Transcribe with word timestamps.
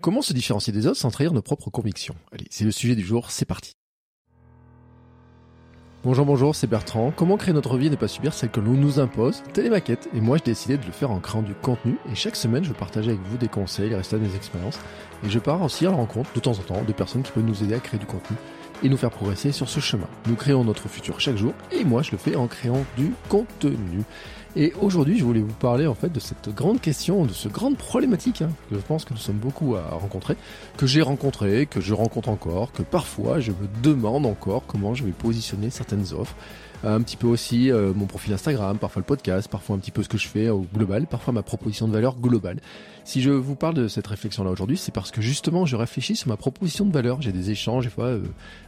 Comment 0.00 0.22
se 0.22 0.32
différencier 0.32 0.72
des 0.72 0.86
autres 0.86 0.96
sans 0.96 1.10
trahir 1.10 1.34
nos 1.34 1.42
propres 1.42 1.68
convictions? 1.68 2.14
Allez, 2.32 2.46
c'est 2.48 2.64
le 2.64 2.70
sujet 2.70 2.94
du 2.94 3.04
jour, 3.04 3.30
c'est 3.30 3.44
parti. 3.44 3.74
Bonjour, 6.04 6.24
bonjour, 6.24 6.56
c'est 6.56 6.66
Bertrand. 6.66 7.12
Comment 7.14 7.36
créer 7.36 7.52
notre 7.52 7.76
vie 7.76 7.88
et 7.88 7.90
ne 7.90 7.96
pas 7.96 8.08
subir 8.08 8.32
celle 8.32 8.50
que 8.50 8.60
l'on 8.60 8.72
nous 8.72 8.98
impose? 8.98 9.42
Telle 9.52 9.66
est 9.66 9.68
ma 9.68 9.76
et 9.76 10.20
moi 10.22 10.38
j'ai 10.38 10.44
décidé 10.44 10.78
de 10.78 10.86
le 10.86 10.92
faire 10.92 11.10
en 11.10 11.20
créant 11.20 11.42
du 11.42 11.52
contenu, 11.52 11.96
et 12.10 12.14
chaque 12.14 12.36
semaine 12.36 12.64
je 12.64 12.70
veux 12.70 12.74
partager 12.74 13.10
avec 13.10 13.20
vous 13.26 13.36
des 13.36 13.48
conseils, 13.48 13.90
les 13.90 13.96
résultats 13.96 14.16
de 14.16 14.22
mes 14.22 14.34
expériences, 14.34 14.78
et 15.22 15.28
je 15.28 15.38
pars 15.38 15.60
aussi 15.60 15.84
à 15.84 15.90
la 15.90 15.96
rencontre 15.96 16.32
de 16.32 16.40
temps 16.40 16.52
en 16.52 16.62
temps 16.62 16.82
de 16.82 16.92
personnes 16.94 17.22
qui 17.22 17.32
peuvent 17.32 17.44
nous 17.44 17.62
aider 17.62 17.74
à 17.74 17.80
créer 17.80 18.00
du 18.00 18.06
contenu 18.06 18.38
et 18.82 18.88
nous 18.88 18.96
faire 18.96 19.10
progresser 19.10 19.52
sur 19.52 19.68
ce 19.68 19.80
chemin. 19.80 20.08
Nous 20.24 20.36
créons 20.36 20.64
notre 20.64 20.88
futur 20.88 21.20
chaque 21.20 21.36
jour, 21.36 21.52
et 21.72 21.84
moi 21.84 22.00
je 22.00 22.12
le 22.12 22.16
fais 22.16 22.36
en 22.36 22.46
créant 22.46 22.86
du 22.96 23.12
contenu. 23.28 24.04
Et 24.56 24.72
aujourd'hui, 24.80 25.16
je 25.16 25.24
voulais 25.24 25.40
vous 25.40 25.52
parler 25.52 25.86
en 25.86 25.94
fait 25.94 26.10
de 26.10 26.18
cette 26.18 26.52
grande 26.54 26.80
question, 26.80 27.24
de 27.24 27.32
cette 27.32 27.52
grande 27.52 27.76
problématique 27.76 28.42
hein, 28.42 28.50
que 28.68 28.76
je 28.76 28.80
pense 28.80 29.04
que 29.04 29.12
nous 29.12 29.20
sommes 29.20 29.36
beaucoup 29.36 29.76
à 29.76 29.82
rencontrer, 29.90 30.36
que 30.76 30.86
j'ai 30.86 31.02
rencontré, 31.02 31.66
que 31.66 31.80
je 31.80 31.94
rencontre 31.94 32.28
encore, 32.30 32.72
que 32.72 32.82
parfois 32.82 33.38
je 33.38 33.52
me 33.52 33.68
demande 33.82 34.26
encore 34.26 34.64
comment 34.66 34.94
je 34.94 35.04
vais 35.04 35.12
positionner 35.12 35.70
certaines 35.70 36.12
offres 36.12 36.34
un 36.82 37.02
petit 37.02 37.16
peu 37.16 37.26
aussi 37.26 37.70
euh, 37.70 37.92
mon 37.94 38.06
profil 38.06 38.32
Instagram, 38.32 38.78
parfois 38.78 39.00
le 39.00 39.04
podcast, 39.06 39.48
parfois 39.48 39.76
un 39.76 39.78
petit 39.78 39.90
peu 39.90 40.02
ce 40.02 40.08
que 40.08 40.18
je 40.18 40.26
fais 40.26 40.48
au 40.48 40.66
global, 40.74 41.06
parfois 41.06 41.32
ma 41.32 41.42
proposition 41.42 41.86
de 41.86 41.92
valeur 41.92 42.16
globale. 42.16 42.58
Si 43.04 43.22
je 43.22 43.30
vous 43.30 43.56
parle 43.56 43.74
de 43.74 43.88
cette 43.88 44.06
réflexion-là 44.06 44.50
aujourd'hui, 44.50 44.76
c'est 44.76 44.92
parce 44.92 45.10
que 45.10 45.20
justement 45.20 45.66
je 45.66 45.76
réfléchis 45.76 46.16
sur 46.16 46.28
ma 46.28 46.36
proposition 46.36 46.84
de 46.84 46.92
valeur. 46.92 47.22
J'ai 47.22 47.32
des 47.32 47.50
échanges 47.50 47.84
des 47.84 47.90
fois 47.90 48.06
euh, 48.06 48.22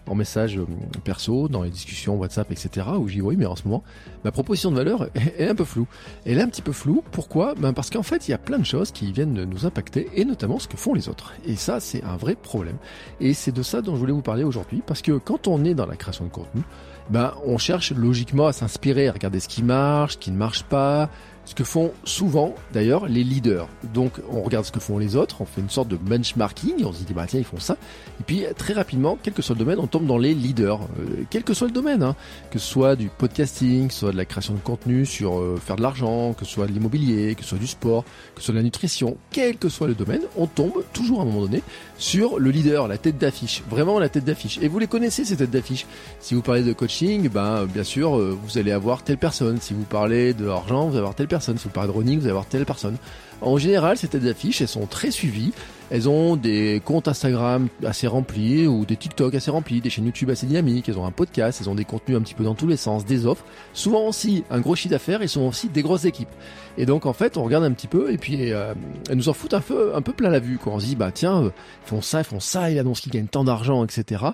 en 0.06 0.14
message 0.14 0.58
euh, 0.58 0.66
perso, 1.04 1.48
dans 1.48 1.62
les 1.62 1.70
discussions 1.70 2.16
WhatsApp, 2.16 2.50
etc. 2.50 2.86
où 2.98 3.08
dis 3.08 3.20
oui, 3.20 3.36
mais 3.36 3.46
en 3.46 3.56
ce 3.56 3.64
moment 3.64 3.82
ma 4.24 4.32
proposition 4.32 4.70
de 4.70 4.76
valeur 4.76 5.08
est, 5.38 5.48
un 5.48 5.54
peu 5.54 5.64
floue. 5.64 5.86
Elle 6.24 6.38
est 6.38 6.42
un 6.42 6.48
petit 6.48 6.62
peu 6.62 6.72
floue. 6.72 7.04
Pourquoi? 7.12 7.54
Ben 7.54 7.72
parce 7.72 7.90
qu'en 7.90 8.02
fait 8.02 8.28
il 8.28 8.30
y 8.30 8.34
a 8.34 8.38
plein 8.38 8.58
de 8.58 8.66
choses 8.66 8.90
qui 8.90 9.12
viennent 9.12 9.44
nous 9.44 9.66
impacter 9.66 10.08
et 10.14 10.24
notamment 10.24 10.58
ce 10.58 10.68
que 10.68 10.76
font 10.76 10.94
les 10.94 11.08
autres. 11.08 11.32
Et 11.46 11.56
ça 11.56 11.80
c'est 11.80 12.02
un 12.04 12.16
vrai 12.16 12.34
problème. 12.34 12.76
Et 13.20 13.34
c'est 13.34 13.52
de 13.52 13.62
ça 13.62 13.82
dont 13.82 13.94
je 13.94 14.00
voulais 14.00 14.12
vous 14.12 14.22
parler 14.22 14.44
aujourd'hui 14.44 14.82
parce 14.86 15.02
que 15.02 15.12
quand 15.18 15.46
on 15.46 15.64
est 15.64 15.74
dans 15.74 15.86
la 15.86 15.96
création 15.96 16.24
de 16.24 16.30
contenu, 16.30 16.62
ben, 17.10 17.34
on 17.44 17.58
cherche 17.58 17.92
logiquement 17.92 18.46
à 18.46 18.52
s'inspirer, 18.52 19.08
à 19.08 19.12
regarder 19.12 19.40
ce 19.40 19.48
qui 19.48 19.62
marche, 19.62 20.14
ce 20.14 20.18
qui 20.18 20.30
ne 20.30 20.36
marche 20.36 20.62
pas, 20.64 21.10
ce 21.44 21.54
que 21.54 21.64
font 21.64 21.92
souvent 22.04 22.54
d'ailleurs 22.72 23.06
les 23.06 23.24
leaders. 23.24 23.68
Donc 23.92 24.12
on 24.30 24.42
regarde 24.42 24.64
ce 24.64 24.72
que 24.72 24.80
font 24.80 24.98
les 24.98 25.16
autres, 25.16 25.40
on 25.40 25.44
fait 25.44 25.60
une 25.60 25.70
sorte 25.70 25.88
de 25.88 25.96
benchmarking, 25.96 26.84
on 26.84 26.92
se 26.92 27.04
dit 27.04 27.12
bah 27.12 27.26
tiens 27.26 27.40
ils 27.40 27.44
font 27.44 27.58
ça, 27.58 27.76
et 28.20 28.22
puis 28.24 28.44
très 28.56 28.72
rapidement, 28.74 29.18
quel 29.22 29.34
que 29.34 29.42
soit 29.42 29.54
le 29.54 29.58
domaine, 29.58 29.78
on 29.78 29.86
tombe 29.86 30.06
dans 30.06 30.18
les 30.18 30.34
leaders, 30.34 30.80
euh, 30.82 31.24
quel 31.30 31.44
que 31.44 31.54
soit 31.54 31.66
le 31.66 31.72
domaine, 31.72 32.02
hein. 32.02 32.16
que 32.50 32.58
ce 32.58 32.66
soit 32.66 32.96
du 32.96 33.08
podcasting, 33.08 33.88
que 33.88 33.94
ce 33.94 34.00
soit 34.00 34.12
de 34.12 34.16
la 34.16 34.24
création 34.24 34.54
de 34.54 34.60
contenu 34.60 35.04
sur 35.06 35.38
euh, 35.38 35.58
faire 35.62 35.76
de 35.76 35.82
l'argent, 35.82 36.32
que 36.32 36.44
ce 36.44 36.52
soit 36.52 36.66
de 36.66 36.72
l'immobilier, 36.72 37.34
que 37.34 37.42
ce 37.42 37.50
soit 37.50 37.58
du 37.58 37.66
sport, 37.66 38.04
que 38.34 38.40
ce 38.40 38.46
soit 38.46 38.54
de 38.54 38.58
la 38.58 38.64
nutrition, 38.64 39.16
quel 39.30 39.56
que 39.56 39.68
soit 39.68 39.88
le 39.88 39.94
domaine, 39.94 40.22
on 40.36 40.46
tombe 40.46 40.84
toujours 40.92 41.20
à 41.20 41.22
un 41.22 41.26
moment 41.26 41.42
donné 41.42 41.62
sur 41.98 42.38
le 42.38 42.50
leader, 42.50 42.88
la 42.88 42.98
tête 42.98 43.18
d'affiche, 43.18 43.62
vraiment 43.68 43.98
la 43.98 44.08
tête 44.08 44.24
d'affiche. 44.24 44.58
Et 44.60 44.68
vous 44.68 44.78
les 44.78 44.86
connaissez 44.86 45.24
ces 45.24 45.36
têtes 45.36 45.50
d'affiche. 45.50 45.86
Si 46.20 46.34
vous 46.34 46.42
parlez 46.42 46.62
de 46.62 46.72
coaching, 46.72 47.28
ben 47.28 47.66
bien 47.66 47.84
sûr 47.84 48.18
euh, 48.18 48.36
vous 48.42 48.58
allez 48.58 48.72
avoir 48.72 49.02
telle 49.02 49.18
personne. 49.18 49.60
Si 49.60 49.74
vous 49.74 49.84
parlez 49.84 50.34
de 50.34 50.48
argent, 50.48 50.84
vous 50.84 50.90
allez 50.90 50.98
avoir 50.98 51.14
telle 51.14 51.28
personne. 51.32 51.56
Si 51.56 51.64
vous 51.64 51.70
parlez 51.70 51.90
de 51.90 51.96
running, 51.96 52.18
vous 52.18 52.24
allez 52.24 52.30
avoir 52.30 52.46
telle 52.46 52.66
personne. 52.66 52.96
En 53.40 53.56
général, 53.58 53.96
ces 53.96 54.06
têtes 54.06 54.22
d'affiche, 54.22 54.60
elles 54.60 54.68
sont 54.68 54.86
très 54.86 55.10
suivies. 55.10 55.52
Elles 55.90 56.08
ont 56.08 56.36
des 56.36 56.80
comptes 56.84 57.08
Instagram 57.08 57.68
assez 57.84 58.06
remplis 58.06 58.66
ou 58.66 58.86
des 58.86 58.96
TikTok 58.96 59.34
assez 59.34 59.50
remplis, 59.50 59.80
des 59.80 59.90
chaînes 59.90 60.06
YouTube 60.06 60.30
assez 60.30 60.46
dynamiques. 60.46 60.88
Elles 60.88 60.98
ont 60.98 61.04
un 61.04 61.10
podcast, 61.10 61.58
elles 61.60 61.68
ont 61.68 61.74
des 61.74 61.84
contenus 61.84 62.16
un 62.16 62.22
petit 62.22 62.34
peu 62.34 62.44
dans 62.44 62.54
tous 62.54 62.66
les 62.66 62.76
sens, 62.76 63.04
des 63.04 63.26
offres. 63.26 63.44
Souvent 63.72 64.06
aussi 64.08 64.44
un 64.50 64.60
gros 64.60 64.74
chiffre 64.74 64.92
d'affaires 64.92 65.22
et 65.22 65.26
souvent 65.26 65.48
aussi 65.48 65.68
des 65.68 65.82
grosses 65.82 66.04
équipes. 66.04 66.30
Et 66.78 66.86
donc 66.86 67.04
en 67.04 67.12
fait, 67.12 67.36
on 67.36 67.44
regarde 67.44 67.64
un 67.64 67.72
petit 67.72 67.88
peu 67.88 68.12
et 68.12 68.16
puis 68.16 68.52
euh, 68.52 68.74
elles 69.10 69.16
nous 69.16 69.28
en 69.28 69.34
foutent 69.34 69.54
un 69.54 69.60
peu, 69.60 69.94
un 69.94 70.02
peu 70.02 70.12
plein 70.12 70.30
la 70.30 70.38
vue. 70.38 70.58
Quoi. 70.58 70.74
On 70.74 70.78
se 70.78 70.86
dit 70.86 70.96
bah 70.96 71.10
tiens, 71.12 71.42
euh, 71.44 71.50
ils 71.84 71.88
font 71.88 72.00
ça, 72.00 72.20
ils 72.20 72.24
font 72.24 72.40
ça, 72.40 72.70
ils 72.70 72.78
annoncent 72.78 73.02
qu'ils 73.02 73.12
gagnent 73.12 73.26
tant 73.26 73.44
d'argent, 73.44 73.84
etc. 73.84 74.24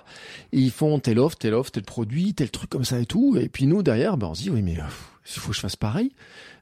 Et 0.53 0.59
ils 0.59 0.71
font 0.71 0.99
telle 0.99 1.19
offre, 1.19 1.37
telle 1.37 1.55
offre, 1.55 1.71
tel 1.71 1.83
produit, 1.83 2.33
tel 2.33 2.51
truc 2.51 2.69
comme 2.69 2.85
ça 2.85 2.99
et 2.99 3.05
tout. 3.05 3.37
Et 3.37 3.49
puis 3.49 3.65
nous 3.67 3.83
derrière, 3.83 4.17
bah, 4.17 4.27
on 4.29 4.33
se 4.33 4.43
dit 4.43 4.49
oui 4.49 4.61
mais 4.61 4.77
il 5.35 5.39
faut 5.39 5.49
que 5.49 5.55
je 5.55 5.61
fasse 5.61 5.75
pareil. 5.75 6.13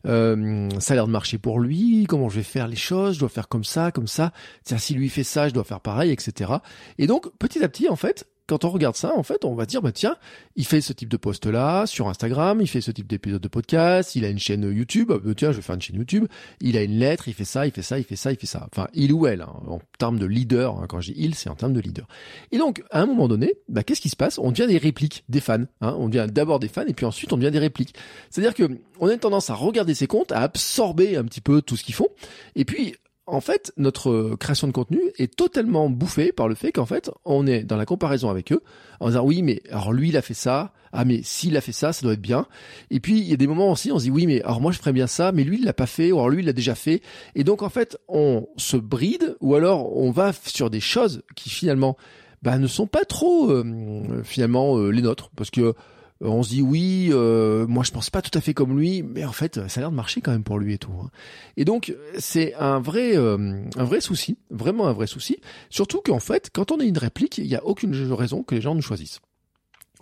Euh, 0.05 0.69
ça 0.79 0.93
a 0.93 0.95
l'air 0.95 1.07
de 1.07 1.11
marcher 1.11 1.37
pour 1.37 1.59
lui, 1.59 2.05
comment 2.07 2.29
je 2.29 2.37
vais 2.37 2.43
faire 2.43 2.67
les 2.67 2.75
choses, 2.75 3.15
je 3.15 3.19
dois 3.19 3.29
faire 3.29 3.47
comme 3.47 3.63
ça, 3.63 3.91
comme 3.91 4.07
ça, 4.07 4.31
tiens, 4.63 4.77
si 4.77 4.93
lui 4.93 5.09
fait 5.09 5.23
ça, 5.23 5.49
je 5.49 5.53
dois 5.53 5.63
faire 5.63 5.81
pareil, 5.81 6.11
etc. 6.11 6.53
Et 6.97 7.07
donc, 7.07 7.29
petit 7.39 7.63
à 7.63 7.69
petit, 7.69 7.89
en 7.89 7.95
fait, 7.95 8.27
quand 8.47 8.65
on 8.65 8.69
regarde 8.69 8.95
ça, 8.95 9.13
en 9.15 9.23
fait, 9.23 9.45
on 9.45 9.53
va 9.53 9.65
dire, 9.65 9.81
bah 9.81 9.91
tiens, 9.91 10.15
il 10.55 10.65
fait 10.65 10.81
ce 10.81 10.93
type 10.93 11.09
de 11.09 11.17
post-là 11.17 11.85
sur 11.85 12.07
Instagram, 12.07 12.59
il 12.61 12.67
fait 12.67 12.81
ce 12.81 12.91
type 12.91 13.07
d'épisode 13.07 13.41
de 13.41 13.47
podcast, 13.47 14.15
il 14.15 14.25
a 14.25 14.29
une 14.29 14.39
chaîne 14.39 14.63
YouTube, 14.63 15.09
bah, 15.09 15.19
tiens, 15.35 15.51
je 15.51 15.57
vais 15.57 15.61
faire 15.61 15.75
une 15.75 15.81
chaîne 15.81 15.97
YouTube, 15.97 16.25
il 16.61 16.77
a 16.77 16.83
une 16.83 16.97
lettre, 16.97 17.27
il 17.27 17.33
fait 17.33 17.45
ça, 17.45 17.65
il 17.65 17.71
fait 17.71 17.81
ça, 17.81 17.99
il 17.99 18.03
fait 18.03 18.15
ça, 18.15 18.31
il 18.31 18.37
fait 18.37 18.47
ça. 18.47 18.67
Enfin, 18.71 18.87
il 18.93 19.11
ou 19.13 19.27
elle, 19.27 19.41
hein, 19.41 19.53
en 19.67 19.79
termes 19.99 20.17
de 20.17 20.25
leader, 20.25 20.79
hein, 20.79 20.85
quand 20.87 21.01
je 21.01 21.11
il, 21.15 21.35
c'est 21.35 21.49
en 21.49 21.55
termes 21.55 21.73
de 21.73 21.81
leader. 21.81 22.07
Et 22.51 22.57
donc, 22.57 22.83
à 22.89 23.01
un 23.01 23.05
moment 23.05 23.27
donné, 23.27 23.53
bah, 23.67 23.83
qu'est-ce 23.83 24.01
qui 24.01 24.09
se 24.09 24.15
passe? 24.15 24.39
On 24.39 24.51
devient 24.51 24.67
des 24.67 24.77
répliques 24.77 25.23
des 25.29 25.41
fans. 25.41 25.65
Hein, 25.81 25.95
on 25.97 26.07
devient 26.07 26.27
d'abord 26.31 26.59
des 26.59 26.67
fans 26.67 26.85
et 26.87 26.93
puis 26.93 27.05
ensuite 27.05 27.33
on 27.33 27.37
devient 27.37 27.51
des 27.51 27.59
répliques. 27.59 27.95
C'est-à-dire 28.29 28.53
que 28.53 28.79
on 28.99 29.07
a 29.07 29.13
une 29.13 29.19
tendance 29.19 29.49
à 29.49 29.53
regarder 29.53 29.93
ses 29.93 30.07
comptes, 30.07 30.31
à 30.31 30.41
absorber 30.41 31.17
un 31.17 31.23
petit 31.23 31.41
peu 31.41 31.61
tout 31.61 31.75
ce 31.75 31.83
qu'ils 31.83 31.95
font, 31.95 32.07
et 32.55 32.65
puis 32.65 32.95
en 33.27 33.41
fait, 33.41 33.73
notre 33.75 34.35
création 34.39 34.67
de 34.67 34.71
contenu 34.71 35.01
est 35.17 35.35
totalement 35.35 35.89
bouffée 35.89 36.31
par 36.31 36.47
le 36.47 36.55
fait 36.55 36.71
qu'en 36.71 36.85
fait, 36.85 37.11
on 37.25 37.45
est 37.45 37.63
dans 37.63 37.75
la 37.75 37.85
comparaison 37.85 38.29
avec 38.29 38.53
eux, 38.53 38.63
en 39.01 39.07
disant 39.07 39.25
oui, 39.25 39.41
mais 39.41 39.61
alors 39.69 39.91
lui, 39.91 40.09
il 40.09 40.17
a 40.17 40.21
fait 40.21 40.33
ça, 40.33 40.71
ah 40.93 41.03
mais 41.03 41.21
s'il 41.23 41.57
a 41.57 41.61
fait 41.61 41.73
ça, 41.73 41.91
ça 41.91 42.03
doit 42.03 42.13
être 42.13 42.21
bien. 42.21 42.47
Et 42.89 43.01
puis, 43.01 43.19
il 43.19 43.27
y 43.27 43.33
a 43.33 43.37
des 43.37 43.47
moments 43.47 43.71
aussi, 43.71 43.91
on 43.91 43.99
se 43.99 44.05
dit 44.05 44.11
oui, 44.11 44.27
mais 44.27 44.41
alors 44.43 44.61
moi, 44.61 44.71
je 44.71 44.77
ferais 44.79 44.93
bien 44.93 45.07
ça, 45.07 45.33
mais 45.33 45.43
lui, 45.43 45.57
il 45.59 45.65
l'a 45.65 45.73
pas 45.73 45.87
fait, 45.87 46.13
ou 46.13 46.15
alors 46.15 46.29
lui, 46.29 46.41
il 46.41 46.45
l'a 46.45 46.53
déjà 46.53 46.73
fait. 46.73 47.01
Et 47.35 47.43
donc, 47.43 47.63
en 47.63 47.69
fait, 47.69 47.97
on 48.07 48.47
se 48.55 48.77
bride, 48.77 49.35
ou 49.41 49.55
alors 49.55 49.95
on 49.97 50.09
va 50.09 50.31
sur 50.31 50.69
des 50.69 50.79
choses 50.79 51.21
qui 51.35 51.49
finalement 51.49 51.97
bah, 52.43 52.57
ne 52.57 52.67
sont 52.67 52.87
pas 52.87 53.03
trop 53.03 53.51
euh, 53.51 54.21
finalement 54.23 54.77
euh, 54.77 54.89
les 54.89 55.01
nôtres, 55.01 55.31
parce 55.35 55.51
que 55.51 55.75
on 56.21 56.43
se 56.43 56.49
dit 56.49 56.61
oui, 56.61 57.09
euh, 57.11 57.67
moi 57.67 57.83
je 57.83 57.91
pense 57.91 58.09
pas 58.09 58.21
tout 58.21 58.35
à 58.37 58.41
fait 58.41 58.53
comme 58.53 58.77
lui, 58.77 59.03
mais 59.03 59.23
en 59.25 59.31
fait 59.31 59.67
ça 59.67 59.79
a 59.79 59.81
l'air 59.81 59.91
de 59.91 59.95
marcher 59.95 60.21
quand 60.21 60.31
même 60.31 60.43
pour 60.43 60.59
lui 60.59 60.73
et 60.73 60.77
tout. 60.77 60.93
Hein. 61.01 61.09
Et 61.57 61.65
donc 61.65 61.93
c'est 62.17 62.53
un 62.55 62.79
vrai, 62.79 63.15
euh, 63.15 63.61
un 63.75 63.83
vrai 63.83 64.01
souci, 64.01 64.37
vraiment 64.49 64.87
un 64.87 64.93
vrai 64.93 65.07
souci. 65.07 65.37
Surtout 65.69 66.01
qu'en 66.01 66.19
fait, 66.19 66.49
quand 66.51 66.71
on 66.71 66.79
a 66.79 66.83
une 66.83 66.97
réplique, 66.97 67.37
il 67.37 67.47
n'y 67.47 67.55
a 67.55 67.63
aucune 67.65 67.95
raison 68.13 68.43
que 68.43 68.55
les 68.55 68.61
gens 68.61 68.75
nous 68.75 68.81
choisissent. 68.81 69.19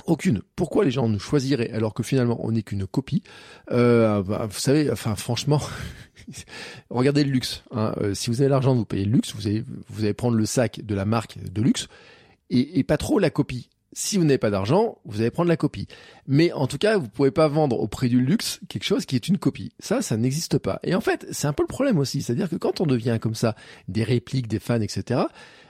Aucune. 0.06 0.42
Pourquoi 0.56 0.84
les 0.84 0.92
gens 0.92 1.08
nous 1.08 1.20
choisiraient 1.20 1.72
alors 1.72 1.94
que 1.94 2.04
finalement 2.04 2.38
on 2.46 2.52
n'est 2.52 2.64
qu'une 2.64 2.86
copie? 2.86 3.24
Euh, 3.72 4.24
bah, 4.24 4.48
Vous 4.50 4.60
savez, 4.60 4.90
enfin 4.92 5.16
franchement, 5.16 5.62
regardez 6.90 7.24
le 7.24 7.32
luxe. 7.32 7.64
Hein. 7.72 7.94
si 8.14 8.30
vous 8.30 8.42
avez 8.42 8.50
l'argent 8.50 8.76
vous 8.76 8.86
payer 8.86 9.06
le 9.06 9.12
luxe, 9.12 9.34
vous 9.36 9.48
allez, 9.48 9.64
vous 9.90 10.04
allez 10.04 10.14
prendre 10.14 10.38
le 10.38 10.46
sac 10.46 10.82
de 10.84 10.96
la 10.96 11.06
marque 11.06 11.38
de 11.40 11.62
luxe 11.62 11.88
et, 12.50 12.80
et 12.80 12.84
pas 12.84 12.98
trop 12.98 13.20
la 13.20 13.30
copie. 13.30 13.70
Si 13.98 14.18
vous 14.18 14.26
n'avez 14.26 14.38
pas 14.38 14.50
d'argent, 14.50 14.98
vous 15.06 15.22
allez 15.22 15.32
prendre 15.32 15.48
la 15.48 15.56
copie. 15.56 15.88
Mais 16.28 16.52
en 16.52 16.68
tout 16.68 16.78
cas, 16.78 16.98
vous 16.98 17.08
pouvez 17.08 17.32
pas 17.32 17.48
vendre 17.48 17.80
au 17.80 17.88
prix 17.88 18.10
du 18.10 18.20
luxe 18.20 18.60
quelque 18.68 18.84
chose 18.84 19.06
qui 19.06 19.16
est 19.16 19.30
une 19.30 19.38
copie. 19.38 19.72
Ça, 19.80 20.02
ça 20.02 20.18
n'existe 20.18 20.58
pas. 20.58 20.82
Et 20.84 20.96
en 20.96 21.02
fait, 21.02 21.26
c'est 21.32 21.48
un 21.48 21.54
peu 21.54 21.64
le 21.64 21.68
problème 21.68 21.98
aussi. 21.98 22.22
C'est-à-dire 22.22 22.50
que 22.50 22.58
quand 22.58 22.82
on 22.82 22.86
devient 22.86 23.20
comme 23.22 23.36
ça, 23.36 23.56
des 23.88 24.04
répliques, 24.04 24.50
des 24.50 24.60
fans, 24.60 24.82
etc., 24.82 25.22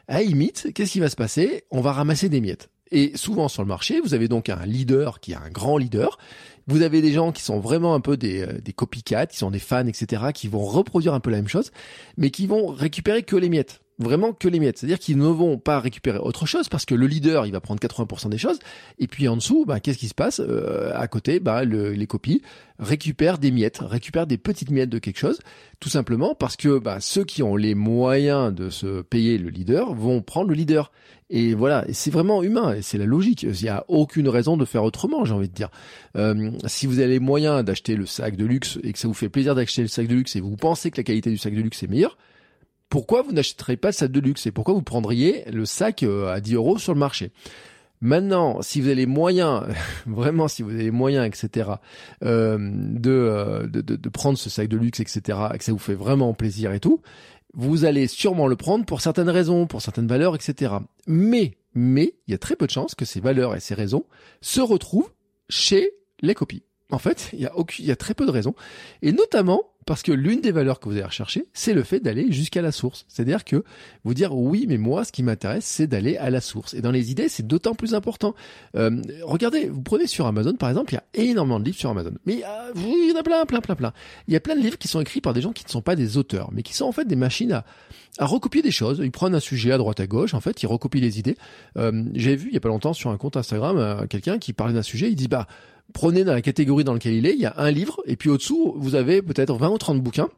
à 0.07 0.23
limite, 0.23 0.73
qu'est-ce 0.73 0.94
qui 0.94 1.00
va 1.00 1.09
se 1.09 1.15
passer? 1.15 1.65
On 1.69 1.81
va 1.81 1.91
ramasser 1.91 2.27
des 2.27 2.41
miettes. 2.41 2.71
Et 2.89 3.15
souvent 3.15 3.47
sur 3.47 3.61
le 3.61 3.67
marché, 3.67 4.01
vous 4.01 4.15
avez 4.15 4.27
donc 4.27 4.50
un 4.50 4.65
leader 4.65 5.19
qui 5.19 5.33
est 5.33 5.35
un 5.35 5.50
grand 5.51 5.77
leader. 5.77 6.17
Vous 6.65 6.81
avez 6.81 7.03
des 7.03 7.11
gens 7.11 7.31
qui 7.31 7.44
sont 7.44 7.59
vraiment 7.59 7.94
un 7.94 8.00
peu 8.00 8.17
des, 8.17 8.41
euh, 8.41 8.59
des 8.59 8.73
copycats, 8.73 9.27
qui 9.27 9.38
sont 9.38 9.51
des 9.51 9.59
fans, 9.59 9.85
etc., 9.85 10.23
qui 10.33 10.47
vont 10.47 10.65
reproduire 10.65 11.13
un 11.13 11.19
peu 11.19 11.29
la 11.29 11.38
même 11.38 11.47
chose, 11.47 11.71
mais 12.17 12.31
qui 12.31 12.47
vont 12.47 12.65
récupérer 12.67 13.21
que 13.21 13.35
les 13.35 13.50
miettes. 13.50 13.81
Vraiment 14.00 14.33
que 14.33 14.47
les 14.47 14.59
miettes. 14.59 14.77
C'est-à-dire 14.77 15.00
qu'ils 15.00 15.18
ne 15.18 15.27
vont 15.27 15.57
pas 15.57 15.80
récupérer 15.80 16.18
autre 16.18 16.45
chose 16.45 16.69
parce 16.69 16.86
que 16.86 16.95
le 16.95 17.07
leader, 17.07 17.45
il 17.45 17.51
va 17.51 17.62
prendre 17.62 17.80
80% 17.80 18.30
des 18.30 18.38
choses. 18.38 18.59
Et 19.00 19.07
puis 19.07 19.27
en 19.27 19.38
dessous, 19.38 19.65
bah, 19.65 19.80
qu'est-ce 19.80 19.97
qui 19.97 20.07
se 20.07 20.13
passe? 20.13 20.39
Euh, 20.39 20.92
À 20.95 21.07
côté, 21.07 21.39
bah, 21.39 21.63
les 21.65 22.07
copies 22.07 22.42
récupèrent 22.80 23.38
des 23.38 23.51
miettes, 23.51 23.80
récupèrent 23.81 24.27
des 24.27 24.38
petites 24.38 24.69
miettes 24.69 24.89
de 24.89 25.00
quelque 25.00 25.19
chose, 25.19 25.39
tout 25.80 25.89
simplement 25.89 26.36
parce 26.36 26.57
que 26.57 26.77
bah, 26.77 26.97
ceux 27.00 27.24
qui 27.24 27.42
ont 27.42 27.56
les 27.56 27.74
moyens 27.74 28.53
de 28.53 28.69
se 28.69 29.01
payer 29.01 29.38
le 29.38 29.50
leader 29.50 29.94
vont 29.94 30.21
prendre 30.21 30.50
le 30.50 30.56
leader. 30.56 30.91
Et 31.30 31.53
voilà, 31.56 31.86
c'est 31.91 32.12
vraiment 32.12 32.44
humain, 32.44 32.75
et 32.75 32.81
c'est 32.83 33.00
la 33.00 33.06
logique. 33.06 33.44
Il 33.44 33.63
n'y 33.63 33.69
a 33.69 33.83
aucune 33.88 34.30
raison 34.30 34.57
de 34.57 34.65
faire 34.65 34.83
autrement, 34.83 35.25
j'ai 35.25 35.33
envie 35.33 35.50
de 35.50 35.53
dire. 35.53 35.69
Euh, 36.18 36.51
si 36.68 36.86
vous 36.86 37.00
avez 37.00 37.13
les 37.13 37.19
moyens 37.19 37.63
d'acheter 37.63 37.95
le 37.95 38.06
sac 38.06 38.36
de 38.36 38.45
luxe 38.45 38.77
et 38.83 38.94
que 38.94 39.00
ça 39.00 39.07
vous 39.07 39.13
fait 39.13 39.30
plaisir 39.30 39.56
d'acheter 39.56 39.81
le 39.81 39.88
sac 39.88 40.07
de 40.07 40.13
luxe 40.13 40.36
et 40.36 40.41
vous 40.41 40.56
pensez 40.56 40.91
que 40.91 40.98
la 40.98 41.03
qualité 41.03 41.31
du 41.31 41.38
sac 41.38 41.56
de 41.56 41.62
luxe 41.62 41.81
est 41.81 41.88
meilleure, 41.88 42.18
pourquoi 42.95 43.24
vous 43.24 43.33
n'achèterez 43.33 43.75
pas 43.75 43.89
le 43.89 43.94
sac 43.94 44.09
de 44.09 44.21
luxe 44.21 44.45
et 44.45 44.51
pourquoi 44.51 44.74
vous 44.74 44.81
prendriez 44.81 45.44
le 45.51 45.65
sac 45.65 46.01
euh, 46.03 46.33
à 46.33 46.39
10 46.39 46.53
euros 46.53 46.77
sur 46.77 46.94
le 46.94 47.00
marché? 47.00 47.33
Maintenant, 48.00 48.62
si 48.62 48.80
vous 48.80 48.88
avez 48.88 48.95
les 48.95 49.06
moyens, 49.06 49.63
vraiment, 50.06 50.47
si 50.47 50.63
vous 50.63 50.69
avez 50.69 50.83
les 50.83 50.92
moyens, 50.92 51.27
etc., 51.27 51.71
euh, 52.24 52.57
euh, 53.06 53.68
de, 53.68 53.81
de, 53.81 53.97
de, 53.97 54.09
prendre 54.09 54.38
ce 54.38 54.50
sac 54.50 54.69
de 54.69 54.77
luxe, 54.77 55.01
etc., 55.01 55.38
et 55.53 55.57
que 55.57 55.65
ça 55.65 55.74
vous 55.74 55.77
fait 55.77 55.94
vraiment 55.94 56.33
plaisir 56.33 56.71
et 56.71 56.80
tout, 56.80 57.01
vous 57.53 57.83
allez 57.83 58.07
sûrement 58.07 58.47
le 58.47 58.56
prendre 58.56 58.86
pour 58.86 59.01
certaines 59.01 59.30
raisons, 59.30 59.68
pour 59.68 59.81
certaines 59.81 60.07
valeurs, 60.07 60.33
etc. 60.33 60.75
Mais, 61.06 61.57
mais, 61.74 62.13
il 62.27 62.31
y 62.31 62.33
a 62.33 62.38
très 62.38 62.56
peu 62.56 62.65
de 62.65 62.71
chances 62.71 62.95
que 62.95 63.03
ces 63.03 63.19
valeurs 63.19 63.57
et 63.57 63.59
ces 63.59 63.74
raisons 63.74 64.06
se 64.39 64.62
retrouvent 64.62 65.12
chez 65.50 65.91
les 66.21 66.33
copies. 66.33 66.63
En 66.91 67.00
fait, 67.00 67.30
il 67.33 67.41
y 67.41 67.45
a, 67.45 67.51
il 67.77 67.86
y 67.86 67.91
a 67.91 67.98
très 67.98 68.13
peu 68.13 68.25
de 68.25 68.31
raisons. 68.31 68.56
Et 69.01 69.12
notamment 69.12 69.63
parce 69.85 70.01
que 70.01 70.11
l'une 70.11 70.41
des 70.41 70.51
valeurs 70.51 70.79
que 70.79 70.89
vous 70.89 70.95
allez 70.95 71.03
rechercher, 71.03 71.45
c'est 71.53 71.73
le 71.73 71.83
fait 71.83 71.99
d'aller 71.99 72.31
jusqu'à 72.31 72.61
la 72.61 72.71
source. 72.71 73.05
C'est-à-dire 73.07 73.43
que 73.45 73.63
vous 74.03 74.13
dire 74.13 74.35
oui, 74.35 74.65
mais 74.67 74.77
moi, 74.77 75.05
ce 75.05 75.11
qui 75.11 75.21
m'intéresse, 75.21 75.65
c'est 75.65 75.85
d'aller 75.85 76.17
à 76.17 76.29
la 76.29 76.41
source. 76.41 76.73
Et 76.73 76.81
dans 76.81 76.91
les 76.91 77.11
idées, 77.11 77.29
c'est 77.29 77.45
d'autant 77.45 77.75
plus 77.75 77.93
important. 77.93 78.33
Euh, 78.75 79.01
regardez, 79.23 79.69
vous 79.69 79.81
prenez 79.81 80.07
sur 80.07 80.25
Amazon, 80.25 80.55
par 80.55 80.69
exemple, 80.69 80.93
il 80.93 80.95
y 80.95 80.97
a 80.97 81.29
énormément 81.29 81.59
de 81.59 81.65
livres 81.65 81.77
sur 81.77 81.89
Amazon. 81.91 82.13
Mais 82.25 82.43
euh, 82.43 82.71
il 82.75 83.11
y 83.11 83.15
en 83.15 83.19
a 83.19 83.23
plein, 83.23 83.45
plein, 83.45 83.61
plein, 83.61 83.75
plein. 83.75 83.93
Il 84.27 84.33
y 84.33 84.37
a 84.37 84.39
plein 84.39 84.55
de 84.55 84.61
livres 84.61 84.77
qui 84.77 84.87
sont 84.87 85.01
écrits 85.01 85.21
par 85.21 85.33
des 85.33 85.41
gens 85.41 85.53
qui 85.53 85.65
ne 85.65 85.69
sont 85.69 85.81
pas 85.81 85.95
des 85.95 86.17
auteurs, 86.17 86.49
mais 86.51 86.63
qui 86.63 86.73
sont 86.73 86.85
en 86.85 86.91
fait 86.91 87.05
des 87.05 87.15
machines 87.15 87.51
à, 87.51 87.65
à 88.17 88.25
recopier 88.25 88.61
des 88.61 88.71
choses. 88.71 89.01
Ils 89.03 89.11
prennent 89.11 89.35
un 89.35 89.39
sujet 89.39 89.71
à 89.71 89.77
droite 89.77 89.99
à 89.99 90.07
gauche, 90.07 90.33
en 90.33 90.39
fait, 90.41 90.63
ils 90.63 90.67
recopient 90.67 91.01
les 91.01 91.19
idées. 91.19 91.38
Euh, 91.77 92.03
J'ai 92.13 92.35
vu 92.35 92.49
il 92.49 92.53
y 92.53 92.57
a 92.57 92.61
pas 92.61 92.69
longtemps 92.69 92.93
sur 92.93 93.09
un 93.09 93.17
compte 93.17 93.38
Instagram 93.38 93.77
euh, 93.77 94.07
quelqu'un 94.07 94.39
qui 94.39 94.53
parlait 94.53 94.73
d'un 94.73 94.81
sujet, 94.81 95.09
il 95.09 95.15
dit 95.15 95.27
bah 95.27 95.47
prenez 95.93 96.23
dans 96.23 96.33
la 96.33 96.41
catégorie 96.41 96.83
dans 96.83 96.93
laquelle 96.93 97.13
il 97.13 97.25
est, 97.25 97.33
il 97.33 97.41
y 97.41 97.45
a 97.45 97.53
un 97.57 97.71
livre, 97.71 98.01
et 98.05 98.15
puis 98.15 98.29
au-dessous, 98.29 98.73
vous 98.77 98.95
avez 98.95 99.21
peut-être 99.21 99.55
20 99.55 99.69
ou 99.69 99.77
30 99.77 100.01
bouquins 100.01 100.29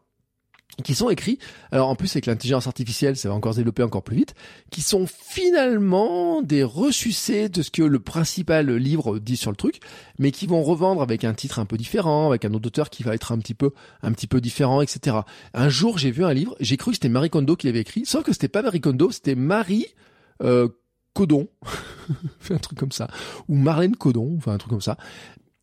qui 0.83 0.93
sont 0.93 1.09
écrits, 1.09 1.39
alors 1.71 1.89
en 1.89 1.95
plus 1.95 2.11
avec 2.11 2.27
l'intelligence 2.27 2.67
artificielle, 2.67 3.15
ça 3.17 3.29
va 3.29 3.35
encore 3.35 3.53
se 3.53 3.57
développer 3.57 3.81
encore 3.81 4.03
plus 4.03 4.15
vite, 4.15 4.35
qui 4.69 4.81
sont 4.81 5.07
finalement 5.07 6.41
des 6.43 6.63
ressucés 6.63 7.49
de 7.49 7.63
ce 7.63 7.71
que 7.71 7.81
le 7.81 7.99
principal 7.99 8.69
livre 8.75 9.17
dit 9.17 9.37
sur 9.37 9.49
le 9.49 9.57
truc, 9.57 9.79
mais 10.19 10.31
qui 10.31 10.45
vont 10.45 10.61
revendre 10.61 11.01
avec 11.01 11.23
un 11.23 11.33
titre 11.33 11.59
un 11.59 11.65
peu 11.65 11.77
différent, 11.77 12.27
avec 12.27 12.45
un 12.45 12.53
autre 12.53 12.67
auteur 12.67 12.89
qui 12.89 13.01
va 13.01 13.15
être 13.15 13.31
un 13.31 13.39
petit 13.39 13.55
peu, 13.55 13.71
un 14.03 14.11
petit 14.11 14.27
peu 14.27 14.39
différent, 14.39 14.81
etc. 14.81 15.17
Un 15.53 15.69
jour, 15.69 15.97
j'ai 15.97 16.11
vu 16.11 16.23
un 16.23 16.33
livre, 16.33 16.55
j'ai 16.59 16.77
cru 16.77 16.91
que 16.91 16.95
c'était 16.95 17.09
Marie 17.09 17.31
Kondo 17.31 17.55
qui 17.55 17.65
l'avait 17.65 17.81
écrit, 17.81 18.05
sauf 18.05 18.23
que 18.23 18.31
c'était 18.31 18.47
pas 18.47 18.61
Marie 18.61 18.81
Kondo, 18.81 19.09
c'était 19.09 19.35
Marie 19.35 19.87
euh, 20.43 20.67
Codon, 21.13 21.47
un 22.51 22.57
truc 22.57 22.77
comme 22.77 22.91
ça, 22.91 23.07
ou 23.47 23.55
Marlène 23.55 23.95
Codon, 23.95 24.35
enfin 24.37 24.53
un 24.53 24.57
truc 24.59 24.69
comme 24.69 24.81
ça. 24.81 24.97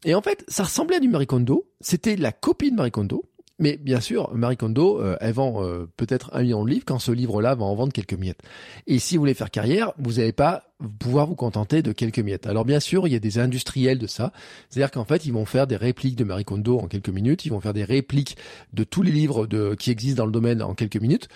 Et 0.05 0.15
en 0.15 0.23
fait, 0.23 0.45
ça 0.49 0.65
ressemblait 0.65 0.97
à 0.97 1.01
du 1.01 1.09
Marie 1.09 1.27
Kondo, 1.27 1.67
c'était 1.81 2.17
la 2.17 2.33
copie 2.33 2.71
de 2.71 2.77
Marie 2.77 2.91
Kondo, 2.91 3.25
mais 3.59 3.77
bien 3.77 4.01
sûr, 4.01 4.35
Marie 4.35 4.57
Kondo, 4.57 5.01
euh, 5.01 5.17
elle 5.21 5.33
vend 5.33 5.65
euh, 5.65 5.89
peut-être 5.97 6.31
un 6.35 6.43
million 6.43 6.65
de 6.65 6.71
livres 6.71 6.85
quand 6.85 6.99
ce 6.99 7.13
livre-là 7.13 7.55
va 7.55 7.65
en 7.65 7.75
vendre 7.77 7.93
quelques 7.93 8.15
miettes. 8.15 8.41
Et 8.89 8.99
si 8.99 9.17
vous 9.17 9.23
voulez 9.23 9.35
faire 9.35 9.51
carrière, 9.51 9.93
vous 9.99 10.15
n'allez 10.15 10.33
pas 10.33 10.65
pouvoir 10.99 11.27
vous 11.27 11.37
contenter 11.37 11.81
de 11.81 11.93
quelques 11.93 12.19
miettes. 12.19 12.49
Alors 12.49 12.65
bien 12.65 12.81
sûr, 12.81 13.07
il 13.07 13.13
y 13.13 13.17
a 13.17 13.21
des 13.21 13.39
industriels 13.39 13.99
de 13.99 14.09
ça. 14.09 14.33
C'est-à-dire 14.69 14.91
qu'en 14.91 15.05
fait, 15.05 15.25
ils 15.25 15.33
vont 15.33 15.47
faire 15.47 15.69
des 15.69 15.77
répliques 15.77 16.17
de 16.17 16.25
Marie 16.25 16.45
Kondo 16.45 16.79
en 16.79 16.89
quelques 16.89 17.11
minutes. 17.11 17.47
Ils 17.47 17.51
vont 17.51 17.61
faire 17.61 17.75
des 17.75 17.85
répliques 17.85 18.37
de 18.73 18.83
tous 18.83 19.03
les 19.03 19.13
livres 19.13 19.47
qui 19.77 19.93
existent 19.93 20.23
dans 20.23 20.27
le 20.27 20.33
domaine 20.33 20.61
en 20.61 20.75
quelques 20.75 21.01
minutes 21.01 21.29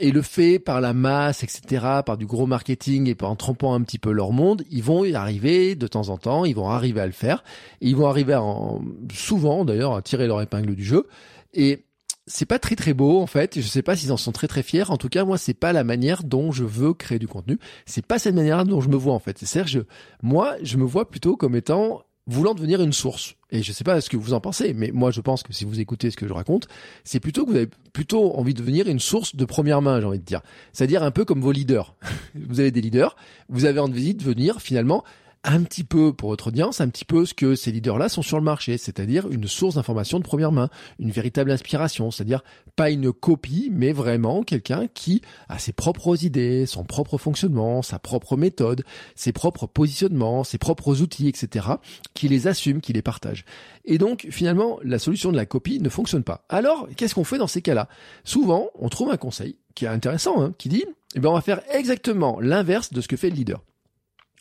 et 0.00 0.10
le 0.10 0.22
fait 0.22 0.58
par 0.58 0.80
la 0.80 0.92
masse, 0.92 1.42
etc., 1.42 1.84
par 2.04 2.16
du 2.16 2.26
gros 2.26 2.46
marketing 2.46 3.08
et 3.08 3.24
en 3.24 3.36
trompant 3.36 3.74
un 3.74 3.82
petit 3.82 3.98
peu 3.98 4.10
leur 4.10 4.32
monde, 4.32 4.64
ils 4.70 4.82
vont 4.82 5.04
y 5.04 5.14
arriver 5.14 5.74
de 5.76 5.86
temps 5.86 6.08
en 6.08 6.18
temps, 6.18 6.44
ils 6.44 6.54
vont 6.54 6.68
arriver 6.68 7.00
à 7.00 7.06
le 7.06 7.12
faire, 7.12 7.44
et 7.80 7.88
ils 7.88 7.96
vont 7.96 8.06
arriver 8.06 8.34
en, 8.34 8.82
souvent 9.12 9.64
d'ailleurs 9.64 9.94
à 9.94 10.02
tirer 10.02 10.26
leur 10.26 10.42
épingle 10.42 10.74
du 10.74 10.84
jeu. 10.84 11.06
Et 11.52 11.84
c'est 12.26 12.46
pas 12.46 12.58
très 12.58 12.74
très 12.74 12.94
beau 12.94 13.20
en 13.20 13.26
fait. 13.26 13.60
Je 13.60 13.66
sais 13.66 13.82
pas 13.82 13.96
s'ils 13.96 14.12
en 14.12 14.16
sont 14.16 14.32
très 14.32 14.48
très 14.48 14.62
fiers. 14.62 14.90
En 14.90 14.96
tout 14.96 15.08
cas, 15.08 15.24
moi, 15.24 15.38
c'est 15.38 15.54
pas 15.54 15.72
la 15.72 15.84
manière 15.84 16.24
dont 16.24 16.52
je 16.52 16.64
veux 16.64 16.94
créer 16.94 17.18
du 17.18 17.28
contenu. 17.28 17.58
C'est 17.86 18.06
pas 18.06 18.18
cette 18.18 18.34
manière 18.34 18.64
dont 18.64 18.80
je 18.80 18.88
me 18.88 18.96
vois 18.96 19.14
en 19.14 19.18
fait. 19.18 19.38
C'est-à-dire, 19.38 19.84
moi, 20.22 20.54
je 20.62 20.76
me 20.76 20.84
vois 20.84 21.08
plutôt 21.08 21.36
comme 21.36 21.54
étant 21.54 22.02
voulant 22.26 22.54
devenir 22.54 22.80
une 22.80 22.92
source. 22.92 23.34
Et 23.50 23.62
je 23.62 23.72
sais 23.72 23.84
pas 23.84 24.00
ce 24.00 24.08
que 24.08 24.16
vous 24.16 24.32
en 24.32 24.40
pensez, 24.40 24.72
mais 24.74 24.90
moi 24.92 25.10
je 25.10 25.20
pense 25.20 25.42
que 25.42 25.52
si 25.52 25.64
vous 25.64 25.80
écoutez 25.80 26.10
ce 26.10 26.16
que 26.16 26.26
je 26.26 26.32
raconte, 26.32 26.66
c'est 27.04 27.20
plutôt 27.20 27.44
que 27.44 27.50
vous 27.50 27.56
avez 27.56 27.68
plutôt 27.92 28.36
envie 28.36 28.54
de 28.54 28.58
devenir 28.58 28.88
une 28.88 28.98
source 28.98 29.36
de 29.36 29.44
première 29.44 29.82
main, 29.82 30.00
j'ai 30.00 30.06
envie 30.06 30.18
de 30.18 30.24
dire. 30.24 30.40
C'est-à-dire 30.72 31.02
un 31.02 31.10
peu 31.10 31.24
comme 31.24 31.40
vos 31.40 31.52
leaders. 31.52 31.94
vous 32.34 32.60
avez 32.60 32.70
des 32.70 32.80
leaders, 32.80 33.16
vous 33.48 33.64
avez 33.64 33.80
envie 33.80 34.14
de 34.14 34.18
devenir 34.18 34.60
finalement 34.60 35.04
un 35.44 35.62
petit 35.62 35.84
peu 35.84 36.12
pour 36.14 36.30
votre 36.30 36.48
audience, 36.48 36.80
un 36.80 36.88
petit 36.88 37.04
peu 37.04 37.26
ce 37.26 37.34
que 37.34 37.54
ces 37.54 37.70
leaders-là 37.70 38.08
sont 38.08 38.22
sur 38.22 38.38
le 38.38 38.44
marché, 38.44 38.78
c'est-à-dire 38.78 39.30
une 39.30 39.46
source 39.46 39.74
d'information 39.74 40.18
de 40.18 40.24
première 40.24 40.52
main, 40.52 40.70
une 40.98 41.10
véritable 41.10 41.50
inspiration, 41.50 42.10
c'est-à-dire 42.10 42.42
pas 42.76 42.90
une 42.90 43.12
copie, 43.12 43.68
mais 43.70 43.92
vraiment 43.92 44.42
quelqu'un 44.42 44.88
qui 44.92 45.20
a 45.48 45.58
ses 45.58 45.72
propres 45.72 46.24
idées, 46.24 46.64
son 46.64 46.84
propre 46.84 47.18
fonctionnement, 47.18 47.82
sa 47.82 47.98
propre 47.98 48.36
méthode, 48.36 48.84
ses 49.14 49.32
propres 49.32 49.66
positionnements, 49.66 50.44
ses 50.44 50.58
propres 50.58 51.02
outils, 51.02 51.28
etc., 51.28 51.66
qui 52.14 52.28
les 52.28 52.46
assume, 52.46 52.80
qui 52.80 52.94
les 52.94 53.02
partage. 53.02 53.44
Et 53.84 53.98
donc, 53.98 54.26
finalement, 54.30 54.78
la 54.82 54.98
solution 54.98 55.30
de 55.30 55.36
la 55.36 55.46
copie 55.46 55.78
ne 55.78 55.90
fonctionne 55.90 56.24
pas. 56.24 56.46
Alors, 56.48 56.88
qu'est-ce 56.96 57.14
qu'on 57.14 57.24
fait 57.24 57.38
dans 57.38 57.46
ces 57.46 57.60
cas-là? 57.60 57.88
Souvent, 58.24 58.70
on 58.78 58.88
trouve 58.88 59.10
un 59.10 59.18
conseil 59.18 59.58
qui 59.74 59.84
est 59.84 59.88
intéressant, 59.88 60.42
hein, 60.42 60.54
qui 60.56 60.70
dit, 60.70 60.84
eh 61.14 61.20
ben, 61.20 61.28
on 61.28 61.34
va 61.34 61.42
faire 61.42 61.60
exactement 61.70 62.40
l'inverse 62.40 62.92
de 62.92 63.00
ce 63.00 63.08
que 63.08 63.16
fait 63.16 63.28
le 63.28 63.36
leader 63.36 63.62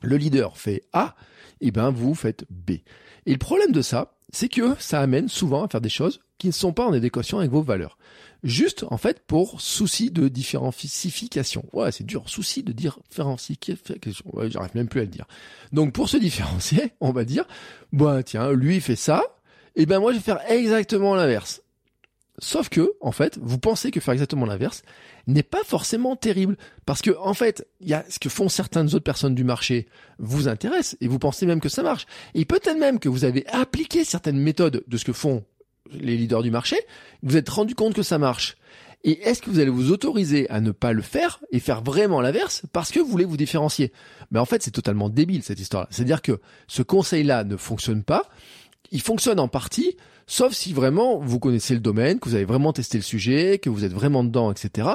le 0.03 0.17
leader 0.17 0.57
fait 0.57 0.83
A, 0.93 1.15
et 1.61 1.67
eh 1.67 1.71
ben 1.71 1.89
vous 1.89 2.13
faites 2.13 2.45
B. 2.49 2.71
Et 3.25 3.31
le 3.31 3.37
problème 3.37 3.71
de 3.71 3.81
ça, 3.81 4.17
c'est 4.31 4.49
que 4.49 4.75
ça 4.79 4.99
amène 4.99 5.29
souvent 5.29 5.63
à 5.63 5.67
faire 5.67 5.81
des 5.81 5.89
choses 5.89 6.19
qui 6.37 6.47
ne 6.47 6.51
sont 6.51 6.73
pas 6.73 6.85
en 6.85 6.93
adéquation 6.93 7.39
avec 7.39 7.51
vos 7.51 7.61
valeurs. 7.61 7.97
Juste, 8.43 8.83
en 8.89 8.97
fait, 8.97 9.25
pour 9.25 9.61
souci 9.61 10.11
de 10.11 10.27
différencification. 10.27 11.63
Ouais, 11.71 11.93
c'est 11.93 12.05
dur. 12.05 12.23
Souci 12.27 12.61
de 12.61 12.73
différencification. 12.73 14.25
Ouais, 14.33 14.51
j'arrive 14.51 14.75
même 14.75 14.89
plus 14.89 14.99
à 14.99 15.03
le 15.03 15.09
dire. 15.09 15.25
Donc, 15.71 15.93
pour 15.93 16.09
se 16.09 16.17
différencier, 16.27 16.91
on 16.99 17.11
va 17.11 17.23
dire, 17.23 17.45
bah, 17.93 18.21
tiens, 18.23 18.51
lui, 18.51 18.75
il 18.75 18.81
fait 18.81 18.97
ça. 18.97 19.23
Et 19.75 19.83
eh 19.83 19.85
ben, 19.85 19.99
moi, 19.99 20.11
je 20.11 20.17
vais 20.17 20.23
faire 20.23 20.41
exactement 20.51 21.15
l'inverse. 21.15 21.62
Sauf 22.39 22.69
que, 22.69 22.93
en 22.99 23.11
fait, 23.11 23.37
vous 23.41 23.59
pensez 23.59 23.91
que 23.91 23.99
faire 23.99 24.13
exactement 24.13 24.45
l'inverse 24.45 24.81
n'est 25.27 25.43
pas 25.43 25.63
forcément 25.63 26.15
terrible. 26.15 26.57
Parce 26.85 27.01
que, 27.01 27.11
en 27.19 27.33
fait, 27.33 27.67
il 27.79 27.89
y 27.89 27.93
a 27.93 28.03
ce 28.09 28.17
que 28.17 28.29
font 28.29 28.49
certaines 28.49 28.87
autres 28.87 28.99
personnes 28.99 29.35
du 29.35 29.43
marché 29.43 29.87
vous 30.17 30.47
intéresse 30.47 30.97
et 30.99 31.07
vous 31.07 31.19
pensez 31.19 31.45
même 31.45 31.61
que 31.61 31.69
ça 31.69 31.83
marche. 31.83 32.07
Et 32.33 32.45
peut-être 32.45 32.79
même 32.79 32.99
que 32.99 33.09
vous 33.09 33.23
avez 33.23 33.45
appliqué 33.47 34.03
certaines 34.03 34.39
méthodes 34.39 34.83
de 34.87 34.97
ce 34.97 35.05
que 35.05 35.13
font 35.13 35.43
les 35.91 36.17
leaders 36.17 36.41
du 36.41 36.49
marché, 36.49 36.77
vous 37.21 37.37
êtes 37.37 37.49
rendu 37.49 37.75
compte 37.75 37.93
que 37.93 38.03
ça 38.03 38.17
marche. 38.17 38.57
Et 39.03 39.21
est-ce 39.23 39.41
que 39.41 39.49
vous 39.49 39.59
allez 39.59 39.69
vous 39.69 39.91
autoriser 39.91 40.49
à 40.49 40.61
ne 40.61 40.71
pas 40.71 40.93
le 40.93 41.01
faire 41.01 41.41
et 41.51 41.59
faire 41.59 41.83
vraiment 41.83 42.21
l'inverse 42.21 42.63
parce 42.71 42.89
que 42.89 42.99
vous 42.99 43.09
voulez 43.09 43.25
vous 43.25 43.37
différencier? 43.37 43.91
Mais 44.31 44.39
en 44.39 44.45
fait, 44.45 44.63
c'est 44.63 44.71
totalement 44.71 45.09
débile 45.09 45.43
cette 45.43 45.59
histoire-là. 45.59 45.89
C'est-à-dire 45.91 46.21
que 46.21 46.39
ce 46.67 46.81
conseil-là 46.81 47.43
ne 47.43 47.57
fonctionne 47.57 48.03
pas. 48.03 48.29
Il 48.91 49.01
fonctionne 49.01 49.39
en 49.39 49.49
partie 49.49 49.97
Sauf 50.27 50.53
si 50.53 50.73
vraiment 50.73 51.19
vous 51.19 51.39
connaissez 51.39 51.73
le 51.73 51.79
domaine, 51.79 52.19
que 52.19 52.29
vous 52.29 52.35
avez 52.35 52.45
vraiment 52.45 52.73
testé 52.73 52.97
le 52.97 53.03
sujet, 53.03 53.59
que 53.59 53.69
vous 53.69 53.83
êtes 53.83 53.93
vraiment 53.93 54.23
dedans, 54.23 54.51
etc. 54.51 54.89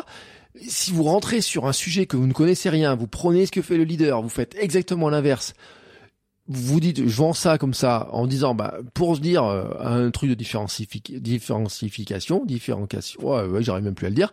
Si 0.67 0.91
vous 0.91 1.05
rentrez 1.05 1.41
sur 1.41 1.67
un 1.67 1.73
sujet 1.73 2.07
que 2.07 2.17
vous 2.17 2.27
ne 2.27 2.33
connaissez 2.33 2.71
rien, 2.71 2.97
vous 2.97 3.07
prenez 3.07 3.47
ce 3.47 3.53
que 3.53 3.63
fait 3.63 3.77
le 3.77 3.85
leader, 3.85 4.23
vous 4.23 4.29
faites 4.29 4.57
exactement 4.59 5.11
l'inverse, 5.11 5.55
vous 6.49 6.81
dites 6.81 7.07
je 7.07 7.17
vends 7.17 7.35
ça 7.35 7.59
comme 7.59 7.75
ça 7.75 8.09
en 8.13 8.27
disant 8.27 8.55
bah 8.55 8.79
pour 8.95 9.17
se 9.17 9.21
dire 9.21 9.45
euh, 9.45 9.65
un 9.81 10.11
truc 10.11 10.31
de 10.31 10.35
différencification, 10.35 12.45
différenciation, 12.47 13.21
ouais, 13.23 13.45
ouais 13.45 13.63
j'arrive 13.63 13.85
même 13.85 13.95
plus 13.95 14.07
à 14.07 14.11
le 14.11 14.15
dire. 14.15 14.33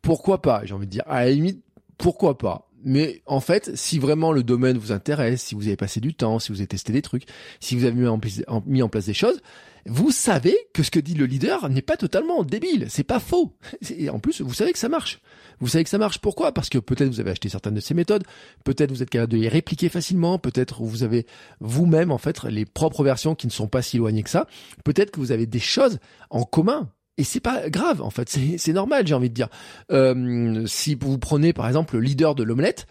Pourquoi 0.00 0.40
pas? 0.40 0.62
J'ai 0.64 0.74
envie 0.74 0.86
de 0.86 0.92
dire 0.92 1.02
à 1.06 1.24
la 1.24 1.32
limite 1.32 1.60
pourquoi 1.98 2.38
pas? 2.38 2.65
Mais 2.84 3.22
en 3.26 3.40
fait, 3.40 3.76
si 3.76 3.98
vraiment 3.98 4.32
le 4.32 4.42
domaine 4.42 4.78
vous 4.78 4.92
intéresse, 4.92 5.42
si 5.42 5.54
vous 5.54 5.66
avez 5.66 5.76
passé 5.76 6.00
du 6.00 6.14
temps, 6.14 6.38
si 6.38 6.52
vous 6.52 6.58
avez 6.58 6.66
testé 6.66 6.92
des 6.92 7.02
trucs, 7.02 7.24
si 7.60 7.74
vous 7.74 7.84
avez 7.84 7.94
mis 7.94 8.06
en 8.06 8.20
mis 8.66 8.82
en 8.82 8.88
place 8.88 9.06
des 9.06 9.14
choses, 9.14 9.40
vous 9.88 10.10
savez 10.10 10.56
que 10.74 10.82
ce 10.82 10.90
que 10.90 10.98
dit 10.98 11.14
le 11.14 11.26
leader 11.26 11.68
n'est 11.68 11.82
pas 11.82 11.96
totalement 11.96 12.42
débile, 12.42 12.86
c'est 12.88 13.04
pas 13.04 13.20
faux. 13.20 13.56
Et 13.90 14.10
en 14.10 14.18
plus, 14.18 14.40
vous 14.40 14.54
savez 14.54 14.72
que 14.72 14.78
ça 14.78 14.88
marche. 14.88 15.20
Vous 15.60 15.68
savez 15.68 15.84
que 15.84 15.90
ça 15.90 15.98
marche. 15.98 16.18
Pourquoi? 16.18 16.52
Parce 16.52 16.68
que 16.68 16.78
peut-être 16.78 17.08
vous 17.08 17.20
avez 17.20 17.30
acheté 17.30 17.48
certaines 17.48 17.74
de 17.74 17.80
ces 17.80 17.94
méthodes, 17.94 18.24
peut-être 18.64 18.90
vous 18.90 19.02
êtes 19.02 19.10
capable 19.10 19.32
de 19.32 19.38
les 19.38 19.48
répliquer 19.48 19.88
facilement, 19.88 20.38
peut-être 20.38 20.82
vous 20.82 21.02
avez 21.02 21.26
vous-même 21.60 22.10
en 22.10 22.18
fait 22.18 22.42
les 22.44 22.66
propres 22.66 23.04
versions 23.04 23.34
qui 23.34 23.46
ne 23.46 23.52
sont 23.52 23.68
pas 23.68 23.82
si 23.82 23.96
éloignées 23.96 24.22
que 24.24 24.30
ça, 24.30 24.46
peut-être 24.84 25.12
que 25.12 25.20
vous 25.20 25.32
avez 25.32 25.46
des 25.46 25.60
choses 25.60 25.98
en 26.30 26.42
commun 26.42 26.90
Et 27.18 27.24
c'est 27.24 27.40
pas 27.40 27.70
grave, 27.70 28.02
en 28.02 28.10
fait, 28.10 28.28
c'est 28.58 28.72
normal, 28.72 29.06
j'ai 29.06 29.14
envie 29.14 29.30
de 29.30 29.34
dire. 29.34 29.48
Euh, 29.90 30.64
si 30.66 30.94
vous 30.94 31.18
prenez 31.18 31.52
par 31.52 31.66
exemple 31.66 31.94
le 31.96 32.02
leader 32.02 32.34
de 32.34 32.42
l'omelette, 32.42 32.86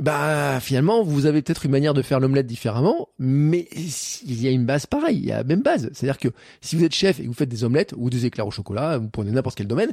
bah 0.00 0.60
finalement 0.60 1.02
vous 1.02 1.24
avez 1.24 1.40
peut-être 1.40 1.64
une 1.64 1.72
manière 1.72 1.94
de 1.94 2.02
faire 2.02 2.20
l'omelette 2.20 2.46
différemment, 2.46 3.08
mais 3.18 3.66
il 4.26 4.42
y 4.42 4.48
a 4.48 4.50
une 4.50 4.66
base 4.66 4.86
pareille, 4.86 5.18
il 5.18 5.26
y 5.26 5.32
a 5.32 5.38
la 5.38 5.44
même 5.44 5.62
base. 5.62 5.90
C'est-à-dire 5.92 6.18
que 6.18 6.28
si 6.60 6.76
vous 6.76 6.84
êtes 6.84 6.94
chef 6.94 7.18
et 7.18 7.22
que 7.22 7.28
vous 7.28 7.34
faites 7.34 7.48
des 7.48 7.64
omelettes 7.64 7.94
ou 7.96 8.08
des 8.10 8.26
éclairs 8.26 8.46
au 8.46 8.50
chocolat, 8.50 8.98
vous 8.98 9.08
prenez 9.08 9.30
n'importe 9.30 9.56
quel 9.56 9.66
domaine, 9.66 9.92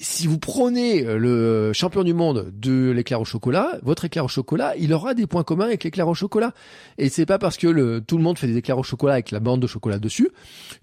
si 0.00 0.26
vous 0.26 0.38
prenez 0.38 1.04
euh, 1.04 1.18
le 1.18 1.72
champion 1.72 2.04
du 2.04 2.14
monde 2.14 2.52
de 2.54 2.90
l'éclair 2.90 3.20
au 3.20 3.24
chocolat, 3.24 3.78
votre 3.82 4.04
éclair 4.04 4.24
au 4.24 4.28
chocolat, 4.28 4.74
il 4.76 4.92
aura 4.92 5.14
des 5.14 5.26
points 5.26 5.44
communs 5.44 5.66
avec 5.66 5.84
l'éclair 5.84 6.08
au 6.08 6.14
chocolat. 6.14 6.52
Et 6.98 7.08
c'est 7.08 7.26
pas 7.26 7.38
parce 7.38 7.56
que 7.56 7.66
le, 7.66 8.00
tout 8.00 8.16
le 8.16 8.22
monde 8.22 8.38
fait 8.38 8.46
des 8.46 8.56
éclairs 8.56 8.78
au 8.78 8.82
chocolat 8.82 9.14
avec 9.14 9.30
la 9.30 9.40
bande 9.40 9.60
de 9.60 9.66
chocolat 9.66 9.98
dessus 9.98 10.30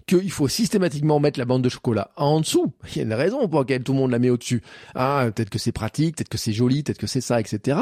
qu'il 0.06 0.30
faut 0.30 0.48
systématiquement 0.48 1.20
mettre 1.20 1.38
la 1.38 1.44
bande 1.44 1.62
de 1.62 1.68
chocolat 1.68 2.10
en 2.16 2.40
dessous. 2.40 2.72
Il 2.94 2.98
y 2.98 3.00
a 3.00 3.04
une 3.04 3.14
raison 3.14 3.48
pour 3.48 3.60
laquelle 3.60 3.82
tout 3.82 3.92
le 3.92 3.98
monde 3.98 4.10
la 4.10 4.18
met 4.18 4.30
au-dessus. 4.30 4.62
Ah, 4.94 5.28
peut-être 5.34 5.50
que 5.50 5.58
c'est 5.58 5.72
pratique, 5.72 6.16
peut-être 6.16 6.28
que 6.28 6.38
c'est 6.38 6.52
joli, 6.52 6.82
peut-être 6.82 6.98
que 6.98 7.06
c'est 7.06 7.20
ça, 7.20 7.40
etc. 7.40 7.78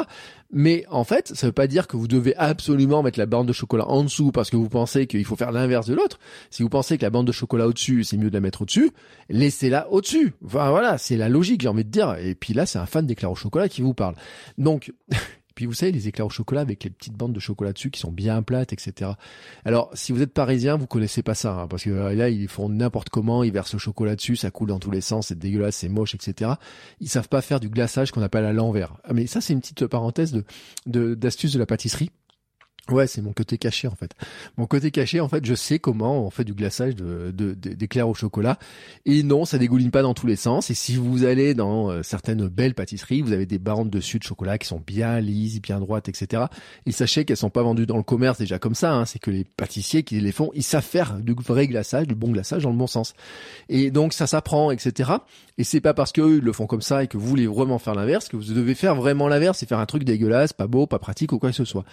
Mais 0.53 0.85
en 0.89 1.05
fait, 1.05 1.33
ça 1.35 1.49
veut 1.49 1.53
pas 1.53 1.67
dire 1.67 1.89
que 1.89 1.97
vous 1.97 2.07
devez 2.07 2.35
absolument 2.37 3.03
mettre 3.03 3.19
la 3.19 3.27
bande 3.27 3.49
de 3.49 3.53
chocolat 3.53 3.89
en 3.89 4.05
dessous 4.05 4.31
parce 4.31 4.51
que 4.51 4.57
vous 4.57 4.69
pensez 4.69 5.07
qu'il 5.07 5.25
faut 5.25 5.37
faire 5.37 5.51
l'inverse 5.51 5.87
de 5.87 5.95
l'autre. 5.95 6.19
Si 6.51 6.63
vous 6.63 6.69
pensez 6.69 6.97
que 6.97 7.03
la 7.03 7.11
bande 7.11 7.27
de 7.27 7.33
chocolat 7.33 7.67
au-dessus, 7.67 8.05
c'est 8.05 8.17
mieux 8.17 8.31
de 8.31 8.35
la 8.35 8.41
mettre 8.41 8.63
au-dessus, 8.63 8.91
laissez-la 9.29 9.91
au-dessus. 9.91 10.35
Enfin 10.45 10.71
voilà, 10.71 10.97
c'est 10.97 11.17
logique, 11.29 11.63
j'ai 11.63 11.69
envie 11.69 11.85
de 11.85 11.91
dire. 11.91 12.17
Et 12.17 12.35
puis 12.35 12.55
là, 12.55 12.67
c'est 12.67 12.79
un 12.79 12.87
fan 12.87 13.07
d'éclairs 13.07 13.31
au 13.31 13.37
chocolat 13.37 13.69
qui 13.69 13.83
vous 13.83 13.95
parle. 13.95 14.15
Donc, 14.59 14.93
puis 15.55 15.67
vous 15.67 15.73
savez, 15.73 15.93
les 15.93 16.09
éclairs 16.09 16.27
au 16.27 16.31
chocolat 16.31 16.63
avec 16.63 16.85
les 16.85 16.91
petites 16.91 17.15
bandes 17.15 17.33
de 17.33 17.41
chocolat 17.41 17.73
dessus 17.73 17.91
qui 17.91 18.01
sont 18.01 18.11
bien 18.11 18.43
plates, 18.43 18.73
etc. 18.73 19.13
Alors, 19.65 19.91
si 19.95 20.13
vous 20.13 20.23
êtes 20.23 20.33
parisien, 20.33 20.77
vous 20.77 20.87
connaissez 20.87 21.23
pas 21.23 21.35
ça, 21.35 21.53
hein, 21.53 21.69
parce 21.69 21.85
que 21.85 21.91
euh, 21.91 22.15
là, 22.15 22.29
ils 22.29 22.49
font 22.49 22.69
n'importe 22.69 23.09
comment, 23.09 23.45
ils 23.45 23.53
versent 23.53 23.73
le 23.73 23.79
chocolat 23.79 24.17
dessus, 24.17 24.37
ça 24.37 24.51
coule 24.51 24.69
dans 24.69 24.81
tous 24.81 24.91
les 24.91 25.01
sens, 25.01 25.29
c'est 25.29 25.39
dégueulasse, 25.39 25.77
c'est 25.77 25.89
moche, 25.89 26.15
etc. 26.15 26.53
Ils 27.01 27.09
savent 27.09 27.29
pas 27.29 27.41
faire 27.41 27.61
du 27.61 27.69
glaçage 27.69 28.11
qu'on 28.11 28.23
appelle 28.23 28.45
à 28.45 28.53
l'envers. 28.53 28.97
Ah, 29.05 29.13
mais 29.13 29.27
ça, 29.27 29.41
c'est 29.41 29.53
une 29.53 29.61
petite 29.61 29.87
parenthèse 29.87 30.33
de 30.33 31.15
d'astuce 31.15 31.53
de 31.53 31.59
la 31.59 31.67
pâtisserie. 31.67 32.11
Ouais, 32.91 33.07
c'est 33.07 33.23
mon 33.23 33.33
côté 33.33 33.57
caché 33.57 33.89
en 33.89 33.95
fait. 33.95 34.15
Mon 34.59 34.67
côté 34.67 34.91
caché, 34.91 35.19
en 35.21 35.29
fait, 35.29 35.45
je 35.45 35.55
sais 35.55 35.79
comment 35.79 36.27
on 36.27 36.31
fait 36.31 36.45
du 36.45 36.53
glaçage 36.53 36.95
de, 36.95 37.31
d'éclairs 37.31 38.09
au 38.09 38.15
chocolat. 38.15 38.59
Et 39.07 39.23
non, 39.23 39.47
ça 39.47 39.57
dégouline 39.57 39.91
pas 39.91 40.03
dans 40.03 40.13
tous 40.13 40.27
les 40.27 40.37
sens. 40.37 40.71
Et 40.71 40.75
si 40.75 40.97
vous 40.97 41.25
allez 41.25 41.55
dans 41.55 41.91
euh, 41.91 42.03
certaines 42.03 42.47
belles 42.49 42.75
pâtisseries, 42.75 43.23
vous 43.23 43.33
avez 43.33 43.47
des 43.47 43.59
bandes 43.59 43.89
dessus 43.89 44.19
de 44.19 44.25
chocolat 44.25 44.59
qui 44.59 44.67
sont 44.67 44.83
bien 44.87 45.19
lises, 45.21 45.63
bien 45.63 45.81
droites, 45.81 46.11
etc. 46.11 46.45
Et 46.85 46.93
sachez 46.93 47.25
qu'elles 47.25 47.39
sont 47.39 47.49
pas 47.49 47.63
vendues 47.63 47.87
dans 47.87 47.97
le 47.97 48.03
commerce 48.03 48.39
déjà 48.39 48.59
comme 48.59 48.75
ça. 48.75 48.93
Hein. 48.93 49.07
C'est 49.07 49.19
que 49.19 49.31
les 49.31 49.45
pâtissiers 49.45 50.03
qui 50.03 50.21
les 50.21 50.33
font, 50.33 50.51
ils 50.55 50.63
savent 50.63 50.85
faire 50.85 51.19
du 51.21 51.35
vrai 51.35 51.67
glaçage, 51.67 52.07
du 52.07 52.15
bon 52.15 52.33
glaçage 52.33 52.65
dans 52.65 52.71
le 52.71 52.77
bon 52.77 52.87
sens. 52.87 53.15
Et 53.71 53.91
donc 53.91 54.13
ça 54.13 54.27
s'apprend, 54.27 54.71
etc. 54.71 55.13
Et 55.57 55.65
c'est 55.65 55.81
pas 55.81 55.95
parce 55.95 56.13
qu'eux 56.13 56.37
ils 56.37 56.45
le 56.45 56.53
font 56.53 56.67
comme 56.67 56.83
ça 56.83 57.03
et 57.03 57.07
que 57.07 57.17
vous 57.17 57.27
voulez 57.27 57.47
vraiment 57.47 57.79
faire 57.79 57.95
l'inverse 57.95 58.29
que 58.29 58.37
vous 58.37 58.53
devez 58.53 58.75
faire 58.75 58.95
vraiment 58.95 59.29
l'inverse 59.29 59.63
et 59.63 59.67
faire 59.67 59.79
un 59.79 59.87
truc 59.87 60.05
dégueulasse, 60.05 60.53
pas 60.53 60.67
beau, 60.67 60.87
pas 60.87 60.99
pratique 60.99 61.33
ou 61.33 61.39
quoi 61.39 61.51
que 61.51 61.57
ce 61.57 61.65
soit. 61.65 61.85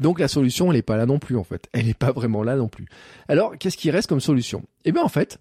Donc 0.00 0.20
la 0.20 0.28
solution, 0.38 0.70
elle 0.70 0.78
est 0.78 0.82
pas 0.82 0.96
là 0.96 1.06
non 1.06 1.18
plus, 1.18 1.36
en 1.36 1.44
fait. 1.44 1.68
Elle 1.72 1.88
est 1.88 1.98
pas 1.98 2.12
vraiment 2.12 2.42
là 2.42 2.56
non 2.56 2.68
plus. 2.68 2.86
Alors, 3.28 3.56
qu'est-ce 3.58 3.76
qui 3.76 3.90
reste 3.90 4.08
comme 4.08 4.20
solution? 4.20 4.62
Eh 4.84 4.92
bien, 4.92 5.02
en 5.02 5.08
fait, 5.08 5.38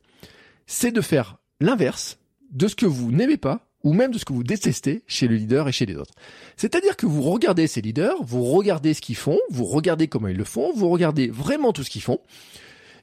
c'est 0.65 0.91
de 0.91 1.01
faire 1.01 1.37
l'inverse 1.59 2.17
de 2.51 2.67
ce 2.67 2.75
que 2.75 2.85
vous 2.85 3.11
n'aimez 3.11 3.37
pas 3.37 3.67
ou 3.83 3.93
même 3.93 4.11
de 4.11 4.17
ce 4.17 4.25
que 4.25 4.33
vous 4.33 4.43
détestez 4.43 5.03
chez 5.07 5.27
le 5.27 5.35
leader 5.35 5.67
et 5.67 5.71
chez 5.71 5.85
les 5.85 5.95
autres. 5.95 6.13
C'est-à-dire 6.55 6.97
que 6.97 7.05
vous 7.05 7.21
regardez 7.21 7.67
ces 7.67 7.81
leaders, 7.81 8.21
vous 8.21 8.43
regardez 8.43 8.93
ce 8.93 9.01
qu'ils 9.01 9.15
font, 9.15 9.39
vous 9.49 9.65
regardez 9.65 10.07
comment 10.07 10.27
ils 10.27 10.37
le 10.37 10.43
font, 10.43 10.73
vous 10.73 10.89
regardez 10.89 11.29
vraiment 11.29 11.71
tout 11.71 11.83
ce 11.83 11.89
qu'ils 11.89 12.01
font, 12.01 12.19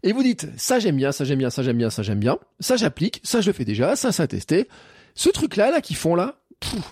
et 0.02 0.12
vous 0.12 0.22
dites, 0.22 0.48
ça 0.58 0.78
j'aime 0.80 0.96
bien, 0.96 1.12
ça 1.12 1.24
j'aime 1.24 1.38
bien, 1.38 1.48
ça 1.48 1.62
j'aime 1.62 1.78
bien, 1.78 1.88
ça 1.88 2.02
j'aime 2.02 2.20
bien, 2.20 2.38
ça 2.60 2.76
j'applique, 2.76 3.20
ça 3.24 3.40
je 3.40 3.46
le 3.46 3.52
fais 3.54 3.64
déjà, 3.64 3.96
ça 3.96 4.12
ça 4.12 4.26
testé. 4.26 4.68
Ce 5.14 5.30
truc-là, 5.30 5.70
là, 5.70 5.80
qu'ils 5.80 5.96
font 5.96 6.14
là, 6.14 6.40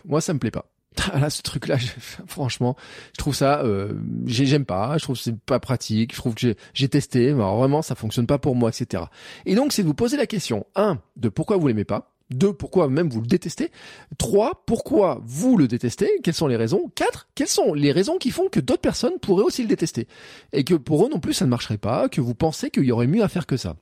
moi 0.06 0.23
ça 0.23 0.32
me 0.32 0.38
plaît 0.38 0.50
pas. 0.50 0.72
Ah 1.13 1.19
là, 1.19 1.31
ce 1.31 1.43
truc-là, 1.43 1.79
franchement, 2.27 2.77
je 3.13 3.19
trouve 3.19 3.35
ça, 3.35 3.63
euh, 3.63 3.95
j'aime 4.27 4.65
pas, 4.65 4.99
je 4.99 5.05
trouve 5.05 5.17
que 5.17 5.23
c'est 5.23 5.39
pas 5.39 5.61
pratique, 5.61 6.13
je 6.13 6.19
trouve 6.19 6.35
que 6.35 6.55
j'ai 6.75 6.89
testé, 6.89 7.33
mais 7.33 7.43
vraiment, 7.43 7.83
ça 7.83 7.95
fonctionne 7.95 8.27
pas 8.27 8.39
pour 8.39 8.55
moi, 8.55 8.71
etc. 8.71 9.05
Et 9.47 9.55
donc, 9.55 9.73
c'est 9.73 9.83
de 9.83 9.87
vous 9.87 9.95
poser 9.95 10.17
la 10.17 10.27
question, 10.27 10.67
un, 10.75 10.99
de 11.17 11.29
pourquoi 11.29 11.57
vous 11.57 11.67
l'aimez 11.69 11.85
pas, 11.85 12.13
deux, 12.31 12.53
pourquoi 12.53 12.89
même 12.89 13.09
vous 13.09 13.21
le 13.21 13.27
détestez, 13.27 13.71
trois, 14.19 14.63
pourquoi 14.67 15.21
vous 15.25 15.57
le 15.57 15.69
détestez, 15.69 16.11
quelles 16.23 16.35
sont 16.35 16.47
les 16.47 16.57
raisons, 16.57 16.91
quatre, 16.95 17.29
quelles 17.35 17.49
sont 17.49 17.75
les 17.75 17.93
raisons 17.93 18.19
qui 18.19 18.31
font 18.31 18.49
que 18.49 18.61
d'autres 18.61 18.81
personnes 18.81 19.19
pourraient 19.21 19.45
aussi 19.45 19.63
le 19.63 19.69
détester, 19.69 20.09
et 20.53 20.65
que 20.65 20.75
pour 20.75 21.07
eux 21.07 21.11
non 21.11 21.21
plus 21.21 21.35
ça 21.35 21.45
ne 21.45 21.51
marcherait 21.51 21.79
pas, 21.79 22.09
que 22.09 22.21
vous 22.21 22.35
pensez 22.35 22.71
qu'il 22.71 22.85
y 22.85 22.93
aurait 22.93 23.07
mieux 23.07 23.23
à 23.23 23.29
faire 23.29 23.47
que 23.47 23.57
ça. 23.57 23.77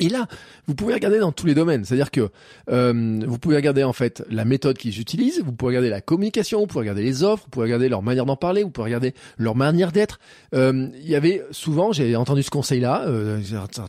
Et 0.00 0.08
là, 0.08 0.26
vous 0.66 0.74
pouvez 0.74 0.94
regarder 0.94 1.18
dans 1.18 1.32
tous 1.32 1.46
les 1.46 1.54
domaines. 1.54 1.84
C'est-à-dire 1.84 2.10
que 2.10 2.28
euh, 2.70 3.20
vous 3.26 3.38
pouvez 3.38 3.56
regarder 3.56 3.82
en 3.82 3.92
fait 3.92 4.22
la 4.30 4.44
méthode 4.44 4.76
qu'ils 4.76 5.00
utilisent, 5.00 5.42
vous 5.42 5.52
pouvez 5.52 5.70
regarder 5.70 5.88
la 5.88 6.00
communication, 6.00 6.60
vous 6.60 6.66
pouvez 6.66 6.80
regarder 6.80 7.02
les 7.02 7.24
offres, 7.24 7.44
vous 7.44 7.50
pouvez 7.50 7.64
regarder 7.64 7.88
leur 7.88 8.02
manière 8.02 8.26
d'en 8.26 8.36
parler, 8.36 8.62
vous 8.62 8.70
pouvez 8.70 8.84
regarder 8.84 9.14
leur 9.38 9.56
manière 9.56 9.90
d'être. 9.90 10.20
Euh, 10.54 10.88
il 11.00 11.08
y 11.08 11.16
avait 11.16 11.42
souvent, 11.50 11.92
j'ai 11.92 12.14
entendu 12.16 12.42
ce 12.42 12.50
conseil-là, 12.50 13.06
euh, 13.06 13.40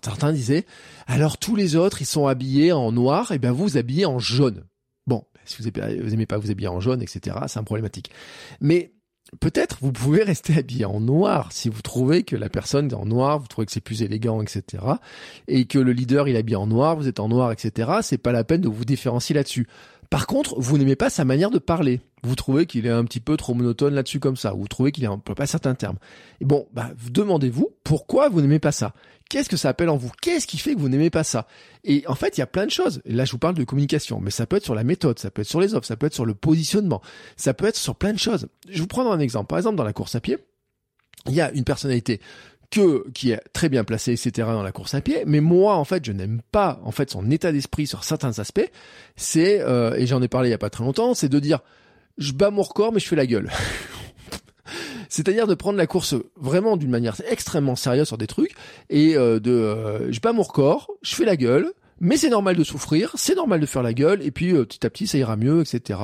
certains 0.02 0.32
disaient, 0.32 0.66
alors 1.06 1.38
tous 1.38 1.56
les 1.56 1.76
autres, 1.76 2.02
ils 2.02 2.06
sont 2.06 2.28
habillés 2.28 2.72
en 2.72 2.92
noir, 2.92 3.32
et 3.32 3.38
bien 3.38 3.52
vous, 3.52 3.64
vous 3.64 3.78
habillez 3.78 4.06
en 4.06 4.20
jaune. 4.20 4.64
Bon, 5.06 5.26
si 5.46 5.62
vous 5.62 6.14
aimez 6.14 6.26
pas 6.26 6.38
vous 6.38 6.50
habiller 6.50 6.70
en 6.70 6.80
jaune, 6.80 7.02
etc., 7.02 7.36
c'est 7.48 7.60
un 7.60 7.64
problématique. 7.64 8.10
Mais 8.62 8.94
peut-être 9.40 9.78
vous 9.82 9.92
pouvez 9.92 10.24
rester 10.24 10.58
habillé 10.58 10.86
en 10.86 11.00
noir 11.00 11.52
si 11.52 11.70
vous 11.70 11.82
trouvez 11.82 12.24
que 12.24 12.36
la 12.36 12.50
personne 12.50 12.88
est 12.88 12.94
en 12.94 13.06
noir, 13.06 13.40
vous 13.40 13.48
trouvez 13.48 13.66
que 13.66 13.72
c'est 13.72 13.82
plus 13.82 14.02
élégant, 14.02 14.42
etc. 14.42 14.84
Et 15.48 15.66
que 15.66 15.80
le 15.80 15.92
leader 15.92 16.28
il 16.28 16.36
est 16.36 16.40
habillé 16.40 16.56
en 16.56 16.68
noir, 16.68 16.96
vous 16.96 17.08
êtes 17.08 17.20
en 17.20 17.30
noir, 17.30 17.52
etc. 17.52 17.92
C'est 18.02 18.18
pas 18.18 18.32
la 18.32 18.44
peine 18.44 18.62
de 18.62 18.70
vous 18.70 18.86
différencier 18.86 19.36
là-dessus. 19.36 19.68
Par 20.10 20.26
contre, 20.26 20.56
vous 20.60 20.78
n'aimez 20.78 20.96
pas 20.96 21.12
sa 21.12 21.24
manière 21.24 21.52
de 21.52 21.60
parler. 21.60 22.02
Vous 22.24 22.36
trouvez 22.36 22.66
qu'il 22.66 22.86
est 22.86 22.92
un 22.92 23.04
petit 23.06 23.20
peu 23.20 23.38
trop 23.38 23.54
monotone 23.54 23.94
là-dessus 23.94 24.20
comme 24.20 24.36
ça. 24.36 24.52
Vous 24.52 24.68
trouvez 24.68 24.92
qu'il 24.92 25.10
peu 25.24 25.36
pas 25.36 25.48
certains 25.48 25.76
termes. 25.76 25.98
Et 26.42 26.46
bon, 26.46 26.68
bah, 26.74 26.92
demandez-vous 27.10 27.70
pourquoi 27.84 28.30
vous 28.30 28.42
n'aimez 28.42 28.60
pas 28.60 28.72
ça. 28.72 28.94
Qu'est-ce 29.30 29.50
que 29.50 29.58
ça 29.58 29.70
appelle 29.70 29.90
en 29.90 29.98
vous? 29.98 30.12
Qu'est-ce 30.22 30.48
qui 30.48 30.58
fait 30.58 30.74
que 30.74 30.80
vous 30.80 30.90
n'aimez 30.90 31.10
pas 31.10 31.24
ça? 31.24 31.48
Et 31.84 32.04
en 32.08 32.16
fait, 32.16 32.38
il 32.38 32.42
y 32.42 32.44
a 32.44 32.48
plein 32.48 32.66
de 32.66 32.72
choses. 32.72 33.02
Là, 33.06 33.26
je 33.26 33.32
vous 33.32 33.38
parle 33.38 33.56
de 33.56 33.64
communication, 33.64 34.20
mais 34.20 34.32
ça 34.32 34.48
peut 34.48 34.58
être 34.58 34.64
sur 34.64 34.76
la 34.76 34.84
méthode, 34.84 35.20
ça 35.20 35.30
peut 35.30 35.44
être 35.44 35.48
sur 35.48 35.62
les 35.62 35.76
offres, 35.76 35.86
ça 35.86 35.96
peut 35.96 36.08
être 36.08 36.16
sur 36.16 36.26
le 36.26 36.34
positionnement, 36.34 37.02
ça 37.38 37.54
peut 37.54 37.68
être 37.68 37.76
sur 37.76 37.96
plein 37.96 38.12
de 38.12 38.20
choses. 38.20 38.48
Je 38.68 38.82
vous 38.82 38.88
prends 38.88 39.10
un 39.12 39.20
exemple. 39.20 39.48
Par 39.48 39.60
exemple, 39.60 39.76
dans 39.76 39.84
la 39.84 39.94
course 39.94 40.16
à 40.16 40.20
pied, 40.20 40.38
il 41.28 41.34
y 41.34 41.42
a 41.42 41.52
une 41.52 41.64
personnalité 41.64 42.20
qui 43.14 43.32
est 43.32 43.42
très 43.52 43.68
bien 43.70 43.84
placé, 43.84 44.14
etc. 44.14 44.48
dans 44.52 44.64
la 44.64 44.72
course 44.72 44.94
à 44.94 45.02
pied. 45.02 45.24
Mais 45.26 45.42
moi, 45.42 45.76
en 45.76 45.86
fait, 45.86 46.06
je 46.06 46.12
n'aime 46.12 46.42
pas 46.52 46.80
en 46.84 46.92
fait 46.92 47.10
son 47.10 47.30
état 47.32 47.52
d'esprit 47.52 47.88
sur 47.88 48.04
certains 48.04 48.38
aspects. 48.40 48.70
C'est 49.16 49.60
euh, 49.62 49.96
et 49.96 50.06
j'en 50.06 50.22
ai 50.22 50.28
parlé 50.28 50.50
il 50.50 50.52
y 50.52 50.56
a 50.56 50.60
pas 50.60 50.70
très 50.70 50.84
longtemps, 50.84 51.14
c'est 51.14 51.30
de 51.30 51.40
dire 51.40 51.60
je 52.20 52.34
bats 52.34 52.52
mon 52.52 52.62
record 52.62 52.94
mais 52.94 53.00
je 53.00 53.08
fais 53.08 53.16
la 53.16 53.26
gueule. 53.26 53.50
C'est-à-dire 55.10 55.48
de 55.48 55.56
prendre 55.56 55.78
la 55.78 55.88
course 55.88 56.16
vraiment 56.36 56.78
d'une 56.78 56.92
manière 56.92 57.16
extrêmement 57.30 57.76
sérieuse 57.76 58.08
sur 58.08 58.18
des 58.18 58.28
trucs 58.28 58.54
et 58.90 59.18
euh, 59.18 59.40
de 59.40 59.52
euh, 59.52 60.12
je 60.12 60.20
bats 60.20 60.34
mon 60.34 60.44
record, 60.44 60.92
je 61.02 61.16
fais 61.16 61.26
la 61.26 61.36
gueule, 61.36 61.74
mais 62.00 62.16
c'est 62.16 62.30
normal 62.30 62.56
de 62.56 62.64
souffrir, 62.64 63.12
c'est 63.16 63.36
normal 63.36 63.60
de 63.60 63.66
faire 63.66 63.82
la 63.82 63.94
gueule, 63.94 64.22
et 64.22 64.32
puis 64.32 64.54
euh, 64.54 64.66
petit 64.66 64.86
à 64.86 64.90
petit 64.90 65.08
ça 65.08 65.18
ira 65.18 65.36
mieux, 65.36 65.62
etc. 65.62 66.00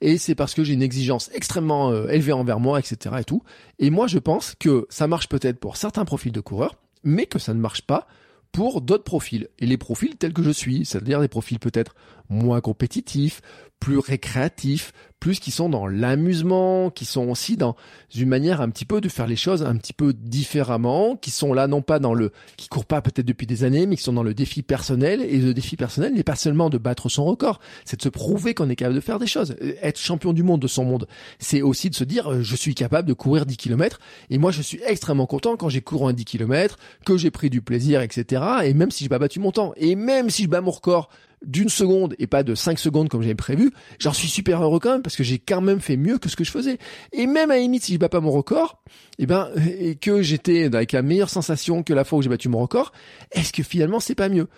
Et 0.00 0.16
c'est 0.16 0.34
parce 0.34 0.54
que 0.54 0.64
j'ai 0.64 0.72
une 0.72 0.82
exigence 0.82 1.30
extrêmement 1.34 1.92
élevée 2.08 2.32
envers 2.32 2.58
moi, 2.58 2.78
etc. 2.78 3.16
et 3.20 3.24
tout. 3.24 3.42
Et 3.78 3.90
moi 3.90 4.06
je 4.06 4.18
pense 4.18 4.54
que 4.58 4.86
ça 4.88 5.06
marche 5.06 5.28
peut-être 5.28 5.60
pour 5.60 5.76
certains 5.76 6.06
profils 6.06 6.32
de 6.32 6.40
coureurs, 6.40 6.76
mais 7.04 7.26
que 7.26 7.38
ça 7.38 7.52
ne 7.52 7.60
marche 7.60 7.82
pas 7.82 8.06
pour 8.52 8.80
d'autres 8.80 9.04
profils. 9.04 9.48
Et 9.58 9.66
les 9.66 9.76
profils 9.76 10.16
tels 10.16 10.32
que 10.32 10.42
je 10.42 10.50
suis, 10.50 10.86
c'est-à-dire 10.86 11.20
des 11.20 11.28
profils 11.28 11.58
peut-être 11.58 11.94
moins 12.28 12.60
compétitifs, 12.60 13.40
plus 13.80 13.98
récréatifs, 13.98 14.92
plus 15.20 15.38
qui 15.40 15.50
sont 15.50 15.68
dans 15.68 15.86
l'amusement, 15.86 16.90
qui 16.90 17.04
sont 17.04 17.28
aussi 17.28 17.56
dans 17.56 17.74
une 18.14 18.28
manière 18.28 18.60
un 18.60 18.68
petit 18.68 18.84
peu 18.84 19.00
de 19.00 19.08
faire 19.08 19.26
les 19.26 19.36
choses 19.36 19.62
un 19.62 19.76
petit 19.76 19.92
peu 19.92 20.12
différemment, 20.12 21.16
qui 21.16 21.30
sont 21.30 21.52
là 21.52 21.66
non 21.66 21.82
pas 21.82 21.98
dans 21.98 22.14
le, 22.14 22.32
qui 22.56 22.68
courent 22.68 22.86
pas 22.86 23.00
peut-être 23.00 23.26
depuis 23.26 23.46
des 23.46 23.64
années, 23.64 23.86
mais 23.86 23.96
qui 23.96 24.02
sont 24.02 24.12
dans 24.12 24.22
le 24.22 24.34
défi 24.34 24.62
personnel. 24.62 25.22
Et 25.22 25.38
le 25.38 25.54
défi 25.54 25.76
personnel 25.76 26.14
n'est 26.14 26.22
pas 26.22 26.36
seulement 26.36 26.70
de 26.70 26.78
battre 26.78 27.08
son 27.08 27.24
record, 27.24 27.60
c'est 27.84 27.96
de 27.96 28.02
se 28.02 28.08
prouver 28.08 28.54
qu'on 28.54 28.68
est 28.68 28.76
capable 28.76 28.96
de 28.96 29.00
faire 29.00 29.18
des 29.18 29.26
choses. 29.26 29.56
Être 29.82 29.98
champion 29.98 30.32
du 30.32 30.42
monde 30.42 30.60
de 30.60 30.68
son 30.68 30.84
monde, 30.84 31.06
c'est 31.38 31.62
aussi 31.62 31.90
de 31.90 31.94
se 31.94 32.04
dire, 32.04 32.30
euh, 32.30 32.42
je 32.42 32.56
suis 32.56 32.74
capable 32.74 33.08
de 33.08 33.14
courir 33.14 33.46
10 33.46 33.56
km. 33.56 33.98
Et 34.30 34.38
moi, 34.38 34.52
je 34.52 34.62
suis 34.62 34.80
extrêmement 34.86 35.26
content 35.26 35.56
quand 35.56 35.68
j'ai 35.68 35.80
couru 35.80 36.08
un 36.08 36.12
10 36.12 36.24
km, 36.24 36.76
que 37.04 37.16
j'ai 37.16 37.30
pris 37.30 37.50
du 37.50 37.62
plaisir, 37.62 38.00
etc. 38.00 38.42
Et 38.64 38.74
même 38.74 38.90
si 38.90 39.04
j'ai 39.04 39.08
pas 39.08 39.18
battu 39.18 39.40
mon 39.40 39.52
temps, 39.52 39.72
et 39.76 39.96
même 39.96 40.30
si 40.30 40.44
je 40.44 40.48
bats 40.48 40.60
mon 40.60 40.70
record 40.70 41.08
d'une 41.46 41.68
seconde 41.68 42.14
et 42.18 42.26
pas 42.26 42.42
de 42.42 42.54
cinq 42.54 42.78
secondes 42.78 43.08
comme 43.08 43.22
j'avais 43.22 43.34
prévu, 43.34 43.72
j'en 43.98 44.12
suis 44.12 44.28
super 44.28 44.62
heureux 44.62 44.80
quand 44.80 44.92
même 44.92 45.02
parce 45.02 45.16
que 45.16 45.24
j'ai 45.24 45.38
quand 45.38 45.60
même 45.60 45.80
fait 45.80 45.96
mieux 45.96 46.18
que 46.18 46.28
ce 46.28 46.36
que 46.36 46.44
je 46.44 46.50
faisais. 46.50 46.78
Et 47.12 47.26
même 47.26 47.50
à 47.50 47.56
limite 47.56 47.84
si 47.84 47.94
je 47.94 47.98
bats 47.98 48.08
pas 48.08 48.20
mon 48.20 48.30
record, 48.30 48.82
et 49.18 49.22
eh 49.22 49.26
ben 49.26 49.50
et 49.78 49.96
que 49.96 50.22
j'étais 50.22 50.64
avec 50.64 50.92
la 50.92 51.02
meilleure 51.02 51.30
sensation 51.30 51.82
que 51.82 51.94
la 51.94 52.04
fois 52.04 52.18
où 52.18 52.22
j'ai 52.22 52.28
battu 52.28 52.48
mon 52.48 52.58
record, 52.58 52.92
est-ce 53.30 53.52
que 53.52 53.62
finalement 53.62 54.00
c'est 54.00 54.14
pas 54.14 54.28
mieux? 54.28 54.48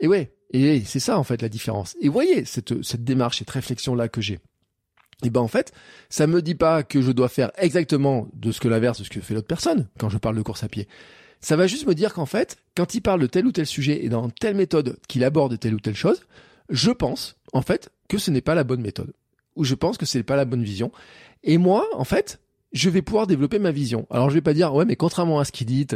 Et 0.00 0.06
ouais, 0.06 0.34
et 0.52 0.82
c'est 0.84 1.00
ça 1.00 1.18
en 1.18 1.24
fait 1.24 1.42
la 1.42 1.48
différence. 1.48 1.96
Et 2.00 2.08
voyez 2.08 2.44
cette 2.44 2.82
cette 2.84 3.04
démarche, 3.04 3.38
cette 3.38 3.50
réflexion 3.50 3.94
là 3.94 4.08
que 4.08 4.20
j'ai. 4.20 4.38
Et 5.24 5.30
ben 5.30 5.40
en 5.40 5.48
fait, 5.48 5.72
ça 6.10 6.26
me 6.26 6.42
dit 6.42 6.54
pas 6.54 6.82
que 6.82 7.00
je 7.00 7.12
dois 7.12 7.28
faire 7.28 7.50
exactement 7.56 8.28
de 8.34 8.52
ce 8.52 8.60
que 8.60 8.68
l'inverse 8.68 8.98
de 8.98 9.04
ce 9.04 9.10
que 9.10 9.20
fait 9.20 9.34
l'autre 9.34 9.46
personne 9.46 9.88
quand 9.98 10.08
je 10.08 10.18
parle 10.18 10.36
de 10.36 10.42
course 10.42 10.64
à 10.64 10.68
pied. 10.68 10.88
Ça 11.40 11.56
va 11.56 11.66
juste 11.66 11.86
me 11.86 11.94
dire 11.94 12.14
qu'en 12.14 12.26
fait, 12.26 12.56
quand 12.76 12.94
il 12.94 13.00
parle 13.00 13.20
de 13.20 13.26
tel 13.26 13.46
ou 13.46 13.52
tel 13.52 13.66
sujet 13.66 14.04
et 14.04 14.08
dans 14.08 14.30
telle 14.30 14.56
méthode 14.56 14.98
qu'il 15.08 15.24
aborde 15.24 15.58
telle 15.58 15.74
ou 15.74 15.80
telle 15.80 15.96
chose, 15.96 16.22
je 16.70 16.90
pense, 16.90 17.36
en 17.52 17.62
fait, 17.62 17.90
que 18.08 18.18
ce 18.18 18.30
n'est 18.30 18.40
pas 18.40 18.54
la 18.54 18.64
bonne 18.64 18.80
méthode. 18.80 19.12
Ou 19.56 19.64
je 19.64 19.74
pense 19.74 19.98
que 19.98 20.06
ce 20.06 20.18
n'est 20.18 20.24
pas 20.24 20.36
la 20.36 20.44
bonne 20.44 20.64
vision. 20.64 20.90
Et 21.42 21.58
moi, 21.58 21.86
en 21.92 22.04
fait, 22.04 22.40
je 22.74 22.90
vais 22.90 23.02
pouvoir 23.02 23.26
développer 23.26 23.58
ma 23.58 23.70
vision. 23.70 24.06
Alors 24.10 24.28
je 24.28 24.34
vais 24.34 24.40
pas 24.40 24.52
dire 24.52 24.74
ouais 24.74 24.84
mais 24.84 24.96
contrairement 24.96 25.38
à 25.38 25.44
ce 25.44 25.52
qu'il 25.52 25.68
dit, 25.68 25.86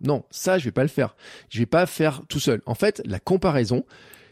non, 0.00 0.24
ça 0.30 0.58
je 0.58 0.64
vais 0.64 0.72
pas 0.72 0.82
le 0.82 0.88
faire. 0.88 1.14
Je 1.50 1.58
vais 1.58 1.66
pas 1.66 1.86
faire 1.86 2.22
tout 2.28 2.40
seul. 2.40 2.62
En 2.66 2.74
fait, 2.74 3.02
la 3.04 3.20
comparaison, 3.20 3.84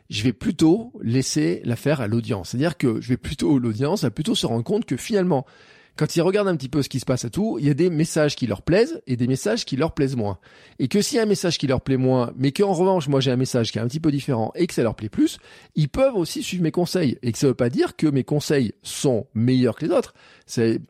je 0.09 0.23
vais 0.23 0.33
plutôt 0.33 0.93
laisser 1.03 1.61
la 1.65 1.77
faire 1.77 2.01
à 2.01 2.07
l'audience. 2.07 2.51
C'est-à-dire 2.51 2.79
que 2.79 3.01
je 3.01 3.09
vais 3.09 3.19
plutôt 3.19 3.59
l'audience 3.59 4.03
va 4.03 4.11
plutôt 4.11 4.35
se 4.35 4.47
rendre 4.47 4.65
compte 4.65 4.87
que 4.87 4.97
finalement 4.97 5.47
quand 5.97 6.17
ils 6.17 6.23
regardent 6.23 6.49
un 6.49 6.57
petit 6.57 6.69
peu 6.69 6.83
ce 6.83 6.89
qui 6.89 7.01
se 7.01 7.05
passe 7.05 7.25
à 7.25 7.31
tout, 7.31 7.59
il 7.61 7.67
y 7.67 7.71
a 7.71 7.75
des 7.75 7.91
messages 7.91 8.35
qui 8.35 8.47
leur 8.47 8.63
plaisent 8.63 9.03
et 9.07 9.17
des 9.17 9.27
messages 9.27 9.65
qui 9.65 9.77
leur 9.77 9.93
plaisent 9.93 10.17
moins. 10.17 10.39
Et 10.79 10.89
que 10.89 11.03
s'il 11.03 11.17
y 11.17 11.19
a 11.21 11.23
un 11.23 11.27
message 11.27 11.59
qui 11.59 11.67
leur 11.67 11.83
plaît 11.83 11.99
moins, 11.99 12.33
mais 12.37 12.53
qu'en 12.53 12.73
revanche, 12.73 13.09
moi 13.09 13.21
j'ai 13.21 13.31
un 13.31 13.37
message 13.37 13.73
qui 13.73 13.79
est 13.79 13.81
un 13.81 13.89
petit 13.89 14.01
peu 14.01 14.11
différent 14.11 14.53
et 14.55 14.67
que 14.67 14.75
ça 14.75 14.83
leur 14.83 14.95
plaît 14.95 15.11
plus, 15.11 15.39
ils 15.75 15.89
peuvent 15.89 16.17
aussi 16.17 16.43
suivre 16.43 16.63
mes 16.63 16.71
conseils. 16.71 17.19
Et 17.23 17.33
que 17.33 17.39
ça 17.39 17.47
veut 17.47 17.55
pas 17.55 17.69
dire 17.69 17.97
que 17.97 18.07
mes 18.07 18.25
conseils 18.25 18.73
sont 18.83 19.27
meilleurs 19.35 19.77
que 19.77 19.87
les 19.87 19.93
autres, 19.93 20.15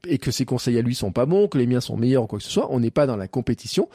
et 0.06 0.18
que 0.18 0.30
ces 0.30 0.44
conseils 0.44 0.78
à 0.78 0.82
lui 0.82 0.94
sont 0.94 1.12
pas 1.12 1.26
bons, 1.26 1.48
que 1.48 1.58
les 1.58 1.66
miens 1.66 1.80
sont 1.80 1.96
meilleurs 1.96 2.24
ou 2.24 2.26
quoi 2.26 2.38
que 2.38 2.44
ce 2.44 2.50
soit. 2.50 2.72
On 2.72 2.80
n'est 2.80 2.90
pas 2.90 3.06
dans 3.06 3.16
la 3.16 3.28
compétition. 3.28 3.88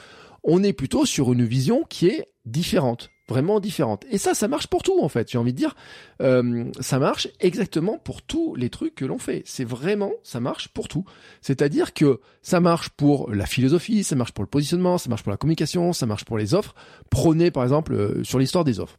On 0.44 0.64
est 0.64 0.74
plutôt 0.74 1.06
sur 1.06 1.32
une 1.34 1.46
vision 1.46 1.84
qui 1.90 2.08
est 2.08 2.28
différente 2.46 3.10
vraiment 3.28 3.60
différente. 3.60 4.06
Et 4.10 4.18
ça, 4.18 4.34
ça 4.34 4.48
marche 4.48 4.68
pour 4.68 4.84
tout 4.84 5.00
en 5.02 5.10
fait. 5.10 5.30
J'ai 5.32 5.38
envie 5.38 5.54
de 5.54 5.58
dire, 5.58 5.76
euh, 6.22 6.66
ça 6.80 7.00
marche 7.00 7.28
exactement 7.40 7.98
pour 7.98 8.22
tous 8.22 8.56
les 8.56 8.70
trucs 8.70 8.96
que 8.96 9.06
l'on 9.06 9.18
fait. 9.18 9.44
C'est 9.46 9.66
vraiment, 9.66 10.12
ça 10.24 10.40
marche 10.40 10.70
pour 10.70 10.88
tout. 10.88 11.06
C'est-à-dire 11.42 11.94
que 11.94 12.20
ça 12.42 12.60
marche 12.60 12.90
pour 12.90 13.32
la 13.34 13.46
philosophie, 13.46 14.04
ça 14.04 14.16
marche 14.16 14.32
pour 14.32 14.44
le 14.44 14.50
positionnement, 14.50 14.98
ça 14.98 15.10
marche 15.10 15.24
pour 15.24 15.32
la 15.32 15.38
communication, 15.38 15.94
ça 15.94 16.06
marche 16.06 16.26
pour 16.26 16.38
les 16.38 16.54
offres. 16.54 16.76
Prenez 17.10 17.52
par 17.52 17.64
exemple 17.64 17.94
euh, 17.94 18.24
sur 18.24 18.40
l'histoire 18.40 18.64
des 18.64 18.80
offres. 18.80 18.98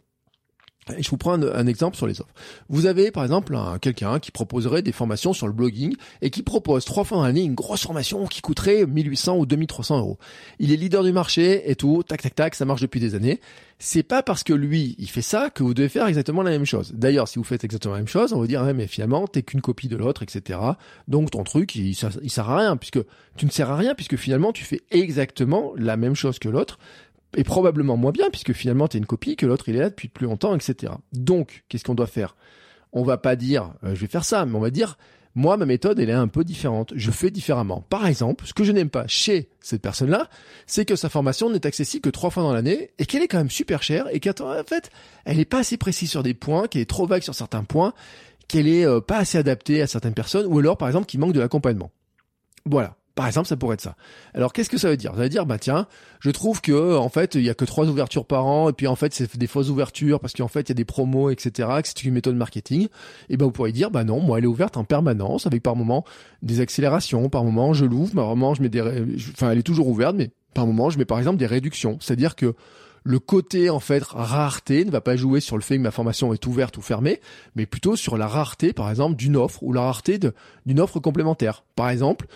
Je 0.99 1.11
vous 1.11 1.17
prends 1.17 1.41
un, 1.41 1.67
exemple 1.67 1.97
sur 1.97 2.07
les 2.07 2.21
offres. 2.21 2.33
Vous 2.69 2.87
avez 2.87 3.11
par 3.11 3.23
exemple 3.23 3.59
quelqu'un 3.81 4.19
qui 4.19 4.31
proposerait 4.31 4.83
des 4.83 4.93
formations 4.93 5.33
sur 5.33 5.47
le 5.47 5.53
blogging 5.53 5.95
et 6.23 6.31
qui 6.31 6.43
propose 6.43 6.85
trois 6.85 7.05
fois 7.05 7.19
dans 7.19 7.25
l'année 7.25 7.43
une 7.43 7.55
grosse 7.55 7.83
formation 7.83 8.27
qui 8.27 8.41
coûterait 8.41 8.87
1800 8.87 9.37
ou 9.37 9.47
2300 9.47 9.99
euros. 9.99 10.19
Il 10.59 10.73
est 10.73 10.77
leader 10.77 11.03
du 11.03 11.13
marché 11.13 11.71
et 11.71 11.75
tout, 11.75 12.03
tac 12.07 12.23
tac 12.23 12.35
tac, 12.35 12.55
ça 12.55 12.65
marche 12.65 12.81
depuis 12.81 13.01
des 13.01 13.15
années. 13.15 13.41
C'est 13.81 14.03
pas 14.03 14.25
parce 14.25 14.43
que 14.43 14.53
lui 14.53 14.97
il 14.99 15.09
fait 15.09 15.23
ça 15.23 15.51
que 15.51 15.63
vous 15.63 15.73
devez 15.73 15.89
faire 15.89 16.07
exactement 16.07 16.43
la 16.43 16.51
même 16.51 16.65
chose. 16.65 16.93
D'ailleurs, 16.95 17.29
si 17.29 17.39
vous 17.39 17.45
faites 17.45 17.63
exactement 17.63 17.95
la 17.95 18.01
même 18.01 18.09
chose, 18.09 18.33
on 18.33 18.41
va 18.41 18.47
dire 18.47 18.65
mais 18.75 18.87
finalement 18.87 19.27
t'es 19.27 19.43
qu'une 19.43 19.61
copie 19.61 19.89
de 19.89 19.97
l'autre, 19.97 20.23
etc. 20.23 20.59
Donc 21.07 21.31
ton 21.31 21.45
truc 21.45 21.75
il, 21.75 21.91
il 21.91 22.31
sert 22.31 22.51
à 22.51 22.57
rien 22.57 22.77
puisque 22.77 23.01
tu 23.37 23.47
ne 23.47 23.51
sers 23.51 23.71
à 23.71 23.77
rien 23.77 23.95
puisque 23.95 24.17
finalement 24.17 24.53
tu 24.53 24.65
fais 24.65 24.81
exactement 24.91 25.73
la 25.77 25.97
même 25.97 26.15
chose 26.15 26.39
que 26.39 26.49
l'autre 26.49 26.79
et 27.37 27.45
probablement 27.45 27.97
moins 27.97 28.13
bien, 28.13 28.31
puisque 28.31 28.53
finalement 28.53 28.89
tu 28.89 28.97
es 28.97 29.01
une 29.01 29.07
copie, 29.07 29.37
que 29.37 29.47
l'autre 29.47 29.69
il 29.69 29.77
est 29.77 29.81
là 29.81 29.91
depuis 29.91 30.09
plus 30.09 30.27
longtemps, 30.27 30.55
etc. 30.55 30.93
Donc, 31.13 31.65
qu'est-ce 31.69 31.85
qu'on 31.85 31.95
doit 31.95 32.07
faire? 32.07 32.37
On 32.93 33.03
va 33.03 33.19
pas 33.19 33.37
dire 33.37 33.75
euh, 33.85 33.95
je 33.95 34.01
vais 34.01 34.07
faire 34.07 34.25
ça, 34.25 34.47
mais 34.47 34.55
on 34.55 34.61
va 34.61 34.71
dire 34.71 34.97
moi 35.35 35.57
ma 35.57 35.67
méthode 35.67 36.01
elle 36.01 36.11
est 36.11 36.15
un 36.15 36.27
peu 36.27 36.43
différente, 36.43 36.93
je 36.97 37.11
fais 37.11 37.31
différemment. 37.31 37.85
Par 37.91 38.07
exemple, 38.07 38.47
ce 38.47 38.55
que 38.55 38.65
je 38.65 38.73
n'aime 38.73 38.91
pas 38.91 39.07
chez 39.07 39.51
cette 39.61 39.83
personne-là, 39.83 40.29
c'est 40.67 40.85
que 40.85 40.97
sa 40.97 41.09
formation 41.09 41.51
n'est 41.51 41.67
accessible 41.67 42.03
que 42.03 42.11
trois 42.11 42.31
fois 42.31 42.43
dans 42.43 42.53
l'année 42.53 42.91
et 42.99 43.07
qu'elle 43.07 43.23
est 43.23 43.29
quand 43.29 43.39
même 43.39 43.51
super 43.51 43.83
chère 43.83 44.07
et 44.11 44.21
qu'en 44.21 44.65
fait 44.67 44.91
elle 45.25 45.39
est 45.39 45.45
pas 45.45 45.59
assez 45.59 45.77
précise 45.77 46.11
sur 46.11 46.23
des 46.23 46.35
points, 46.35 46.67
qu'elle 46.67 46.83
est 46.83 46.91
trop 46.91 47.07
vague 47.07 47.23
sur 47.23 47.35
certains 47.35 47.63
points, 47.63 47.93
qu'elle 48.49 48.67
est 48.67 48.87
euh, 48.87 49.01
pas 49.01 49.19
assez 49.19 49.39
adaptée 49.39 49.83
à 49.83 49.87
certaines 49.87 50.15
personnes, 50.15 50.47
ou 50.47 50.59
alors 50.59 50.79
par 50.79 50.89
exemple 50.89 51.07
qu'il 51.07 51.21
manque 51.21 51.35
de 51.35 51.41
l'accompagnement. 51.41 51.91
Voilà. 52.65 52.98
Par 53.19 53.27
exemple, 53.27 53.49
ça 53.49 53.57
pourrait 53.57 53.75
être 53.75 53.81
ça. 53.81 53.97
Alors, 54.33 54.53
qu'est-ce 54.53 54.71
que 54.71 54.79
ça 54.79 54.89
veut 54.89 54.97
dire? 54.97 55.11
Ça 55.17 55.23
veut 55.23 55.29
dire, 55.29 55.45
bah 55.45 55.59
tiens, 55.59 55.89
je 56.21 56.31
trouve 56.31 56.61
que 56.61 56.97
en 56.97 57.09
fait, 57.09 57.35
il 57.35 57.43
y 57.43 57.51
a 57.51 57.55
que 57.55 57.65
trois 57.65 57.89
ouvertures 57.89 58.25
par 58.25 58.47
an, 58.47 58.69
et 58.69 58.73
puis 58.73 58.87
en 58.87 58.95
fait, 58.95 59.13
c'est 59.13 59.37
des 59.37 59.49
fausses 59.49 59.71
ouvertures 59.71 60.21
parce 60.21 60.35
qu'en 60.35 60.47
fait, 60.47 60.61
il 60.61 60.69
y 60.69 60.71
a 60.71 60.77
des 60.77 60.85
promos, 60.85 61.29
etc. 61.31 61.69
Que 61.83 61.89
c'est 61.89 62.05
une 62.05 62.15
méthode 62.15 62.37
marketing. 62.37 62.87
Et 63.29 63.37
ben, 63.37 63.47
vous 63.47 63.51
pourriez 63.51 63.73
dire, 63.73 63.91
bah 63.91 64.05
non, 64.05 64.21
moi, 64.21 64.39
elle 64.39 64.45
est 64.45 64.47
ouverte 64.47 64.77
en 64.77 64.85
permanence, 64.85 65.49
avec 65.49 65.65
par 65.65 65.75
moment 65.75 66.05
des 66.43 66.61
accélérations, 66.61 67.29
par 67.29 67.43
moment 67.43 67.73
je 67.73 67.87
l'ouvre, 67.87 68.15
par 68.15 68.29
moment 68.29 68.55
je 68.55 68.63
mets 68.63 68.69
des, 68.69 68.83
enfin, 69.33 69.51
elle 69.51 69.59
est 69.59 69.65
toujours 69.65 69.89
ouverte, 69.89 70.15
mais 70.15 70.31
par 70.55 70.69
moment 70.69 70.89
je 70.89 70.97
mets 70.99 71.05
par 71.05 71.19
exemple 71.19 71.39
des 71.39 71.47
réductions. 71.47 71.99
C'est-à-dire 72.01 72.37
que 72.37 72.55
le 73.03 73.19
côté 73.19 73.69
en 73.69 73.81
fait 73.81 74.05
rareté 74.05 74.85
ne 74.85 74.93
va 74.93 75.01
pas 75.01 75.17
jouer 75.17 75.41
sur 75.41 75.57
le 75.57 75.63
fait 75.63 75.77
que 75.77 75.83
ma 75.83 75.91
formation 75.91 76.33
est 76.33 76.47
ouverte 76.47 76.77
ou 76.77 76.83
fermée, 76.83 77.21
mais 77.57 77.67
plutôt 77.67 77.97
sur 77.97 78.17
la 78.17 78.29
rareté 78.29 78.73
par 78.73 78.89
exemple 78.91 79.17
d'une 79.17 79.37
offre 79.37 79.65
ou 79.65 79.73
la 79.73 79.81
rareté 79.81 80.21
d'une 80.67 80.79
offre 80.79 81.01
complémentaire. 81.01 81.65
Par 81.75 81.91
exemple, 81.91 82.29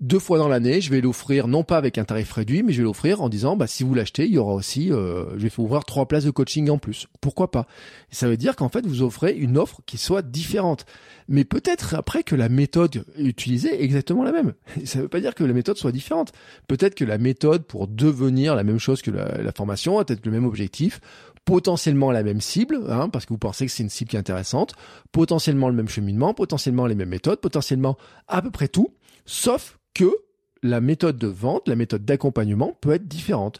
deux 0.00 0.18
fois 0.18 0.36
dans 0.38 0.48
l'année, 0.48 0.82
je 0.82 0.90
vais 0.90 1.00
l'offrir 1.00 1.48
non 1.48 1.64
pas 1.64 1.78
avec 1.78 1.96
un 1.96 2.04
tarif 2.04 2.30
réduit, 2.32 2.62
mais 2.62 2.72
je 2.72 2.78
vais 2.78 2.84
l'offrir 2.84 3.22
en 3.22 3.30
disant 3.30 3.56
bah 3.56 3.66
si 3.66 3.82
vous 3.82 3.94
l'achetez, 3.94 4.26
il 4.26 4.32
y 4.32 4.38
aura 4.38 4.52
aussi 4.52 4.92
euh, 4.92 5.30
je 5.38 5.46
vais 5.46 5.50
ouvrir 5.56 5.84
trois 5.84 6.06
places 6.06 6.24
de 6.24 6.30
coaching 6.30 6.68
en 6.68 6.76
plus. 6.76 7.06
Pourquoi 7.22 7.50
pas? 7.50 7.66
Ça 8.10 8.28
veut 8.28 8.36
dire 8.36 8.56
qu'en 8.56 8.68
fait 8.68 8.86
vous 8.86 9.02
offrez 9.02 9.32
une 9.32 9.56
offre 9.56 9.80
qui 9.86 9.96
soit 9.96 10.20
différente. 10.20 10.84
Mais 11.28 11.44
peut-être 11.44 11.94
après 11.94 12.22
que 12.24 12.36
la 12.36 12.50
méthode 12.50 13.04
utilisée 13.16 13.80
est 13.80 13.84
exactement 13.84 14.22
la 14.22 14.32
même. 14.32 14.52
Ça 14.84 14.98
ne 14.98 15.04
veut 15.04 15.08
pas 15.08 15.20
dire 15.20 15.34
que 15.34 15.44
la 15.44 15.54
méthode 15.54 15.78
soit 15.78 15.92
différente. 15.92 16.32
Peut-être 16.68 16.94
que 16.94 17.04
la 17.04 17.16
méthode 17.16 17.64
pour 17.64 17.88
devenir 17.88 18.54
la 18.54 18.64
même 18.64 18.78
chose 18.78 19.00
que 19.00 19.10
la, 19.10 19.52
formation 19.52 19.98
a 19.98 20.04
peut-être 20.04 20.26
le 20.26 20.32
même 20.32 20.44
objectif, 20.44 21.00
potentiellement 21.46 22.10
la 22.10 22.22
même 22.22 22.42
cible, 22.42 22.80
hein, 22.90 23.08
parce 23.08 23.24
que 23.24 23.32
vous 23.32 23.38
pensez 23.38 23.64
que 23.64 23.72
c'est 23.72 23.82
une 23.82 23.88
cible 23.88 24.10
qui 24.10 24.16
est 24.16 24.18
intéressante, 24.18 24.74
potentiellement 25.10 25.68
le 25.68 25.74
même 25.74 25.88
cheminement, 25.88 26.34
potentiellement 26.34 26.86
les 26.86 26.94
mêmes 26.94 27.08
méthodes, 27.08 27.40
potentiellement 27.40 27.96
à 28.28 28.42
peu 28.42 28.50
près 28.50 28.68
tout, 28.68 28.92
sauf 29.24 29.78
que 29.96 30.14
la 30.62 30.82
méthode 30.82 31.16
de 31.16 31.26
vente, 31.26 31.68
la 31.68 31.74
méthode 31.74 32.04
d'accompagnement 32.04 32.76
peut 32.82 32.92
être 32.92 33.08
différente. 33.08 33.58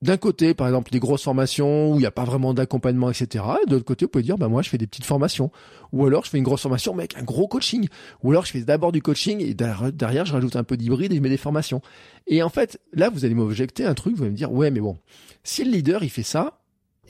D'un 0.00 0.16
côté, 0.16 0.54
par 0.54 0.68
exemple, 0.68 0.92
des 0.92 1.00
grosses 1.00 1.24
formations 1.24 1.90
où 1.90 1.94
il 1.96 1.98
n'y 1.98 2.06
a 2.06 2.12
pas 2.12 2.24
vraiment 2.24 2.54
d'accompagnement, 2.54 3.10
etc. 3.10 3.44
de 3.66 3.72
l'autre 3.74 3.84
côté, 3.84 4.04
vous 4.04 4.10
pouvez 4.10 4.22
dire, 4.22 4.38
bah 4.38 4.46
moi, 4.46 4.62
je 4.62 4.68
fais 4.68 4.78
des 4.78 4.86
petites 4.86 5.04
formations. 5.04 5.50
Ou 5.92 6.06
alors, 6.06 6.24
je 6.24 6.30
fais 6.30 6.38
une 6.38 6.44
grosse 6.44 6.62
formation, 6.62 6.94
mais 6.94 7.02
avec 7.02 7.16
un 7.16 7.24
gros 7.24 7.48
coaching. 7.48 7.88
Ou 8.22 8.30
alors, 8.30 8.46
je 8.46 8.52
fais 8.52 8.60
d'abord 8.60 8.92
du 8.92 9.02
coaching 9.02 9.40
et 9.40 9.54
derrière, 9.54 10.24
je 10.24 10.32
rajoute 10.32 10.54
un 10.54 10.64
peu 10.64 10.76
d'hybride 10.76 11.12
et 11.12 11.16
je 11.16 11.20
mets 11.20 11.28
des 11.28 11.36
formations. 11.36 11.82
Et 12.28 12.44
en 12.44 12.48
fait, 12.48 12.80
là, 12.92 13.10
vous 13.10 13.24
allez 13.24 13.34
m'objecter 13.34 13.84
un 13.84 13.94
truc, 13.94 14.14
vous 14.14 14.22
allez 14.22 14.30
me 14.30 14.36
dire, 14.36 14.52
ouais, 14.52 14.70
mais 14.70 14.80
bon, 14.80 14.98
si 15.42 15.64
le 15.64 15.70
leader, 15.70 16.04
il 16.04 16.10
fait 16.10 16.22
ça, 16.22 16.60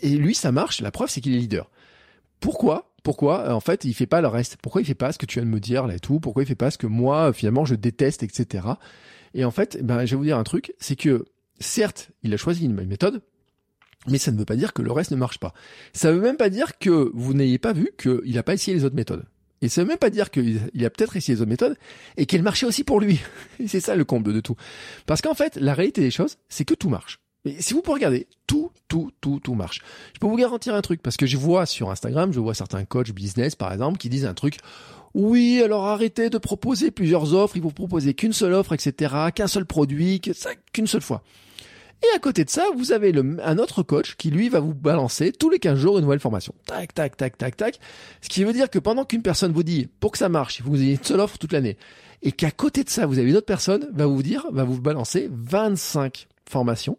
et 0.00 0.16
lui, 0.16 0.34
ça 0.34 0.50
marche, 0.50 0.80
la 0.80 0.90
preuve, 0.90 1.10
c'est 1.10 1.20
qu'il 1.20 1.34
est 1.34 1.38
leader. 1.38 1.70
Pourquoi? 2.40 2.91
Pourquoi 3.02 3.48
euh, 3.48 3.52
en 3.52 3.60
fait 3.60 3.84
il 3.84 3.94
fait 3.94 4.06
pas 4.06 4.20
le 4.20 4.28
reste? 4.28 4.56
Pourquoi 4.62 4.80
il 4.80 4.84
fait 4.84 4.94
pas 4.94 5.12
ce 5.12 5.18
que 5.18 5.26
tu 5.26 5.38
viens 5.38 5.46
de 5.46 5.50
me 5.50 5.60
dire 5.60 5.86
là 5.86 5.94
et 5.94 6.00
tout? 6.00 6.20
Pourquoi 6.20 6.42
il 6.42 6.46
fait 6.46 6.54
pas 6.54 6.70
ce 6.70 6.78
que 6.78 6.86
moi 6.86 7.32
finalement 7.32 7.64
je 7.64 7.74
déteste, 7.74 8.22
etc. 8.22 8.66
Et 9.34 9.44
en 9.44 9.50
fait, 9.50 9.82
ben 9.82 10.04
je 10.04 10.12
vais 10.12 10.16
vous 10.16 10.24
dire 10.24 10.38
un 10.38 10.44
truc, 10.44 10.74
c'est 10.78 10.96
que 10.96 11.24
certes 11.60 12.10
il 12.22 12.32
a 12.34 12.36
choisi 12.36 12.64
une 12.64 12.74
méthode, 12.84 13.22
mais 14.08 14.18
ça 14.18 14.32
ne 14.32 14.38
veut 14.38 14.44
pas 14.44 14.56
dire 14.56 14.72
que 14.72 14.82
le 14.82 14.92
reste 14.92 15.10
ne 15.10 15.16
marche 15.16 15.38
pas. 15.38 15.54
Ça 15.92 16.12
veut 16.12 16.20
même 16.20 16.36
pas 16.36 16.50
dire 16.50 16.78
que 16.78 17.10
vous 17.14 17.34
n'ayez 17.34 17.58
pas 17.58 17.72
vu 17.72 17.90
qu'il 17.98 18.34
n'a 18.34 18.42
pas 18.42 18.54
essayé 18.54 18.76
les 18.76 18.84
autres 18.84 18.96
méthodes. 18.96 19.24
Et 19.62 19.68
ça 19.68 19.82
veut 19.82 19.88
même 19.88 19.98
pas 19.98 20.10
dire 20.10 20.30
qu'il 20.30 20.84
a 20.84 20.90
peut-être 20.90 21.16
essayé 21.16 21.36
les 21.36 21.40
autres 21.40 21.50
méthodes 21.50 21.76
et 22.16 22.26
qu'elles 22.26 22.42
marchaient 22.42 22.66
aussi 22.66 22.82
pour 22.82 23.00
lui. 23.00 23.20
c'est 23.66 23.80
ça 23.80 23.94
le 23.94 24.04
comble 24.04 24.34
de 24.34 24.40
tout. 24.40 24.56
Parce 25.06 25.22
qu'en 25.22 25.34
fait, 25.34 25.56
la 25.56 25.72
réalité 25.72 26.00
des 26.00 26.10
choses, 26.10 26.36
c'est 26.48 26.64
que 26.64 26.74
tout 26.74 26.88
marche. 26.88 27.20
Mais 27.44 27.60
si 27.60 27.74
vous 27.74 27.82
pouvez 27.82 27.94
regarder, 27.94 28.28
tout, 28.46 28.70
tout, 28.88 29.10
tout, 29.20 29.40
tout 29.42 29.54
marche. 29.54 29.80
Je 30.14 30.20
peux 30.20 30.26
vous 30.26 30.36
garantir 30.36 30.74
un 30.74 30.82
truc, 30.82 31.02
parce 31.02 31.16
que 31.16 31.26
je 31.26 31.36
vois 31.36 31.66
sur 31.66 31.90
Instagram, 31.90 32.32
je 32.32 32.40
vois 32.40 32.54
certains 32.54 32.84
coachs 32.84 33.10
business, 33.12 33.56
par 33.56 33.72
exemple, 33.72 33.98
qui 33.98 34.08
disent 34.08 34.26
un 34.26 34.34
truc. 34.34 34.58
Oui, 35.14 35.60
alors 35.62 35.86
arrêtez 35.86 36.30
de 36.30 36.38
proposer 36.38 36.90
plusieurs 36.90 37.34
offres, 37.34 37.56
ils 37.56 37.62
vous 37.62 37.70
proposer 37.70 38.14
qu'une 38.14 38.32
seule 38.32 38.54
offre, 38.54 38.72
etc., 38.72 39.14
qu'un 39.34 39.46
seul 39.46 39.66
produit, 39.66 40.20
qu'une 40.72 40.86
seule 40.86 41.02
fois. 41.02 41.22
Et 42.02 42.16
à 42.16 42.18
côté 42.18 42.44
de 42.44 42.50
ça, 42.50 42.64
vous 42.76 42.92
avez 42.92 43.12
un 43.42 43.58
autre 43.58 43.82
coach 43.82 44.16
qui, 44.16 44.30
lui, 44.30 44.48
va 44.48 44.58
vous 44.58 44.74
balancer 44.74 45.30
tous 45.30 45.50
les 45.50 45.60
15 45.60 45.78
jours 45.78 45.98
une 45.98 46.04
nouvelle 46.04 46.18
formation. 46.18 46.52
Tac, 46.66 46.94
tac, 46.94 47.16
tac, 47.16 47.38
tac, 47.38 47.56
tac. 47.56 47.78
Ce 48.22 48.28
qui 48.28 48.42
veut 48.42 48.52
dire 48.52 48.70
que 48.70 48.80
pendant 48.80 49.04
qu'une 49.04 49.22
personne 49.22 49.52
vous 49.52 49.62
dit, 49.62 49.88
pour 50.00 50.10
que 50.10 50.18
ça 50.18 50.28
marche, 50.28 50.58
il 50.58 50.62
faut 50.62 50.70
que 50.70 50.76
vous 50.76 50.82
ayez 50.82 50.94
une 50.94 51.04
seule 51.04 51.20
offre 51.20 51.38
toute 51.38 51.52
l'année. 51.52 51.76
Et 52.22 52.32
qu'à 52.32 52.50
côté 52.50 52.82
de 52.82 52.90
ça, 52.90 53.06
vous 53.06 53.18
avez 53.18 53.30
une 53.30 53.36
autre 53.36 53.46
personne, 53.46 53.88
va 53.92 54.06
vous 54.06 54.22
dire, 54.22 54.46
va 54.50 54.64
vous 54.64 54.80
balancer 54.80 55.28
25 55.30 56.26
formations 56.48 56.98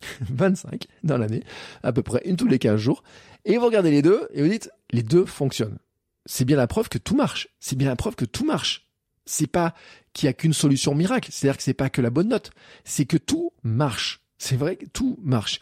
25 0.20 0.86
dans 1.02 1.18
l'année, 1.18 1.42
à 1.82 1.92
peu 1.92 2.02
près 2.02 2.22
une 2.24 2.36
tous 2.36 2.48
les 2.48 2.58
15 2.58 2.76
jours, 2.78 3.02
et 3.44 3.58
vous 3.58 3.66
regardez 3.66 3.90
les 3.90 4.02
deux 4.02 4.28
et 4.32 4.42
vous 4.42 4.48
dites, 4.48 4.70
les 4.90 5.02
deux 5.02 5.24
fonctionnent. 5.24 5.78
C'est 6.26 6.44
bien 6.44 6.56
la 6.56 6.66
preuve 6.66 6.88
que 6.88 6.98
tout 6.98 7.14
marche. 7.14 7.48
C'est 7.60 7.76
bien 7.76 7.88
la 7.88 7.96
preuve 7.96 8.16
que 8.16 8.24
tout 8.24 8.44
marche. 8.44 8.88
C'est 9.24 9.46
pas 9.46 9.74
qu'il 10.12 10.26
y 10.26 10.28
a 10.28 10.32
qu'une 10.32 10.52
solution 10.52 10.94
miracle. 10.94 11.30
C'est-à-dire 11.32 11.56
que 11.56 11.62
c'est 11.62 11.74
pas 11.74 11.88
que 11.88 12.02
la 12.02 12.10
bonne 12.10 12.28
note. 12.28 12.50
C'est 12.84 13.06
que 13.06 13.16
tout 13.16 13.52
marche. 13.62 14.20
C'est 14.38 14.56
vrai 14.56 14.76
que 14.76 14.86
tout 14.86 15.18
marche 15.22 15.60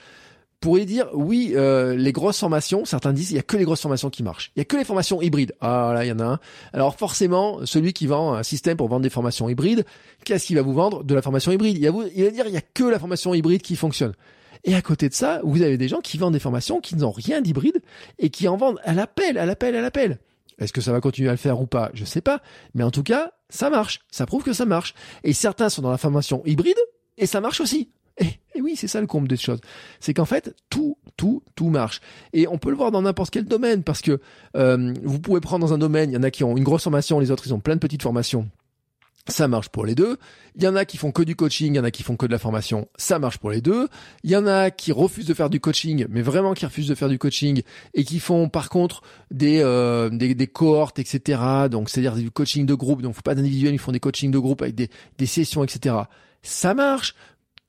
pourriez 0.64 0.85
dire 0.85 1.09
oui, 1.12 1.53
euh, 1.55 1.94
les 1.94 2.12
grosses 2.12 2.40
formations, 2.40 2.85
certains 2.85 3.12
disent 3.12 3.31
il 3.31 3.37
y 3.37 3.38
a 3.38 3.42
que 3.42 3.57
les 3.57 3.64
grosses 3.64 3.83
formations 3.83 4.11
qui 4.11 4.22
marchent. 4.22 4.50
Il 4.57 4.61
y 4.61 4.62
a 4.62 4.64
que 4.64 4.77
les 4.77 4.85
formations 4.85 5.22
hybrides. 5.22 5.55
Ah 5.61 5.92
là, 5.94 6.05
il 6.05 6.09
y 6.09 6.12
en 6.12 6.18
a 6.18 6.24
un. 6.24 6.38
Alors 6.72 6.96
forcément, 6.96 7.64
celui 7.64 7.92
qui 7.92 8.07
vend 8.07 8.35
un 8.35 8.42
système 8.42 8.77
pour 8.77 8.88
vendre 8.88 9.03
des 9.03 9.11
formations 9.11 9.48
hybrides, 9.48 9.85
qu'est-ce 10.24 10.46
qu'il 10.46 10.57
va 10.57 10.62
vous 10.62 10.74
vendre 10.74 11.05
de 11.05 11.14
la 11.14 11.22
formation 11.22 11.53
hybride 11.53 11.79
il 11.79 11.88
va, 11.88 12.05
il 12.14 12.24
va 12.24 12.31
dire 12.31 12.46
il 12.46 12.55
y 12.55 12.57
a 12.57 12.62
que 12.62 12.85
la 12.85 12.98
formation 12.98 13.35
hybride 13.35 13.62
qui 13.62 13.77
fonctionne. 13.77 14.14
Et 14.64 14.74
à 14.74 14.83
côté 14.83 15.09
de 15.09 15.14
ça, 15.14 15.40
vous 15.44 15.62
avez 15.62 15.77
des 15.77 15.88
gens 15.88 16.00
qui 16.00 16.16
vendent 16.16 16.33
des 16.33 16.40
formations 16.40 16.81
qui 16.81 16.96
n'ont 16.96 17.11
rien 17.11 17.42
d'hybride 17.42 17.83
et 18.18 18.31
qui 18.31 18.48
en 18.48 18.57
vendent 18.57 18.81
à 18.85 18.94
l'appel, 18.94 19.37
à 19.37 19.44
l'appel, 19.44 19.77
à 19.77 19.83
l'appel. 19.83 20.18
Est-ce 20.59 20.72
que 20.72 20.81
ça 20.81 20.92
va 20.92 21.00
continuer 21.00 21.29
à 21.29 21.33
le 21.33 21.38
faire 21.38 21.61
ou 21.61 21.66
pas? 21.66 21.90
Je 21.94 22.05
sais 22.05 22.20
pas. 22.20 22.40
Mais 22.74 22.85
en 22.85 22.90
tout 22.90 23.03
cas, 23.03 23.33
ça 23.50 23.70
marche. 23.70 24.00
Ça 24.11 24.24
prouve 24.24 24.42
que 24.44 24.53
ça 24.53 24.64
marche. 24.64 24.94
Et 25.22 25.33
certains 25.33 25.68
sont 25.68 25.83
dans 25.83 25.90
la 25.90 25.98
formation 25.98 26.42
hybride 26.46 26.79
et 27.18 27.27
ça 27.27 27.40
marche 27.40 27.61
aussi. 27.61 27.90
Oui, 28.60 28.76
c'est 28.76 28.88
ça 28.88 29.00
le 29.00 29.06
comble 29.06 29.28
des 29.28 29.36
choses. 29.36 29.60
C'est 30.00 30.14
qu'en 30.14 30.24
fait, 30.24 30.54
tout, 30.70 30.96
tout, 31.16 31.42
tout 31.54 31.68
marche. 31.68 32.00
Et 32.32 32.46
on 32.48 32.58
peut 32.58 32.70
le 32.70 32.76
voir 32.76 32.90
dans 32.90 33.02
n'importe 33.02 33.30
quel 33.30 33.44
domaine, 33.44 33.82
parce 33.82 34.00
que 34.00 34.20
euh, 34.56 34.94
vous 35.02 35.20
pouvez 35.20 35.40
prendre 35.40 35.66
dans 35.66 35.74
un 35.74 35.78
domaine, 35.78 36.10
il 36.10 36.14
y 36.14 36.18
en 36.18 36.22
a 36.22 36.30
qui 36.30 36.44
ont 36.44 36.56
une 36.56 36.64
grosse 36.64 36.84
formation, 36.84 37.18
les 37.20 37.30
autres, 37.30 37.46
ils 37.46 37.54
ont 37.54 37.60
plein 37.60 37.74
de 37.74 37.80
petites 37.80 38.02
formations. 38.02 38.48
Ça 39.26 39.48
marche 39.48 39.70
pour 39.70 39.86
les 39.86 39.94
deux. 39.94 40.18
Il 40.54 40.62
y 40.62 40.68
en 40.68 40.76
a 40.76 40.84
qui 40.84 40.98
font 40.98 41.10
que 41.10 41.22
du 41.22 41.34
coaching, 41.34 41.72
il 41.72 41.76
y 41.76 41.80
en 41.80 41.84
a 41.84 41.90
qui 41.90 42.02
font 42.02 42.14
que 42.14 42.26
de 42.26 42.32
la 42.32 42.38
formation. 42.38 42.88
Ça 42.96 43.18
marche 43.18 43.38
pour 43.38 43.50
les 43.50 43.62
deux. 43.62 43.88
Il 44.22 44.30
y 44.30 44.36
en 44.36 44.46
a 44.46 44.70
qui 44.70 44.92
refusent 44.92 45.26
de 45.26 45.32
faire 45.32 45.48
du 45.48 45.60
coaching, 45.60 46.04
mais 46.10 46.20
vraiment 46.20 46.52
qui 46.52 46.66
refusent 46.66 46.88
de 46.88 46.94
faire 46.94 47.08
du 47.08 47.18
coaching 47.18 47.62
et 47.94 48.04
qui 48.04 48.20
font 48.20 48.50
par 48.50 48.68
contre 48.68 49.00
des 49.30 49.60
euh, 49.62 50.10
des, 50.10 50.34
des, 50.34 50.46
cohortes, 50.46 50.98
etc. 50.98 51.40
Donc 51.70 51.88
c'est-à-dire 51.88 52.16
du 52.16 52.30
coaching 52.30 52.66
de 52.66 52.74
groupe. 52.74 53.00
Donc 53.00 53.14
faut 53.14 53.22
pas 53.22 53.34
d'individuel, 53.34 53.72
ils 53.72 53.78
font 53.78 53.92
des 53.92 54.00
coachings 54.00 54.30
de 54.30 54.38
groupe 54.38 54.60
avec 54.60 54.74
des 54.74 54.90
des 55.16 55.26
sessions, 55.26 55.64
etc. 55.64 55.96
Ça 56.42 56.74
marche. 56.74 57.14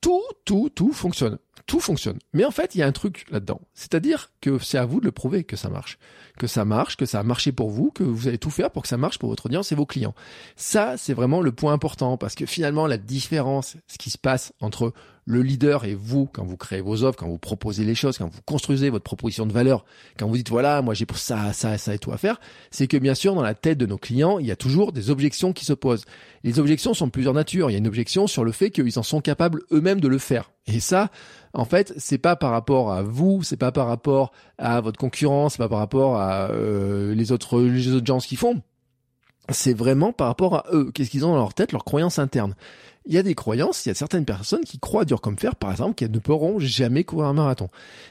Tout, 0.06 0.22
tout, 0.44 0.70
tout 0.72 0.92
fonctionne 0.92 1.36
tout 1.66 1.80
fonctionne. 1.80 2.20
Mais 2.32 2.44
en 2.44 2.52
fait, 2.52 2.76
il 2.76 2.78
y 2.78 2.82
a 2.82 2.86
un 2.86 2.92
truc 2.92 3.26
là-dedans. 3.28 3.60
C'est-à-dire 3.74 4.30
que 4.40 4.56
c'est 4.60 4.78
à 4.78 4.86
vous 4.86 5.00
de 5.00 5.04
le 5.04 5.10
prouver 5.10 5.42
que 5.42 5.56
ça 5.56 5.68
marche. 5.68 5.98
Que 6.38 6.46
ça 6.46 6.64
marche, 6.64 6.96
que 6.96 7.06
ça 7.06 7.18
a 7.18 7.22
marché 7.24 7.50
pour 7.50 7.70
vous, 7.70 7.90
que 7.90 8.04
vous 8.04 8.28
allez 8.28 8.38
tout 8.38 8.50
faire 8.50 8.70
pour 8.70 8.82
que 8.82 8.88
ça 8.88 8.96
marche 8.96 9.18
pour 9.18 9.28
votre 9.28 9.46
audience 9.46 9.72
et 9.72 9.74
vos 9.74 9.84
clients. 9.84 10.14
Ça, 10.54 10.96
c'est 10.96 11.12
vraiment 11.12 11.40
le 11.40 11.50
point 11.50 11.72
important 11.72 12.18
parce 12.18 12.36
que 12.36 12.46
finalement, 12.46 12.86
la 12.86 12.98
différence, 12.98 13.76
ce 13.88 13.98
qui 13.98 14.10
se 14.10 14.18
passe 14.18 14.52
entre 14.60 14.92
le 15.26 15.42
leader 15.42 15.84
et 15.84 15.94
vous, 15.94 16.28
quand 16.32 16.44
vous 16.44 16.56
créez 16.56 16.80
vos 16.80 17.02
offres, 17.02 17.18
quand 17.18 17.26
vous 17.26 17.38
proposez 17.38 17.84
les 17.84 17.96
choses, 17.96 18.16
quand 18.16 18.28
vous 18.28 18.40
construisez 18.44 18.90
votre 18.90 19.02
proposition 19.02 19.44
de 19.44 19.52
valeur, 19.52 19.84
quand 20.18 20.28
vous 20.28 20.36
dites 20.36 20.48
voilà, 20.48 20.82
moi 20.82 20.94
j'ai 20.94 21.04
pour 21.04 21.18
ça, 21.18 21.52
ça, 21.52 21.76
ça 21.78 21.94
et 21.94 21.98
tout 21.98 22.12
à 22.12 22.16
faire, 22.16 22.40
c'est 22.70 22.86
que 22.86 22.96
bien 22.96 23.14
sûr 23.14 23.34
dans 23.34 23.42
la 23.42 23.54
tête 23.54 23.76
de 23.76 23.86
nos 23.86 23.98
clients, 23.98 24.38
il 24.38 24.46
y 24.46 24.52
a 24.52 24.56
toujours 24.56 24.92
des 24.92 25.10
objections 25.10 25.52
qui 25.52 25.64
se 25.64 25.72
posent. 25.72 26.04
Les 26.44 26.60
objections 26.60 26.94
sont 26.94 27.06
de 27.06 27.10
plusieurs 27.10 27.34
natures. 27.34 27.70
Il 27.70 27.72
y 27.72 27.76
a 27.76 27.78
une 27.78 27.88
objection 27.88 28.28
sur 28.28 28.44
le 28.44 28.52
fait 28.52 28.70
qu'ils 28.70 29.00
en 29.00 29.02
sont 29.02 29.20
capables 29.20 29.62
eux-mêmes 29.72 30.00
de 30.00 30.06
le 30.06 30.18
faire. 30.18 30.52
Et 30.68 30.78
ça, 30.78 31.10
en 31.54 31.64
fait, 31.64 31.92
c'est 31.96 32.18
pas 32.18 32.36
par 32.36 32.52
rapport 32.52 32.92
à 32.92 33.02
vous, 33.02 33.42
c'est 33.42 33.56
pas 33.56 33.72
par 33.72 33.88
rapport 33.88 34.30
à 34.58 34.80
votre 34.80 34.98
concurrence, 34.98 35.54
c'est 35.54 35.58
pas 35.58 35.68
par 35.68 35.78
rapport 35.78 36.16
à 36.20 36.50
euh, 36.50 37.14
les 37.16 37.32
autres 37.32 37.60
les 37.60 37.92
autres 37.92 38.06
gens 38.06 38.18
qu'ils 38.18 38.38
font. 38.38 38.62
C'est 39.48 39.74
vraiment 39.74 40.12
par 40.12 40.28
rapport 40.28 40.54
à 40.54 40.64
eux. 40.72 40.90
Qu'est-ce 40.92 41.10
qu'ils 41.10 41.24
ont 41.24 41.32
dans 41.32 41.36
leur 41.36 41.54
tête, 41.54 41.72
leur 41.72 41.84
croyance 41.84 42.20
interne 42.20 42.54
il 43.06 43.14
y 43.14 43.18
a 43.18 43.22
des 43.22 43.34
croyances, 43.34 43.86
il 43.86 43.90
y 43.90 43.92
a 43.92 43.94
certaines 43.94 44.24
personnes 44.24 44.64
qui 44.64 44.78
croient 44.78 45.04
dur 45.04 45.20
comme 45.20 45.38
fer, 45.38 45.54
par 45.54 45.70
exemple, 45.70 45.94
qu'elles 45.94 46.10
ne 46.10 46.18
pourront 46.18 46.58
jamais 46.58 47.04
courir 47.04 47.28
un 47.28 47.34
marathon. 47.34 47.68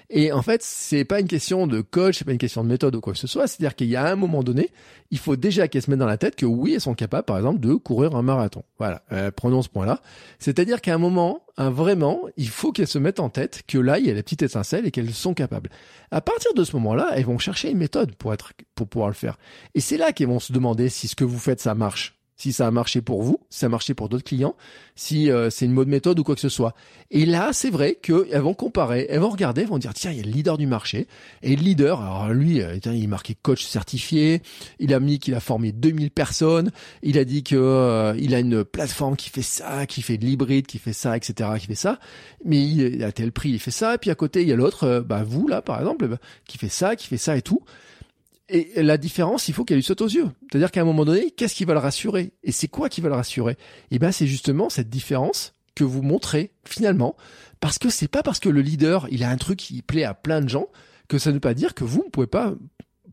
Et 0.09 0.31
en 0.31 0.41
fait, 0.41 0.61
c'est 0.63 1.03
pas 1.03 1.19
une 1.19 1.27
question 1.27 1.67
de 1.67 1.81
coach, 1.81 2.17
c'est 2.17 2.25
pas 2.25 2.31
une 2.31 2.37
question 2.37 2.63
de 2.63 2.69
méthode 2.69 2.95
ou 2.95 3.01
quoi 3.01 3.13
que 3.13 3.19
ce 3.19 3.27
soit. 3.27 3.47
C'est-à-dire 3.47 3.75
qu'il 3.75 3.87
y 3.87 3.97
a 3.97 4.07
un 4.07 4.15
moment 4.15 4.41
donné, 4.41 4.69
il 5.11 5.17
faut 5.17 5.35
déjà 5.35 5.67
qu'elles 5.67 5.81
se 5.81 5.89
mettent 5.89 5.99
dans 5.99 6.05
la 6.05 6.17
tête 6.17 6.35
que 6.35 6.45
oui, 6.45 6.75
elles 6.75 6.81
sont 6.81 6.93
capables, 6.93 7.25
par 7.25 7.37
exemple, 7.37 7.59
de 7.59 7.73
courir 7.73 8.15
un 8.15 8.21
marathon. 8.21 8.63
Voilà, 8.77 9.03
euh, 9.11 9.31
prenons 9.31 9.61
ce 9.61 9.69
point-là. 9.69 10.01
C'est-à-dire 10.39 10.81
qu'à 10.81 10.93
un 10.93 10.97
moment, 10.97 11.41
un, 11.57 11.69
vraiment, 11.69 12.21
il 12.37 12.49
faut 12.49 12.71
qu'elles 12.71 12.87
se 12.87 12.99
mettent 12.99 13.19
en 13.19 13.29
tête 13.29 13.63
que 13.67 13.77
là, 13.77 13.99
il 13.99 14.05
y 14.05 14.11
a 14.11 14.13
la 14.13 14.23
petite 14.23 14.43
étincelle 14.43 14.85
et 14.85 14.91
qu'elles 14.91 15.13
sont 15.13 15.33
capables. 15.33 15.69
À 16.11 16.21
partir 16.21 16.53
de 16.53 16.63
ce 16.63 16.75
moment-là, 16.77 17.11
elles 17.15 17.25
vont 17.25 17.37
chercher 17.37 17.69
une 17.69 17.77
méthode 17.77 18.15
pour 18.15 18.33
être, 18.33 18.53
pour 18.75 18.87
pouvoir 18.87 19.09
le 19.09 19.15
faire. 19.15 19.37
Et 19.73 19.81
c'est 19.81 19.97
là 19.97 20.13
qu'elles 20.13 20.27
vont 20.27 20.39
se 20.39 20.53
demander 20.53 20.87
si 20.87 21.09
ce 21.09 21.15
que 21.15 21.25
vous 21.25 21.39
faites, 21.39 21.59
ça 21.59 21.75
marche 21.75 22.14
si 22.37 22.51
ça 22.51 22.67
a 22.67 22.71
marché 22.71 23.01
pour 23.01 23.23
vous, 23.23 23.39
si 23.49 23.59
ça 23.59 23.67
a 23.67 23.69
marché 23.69 23.93
pour 23.93 24.09
d'autres 24.09 24.23
clients, 24.23 24.55
si 24.95 25.31
euh, 25.31 25.49
c'est 25.49 25.65
une 25.65 25.71
mode 25.71 25.87
méthode 25.87 26.19
ou 26.19 26.23
quoi 26.23 26.35
que 26.35 26.41
ce 26.41 26.49
soit. 26.49 26.73
Et 27.11 27.25
là, 27.25 27.51
c'est 27.53 27.69
vrai 27.69 27.95
qu'elles 28.01 28.41
vont 28.41 28.53
comparer, 28.53 29.07
elles 29.09 29.19
vont 29.19 29.29
regarder, 29.29 29.61
elles 29.61 29.67
vont 29.67 29.77
dire 29.77 29.93
tiens, 29.93 30.11
il 30.11 30.17
y 30.17 30.19
a 30.19 30.23
le 30.23 30.31
leader 30.31 30.57
du 30.57 30.67
marché 30.67 31.07
et 31.43 31.55
le 31.55 31.61
leader, 31.61 32.01
alors 32.01 32.29
lui, 32.33 32.61
euh, 32.61 32.77
il 32.83 33.03
est 33.03 33.07
marqué 33.07 33.35
coach 33.41 33.65
certifié, 33.65 34.41
il 34.79 34.93
a 34.93 34.99
mis 34.99 35.19
qu'il 35.19 35.33
a 35.33 35.39
formé 35.39 35.71
2000 35.71 36.11
personnes, 36.11 36.71
il 37.03 37.17
a 37.17 37.25
dit 37.25 37.43
que 37.43 37.55
euh, 37.55 38.13
il 38.19 38.35
a 38.35 38.39
une 38.39 38.63
plateforme 38.63 39.15
qui 39.15 39.29
fait 39.29 39.41
ça, 39.41 39.85
qui 39.85 40.01
fait 40.01 40.17
de 40.17 40.25
l'hybride, 40.25 40.67
qui 40.67 40.77
fait 40.77 40.93
ça, 40.93 41.15
etc., 41.15 41.49
qui 41.59 41.67
fait 41.67 41.75
ça, 41.75 41.99
mais 42.43 42.61
il 42.61 43.03
a 43.03 43.11
tel 43.11 43.31
prix, 43.31 43.51
il 43.51 43.59
fait 43.59 43.71
ça, 43.71 43.95
et 43.95 43.97
puis 43.97 44.11
à 44.11 44.15
côté 44.15 44.41
il 44.41 44.47
y 44.49 44.53
a 44.53 44.55
l'autre, 44.55 45.03
bah 45.07 45.23
vous 45.25 45.47
là 45.47 45.61
par 45.61 45.79
exemple, 45.79 46.07
bah, 46.07 46.17
qui 46.47 46.57
fait 46.57 46.69
ça, 46.69 46.95
qui 46.95 47.07
fait 47.07 47.17
ça 47.17 47.37
et 47.37 47.41
tout. 47.41 47.61
Et 48.47 48.83
la 48.83 48.97
différence, 48.97 49.47
il 49.47 49.53
faut 49.53 49.65
qu'elle 49.65 49.77
lui 49.77 49.83
saute 49.83 50.01
aux 50.01 50.07
yeux. 50.07 50.29
C'est-à-dire 50.51 50.71
qu'à 50.71 50.81
un 50.81 50.85
moment 50.85 51.05
donné, 51.05 51.31
qu'est-ce 51.31 51.55
qui 51.55 51.65
va 51.65 51.73
le 51.73 51.79
rassurer? 51.79 52.33
Et 52.43 52.51
c'est 52.51 52.67
quoi 52.67 52.89
qui 52.89 53.01
va 53.01 53.09
le 53.09 53.15
rassurer? 53.15 53.57
Eh 53.89 53.97
ben, 53.97 54.11
c'est 54.11 54.27
justement 54.27 54.69
cette 54.69 54.89
différence 54.89 55.53
que 55.75 55.83
vous 55.83 56.01
montrez 56.01 56.51
finalement, 56.63 57.15
parce 57.59 57.77
que 57.77 57.89
c'est 57.89 58.07
pas 58.07 58.23
parce 58.23 58.39
que 58.39 58.49
le 58.49 58.61
leader, 58.61 59.07
il 59.11 59.23
a 59.23 59.29
un 59.29 59.37
truc 59.37 59.59
qui 59.59 59.81
plaît 59.81 60.03
à 60.03 60.13
plein 60.13 60.41
de 60.41 60.49
gens 60.49 60.67
que 61.07 61.17
ça 61.17 61.29
ne 61.31 61.35
veut 61.35 61.41
pas 61.41 61.53
dire 61.53 61.73
que 61.73 61.83
vous 61.83 62.03
ne 62.05 62.09
pouvez 62.09 62.27
pas 62.27 62.53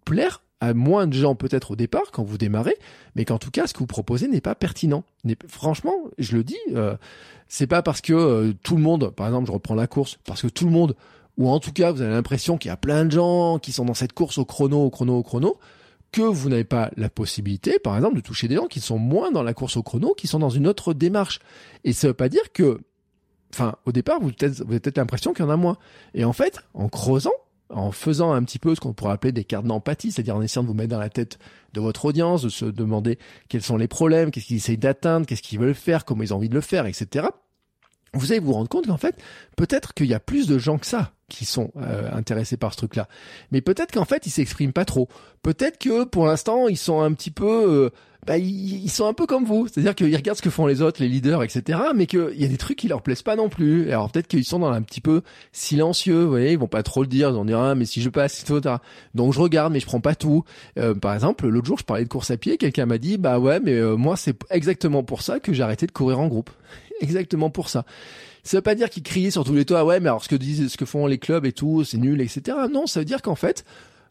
plaire 0.05 0.43
à 0.61 0.75
moins 0.75 1.09
de 1.09 1.13
gens 1.13 1.35
peut-être 1.35 1.73
au 1.73 1.77
départ 1.77 2.13
quand 2.13 2.23
vous 2.23 2.39
démarrez, 2.39 2.77
mais 3.17 3.25
qu'en 3.25 3.39
tout 3.39 3.51
cas 3.51 3.67
ce 3.67 3.75
que 3.75 3.81
vous 3.81 3.87
proposez 3.87 4.29
n'est 4.29 4.41
pas 4.41 4.55
pertinent. 4.55 5.03
Franchement, 5.49 5.95
je 6.19 6.37
le 6.37 6.45
dis, 6.45 6.59
euh, 6.73 6.97
c'est 7.49 7.67
pas 7.67 7.83
parce 7.83 8.01
que 8.01 8.13
euh, 8.13 8.53
tout 8.63 8.77
le 8.77 8.83
monde, 8.83 9.11
par 9.11 9.27
exemple, 9.27 9.49
je 9.49 9.53
reprends 9.53 9.75
la 9.75 9.89
course, 9.89 10.19
parce 10.25 10.43
que 10.43 10.47
tout 10.47 10.65
le 10.65 10.71
monde 10.71 10.95
ou 11.39 11.49
en 11.49 11.61
tout 11.61 11.73
cas 11.73 11.93
vous 11.93 12.03
avez 12.03 12.13
l'impression 12.13 12.59
qu'il 12.59 12.69
y 12.69 12.73
a 12.73 12.77
plein 12.77 13.05
de 13.05 13.11
gens 13.11 13.59
qui 13.59 13.73
sont 13.73 13.85
dans 13.85 13.95
cette 13.95 14.13
course 14.13 14.39
au 14.39 14.45
chrono, 14.45 14.85
au 14.85 14.91
chrono, 14.91 15.17
au 15.17 15.23
chrono, 15.23 15.59
que 16.13 16.23
vous 16.23 16.51
n'avez 16.51 16.65
pas 16.65 16.91
la 16.97 17.09
possibilité, 17.09 17.79
par 17.79 17.97
exemple, 17.97 18.17
de 18.17 18.21
toucher 18.21 18.47
des 18.47 18.57
gens 18.57 18.67
qui 18.67 18.81
sont 18.81 18.99
moins 18.99 19.33
dans 19.33 19.43
la 19.43 19.55
course 19.55 19.79
au 19.79 19.83
chrono, 19.83 20.15
qui 20.15 20.27
sont 20.27 20.39
dans 20.39 20.51
une 20.51 20.67
autre 20.67 20.93
démarche. 20.93 21.41
Et 21.85 21.95
ça 21.95 22.09
veut 22.09 22.15
pas 22.15 22.29
dire 22.29 22.53
que, 22.53 22.81
enfin, 23.53 23.77
au 23.87 23.93
départ, 23.93 24.21
vous, 24.21 24.29
vous 24.29 24.63
avez 24.63 24.79
peut-être 24.79 24.99
l'impression 24.99 25.33
qu'il 25.33 25.45
y 25.45 25.49
en 25.49 25.51
a 25.51 25.57
moins. 25.57 25.79
Et 26.13 26.25
en 26.25 26.35
fait, 26.35 26.61
en 26.75 26.91
creusant, 26.91 27.33
en 27.71 27.91
faisant 27.93 28.33
un 28.33 28.43
petit 28.45 28.59
peu 28.59 28.75
ce 28.75 28.81
qu'on 28.81 28.93
pourrait 28.93 29.13
appeler 29.13 29.33
des 29.33 29.45
cartes 29.45 29.65
d'empathie, 29.65 30.13
c'est-à-dire 30.13 30.37
en 30.37 30.43
essayant 30.43 30.63
de 30.63 30.69
vous 30.69 30.75
mettre 30.75 30.91
dans 30.91 30.99
la 30.99 31.09
tête 31.09 31.39
de 31.73 31.81
votre 31.81 32.05
audience, 32.05 32.43
de 32.43 32.51
se 32.51 32.67
demander 32.67 33.19
quels 33.49 33.63
sont 33.63 33.79
les 33.79 33.89
problèmes, 33.89 34.31
qu'est-ce 34.31 34.47
qu'ils 34.47 34.57
essayent 34.57 34.79
d'atteindre, 34.79 35.27
qu'est-ce 35.27 35.43
qu'ils 35.43 35.59
veulent 35.59 35.75
faire, 35.75 36.05
comment 36.05 36.23
ils 36.23 36.35
ont 36.35 36.37
envie 36.37 36.51
de 36.51 36.55
le 36.55 36.61
faire, 36.61 36.85
etc. 36.85 37.29
Vous 38.15 38.33
allez 38.33 38.41
vous 38.41 38.53
rendre 38.53 38.69
compte 38.69 38.87
qu'en 38.87 38.99
fait, 38.99 39.17
peut-être 39.57 39.95
qu'il 39.95 40.07
y 40.07 40.15
a 40.15 40.21
plus 40.21 40.47
de 40.47 40.59
gens 40.59 40.79
que 40.79 40.87
ça 40.87 41.13
qui 41.33 41.47
sont 41.47 41.71
euh, 41.79 42.11
intéressés 42.13 42.59
par 42.59 42.73
ce 42.73 42.77
truc-là. 42.77 43.09
Mais 43.51 43.63
peut-être 43.63 43.91
qu'en 43.91 44.05
fait, 44.05 44.27
ils 44.27 44.31
s'expriment 44.31 44.73
pas 44.73 44.85
trop. 44.85 45.09
Peut-être 45.43 45.79
que 45.79 46.05
pour 46.05 46.27
l'instant, 46.27 46.69
ils 46.69 46.77
sont 46.77 47.01
un 47.01 47.11
petit 47.15 47.31
peu, 47.31 47.47
euh, 47.47 47.91
bah, 48.27 48.37
ils, 48.37 48.91
sont 48.91 49.07
un 49.07 49.15
peu 49.15 49.25
comme 49.25 49.47
vous. 49.47 49.67
C'est-à-dire 49.67 49.95
qu'ils 49.95 50.15
regardent 50.15 50.37
ce 50.37 50.43
que 50.43 50.51
font 50.51 50.67
les 50.67 50.83
autres, 50.83 51.01
les 51.01 51.09
leaders, 51.09 51.43
etc. 51.43 51.79
Mais 51.97 52.05
qu'il 52.07 52.35
y 52.37 52.45
a 52.45 52.49
des 52.49 52.59
trucs 52.59 52.77
qui 52.77 52.87
leur 52.87 53.01
plaisent 53.01 53.23
pas 53.23 53.35
non 53.35 53.49
plus. 53.49 53.89
Alors 53.89 54.11
peut-être 54.11 54.29
qu'ils 54.29 54.45
sont 54.45 54.59
dans 54.59 54.71
un 54.71 54.83
petit 54.83 55.01
peu 55.01 55.23
silencieux. 55.53 56.25
Vous 56.25 56.29
voyez, 56.29 56.53
ils 56.53 56.59
vont 56.59 56.69
pas 56.69 56.83
trop 56.83 57.01
le 57.01 57.09
dire. 57.09 57.31
Ils 57.31 57.35
vont 57.35 57.47
dire 57.47 57.61
ah 57.61 57.75
mais 57.75 57.87
si 57.87 58.03
je 58.03 58.11
passe, 58.11 58.43
etc. 58.43 58.77
Donc 59.15 59.33
je 59.33 59.41
regarde, 59.41 59.73
mais 59.73 59.81
je 59.81 59.87
prends 59.87 60.01
pas 60.01 60.15
tout. 60.15 60.45
Euh, 60.79 60.95
par 60.95 61.15
exemple, 61.15 61.49
l'autre 61.49 61.67
jour, 61.67 61.79
je 61.79 61.85
parlais 61.85 62.05
de 62.05 62.11
course 62.11 62.31
à 62.31 62.37
pied. 62.37 62.59
Quelqu'un 62.59 62.85
m'a 62.85 62.99
dit 62.99 63.17
bah 63.17 63.39
ouais, 63.39 63.59
mais 63.59 63.81
moi 63.97 64.19
c'est 64.19 64.37
exactement 64.51 65.03
pour 65.03 65.23
ça 65.23 65.41
que 65.41 65.55
j'ai 65.55 65.63
arrêté 65.63 65.87
de 65.87 65.93
courir 65.93 66.21
en 66.21 66.27
groupe. 66.27 66.51
Exactement 67.03 67.51
pour 67.51 67.69
ça. 67.69 67.85
Ça 68.43 68.57
veut 68.57 68.63
pas 68.63 68.75
dire 68.75 68.91
qu'ils 68.91 69.03
criaient 69.03 69.31
sur 69.31 69.45
tous 69.45 69.55
les 69.55 69.65
toits, 69.65 69.85
ouais, 69.85 70.01
mais 70.01 70.09
alors 70.09 70.25
ce 70.25 70.29
que 70.29 70.37
disent, 70.37 70.69
ce 70.69 70.77
que 70.77 70.85
font 70.85 71.07
les 71.07 71.19
clubs 71.19 71.45
et 71.45 71.53
tout, 71.53 71.85
c'est 71.85 71.99
nul, 71.99 72.21
etc. 72.21 72.57
Non, 72.73 72.87
ça 72.87 73.01
veut 73.01 73.05
dire 73.05 73.23
qu'en 73.23 73.35
fait, 73.35 73.65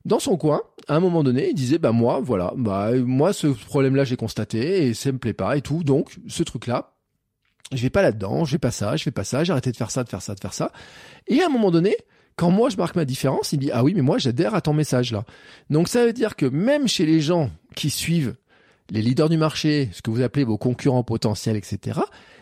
dans 0.06 0.20
son 0.20 0.38
coin, 0.38 0.62
à 0.88 0.96
un 0.96 1.00
moment 1.00 1.24
donné, 1.24 1.50
il 1.50 1.56
disait, 1.56 1.80
bah 1.80 1.92
moi, 1.92 2.20
voilà, 2.24 2.54
bah 2.56 2.92
moi 2.96 3.34
ce 3.34 3.48
problème-là 3.48 4.04
j'ai 4.04 4.16
constaté 4.16 4.88
et 4.88 4.94
ça 4.94 5.12
me 5.12 5.18
plaît 5.18 5.34
pas 5.34 5.58
et 5.58 5.62
tout, 5.62 5.84
donc 5.84 6.18
ce 6.28 6.44
truc-là, 6.44 6.94
je 7.74 7.82
vais 7.82 7.90
pas 7.90 8.02
là-dedans, 8.02 8.46
je 8.46 8.54
vais 8.54 8.60
pas 8.60 8.72
ça, 8.72 8.96
je 8.96 9.04
fais 9.04 9.12
pas 9.12 9.24
ça, 9.24 9.44
j'ai 9.44 9.52
arrêté 9.52 9.72
de 9.72 9.78
faire 9.78 9.92
ça, 9.92 10.04
de 10.04 10.10
faire 10.10 10.22
ça, 10.22 10.36
de 10.36 10.40
faire 10.40 10.54
ça. 10.54 10.72
Et 11.28 11.42
à 11.42 11.46
un 11.46 11.50
moment 11.50 11.72
donné, 11.72 11.96
quand 12.36 12.52
moi 12.52 12.70
je 12.70 12.78
marque 12.78 12.96
ma 12.96 13.06
différence, 13.06 13.54
il 13.54 13.60
dit 13.60 13.72
ah 13.72 13.84
oui 13.84 13.94
mais 13.94 14.02
moi 14.02 14.18
j'adhère 14.18 14.56
à 14.56 14.62
ton 14.62 14.74
message 14.74 15.12
là. 15.12 15.26
Donc 15.70 15.88
ça 15.88 16.06
veut 16.06 16.14
dire 16.14 16.36
que 16.36 16.46
même 16.46 16.88
chez 16.88 17.06
les 17.06 17.22
gens 17.22 17.50
qui 17.76 17.90
suivent 17.90 18.36
les 18.92 19.02
leaders 19.02 19.30
du 19.30 19.38
marché, 19.38 19.90
ce 19.94 20.04
que 20.04 20.12
vous 20.12 20.22
appelez 20.22 20.44
vos 20.44 20.58
concurrents 20.58 21.04
potentiels, 21.04 21.56
etc 21.56 22.02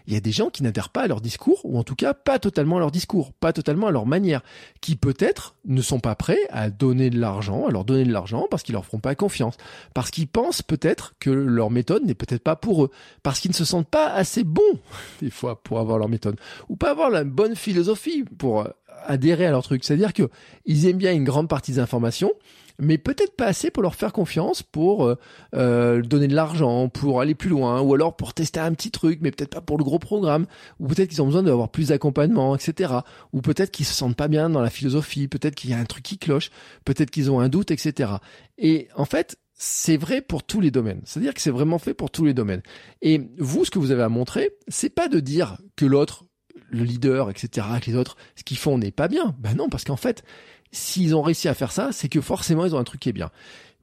il 0.10 0.14
y 0.14 0.18
a 0.18 0.22
des 0.22 0.32
gens 0.32 0.50
qui 0.50 0.64
n'adhèrent 0.64 0.90
pas 0.90 1.04
à 1.04 1.08
leur 1.08 1.22
discours, 1.22 1.62
ou 1.64 1.78
en 1.78 1.84
tout 1.84 1.94
cas 1.94 2.16
pas 2.16 2.40
totalement 2.40 2.78
à 2.78 2.80
leur 2.80 2.90
discours, 2.90 3.32
pas 3.32 3.54
totalement 3.54 3.86
à 3.86 3.92
leur 3.92 4.08
manière, 4.08 4.42
qui 4.82 4.96
peut-être 4.96 5.56
ne 5.66 5.84
sont 5.84 6.00
pas 6.00 6.16
prêts 6.16 6.40
à 6.50 6.72
donner 6.72 7.12
de 7.12 7.20
l'argent, 7.20 7.68
à 7.68 7.72
leur 7.72 7.86
donner 7.86 8.06
de 8.06 8.12
l'argent 8.12 8.48
parce 8.50 8.64
qu'ils 8.64 8.74
leur 8.74 8.86
feront 8.86 9.00
pas 9.00 9.14
confiance, 9.14 9.56
parce 9.94 10.10
qu'ils 10.10 10.28
pensent 10.28 10.64
peut-être 10.64 11.14
que 11.20 11.30
leur 11.30 11.70
méthode 11.70 12.06
n'est 12.06 12.16
peut-être 12.16 12.42
pas 12.42 12.56
pour 12.56 12.86
eux, 12.86 12.92
parce 13.22 13.40
qu'ils 13.40 13.52
ne 13.52 13.56
se 13.56 13.66
sentent 13.66 13.88
pas 13.88 14.12
assez 14.12 14.44
bons 14.44 14.80
des 15.22 15.30
fois 15.30 15.62
pour 15.62 15.78
avoir 15.78 16.00
leur 16.00 16.10
méthode, 16.10 16.40
ou 16.70 16.76
pas 16.76 16.90
avoir 16.90 17.12
la 17.12 17.24
bonne 17.24 17.56
philosophie 17.56 18.24
pour 18.40 18.68
adhérer 19.06 19.46
à 19.46 19.52
leur 19.52 19.62
truc. 19.62 19.84
C'est-à-dire 19.84 20.14
que 20.14 20.28
ils 20.66 20.88
aiment 20.88 20.98
bien 20.98 21.14
une 21.14 21.24
grande 21.24 21.48
partie 21.48 21.74
des 21.74 21.80
informations, 21.80 22.32
mais 22.80 22.98
peut-être 22.98 23.36
pas 23.36 23.46
assez 23.46 23.72
pour 23.72 23.84
leur 23.84 23.96
faire 23.96 24.14
confiance, 24.14 24.64
pour 24.64 25.06
euh, 25.06 25.16
euh, 25.56 26.02
donner 26.02 26.28
de 26.28 26.36
l'argent, 26.36 26.90
pour 26.90 27.22
aller 27.22 27.36
plus 27.36 27.50
loin, 27.50 27.82
ou 27.82 27.94
alors 27.94 28.16
pour 28.16 28.34
tester 28.34 28.60
un 28.60 28.74
petit 28.74 28.92
truc, 28.92 29.20
mais 29.22 29.32
peut-être 29.32 29.52
pas 29.52 29.62
pour 29.62 29.78
le 29.78 29.84
gros 29.84 30.00
programme, 30.00 30.46
ou 30.80 30.88
peut-être 30.88 31.10
qu'ils 31.10 31.22
ont 31.22 31.26
besoin 31.28 31.44
d'avoir 31.44 31.70
plus 31.70 31.90
d'accompagnement, 31.90 32.56
etc. 32.56 32.94
Ou 33.34 33.42
peut-être 33.42 33.72
qu'ils 33.72 33.86
se 33.86 33.94
sentent 33.94 34.16
pas 34.16 34.28
bien 34.28 34.50
dans 34.50 34.62
la 34.62 34.70
philosophie, 34.70 35.28
peut-être 35.28 35.56
qu'il 35.56 35.70
y 35.70 35.74
a 35.74 35.78
un 35.78 35.86
truc 35.86 36.04
qui 36.04 36.18
cloche, 36.18 36.50
peut-être 36.86 37.12
qu'ils 37.12 37.30
ont 37.30 37.40
un 37.40 37.50
doute, 37.50 37.72
etc. 37.72 38.14
Et 38.58 38.88
en 38.96 39.06
fait, 39.06 39.38
c'est 39.54 39.98
vrai 39.98 40.22
pour 40.22 40.44
tous 40.44 40.62
les 40.62 40.72
domaines. 40.72 41.02
C'est-à-dire 41.04 41.34
que 41.34 41.42
c'est 41.42 41.52
vraiment 41.52 41.80
fait 41.80 41.94
pour 41.94 42.12
tous 42.12 42.24
les 42.24 42.34
domaines. 42.34 42.62
Et 43.02 43.30
vous, 43.38 43.66
ce 43.66 43.72
que 43.72 43.80
vous 43.80 43.92
avez 43.92 44.04
à 44.04 44.10
montrer, 44.10 44.52
c'est 44.70 44.90
pas 44.90 45.10
de 45.10 45.20
dire 45.20 45.58
que 45.76 45.86
l'autre, 45.86 46.26
le 46.70 46.84
leader, 46.84 47.30
etc., 47.30 47.68
que 47.82 47.90
les 47.90 47.96
autres, 47.96 48.18
ce 48.36 48.44
qu'ils 48.44 48.58
font 48.58 48.78
n'est 48.78 48.92
pas 48.92 49.08
bien. 49.08 49.36
Ben 49.40 49.56
non, 49.56 49.70
parce 49.70 49.84
qu'en 49.84 49.96
fait, 49.96 50.24
s'ils 50.72 51.16
ont 51.16 51.22
réussi 51.22 51.48
à 51.48 51.54
faire 51.54 51.72
ça, 51.72 51.92
c'est 51.92 52.10
que 52.10 52.22
forcément 52.22 52.66
ils 52.66 52.76
ont 52.76 52.80
un 52.80 52.84
truc 52.84 53.02
qui 53.02 53.10
est 53.10 53.14
bien. 53.14 53.32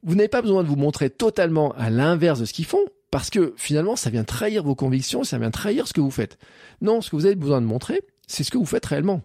Vous 0.03 0.15
n'avez 0.15 0.29
pas 0.29 0.41
besoin 0.41 0.63
de 0.63 0.67
vous 0.67 0.75
montrer 0.75 1.09
totalement 1.09 1.73
à 1.73 1.89
l'inverse 1.89 2.39
de 2.39 2.45
ce 2.45 2.53
qu'ils 2.53 2.65
font, 2.65 2.85
parce 3.11 3.29
que 3.29 3.53
finalement 3.57 3.95
ça 3.95 4.09
vient 4.09 4.23
trahir 4.23 4.63
vos 4.63 4.75
convictions, 4.75 5.23
ça 5.23 5.37
vient 5.37 5.51
trahir 5.51 5.87
ce 5.87 5.93
que 5.93 6.01
vous 6.01 6.11
faites. 6.11 6.37
Non, 6.81 7.01
ce 7.01 7.09
que 7.09 7.15
vous 7.15 7.25
avez 7.25 7.35
besoin 7.35 7.61
de 7.61 7.65
montrer, 7.65 8.01
c'est 8.27 8.43
ce 8.43 8.51
que 8.51 8.57
vous 8.57 8.65
faites 8.65 8.85
réellement. 8.85 9.21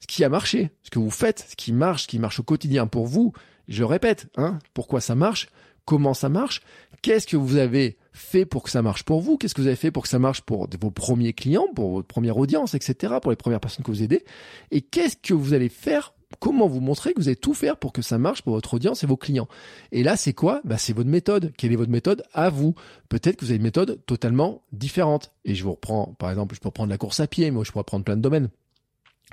Ce 0.00 0.06
qui 0.06 0.24
a 0.24 0.28
marché, 0.28 0.70
ce 0.82 0.90
que 0.90 0.98
vous 0.98 1.10
faites, 1.10 1.46
ce 1.50 1.56
qui 1.56 1.72
marche, 1.72 2.02
ce 2.02 2.08
qui 2.08 2.18
marche 2.18 2.40
au 2.40 2.42
quotidien 2.42 2.86
pour 2.86 3.06
vous. 3.06 3.32
Je 3.68 3.84
répète, 3.84 4.26
hein, 4.36 4.58
pourquoi 4.74 5.00
ça 5.00 5.14
marche, 5.14 5.48
comment 5.84 6.14
ça 6.14 6.28
marche, 6.28 6.60
qu'est-ce 7.02 7.26
que 7.26 7.36
vous 7.36 7.56
avez 7.56 7.96
fait 8.12 8.44
pour 8.44 8.62
que 8.62 8.70
ça 8.70 8.82
marche 8.82 9.04
pour 9.04 9.20
vous, 9.20 9.36
qu'est-ce 9.38 9.54
que 9.54 9.60
vous 9.60 9.66
avez 9.66 9.76
fait 9.76 9.90
pour 9.90 10.02
que 10.02 10.08
ça 10.08 10.18
marche 10.18 10.42
pour 10.42 10.68
vos 10.80 10.90
premiers 10.90 11.32
clients, 11.32 11.68
pour 11.74 11.92
votre 11.92 12.06
première 12.06 12.36
audience, 12.36 12.74
etc., 12.74 13.14
pour 13.20 13.30
les 13.30 13.36
premières 13.36 13.60
personnes 13.60 13.84
que 13.84 13.90
vous 13.90 14.02
aidez, 14.02 14.24
et 14.70 14.82
qu'est-ce 14.82 15.16
que 15.16 15.34
vous 15.34 15.54
allez 15.54 15.68
faire? 15.68 16.14
Comment 16.38 16.66
vous 16.66 16.80
montrer 16.80 17.12
que 17.12 17.20
vous 17.20 17.28
allez 17.28 17.36
tout 17.36 17.52
faire 17.52 17.76
pour 17.76 17.92
que 17.92 18.00
ça 18.00 18.16
marche 18.16 18.40
pour 18.40 18.54
votre 18.54 18.74
audience 18.74 19.04
et 19.04 19.06
vos 19.06 19.18
clients? 19.18 19.48
Et 19.92 20.02
là, 20.02 20.16
c'est 20.16 20.32
quoi? 20.32 20.62
Bah, 20.64 20.78
C'est 20.78 20.94
votre 20.94 21.10
méthode. 21.10 21.52
Quelle 21.58 21.72
est 21.72 21.76
votre 21.76 21.90
méthode 21.90 22.24
à 22.32 22.48
vous? 22.48 22.74
Peut-être 23.10 23.36
que 23.36 23.44
vous 23.44 23.50
avez 23.50 23.58
une 23.58 23.62
méthode 23.62 24.00
totalement 24.06 24.62
différente. 24.72 25.32
Et 25.44 25.54
je 25.54 25.62
vous 25.62 25.72
reprends, 25.72 26.14
par 26.18 26.30
exemple, 26.30 26.54
je 26.54 26.60
peux 26.60 26.70
prendre 26.70 26.88
la 26.88 26.96
course 26.96 27.20
à 27.20 27.26
pied, 27.26 27.50
moi 27.50 27.64
je 27.64 27.72
pourrais 27.72 27.84
prendre 27.84 28.04
plein 28.04 28.16
de 28.16 28.22
domaines. 28.22 28.48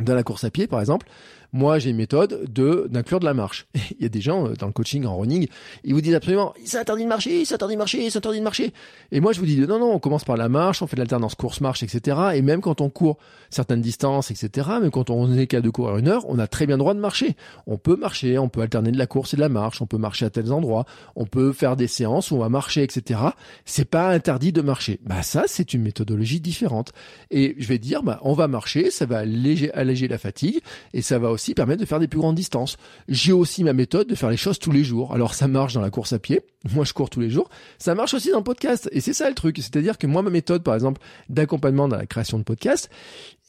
Dans 0.01 0.13
la 0.13 0.23
course 0.23 0.43
à 0.43 0.51
pied, 0.51 0.67
par 0.67 0.79
exemple, 0.79 1.07
moi, 1.51 1.79
j'ai 1.79 1.89
une 1.89 1.97
méthode 1.97 2.51
de 2.51 2.88
d'inclure 2.89 3.19
de 3.19 3.25
la 3.25 3.33
marche. 3.33 3.67
Il 3.99 4.03
y 4.03 4.05
a 4.05 4.09
des 4.09 4.21
gens 4.21 4.47
euh, 4.47 4.53
dans 4.53 4.67
le 4.67 4.73
coaching 4.73 5.05
en 5.05 5.17
running, 5.17 5.47
ils 5.83 5.93
vous 5.93 6.01
disent 6.01 6.15
absolument, 6.15 6.53
c'est 6.63 6.77
interdit 6.77 7.03
de 7.03 7.09
marcher, 7.09 7.45
c'est 7.45 7.55
interdit 7.55 7.75
de 7.75 7.79
marcher, 7.79 8.09
c'est 8.09 8.17
interdit 8.17 8.39
de 8.39 8.43
marcher. 8.43 8.73
Et 9.12 9.19
moi, 9.19 9.33
je 9.33 9.39
vous 9.39 9.45
dis, 9.45 9.59
non, 9.59 9.79
non, 9.79 9.91
on 9.93 9.99
commence 9.99 10.23
par 10.23 10.38
la 10.38 10.49
marche, 10.49 10.81
on 10.81 10.88
fait 10.88 10.95
de 10.95 11.01
l'alternance 11.01 11.35
course-marche, 11.35 11.83
etc. 11.83 12.17
Et 12.35 12.41
même 12.41 12.62
quand 12.62 12.81
on 12.81 12.89
court 12.89 13.17
certaines 13.49 13.81
distances, 13.81 14.31
etc., 14.31 14.69
même 14.81 14.91
quand 14.91 15.09
on 15.09 15.35
est 15.35 15.47
capable 15.47 15.65
de 15.65 15.71
courir 15.71 15.97
une 15.97 16.07
heure, 16.07 16.23
on 16.27 16.39
a 16.39 16.47
très 16.47 16.65
bien 16.65 16.77
droit 16.77 16.93
de 16.93 16.99
marcher. 16.99 17.35
On 17.67 17.77
peut 17.77 17.95
marcher, 17.95 18.38
on 18.38 18.49
peut 18.49 18.62
alterner 18.62 18.91
de 18.91 18.97
la 18.97 19.07
course 19.07 19.33
et 19.33 19.38
de 19.38 19.41
la 19.41 19.49
marche, 19.49 19.81
on 19.81 19.88
peut 19.88 19.97
marcher 19.97 20.25
à 20.25 20.29
tels 20.29 20.51
endroits, 20.51 20.85
on 21.15 21.25
peut 21.25 21.51
faire 21.51 21.75
des 21.75 21.88
séances 21.88 22.31
où 22.31 22.35
on 22.35 22.39
va 22.39 22.49
marcher, 22.49 22.83
etc. 22.83 23.19
C'est 23.65 23.89
pas 23.89 24.09
interdit 24.09 24.51
de 24.51 24.62
marcher. 24.62 24.99
Bah 25.03 25.23
ça, 25.23 25.43
c'est 25.47 25.73
une 25.73 25.81
méthodologie 25.81 26.39
différente. 26.39 26.93
Et 27.31 27.55
je 27.57 27.67
vais 27.67 27.79
dire, 27.79 28.03
bah 28.03 28.19
on 28.21 28.33
va 28.33 28.47
marcher, 28.47 28.91
ça 28.91 29.05
va 29.05 29.19
alléger, 29.19 29.73
alléger 29.73 30.07
la 30.07 30.17
fatigue 30.17 30.59
et 30.93 31.01
ça 31.01 31.17
va 31.19 31.31
aussi 31.31 31.38
permettre 31.56 31.82
de 31.82 31.86
faire 31.86 31.99
des 31.99 32.08
plus 32.08 32.19
grandes 32.19 32.36
distances. 32.36 32.78
J'ai 33.08 33.32
aussi 33.32 33.63
ma 33.63 33.73
méthode 33.73 34.08
de 34.08 34.15
faire 34.15 34.30
les 34.30 34.38
choses 34.38 34.60
tous 34.60 34.71
les 34.71 34.84
jours. 34.84 35.13
Alors 35.13 35.34
ça 35.34 35.47
marche 35.47 35.73
dans 35.73 35.82
la 35.82 35.89
course 35.89 36.13
à 36.13 36.19
pied, 36.19 36.41
moi 36.73 36.86
je 36.86 36.93
cours 36.93 37.10
tous 37.10 37.19
les 37.19 37.30
jours, 37.30 37.49
ça 37.78 37.95
marche 37.95 38.13
aussi 38.13 38.32
dans 38.32 38.38
le 38.38 38.43
podcast. 38.43 38.89
Et 38.91 39.02
c'est 39.02 39.13
ça 39.13 39.30
le 39.30 39.36
truc, 39.36 39.58
c'est-à-dire 39.58 39.97
que 39.97 40.08
moi 40.08 40.21
ma 40.21 40.30
méthode 40.30 40.63
par 40.63 40.75
exemple 40.75 41.02
d'accompagnement 41.30 41.88
dans 41.88 41.97
la 41.97 42.06
création 42.06 42.38
de 42.38 42.43
podcast, 42.43 42.89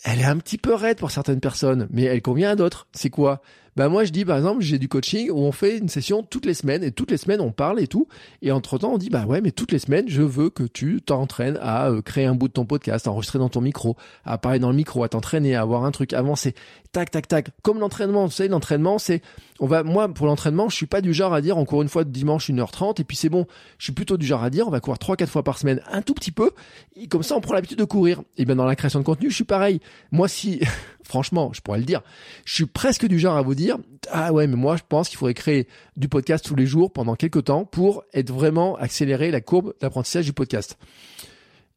elle 0.05 0.21
est 0.21 0.25
un 0.25 0.39
petit 0.39 0.59
peu 0.59 0.75
raide 0.75 0.99
pour 0.99 1.11
certaines 1.11 1.41
personnes, 1.41 1.89
mais 1.91 2.05
elle 2.05 2.23
convient 2.23 2.51
à 2.51 2.57
d'autres. 2.57 2.87
C'est 2.93 3.11
quoi? 3.11 3.43
Bah 3.77 3.89
moi 3.89 4.05
je 4.05 4.11
dis 4.11 4.25
par 4.25 4.37
exemple 4.37 4.63
j'ai 4.63 4.79
du 4.79 4.89
coaching 4.89 5.31
où 5.31 5.39
on 5.39 5.53
fait 5.53 5.79
une 5.79 5.89
session 5.89 6.25
toutes 6.25 6.45
les 6.45 6.55
semaines 6.55 6.83
et 6.83 6.91
toutes 6.91 7.13
les 7.13 7.17
semaines 7.17 7.41
on 7.41 7.53
parle 7.53 7.81
et 7.81 7.87
tout 7.87 8.09
et 8.43 8.51
entre 8.51 8.79
temps 8.79 8.95
on 8.95 8.99
dit 8.99 9.11
bah 9.11 9.27
ouais 9.27 9.41
mais 9.41 9.53
toutes 9.53 9.71
les 9.71 9.79
semaines 9.79 10.09
je 10.09 10.23
veux 10.23 10.51
que 10.51 10.65
tu 10.65 11.01
t'entraînes 11.01 11.57
à 11.63 11.89
euh, 11.89 12.03
créer 12.03 12.27
un 12.27 12.35
bout 12.35 12.49
de 12.49 12.53
ton 12.53 12.67
podcast, 12.67 13.07
à 13.07 13.13
enregistrer 13.13 13.39
dans 13.39 13.49
ton 13.49 13.61
micro, 13.61 13.97
à 14.25 14.39
parler 14.39 14.59
dans 14.59 14.71
le 14.71 14.77
micro, 14.77 15.05
à 15.05 15.09
t'entraîner, 15.09 15.55
à 15.55 15.63
avoir 15.63 15.85
un 15.85 15.93
truc 15.93 16.13
avancé, 16.15 16.55
tac 16.91 17.13
tac 17.13 17.29
tac. 17.29 17.51
Comme 17.63 17.79
l'entraînement, 17.79 18.29
tu 18.29 18.35
sais 18.35 18.49
l'entraînement 18.49 18.99
c'est 18.99 19.23
on 19.61 19.67
va 19.67 19.83
moi 19.85 20.09
pour 20.09 20.27
l'entraînement 20.27 20.69
je 20.69 20.75
suis 20.75 20.87
pas 20.87 21.01
du 21.01 21.15
genre 21.15 21.33
à 21.33 21.41
dire 21.41 21.57
encore 21.57 21.83
une 21.83 21.89
fois 21.89 22.05
dimanche 22.05 22.51
1h30 22.51 23.01
et 23.01 23.05
puis 23.05 23.17
c'est 23.17 23.29
bon. 23.29 23.47
Je 23.79 23.85
suis 23.85 23.93
plutôt 23.93 24.17
du 24.17 24.27
genre 24.27 24.43
à 24.43 24.51
dire 24.51 24.67
on 24.67 24.71
va 24.71 24.81
courir 24.81 24.99
3 24.99 25.17
4 25.17 25.31
fois 25.31 25.45
par 25.45 25.59
semaine 25.59 25.81
un 25.91 26.03
tout 26.03 26.15
petit 26.15 26.33
peu 26.33 26.51
et 26.97 27.07
comme 27.07 27.23
ça 27.23 27.37
on 27.37 27.41
prend 27.41 27.55
l'habitude 27.55 27.79
de 27.79 27.85
courir. 27.85 28.23
Et 28.37 28.45
bien 28.45 28.57
dans 28.57 28.65
la 28.65 28.75
création 28.75 28.99
de 28.99 29.05
contenu 29.05 29.31
je 29.31 29.35
suis 29.37 29.45
pareil. 29.45 29.81
Moi 30.11 30.27
si 30.27 30.61
franchement, 31.11 31.53
je 31.53 31.61
pourrais 31.61 31.79
le 31.79 31.85
dire. 31.85 32.03
Je 32.47 32.55
suis 32.55 32.67
presque 32.67 33.07
du 33.07 33.19
genre 33.19 33.37
à 33.37 33.43
vous 33.43 33.55
dire, 33.55 33.77
ah 34.11 34.33
ouais, 34.33 34.47
mais 34.47 34.57
moi, 34.57 34.77
je 34.77 34.83
pense 34.89 35.09
qu'il 35.09 35.19
faudrait 35.19 35.35
créer 35.35 35.67
du 35.97 36.09
podcast 36.09 36.45
tous 36.45 36.55
les 36.55 36.67
jours 36.67 36.93
pendant 36.93 37.17
quelques 37.17 37.45
temps 37.45 37.65
pour 37.65 38.05
être 38.15 38.33
vraiment 38.33 38.77
accélérer 38.77 39.31
la 39.31 39.41
courbe 39.41 39.75
d'apprentissage 39.81 40.25
du 40.25 40.33
podcast. 40.33 40.79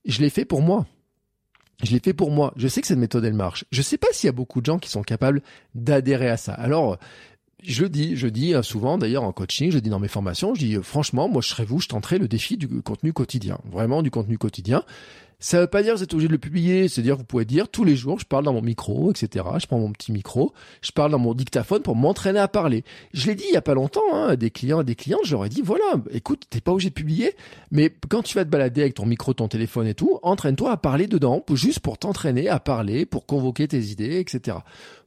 Je 0.06 0.22
l'ai 0.22 0.30
fait 0.30 0.46
pour 0.46 0.62
moi. 0.62 0.86
Je 1.84 1.92
l'ai 1.92 2.00
fait 2.00 2.14
pour 2.14 2.32
moi. 2.32 2.54
Je 2.56 2.68
sais 2.68 2.82
que 2.82 2.88
cette 2.88 3.00
méthode, 3.00 3.26
elle 3.26 3.34
marche. 3.34 3.66
Je 3.72 3.82
sais 3.82 3.98
pas 3.98 4.08
s'il 4.12 4.28
y 4.28 4.30
a 4.30 4.34
beaucoup 4.34 4.62
de 4.62 4.66
gens 4.68 4.80
qui 4.80 4.90
sont 4.90 5.02
capables 5.02 5.42
d'adhérer 5.74 6.30
à 6.30 6.38
ça. 6.38 6.54
Alors, 6.54 6.98
je 7.66 7.86
dis, 7.86 8.16
je 8.16 8.28
dis 8.28 8.54
souvent 8.62 8.98
d'ailleurs 8.98 9.24
en 9.24 9.32
coaching, 9.32 9.72
je 9.72 9.80
dis 9.80 9.90
dans 9.90 10.00
mes 10.00 10.08
formations, 10.08 10.54
je 10.56 10.60
dis 10.60 10.78
franchement, 10.82 11.30
moi 11.30 11.42
je 11.42 11.50
serais 11.50 11.66
vous, 11.66 11.80
je 11.80 11.88
tenterai 11.88 12.18
le 12.18 12.28
défi 12.28 12.58
du 12.58 12.68
contenu 12.82 13.14
quotidien, 13.14 13.60
vraiment 13.72 14.02
du 14.02 14.12
contenu 14.12 14.38
quotidien. 14.38 14.84
Ça 15.44 15.60
veut 15.60 15.68
pas 15.68 15.84
dire 15.84 15.92
que 15.92 15.98
vous 15.98 16.04
êtes 16.04 16.14
obligé 16.14 16.30
de 16.30 16.32
le 16.32 16.40
publier, 16.40 16.88
c'est-à-dire 16.88 17.18
vous 17.18 17.26
pouvez 17.26 17.44
dire 17.44 17.68
tous 17.68 17.84
les 17.84 17.98
jours, 17.98 18.18
je 18.18 18.26
parle 18.26 18.46
dans 18.46 18.54
mon 18.54 18.62
micro, 18.62 19.12
etc. 19.12 19.44
Je 19.60 19.68
prends 19.68 19.78
mon 19.78 19.92
petit 19.92 20.14
micro, 20.14 20.54
je 20.82 20.92
parle 20.92 21.12
dans 21.12 21.20
mon 21.20 21.34
dictaphone 21.34 21.82
pour 21.82 21.98
m'entraîner 21.98 22.40
à 22.40 22.48
parler. 22.48 22.86
Je 23.14 23.28
l'ai 23.28 23.36
dit 23.36 23.44
il 23.50 23.54
y 23.54 23.58
a 23.58 23.62
pas 23.62 23.74
longtemps 23.74 24.00
hein, 24.14 24.36
des 24.36 24.52
clients, 24.52 24.84
des 24.84 24.96
clientes, 24.96 25.26
j'aurais 25.26 25.50
dit 25.50 25.62
voilà, 25.62 25.84
écoute, 26.12 26.46
t'es 26.50 26.62
pas 26.62 26.72
obligé 26.72 26.92
de 26.92 26.94
publier, 26.94 27.36
mais 27.72 27.94
quand 28.08 28.22
tu 28.22 28.36
vas 28.36 28.46
te 28.46 28.50
balader 28.50 28.80
avec 28.80 28.94
ton 28.94 29.06
micro, 29.06 29.34
ton 29.34 29.50
téléphone 29.50 29.86
et 29.86 29.94
tout, 29.94 30.18
entraîne-toi 30.24 30.72
à 30.72 30.78
parler 30.78 31.08
dedans, 31.08 31.44
juste 31.54 31.82
pour 31.82 31.98
t'entraîner 31.98 32.48
à 32.48 32.62
parler, 32.62 33.06
pour 33.06 33.26
convoquer 33.26 33.68
tes 33.68 33.82
idées, 33.82 34.20
etc. 34.20 34.60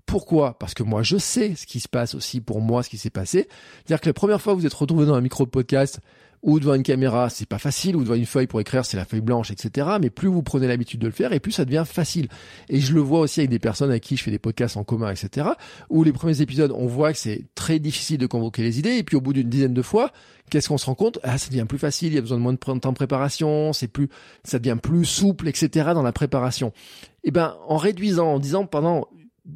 Pourquoi? 0.06 0.58
Parce 0.58 0.72
que 0.72 0.82
moi, 0.82 1.02
je 1.02 1.16
sais 1.16 1.54
ce 1.56 1.66
qui 1.66 1.80
se 1.80 1.88
passe 1.88 2.14
aussi 2.14 2.40
pour 2.40 2.60
moi, 2.60 2.82
ce 2.82 2.88
qui 2.88 2.98
s'est 2.98 3.10
passé. 3.10 3.48
C'est-à-dire 3.84 4.00
que 4.00 4.08
la 4.08 4.14
première 4.14 4.40
fois 4.40 4.54
que 4.54 4.60
vous 4.60 4.66
êtes 4.66 4.74
retrouvé 4.74 5.04
dans 5.04 5.14
un 5.14 5.20
micro 5.20 5.44
de 5.44 5.50
podcast, 5.50 6.00
ou 6.42 6.60
devant 6.60 6.74
une 6.74 6.84
caméra, 6.84 7.28
c'est 7.28 7.48
pas 7.48 7.58
facile, 7.58 7.96
ou 7.96 8.04
devant 8.04 8.14
une 8.14 8.24
feuille 8.24 8.46
pour 8.46 8.60
écrire, 8.60 8.84
c'est 8.84 8.96
la 8.96 9.04
feuille 9.04 9.20
blanche, 9.20 9.50
etc. 9.50 9.88
Mais 10.00 10.10
plus 10.10 10.28
vous 10.28 10.42
prenez 10.42 10.68
l'habitude 10.68 11.00
de 11.00 11.06
le 11.06 11.12
faire, 11.12 11.32
et 11.32 11.40
plus 11.40 11.50
ça 11.50 11.64
devient 11.64 11.82
facile. 11.84 12.28
Et 12.68 12.80
je 12.80 12.94
le 12.94 13.00
vois 13.00 13.20
aussi 13.20 13.40
avec 13.40 13.50
des 13.50 13.58
personnes 13.58 13.90
avec 13.90 14.04
qui 14.04 14.16
je 14.16 14.22
fais 14.22 14.30
des 14.30 14.38
podcasts 14.38 14.76
en 14.76 14.84
commun, 14.84 15.10
etc. 15.10 15.48
Où 15.90 16.04
les 16.04 16.12
premiers 16.12 16.40
épisodes, 16.40 16.72
on 16.72 16.86
voit 16.86 17.12
que 17.12 17.18
c'est 17.18 17.42
très 17.56 17.80
difficile 17.80 18.18
de 18.18 18.26
convoquer 18.26 18.62
les 18.62 18.78
idées, 18.78 18.96
et 18.96 19.02
puis 19.02 19.16
au 19.16 19.20
bout 19.20 19.32
d'une 19.32 19.48
dizaine 19.48 19.74
de 19.74 19.82
fois, 19.82 20.12
qu'est-ce 20.48 20.68
qu'on 20.68 20.78
se 20.78 20.86
rend 20.86 20.94
compte? 20.94 21.18
Ah, 21.24 21.36
ça 21.36 21.48
devient 21.48 21.66
plus 21.68 21.78
facile, 21.78 22.12
il 22.12 22.14
y 22.14 22.18
a 22.18 22.20
besoin 22.20 22.38
de 22.38 22.42
moins 22.42 22.52
de 22.52 22.58
temps 22.58 22.76
de 22.76 22.94
préparation, 22.94 23.72
c'est 23.72 23.88
plus, 23.88 24.08
ça 24.44 24.60
devient 24.60 24.78
plus 24.80 25.04
souple, 25.04 25.48
etc. 25.48 25.90
dans 25.94 26.02
la 26.02 26.12
préparation. 26.12 26.68
Et 27.24 27.30
eh 27.30 27.32
ben, 27.32 27.56
en 27.66 27.76
réduisant, 27.76 28.34
en 28.34 28.38
disant 28.38 28.66
pendant 28.66 29.08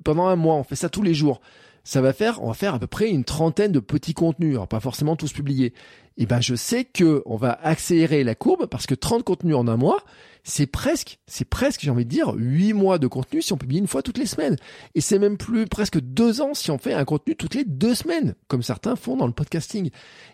pendant 0.05 0.26
un 0.26 0.37
mois, 0.37 0.55
on 0.55 0.64
fait 0.64 0.76
ça 0.76 0.88
tous 0.88 1.03
les 1.03 1.14
jours. 1.14 1.40
Ça 1.83 2.00
va 2.00 2.12
faire, 2.12 2.42
on 2.42 2.48
va 2.48 2.55
faire 2.55 2.74
à 2.74 2.79
peu 2.79 2.87
près 2.87 3.11
une 3.11 3.24
trentaine 3.24 3.72
de 3.72 3.81
petits 3.81 4.14
contenus, 4.14 4.55
alors 4.55 4.68
pas 4.68 4.81
forcément 4.81 5.16
tous 5.16 5.33
publiés 5.33 5.72
eh 6.16 6.27
ben 6.27 6.40
je 6.40 6.55
sais 6.55 6.85
que 6.85 7.23
on 7.27 7.37
va 7.37 7.53
accélérer 7.53 8.25
la 8.25 8.35
courbe 8.35 8.66
parce 8.66 8.87
que 8.87 8.94
30 8.94 9.25
contenus 9.25 9.57
en 9.57 9.68
un 9.68 9.77
mois, 9.77 10.05
c'est 10.42 10.66
presque, 10.66 11.18
c'est 11.27 11.44
presque, 11.44 11.81
j'ai 11.83 11.90
envie 11.90 12.05
de 12.05 12.11
dire, 12.11 12.33
8 12.35 12.73
mois 12.73 12.99
de 12.99 13.07
contenu 13.07 13.42
si 13.42 13.53
on 13.53 13.57
publie 13.57 13.79
une 13.79 13.87
fois 13.87 14.03
toutes 14.03 14.18
les 14.18 14.27
semaines. 14.27 14.57
Et 14.94 15.01
c'est 15.01 15.18
même 15.18 15.37
plus 15.37 15.66
presque 15.66 16.01
deux 16.01 16.40
ans 16.40 16.55
si 16.55 16.70
on 16.70 16.79
fait 16.79 16.94
un 16.94 17.05
contenu 17.05 17.37
toutes 17.37 17.55
les 17.55 17.64
deux 17.64 17.94
semaines, 17.94 18.35
comme 18.49 18.62
certains 18.62 18.96
font 18.96 19.16
dans 19.16 19.27
le 19.27 19.33
podcasting. 19.33 19.90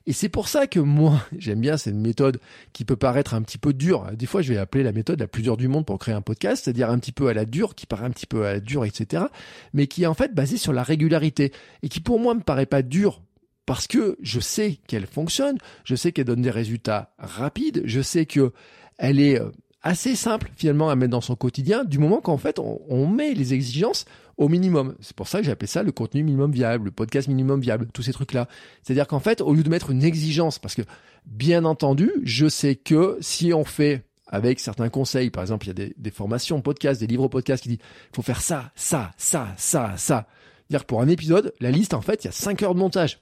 Et 0.07 0.13
c'est 0.13 0.29
pour 0.29 0.49
ça 0.49 0.67
que 0.67 0.81
moi, 0.81 1.21
j'aime 1.39 1.61
bien 1.61 1.77
cette 1.77 1.95
méthode 1.95 2.41
qui 2.73 2.85
peut 2.85 2.97
paraître 2.97 3.35
un 3.35 3.43
petit 3.43 3.59
peu 3.59 3.73
dure. 3.73 4.07
Des 4.13 4.27
fois, 4.27 4.43
je 4.43 4.53
vais 4.53 4.59
appeler 4.59 4.85
la 4.85 4.93
méthode 4.93 5.21
la 5.21 5.29
plus 5.29 5.43
dure 5.43 5.57
du 5.57 5.69
monde 5.69 5.87
pour 5.87 5.99
créer 5.99 6.15
un 6.15 6.23
podcast, 6.23 6.65
c'est-à-dire 6.65 6.91
un 6.91 6.99
petit 6.99 7.13
peu 7.13 7.29
à 7.29 7.35
la 7.35 7.45
dure, 7.45 7.75
qui 7.75 7.87
paraît 7.87 8.07
un 8.07 8.11
petit 8.11 8.27
peu 8.27 8.47
à 8.47 8.55
la 8.55 8.61
dure, 8.61 8.85
etc. 8.85 9.25
Mais 9.73 9.87
qui 9.87 10.05
est 10.05 10.07
en 10.07 10.15
fait 10.15 10.35
basée 10.35 10.57
sur 10.57 10.73
la 10.73 10.83
régularité. 10.83 11.53
Et 11.83 11.89
qui 11.89 12.01
pour 12.01 12.21
moi 12.21 12.35
me 12.35 12.41
paraît 12.41 12.67
pas 12.67 12.83
dure 12.83 13.23
parce 13.67 13.89
que 13.89 14.17
je 14.23 14.41
sais 14.41 14.79
qu'elle 14.87 15.07
fonctionne, 15.07 15.59
je 15.85 15.97
sais 15.97 16.13
qu'elle 16.13 16.25
donne 16.25 16.43
des 16.43 16.51
résultats 16.51 17.13
rapides, 17.19 17.83
je 17.85 18.01
sais 18.01 18.25
que 18.25 18.53
elle 18.97 19.21
est 19.21 19.39
euh, 19.41 19.51
assez 19.83 20.15
simple 20.15 20.51
finalement 20.57 20.89
à 20.89 20.97
mettre 20.97 21.11
dans 21.11 21.21
son 21.21 21.37
quotidien 21.37 21.85
du 21.85 21.99
moment 21.99 22.21
qu'en 22.21 22.39
fait 22.39 22.59
on, 22.59 23.07
met 23.07 23.35
les 23.35 23.55
exigences 23.55 24.05
au 24.37 24.49
minimum. 24.49 24.95
C'est 25.01 25.17
pour 25.17 25.29
ça 25.29 25.39
que 25.39 25.45
j'ai 25.45 25.51
appelé 25.51 25.67
ça 25.67 25.83
le 25.83 25.93
contenu 25.93 26.23
minimum 26.23 26.53
viable, 26.53 26.87
le 26.87 26.91
podcast 26.93 27.29
minimum 27.29 27.61
viable, 27.61 27.89
tous 27.93 28.03
ces 28.03 28.13
trucs-là. 28.13 28.49
C'est-à-dire 28.83 29.07
qu'en 29.07 29.21
fait, 29.21 29.41
au 29.41 29.55
lieu 29.55 29.63
de 29.63 29.71
mettre 29.71 29.91
une 29.91 30.05
exigence, 30.05 30.59
parce 30.59 30.75
que 30.75 30.83
bien 31.25 31.65
entendu, 31.65 32.11
je 32.23 32.49
sais 32.49 32.77
que 32.77 33.17
si 33.21 33.55
on 33.55 33.65
fait 33.65 34.05
avec 34.27 34.61
certains 34.61 34.91
conseils, 34.91 35.31
par 35.31 35.43
exemple, 35.43 35.67
il 35.67 35.69
y 35.69 35.71
a 35.71 35.75
des, 35.75 35.95
des 35.97 36.11
formations 36.11 36.61
podcast, 36.61 37.01
des 37.01 37.07
livres 37.07 37.29
podcast 37.29 37.63
qui 37.63 37.71
disent 37.71 37.79
faut 38.15 38.23
faire 38.23 38.43
ça, 38.43 38.73
ça, 38.75 39.13
ça, 39.17 39.55
ça, 39.57 39.95
ça. 39.97 40.27
C'est-à-dire 40.69 40.85
pour 40.85 41.01
un 41.01 41.09
épisode, 41.09 41.55
la 41.61 41.71
liste, 41.71 41.95
en 41.95 42.01
fait, 42.01 42.25
il 42.25 42.27
y 42.27 42.29
a 42.29 42.33
5 42.33 42.63
heures 42.63 42.75
de 42.75 42.81
montage 42.81 43.21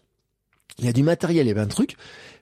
il 0.79 0.85
y 0.85 0.89
a 0.89 0.93
du 0.93 1.03
matériel, 1.03 1.47
il 1.47 1.49
y 1.49 1.53
a 1.53 1.55
plein 1.55 1.67
de. 1.67 1.75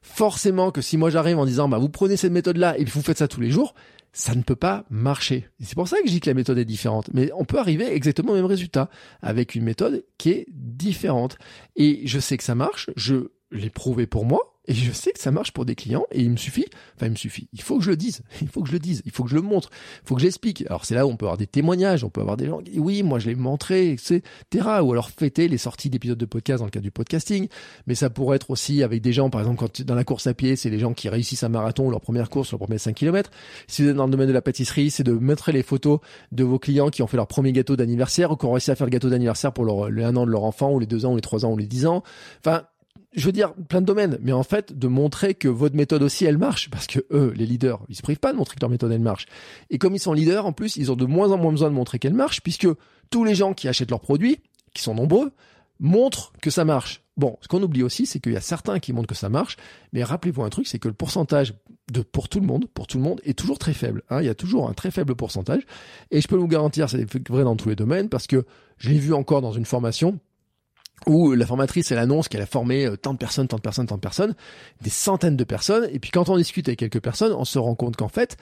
Forcément 0.02 0.70
que 0.70 0.80
si 0.80 0.96
moi 0.96 1.10
j'arrive 1.10 1.38
en 1.38 1.46
disant, 1.46 1.68
bah, 1.68 1.78
vous 1.78 1.88
prenez 1.88 2.16
cette 2.16 2.32
méthode-là 2.32 2.76
et 2.78 2.84
vous 2.84 3.02
faites 3.02 3.18
ça 3.18 3.28
tous 3.28 3.40
les 3.40 3.50
jours, 3.50 3.74
ça 4.12 4.34
ne 4.34 4.42
peut 4.42 4.56
pas 4.56 4.84
marcher. 4.90 5.48
C'est 5.60 5.74
pour 5.74 5.88
ça 5.88 5.96
que 6.00 6.06
je 6.06 6.12
dis 6.12 6.20
que 6.20 6.28
la 6.28 6.34
méthode 6.34 6.58
est 6.58 6.64
différente. 6.64 7.08
Mais 7.14 7.30
on 7.34 7.44
peut 7.44 7.58
arriver 7.58 7.92
exactement 7.92 8.32
au 8.32 8.36
même 8.36 8.44
résultat 8.44 8.90
avec 9.22 9.54
une 9.54 9.64
méthode 9.64 10.04
qui 10.18 10.30
est 10.30 10.46
différente. 10.50 11.38
Et 11.76 12.06
je 12.06 12.18
sais 12.18 12.36
que 12.36 12.44
ça 12.44 12.54
marche. 12.54 12.90
Je 12.96 13.30
l'ai 13.50 13.70
prouvé 13.70 14.06
pour 14.06 14.26
moi. 14.26 14.51
Et 14.68 14.74
je 14.74 14.92
sais 14.92 15.10
que 15.10 15.18
ça 15.18 15.32
marche 15.32 15.52
pour 15.52 15.64
des 15.64 15.74
clients 15.74 16.06
et 16.12 16.20
il 16.22 16.30
me 16.30 16.36
suffit, 16.36 16.66
enfin 16.94 17.06
il 17.06 17.12
me 17.12 17.16
suffit, 17.16 17.48
il 17.52 17.62
faut 17.62 17.78
que 17.78 17.84
je 17.84 17.90
le 17.90 17.96
dise, 17.96 18.22
il 18.40 18.48
faut 18.48 18.62
que 18.62 18.68
je 18.68 18.72
le 18.72 18.78
dise, 18.78 19.02
il 19.04 19.10
faut 19.10 19.24
que 19.24 19.30
je 19.30 19.34
le 19.34 19.42
montre, 19.42 19.70
il 20.04 20.08
faut 20.08 20.14
que 20.14 20.20
j'explique. 20.20 20.64
Alors 20.68 20.84
c'est 20.84 20.94
là 20.94 21.04
où 21.04 21.10
on 21.10 21.16
peut 21.16 21.24
avoir 21.24 21.36
des 21.36 21.48
témoignages, 21.48 22.04
on 22.04 22.10
peut 22.10 22.20
avoir 22.20 22.36
des 22.36 22.46
gens 22.46 22.58
qui 22.58 22.78
oui, 22.78 23.02
moi 23.02 23.18
je 23.18 23.28
l'ai 23.28 23.34
montré, 23.34 23.90
etc. 23.90 24.22
Ou 24.54 24.92
alors 24.92 25.10
fêter 25.10 25.48
les 25.48 25.58
sorties 25.58 25.90
d'épisodes 25.90 26.18
de 26.18 26.26
podcast 26.26 26.60
dans 26.60 26.66
le 26.66 26.70
cadre 26.70 26.84
du 26.84 26.92
podcasting. 26.92 27.48
Mais 27.86 27.96
ça 27.96 28.08
pourrait 28.08 28.36
être 28.36 28.50
aussi 28.50 28.82
avec 28.84 29.02
des 29.02 29.12
gens, 29.12 29.30
par 29.30 29.40
exemple, 29.40 29.58
quand 29.58 29.82
dans 29.82 29.94
la 29.94 30.04
course 30.04 30.26
à 30.28 30.34
pied, 30.34 30.54
c'est 30.54 30.70
les 30.70 30.78
gens 30.78 30.94
qui 30.94 31.08
réussissent 31.08 31.42
un 31.42 31.48
marathon, 31.48 31.90
leur 31.90 32.00
première 32.00 32.30
course, 32.30 32.52
leur 32.52 32.60
premier 32.60 32.78
5 32.78 32.94
km. 32.94 33.30
Si 33.66 33.82
vous 33.82 33.88
êtes 33.88 33.96
dans 33.96 34.06
le 34.06 34.12
domaine 34.12 34.28
de 34.28 34.32
la 34.32 34.42
pâtisserie, 34.42 34.90
c'est 34.90 35.04
de 35.04 35.12
mettre 35.12 35.50
les 35.50 35.62
photos 35.62 35.98
de 36.30 36.44
vos 36.44 36.58
clients 36.58 36.90
qui 36.90 37.02
ont 37.02 37.08
fait 37.08 37.16
leur 37.16 37.26
premier 37.26 37.52
gâteau 37.52 37.74
d'anniversaire 37.74 38.30
ou 38.30 38.36
qui 38.36 38.46
ont 38.46 38.52
réussi 38.52 38.70
à 38.70 38.76
faire 38.76 38.86
le 38.86 38.92
gâteau 38.92 39.10
d'anniversaire 39.10 39.52
pour 39.52 39.64
leur, 39.64 39.90
le 39.90 40.04
un 40.04 40.16
an 40.16 40.26
de 40.26 40.30
leur 40.30 40.44
enfant 40.44 40.72
ou 40.72 40.78
les 40.78 40.86
deux 40.86 41.04
ans 41.04 41.12
ou 41.12 41.16
les 41.16 41.22
trois 41.22 41.44
ans 41.44 41.52
ou 41.52 41.56
les 41.56 41.66
dix 41.66 41.86
ans. 41.86 42.02
Enfin, 42.44 42.64
je 43.14 43.26
veux 43.26 43.32
dire, 43.32 43.52
plein 43.68 43.80
de 43.80 43.86
domaines, 43.86 44.18
mais 44.22 44.32
en 44.32 44.42
fait, 44.42 44.78
de 44.78 44.88
montrer 44.88 45.34
que 45.34 45.48
votre 45.48 45.76
méthode 45.76 46.02
aussi, 46.02 46.24
elle 46.24 46.38
marche, 46.38 46.70
parce 46.70 46.86
que 46.86 47.00
eux, 47.10 47.32
les 47.36 47.46
leaders, 47.46 47.80
ils 47.88 47.96
se 47.96 48.02
privent 48.02 48.18
pas 48.18 48.32
de 48.32 48.38
montrer 48.38 48.56
que 48.56 48.60
leur 48.60 48.70
méthode, 48.70 48.92
elle 48.92 49.00
marche. 49.00 49.26
Et 49.70 49.78
comme 49.78 49.94
ils 49.94 50.00
sont 50.00 50.12
leaders, 50.12 50.46
en 50.46 50.52
plus, 50.52 50.76
ils 50.76 50.90
ont 50.90 50.96
de 50.96 51.04
moins 51.04 51.30
en 51.30 51.36
moins 51.36 51.52
besoin 51.52 51.68
de 51.68 51.74
montrer 51.74 51.98
qu'elle 51.98 52.14
marche, 52.14 52.40
puisque 52.40 52.68
tous 53.10 53.24
les 53.24 53.34
gens 53.34 53.52
qui 53.52 53.68
achètent 53.68 53.90
leurs 53.90 54.00
produits, 54.00 54.38
qui 54.74 54.82
sont 54.82 54.94
nombreux, 54.94 55.32
montrent 55.78 56.32
que 56.40 56.50
ça 56.50 56.64
marche. 56.64 57.02
Bon, 57.16 57.36
ce 57.42 57.48
qu'on 57.48 57.62
oublie 57.62 57.82
aussi, 57.82 58.06
c'est 58.06 58.20
qu'il 58.20 58.32
y 58.32 58.36
a 58.36 58.40
certains 58.40 58.78
qui 58.78 58.94
montrent 58.94 59.08
que 59.08 59.14
ça 59.14 59.28
marche, 59.28 59.56
mais 59.92 60.02
rappelez-vous 60.02 60.42
un 60.42 60.48
truc, 60.48 60.66
c'est 60.66 60.78
que 60.78 60.88
le 60.88 60.94
pourcentage 60.94 61.54
de 61.92 62.00
pour 62.00 62.28
tout 62.30 62.40
le 62.40 62.46
monde, 62.46 62.66
pour 62.72 62.86
tout 62.86 62.96
le 62.96 63.02
monde, 63.02 63.20
est 63.24 63.38
toujours 63.38 63.58
très 63.58 63.74
faible. 63.74 64.02
Hein. 64.08 64.22
Il 64.22 64.26
y 64.26 64.30
a 64.30 64.34
toujours 64.34 64.70
un 64.70 64.72
très 64.72 64.90
faible 64.90 65.14
pourcentage, 65.14 65.62
et 66.10 66.22
je 66.22 66.28
peux 66.28 66.36
vous 66.36 66.48
garantir, 66.48 66.88
c'est 66.88 67.04
vrai 67.28 67.44
dans 67.44 67.56
tous 67.56 67.68
les 67.68 67.76
domaines, 67.76 68.08
parce 68.08 68.26
que 68.26 68.46
je 68.78 68.88
l'ai 68.88 68.98
vu 68.98 69.12
encore 69.12 69.42
dans 69.42 69.52
une 69.52 69.66
formation 69.66 70.20
où 71.06 71.32
la 71.32 71.46
formatrice, 71.46 71.90
elle 71.90 71.98
annonce 71.98 72.28
qu'elle 72.28 72.42
a 72.42 72.46
formé 72.46 72.86
euh, 72.86 72.96
tant 72.96 73.12
de 73.12 73.18
personnes, 73.18 73.48
tant 73.48 73.56
de 73.56 73.62
personnes, 73.62 73.86
tant 73.86 73.96
de 73.96 74.00
personnes, 74.00 74.34
des 74.80 74.90
centaines 74.90 75.36
de 75.36 75.44
personnes, 75.44 75.88
et 75.92 75.98
puis 75.98 76.10
quand 76.10 76.28
on 76.28 76.36
discute 76.36 76.68
avec 76.68 76.78
quelques 76.78 77.00
personnes, 77.00 77.32
on 77.32 77.44
se 77.44 77.58
rend 77.58 77.74
compte 77.74 77.96
qu'en 77.96 78.08
fait, 78.08 78.36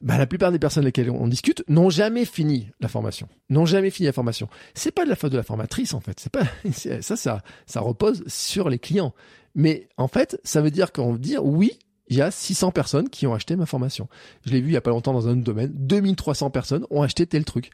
bah, 0.00 0.18
la 0.18 0.26
plupart 0.26 0.52
des 0.52 0.58
personnes 0.58 0.84
avec 0.84 0.96
lesquelles 0.96 1.10
on 1.12 1.26
discute 1.26 1.64
n'ont 1.68 1.90
jamais 1.90 2.24
fini 2.24 2.68
la 2.80 2.88
formation, 2.88 3.28
n'ont 3.48 3.66
jamais 3.66 3.90
fini 3.90 4.06
la 4.06 4.12
formation. 4.12 4.48
C'est 4.74 4.90
pas 4.90 5.04
de 5.04 5.10
la 5.10 5.16
faute 5.16 5.32
de 5.32 5.38
la 5.38 5.42
formatrice 5.42 5.94
en 5.94 6.00
fait, 6.00 6.20
c'est 6.20 6.32
pas 6.32 6.44
ça, 7.00 7.16
ça, 7.16 7.42
ça 7.66 7.80
repose 7.80 8.24
sur 8.26 8.68
les 8.68 8.78
clients. 8.78 9.14
Mais 9.54 9.88
en 9.96 10.08
fait, 10.08 10.38
ça 10.44 10.60
veut 10.60 10.70
dire 10.70 10.92
qu'on 10.92 11.14
veut 11.14 11.18
dire 11.18 11.44
oui, 11.44 11.78
il 12.08 12.16
y 12.16 12.22
a 12.22 12.30
600 12.30 12.70
personnes 12.72 13.08
qui 13.08 13.26
ont 13.26 13.34
acheté 13.34 13.56
ma 13.56 13.66
formation. 13.66 14.08
Je 14.44 14.52
l'ai 14.52 14.60
vu 14.60 14.68
il 14.68 14.74
y 14.74 14.76
a 14.76 14.82
pas 14.82 14.90
longtemps 14.90 15.12
dans 15.12 15.28
un 15.28 15.32
autre 15.32 15.44
domaine, 15.44 15.72
2300 15.74 16.50
personnes 16.50 16.86
ont 16.90 17.02
acheté 17.02 17.26
tel 17.26 17.44
truc. 17.44 17.70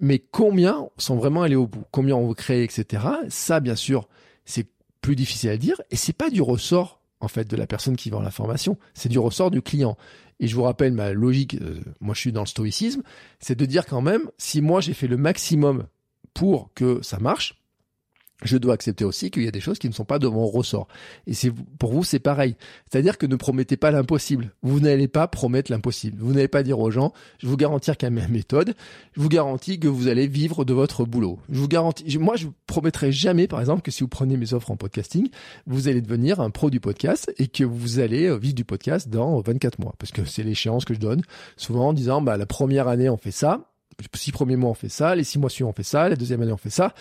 Mais 0.00 0.18
combien 0.18 0.88
sont 0.98 1.16
vraiment 1.16 1.42
allés 1.42 1.56
au 1.56 1.66
bout? 1.66 1.84
Combien 1.90 2.16
ont 2.16 2.32
créé, 2.34 2.62
etc. 2.64 3.04
Ça, 3.28 3.60
bien 3.60 3.76
sûr, 3.76 4.08
c'est 4.44 4.68
plus 5.00 5.16
difficile 5.16 5.50
à 5.50 5.56
dire 5.56 5.80
et 5.90 5.96
c'est 5.96 6.12
pas 6.12 6.30
du 6.30 6.42
ressort 6.42 7.00
en 7.20 7.28
fait 7.28 7.48
de 7.48 7.56
la 7.56 7.66
personne 7.66 7.96
qui 7.96 8.10
vend 8.10 8.20
la 8.20 8.30
formation, 8.30 8.78
c'est 8.94 9.08
du 9.08 9.18
ressort 9.18 9.50
du 9.50 9.62
client. 9.62 9.96
Et 10.38 10.48
je 10.48 10.54
vous 10.54 10.64
rappelle 10.64 10.92
ma 10.92 11.12
logique, 11.12 11.54
euh, 11.54 11.80
moi 12.00 12.14
je 12.14 12.20
suis 12.20 12.32
dans 12.32 12.42
le 12.42 12.46
stoïcisme, 12.46 13.02
c'est 13.40 13.56
de 13.56 13.64
dire 13.64 13.86
quand 13.86 14.02
même 14.02 14.30
si 14.36 14.60
moi 14.60 14.80
j'ai 14.80 14.92
fait 14.92 15.06
le 15.06 15.16
maximum 15.16 15.86
pour 16.34 16.70
que 16.74 17.00
ça 17.02 17.18
marche, 17.18 17.62
je 18.46 18.56
dois 18.56 18.74
accepter 18.74 19.04
aussi 19.04 19.30
qu'il 19.30 19.44
y 19.44 19.48
a 19.48 19.50
des 19.50 19.60
choses 19.60 19.78
qui 19.78 19.88
ne 19.88 19.94
sont 19.94 20.04
pas 20.04 20.18
de 20.18 20.28
mon 20.28 20.46
ressort. 20.46 20.88
Et 21.26 21.34
c'est 21.34 21.52
pour 21.78 21.92
vous, 21.92 22.04
c'est 22.04 22.18
pareil. 22.18 22.56
C'est-à-dire 22.90 23.18
que 23.18 23.26
ne 23.26 23.36
promettez 23.36 23.76
pas 23.76 23.90
l'impossible. 23.90 24.52
Vous 24.62 24.80
n'allez 24.80 25.08
pas 25.08 25.28
promettre 25.28 25.70
l'impossible. 25.70 26.18
Vous 26.20 26.32
n'allez 26.32 26.48
pas 26.48 26.62
dire 26.62 26.78
aux 26.78 26.90
gens, 26.90 27.12
je 27.38 27.46
vous 27.46 27.56
garantis 27.56 27.90
qu'à 27.96 28.10
ma 28.10 28.26
méthode, 28.28 28.74
je 29.12 29.20
vous 29.20 29.28
garantis 29.28 29.78
que 29.78 29.88
vous 29.88 30.08
allez 30.08 30.26
vivre 30.26 30.64
de 30.64 30.72
votre 30.72 31.04
boulot. 31.04 31.38
Je 31.50 31.60
vous 31.60 31.68
garantis, 31.68 32.18
moi, 32.18 32.36
je 32.36 32.46
vous 32.46 32.54
promettrai 32.66 33.12
jamais, 33.12 33.46
par 33.46 33.60
exemple, 33.60 33.82
que 33.82 33.90
si 33.90 34.02
vous 34.02 34.08
prenez 34.08 34.36
mes 34.36 34.54
offres 34.54 34.70
en 34.70 34.76
podcasting, 34.76 35.28
vous 35.66 35.88
allez 35.88 36.00
devenir 36.00 36.40
un 36.40 36.50
pro 36.50 36.70
du 36.70 36.80
podcast 36.80 37.32
et 37.38 37.48
que 37.48 37.64
vous 37.64 38.00
allez 38.00 38.26
euh, 38.26 38.36
vivre 38.36 38.54
du 38.54 38.64
podcast 38.64 39.08
dans 39.08 39.40
24 39.40 39.78
mois. 39.78 39.94
Parce 39.98 40.12
que 40.12 40.24
c'est 40.24 40.42
l'échéance 40.42 40.84
que 40.84 40.94
je 40.94 41.00
donne. 41.00 41.22
Souvent 41.56 41.88
en 41.88 41.92
disant, 41.92 42.20
bah, 42.20 42.36
la 42.36 42.46
première 42.46 42.88
année, 42.88 43.08
on 43.08 43.16
fait 43.16 43.30
ça 43.30 43.72
six 44.14 44.32
premiers 44.32 44.56
mois 44.56 44.70
on 44.70 44.74
fait 44.74 44.88
ça, 44.88 45.14
les 45.14 45.24
six 45.24 45.38
mois 45.38 45.50
suivants 45.50 45.70
on 45.70 45.72
fait 45.72 45.82
ça, 45.82 46.08
la 46.08 46.16
deuxième 46.16 46.42
année 46.42 46.52
on 46.52 46.56
fait 46.56 46.70
ça, 46.70 46.94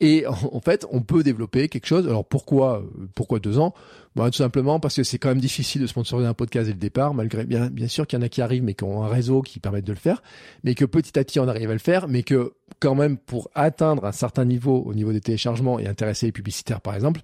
et 0.00 0.26
en 0.26 0.60
fait 0.60 0.86
on 0.90 1.02
peut 1.02 1.22
développer 1.22 1.68
quelque 1.68 1.86
chose. 1.86 2.06
Alors 2.06 2.24
pourquoi 2.24 2.80
euh, 2.80 3.08
pourquoi 3.14 3.38
deux 3.38 3.58
ans? 3.58 3.74
Bah, 4.16 4.30
Tout 4.30 4.38
simplement 4.38 4.80
parce 4.80 4.96
que 4.96 5.02
c'est 5.02 5.18
quand 5.18 5.28
même 5.28 5.40
difficile 5.40 5.82
de 5.82 5.86
sponsoriser 5.86 6.28
un 6.28 6.34
podcast 6.34 6.66
dès 6.66 6.74
le 6.74 6.78
départ, 6.80 7.14
malgré 7.14 7.44
bien 7.44 7.68
bien 7.68 7.88
sûr 7.88 8.06
qu'il 8.06 8.18
y 8.18 8.22
en 8.22 8.24
a 8.24 8.28
qui 8.28 8.42
arrivent 8.42 8.62
mais 8.64 8.74
qui 8.74 8.84
ont 8.84 9.02
un 9.02 9.08
réseau 9.08 9.42
qui 9.42 9.60
permet 9.60 9.82
de 9.82 9.92
le 9.92 9.98
faire, 9.98 10.22
mais 10.64 10.74
que 10.74 10.84
petit 10.84 11.18
à 11.18 11.24
petit 11.24 11.40
on 11.40 11.48
arrive 11.48 11.70
à 11.70 11.74
le 11.74 11.78
faire, 11.78 12.08
mais 12.08 12.22
que 12.22 12.54
quand 12.80 12.94
même 12.94 13.18
pour 13.18 13.50
atteindre 13.54 14.04
un 14.04 14.12
certain 14.12 14.44
niveau 14.44 14.82
au 14.82 14.94
niveau 14.94 15.12
des 15.12 15.20
téléchargements 15.20 15.78
et 15.78 15.86
intéresser 15.86 16.26
les 16.26 16.32
publicitaires 16.32 16.80
par 16.80 16.94
exemple, 16.94 17.20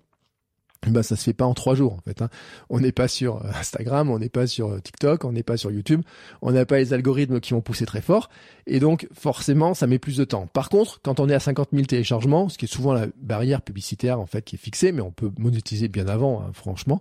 bah 0.91 1.03
ça 1.03 1.17
se 1.17 1.25
fait 1.25 1.33
pas 1.33 1.45
en 1.45 1.55
trois 1.55 1.75
jours 1.75 1.95
en 1.95 2.01
fait. 2.01 2.23
Hein. 2.23 2.29
On 2.71 2.81
n'est 2.81 2.93
pas 2.93 3.09
sur 3.09 3.37
euh, 3.37 3.51
Instagram, 3.59 4.11
on 4.11 4.19
n'est 4.19 4.29
pas 4.29 4.47
sur 4.47 4.71
euh, 4.71 4.81
TikTok, 4.81 5.25
on 5.25 5.33
n'est 5.33 5.43
pas 5.43 5.57
sur 5.57 5.71
YouTube, 5.71 6.03
on 6.43 6.53
n'a 6.53 6.67
pas 6.67 6.79
les 6.79 6.93
algorithmes 6.93 7.41
qui 7.41 7.53
vont 7.53 7.61
pousser 7.61 7.87
très 7.87 8.01
fort, 8.01 8.29
et 8.67 8.81
donc 8.81 9.09
forcément 9.13 9.75
ça 9.75 9.87
met 9.87 9.99
plus 9.99 10.17
de 10.17 10.25
temps. 10.25 10.47
Par 10.53 10.69
contre, 10.69 11.01
quand 11.03 11.21
on 11.21 11.29
est 11.29 11.35
à 11.35 11.41
50 11.41 11.71
000 11.73 11.85
téléchargements, 11.85 12.49
ce 12.49 12.59
qui 12.59 12.67
est 12.67 12.69
souvent 12.69 12.93
la 12.93 13.07
barrière 13.21 13.63
publicitaire 13.63 14.21
en 14.21 14.27
fait 14.27 14.43
qui 14.43 14.57
est 14.57 14.59
fixée, 14.59 14.93
mais 14.93 15.03
on 15.03 15.11
peut 15.11 15.31
monétiser 15.39 15.89
bien 15.89 16.09
avant, 16.09 16.41
hein, 16.41 16.51
franchement, 16.53 17.01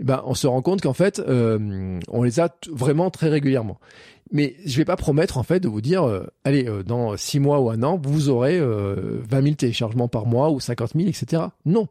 eh 0.00 0.04
ben 0.04 0.22
on 0.26 0.34
se 0.34 0.46
rend 0.46 0.62
compte 0.62 0.80
qu'en 0.80 0.94
fait 0.94 1.18
euh, 1.20 1.98
on 2.08 2.22
les 2.22 2.40
a 2.40 2.54
vraiment 2.70 3.10
très 3.10 3.28
régulièrement. 3.28 3.78
Mais 4.32 4.54
je 4.64 4.76
vais 4.76 4.84
pas 4.84 4.96
promettre 4.96 5.38
en 5.38 5.42
fait 5.42 5.58
de 5.58 5.66
vous 5.66 5.80
dire, 5.80 6.08
allez, 6.44 6.64
dans 6.86 7.16
six 7.16 7.40
mois 7.40 7.58
ou 7.58 7.68
un 7.68 7.82
an, 7.82 8.00
vous 8.00 8.28
aurez 8.28 8.60
20 8.60 9.42
000 9.42 9.54
téléchargements 9.56 10.06
par 10.06 10.26
mois 10.26 10.52
ou 10.52 10.60
50 10.60 10.92
000, 10.94 11.08
etc. 11.08 11.42
Non, 11.66 11.88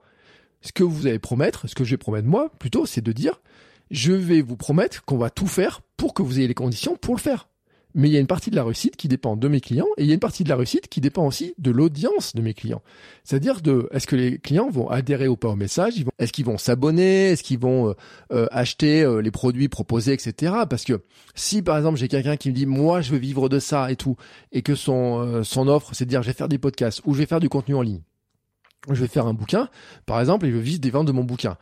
ce 0.62 0.72
que 0.72 0.84
vous 0.84 1.08
allez 1.08 1.20
promettre, 1.20 1.68
ce 1.68 1.76
que 1.76 1.84
je 1.84 1.92
vais 1.92 1.98
promettre 1.98 2.28
moi, 2.28 2.52
plutôt, 2.60 2.86
c'est 2.86 3.02
de 3.02 3.12
dire, 3.12 3.42
je 3.92 4.14
vais 4.14 4.42
vous 4.42 4.58
promettre 4.58 5.04
qu'on 5.06 5.18
va 5.18 5.30
tout 5.30 5.48
faire 5.48 5.82
pour 5.98 6.14
que 6.14 6.22
vous 6.22 6.40
ayez 6.40 6.48
les 6.48 6.54
conditions 6.54 6.96
pour 6.96 7.16
le 7.16 7.20
faire. 7.20 7.48
Mais 7.96 8.08
il 8.08 8.12
y 8.12 8.18
a 8.18 8.20
une 8.20 8.28
partie 8.28 8.52
de 8.52 8.56
la 8.56 8.64
réussite 8.64 8.96
qui 8.96 9.08
dépend 9.08 9.36
de 9.36 9.48
mes 9.48 9.62
clients 9.62 9.88
et 9.98 10.04
il 10.04 10.08
y 10.08 10.12
a 10.12 10.14
une 10.14 10.20
partie 10.20 10.44
de 10.44 10.50
la 10.50 10.56
réussite 10.56 10.88
qui 10.90 11.02
dépend 11.02 11.26
aussi 11.26 11.56
de 11.58 11.72
l'audience 11.72 12.36
de 12.36 12.42
mes 12.42 12.54
clients. 12.54 12.84
C'est-à-dire 13.24 13.62
de 13.62 13.90
est-ce 13.92 14.06
que 14.06 14.16
les 14.16 14.38
clients 14.38 14.70
vont 14.70 14.88
adhérer 14.90 15.28
ou 15.28 15.36
pas 15.36 15.50
au 15.50 15.56
message, 15.56 16.06
est-ce 16.20 16.32
qu'ils 16.32 16.46
vont 16.46 16.60
s'abonner, 16.60 17.32
est-ce 17.32 17.42
qu'ils 17.42 17.58
vont 17.58 17.90
euh, 17.90 17.94
euh, 18.32 18.48
acheter 18.52 19.02
euh, 19.02 19.22
les 19.22 19.32
produits 19.32 19.70
proposés, 19.70 20.14
etc. 20.14 20.54
Parce 20.70 20.84
que 20.84 21.02
si 21.34 21.64
par 21.64 21.78
exemple 21.78 21.98
j'ai 21.98 22.08
quelqu'un 22.08 22.38
qui 22.38 22.50
me 22.50 22.54
dit 22.56 22.68
moi 22.68 23.02
je 23.02 23.12
veux 23.12 23.18
vivre 23.18 23.50
de 23.50 23.58
ça 23.58 23.92
et 23.92 23.96
tout 23.96 24.18
et 24.52 24.62
que 24.62 24.76
son 24.76 25.44
son 25.44 25.68
offre 25.68 25.90
c'est 25.94 26.06
de 26.06 26.10
dire 26.10 26.22
je 26.22 26.28
vais 26.28 26.34
faire 26.34 26.48
des 26.48 26.60
podcasts 26.60 27.02
ou 27.06 27.14
je 27.16 27.20
vais 27.20 27.26
faire 27.26 27.40
du 27.40 27.50
contenu 27.50 27.74
en 27.74 27.82
ligne 27.82 28.02
je 28.88 29.02
vais 29.02 29.08
faire 29.08 29.28
un 29.28 29.34
bouquin, 29.34 29.70
par 30.06 30.20
exemple, 30.20 30.46
et 30.46 30.52
je 30.52 30.58
vise 30.58 30.80
des 30.80 30.92
ventes 30.92 31.08
de 31.08 31.12
mon 31.12 31.24
bouquin. 31.24 31.58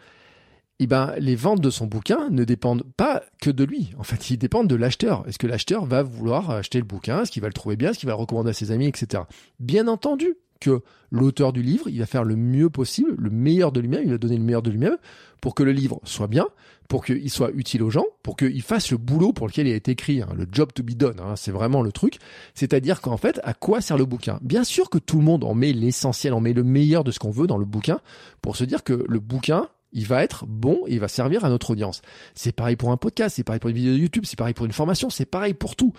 Eh 0.80 0.86
ben, 0.86 1.13
les 1.17 1.36
ventes 1.36 1.62
de 1.62 1.71
son 1.71 1.88
bouquin 1.88 2.30
ne 2.30 2.43
dépendent 2.43 2.84
pas 2.97 3.23
que 3.41 3.49
de 3.49 3.63
lui. 3.63 3.95
En 3.97 4.03
fait, 4.03 4.30
ils 4.30 4.38
dépendent 4.38 4.67
de 4.67 4.75
l'acheteur. 4.75 5.27
Est-ce 5.27 5.39
que 5.39 5.47
l'acheteur 5.47 5.86
va 5.86 6.03
vouloir 6.03 6.51
acheter 6.51 6.77
le 6.77 6.86
bouquin? 6.86 7.21
Est-ce 7.21 7.32
qu'il 7.32 7.41
va 7.41 7.47
le 7.47 7.53
trouver 7.53 7.75
bien? 7.75 7.89
Est-ce 7.89 7.99
qu'il 7.99 8.08
va 8.08 8.13
le 8.13 8.19
recommander 8.19 8.51
à 8.51 8.53
ses 8.53 8.69
amis, 8.71 8.88
etc. 8.88 9.23
Bien 9.60 9.88
entendu 9.88 10.36
que 10.60 10.82
l'auteur 11.12 11.54
du 11.54 11.62
livre, 11.62 11.88
il 11.88 12.00
va 12.00 12.06
faire 12.06 12.24
le 12.24 12.36
mieux 12.36 12.70
possible, 12.70 13.15
le 13.17 13.30
meilleur 13.30 13.72
de 13.72 13.80
lui-même, 13.80 14.04
il 14.04 14.12
va 14.12 14.17
donner 14.17 14.38
le 14.38 14.43
meilleur 14.43 14.62
de 14.62 14.70
lui-même 14.70 14.98
pour 15.41 15.56
que 15.56 15.63
le 15.63 15.72
livre 15.72 16.00
soit 16.04 16.28
bien, 16.28 16.48
pour 16.88 17.04
qu'il 17.04 17.30
soit 17.30 17.52
utile 17.54 17.84
aux 17.84 17.89
gens, 17.89 18.06
pour 18.24 18.38
qu'il 18.38 18.62
fasse 18.62 18.91
le 18.91 18.98
boulot 18.98 19.34
pour 19.34 19.48
lequel 19.48 19.67
il 19.67 19.74
a 19.74 19.76
été 19.76 19.91
écrit, 19.91 20.22
hein, 20.22 20.30
le 20.36 20.48
job 20.52 20.72
to 20.74 20.84
be 20.84 20.91
done, 20.91 21.20
hein, 21.20 21.36
c'est 21.36 21.52
vraiment 21.52 21.82
le 21.82 21.91
truc. 21.91 22.17
C'est-à-dire 22.54 23.02
qu'en 23.02 23.17
fait, 23.17 23.39
à 23.43 23.54
quoi 23.54 23.82
sert 23.82 23.98
le 23.98 24.06
bouquin? 24.06 24.39
Bien 24.41 24.63
sûr 24.63 24.89
que 24.89 24.98
tout 24.98 25.17
le 25.17 25.24
monde 25.24 25.43
en 25.43 25.54
met 25.54 25.74
l'essentiel, 25.74 26.34
en 26.34 26.39
met 26.39 26.54
le 26.54 26.63
meilleur 26.63 27.04
de 27.04 27.12
ce 27.12 27.20
qu'on 27.20 27.32
veut 27.32 27.48
dans 27.48 27.58
le 27.58 27.65
bouquin, 27.65 28.00
pour 28.41 28.56
se 28.56 28.63
dire 28.63 28.84
que 28.84 29.06
le 29.08 29.20
bouquin, 29.20 29.67
il 29.93 30.06
va 30.06 30.24
être 30.24 30.46
bon 30.46 30.84
et 30.88 30.93
il 30.93 31.00
va 31.00 31.08
servir 31.08 31.46
à 31.46 31.50
notre 31.50 31.72
audience. 31.72 32.02
C'est 32.36 32.52
pareil 32.52 32.76
pour 32.76 32.91
un 32.91 32.98
podcast, 32.98 33.36
c'est 33.36 33.43
pareil 33.43 33.60
pour 33.60 33.70
une 33.70 33.76
vidéo 33.76 33.93
de 33.93 34.00
YouTube, 34.00 34.24
c'est 34.26 34.38
pareil 34.38 34.54
pour 34.54 34.65
une 34.65 34.72
formation, 34.72 35.10
c'est 35.10 35.26
pareil 35.26 35.54
pour 35.54 35.76
tout. 35.76 35.93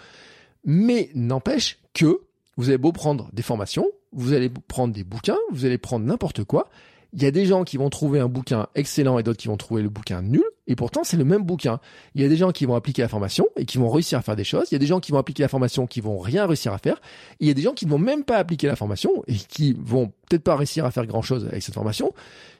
Mais 0.65 1.11
n'empêche 1.15 1.79
que 1.95 2.21
vous 2.57 2.69
avez 2.69 2.79
beau 2.79 2.93
prendre 2.93 3.29
des 3.33 3.43
formations, 3.43 3.87
vous 4.13 4.33
allez 4.33 4.49
prendre 4.49 4.95
des 4.95 5.05
bouquins, 5.05 5.39
vous 5.51 5.65
allez 5.65 5.79
prendre 5.79 6.07
n'importe 6.07 6.45
quoi, 6.45 6.69
il 7.15 7.23
y 7.23 7.27
a 7.27 7.31
des 7.31 7.47
gens 7.47 7.65
qui 7.65 7.79
vont 7.79 7.89
trouver 7.89 8.21
un 8.21 8.29
bouquin 8.29 8.67
excellent 8.75 9.19
et 9.19 9.23
d'autres 9.23 9.39
qui 9.39 9.49
vont 9.49 9.57
trouver 9.57 9.83
le 9.83 9.89
bouquin 9.89 10.21
nul. 10.21 10.45
Et 10.67 10.77
pourtant, 10.77 11.05
c'est 11.05 11.17
le 11.17 11.25
même 11.25 11.43
bouquin. 11.43 11.81
Il 12.15 12.21
y 12.21 12.25
a 12.25 12.29
des 12.29 12.37
gens 12.37 12.53
qui 12.53 12.67
vont 12.67 12.75
appliquer 12.75 13.01
la 13.01 13.09
formation 13.09 13.47
et 13.57 13.65
qui 13.65 13.79
vont 13.79 13.89
réussir 13.89 14.19
à 14.19 14.23
faire 14.23 14.37
des 14.37 14.45
choses. 14.45 14.69
Il 14.71 14.75
y 14.75 14.77
a 14.77 14.79
des 14.79 14.87
gens 14.87 15.01
qui 15.01 15.13
vont 15.13 15.19
appliquer 15.19 15.43
la 15.43 15.49
formation 15.49 15.87
qui 15.87 16.03
vont 16.03 16.19
rien 16.19 16.47
réussir 16.47 16.75
à 16.75 16.79
faire. 16.79 17.01
Il 17.41 17.49
y 17.49 17.51
a 17.51 17.55
des 17.55 17.63
gens 17.63 17.73
qui 17.73 17.87
ne 17.87 17.91
vont 17.91 17.99
même 17.99 18.25
pas 18.25 18.37
appliquer 18.37 18.67
la 18.67 18.77
formation 18.77 19.11
et 19.27 19.35
qui 19.35 19.75
vont 19.81 20.13
peut-être 20.29 20.45
pas 20.45 20.57
réussir 20.57 20.85
à 20.85 20.91
faire 20.91 21.07
grand 21.07 21.23
chose 21.23 21.47
avec 21.47 21.63
cette 21.63 21.75
formation, 21.75 22.13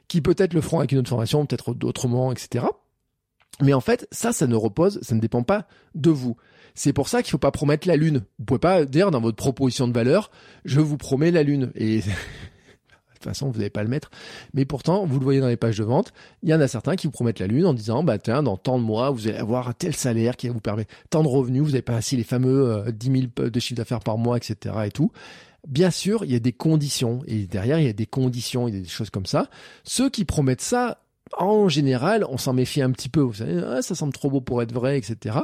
qui 0.09 0.23
peut-être 0.23 0.55
le 0.55 0.63
feront 0.63 0.79
avec 0.79 0.93
une 0.93 0.99
autre 0.99 1.11
formation, 1.11 1.45
peut-être 1.45 1.77
autrement, 1.85 2.33
etc. 2.33 2.65
Mais 3.61 3.75
en 3.75 3.81
fait, 3.81 4.09
ça, 4.13 4.33
ça 4.33 4.47
ne 4.47 4.57
repose, 4.57 4.99
ça 5.03 5.15
ne 5.15 5.21
dépend 5.21 5.43
pas 5.43 5.67
de 5.95 6.11
vous. 6.11 6.37
C'est 6.79 6.93
pour 6.93 7.09
ça 7.09 7.23
qu'il 7.23 7.33
faut 7.33 7.39
pas 7.39 7.51
promettre 7.51 7.89
la 7.89 7.97
lune. 7.97 8.23
Vous 8.39 8.45
pouvez 8.45 8.61
pas 8.61 8.85
dire 8.85 9.11
dans 9.11 9.21
votre 9.21 9.37
proposition 9.37 9.89
de 9.89 9.93
valeur, 9.93 10.31
je 10.65 10.79
vous 10.79 10.97
promets 10.97 11.33
la 11.33 11.43
lune. 11.43 11.73
Et 11.75 12.03
toute 13.19 13.25
façon, 13.25 13.51
vous 13.51 13.59
n'allez 13.59 13.69
pas 13.69 13.83
le 13.83 13.89
mettre. 13.89 14.11
Mais 14.55 14.65
pourtant, 14.65 15.05
vous 15.05 15.19
le 15.19 15.25
voyez 15.25 15.41
dans 15.41 15.49
les 15.49 15.57
pages 15.57 15.79
de 15.79 15.83
vente, 15.83 16.13
il 16.45 16.49
y 16.49 16.55
en 16.55 16.61
a 16.61 16.69
certains 16.69 16.95
qui 16.95 17.09
vous 17.09 17.11
promettent 17.11 17.41
la 17.41 17.49
lune 17.49 17.67
en 17.67 17.75
disant, 17.75 18.05
bah 18.05 18.19
tiens, 18.19 18.45
dans 18.45 18.57
tant 18.57 18.79
de 18.79 18.85
mois, 18.85 19.11
vous 19.11 19.27
allez 19.27 19.39
avoir 19.39 19.75
tel 19.75 19.93
salaire 19.95 20.37
qui 20.37 20.49
vous 20.49 20.61
permettre 20.61 20.95
tant 21.11 21.25
de 21.25 21.29
revenus, 21.29 21.63
vous 21.63 21.71
n'avez 21.71 21.83
pas 21.83 21.97
assis 21.97 22.17
les 22.17 22.23
fameux 22.23 22.71
euh, 22.71 22.93
10 22.93 23.31
000 23.37 23.51
de 23.51 23.61
chiffre 23.61 23.77
d'affaires 23.77 24.01
par 24.01 24.19
mois, 24.19 24.37
etc. 24.37 24.77
et 24.87 24.91
tout. 24.91 25.11
Bien 25.67 25.91
sûr, 25.91 26.25
il 26.25 26.31
y 26.31 26.37
a 26.37 26.39
des 26.39 26.53
conditions 26.53 27.23
et 27.27 27.47
derrière, 27.47 27.81
il 27.81 27.87
y 27.87 27.91
a 27.91 27.93
des 27.93 28.07
conditions, 28.07 28.69
il 28.69 28.75
y 28.75 28.79
a 28.79 28.81
des 28.81 28.89
choses 28.89 29.11
comme 29.11 29.27
ça. 29.27 29.51
Ceux 29.83 30.09
qui 30.09 30.25
promettent 30.25 30.61
ça, 30.61 31.03
en 31.37 31.69
général, 31.69 32.25
on 32.29 32.39
s'en 32.39 32.53
méfie 32.53 32.81
un 32.81 32.91
petit 32.91 33.09
peu. 33.09 33.21
Vous 33.21 33.35
savez, 33.35 33.61
ah, 33.67 33.83
ça 33.83 33.95
semble 33.95 34.13
trop 34.13 34.31
beau 34.31 34.41
pour 34.41 34.63
être 34.63 34.73
vrai, 34.73 34.97
etc. 34.97 35.37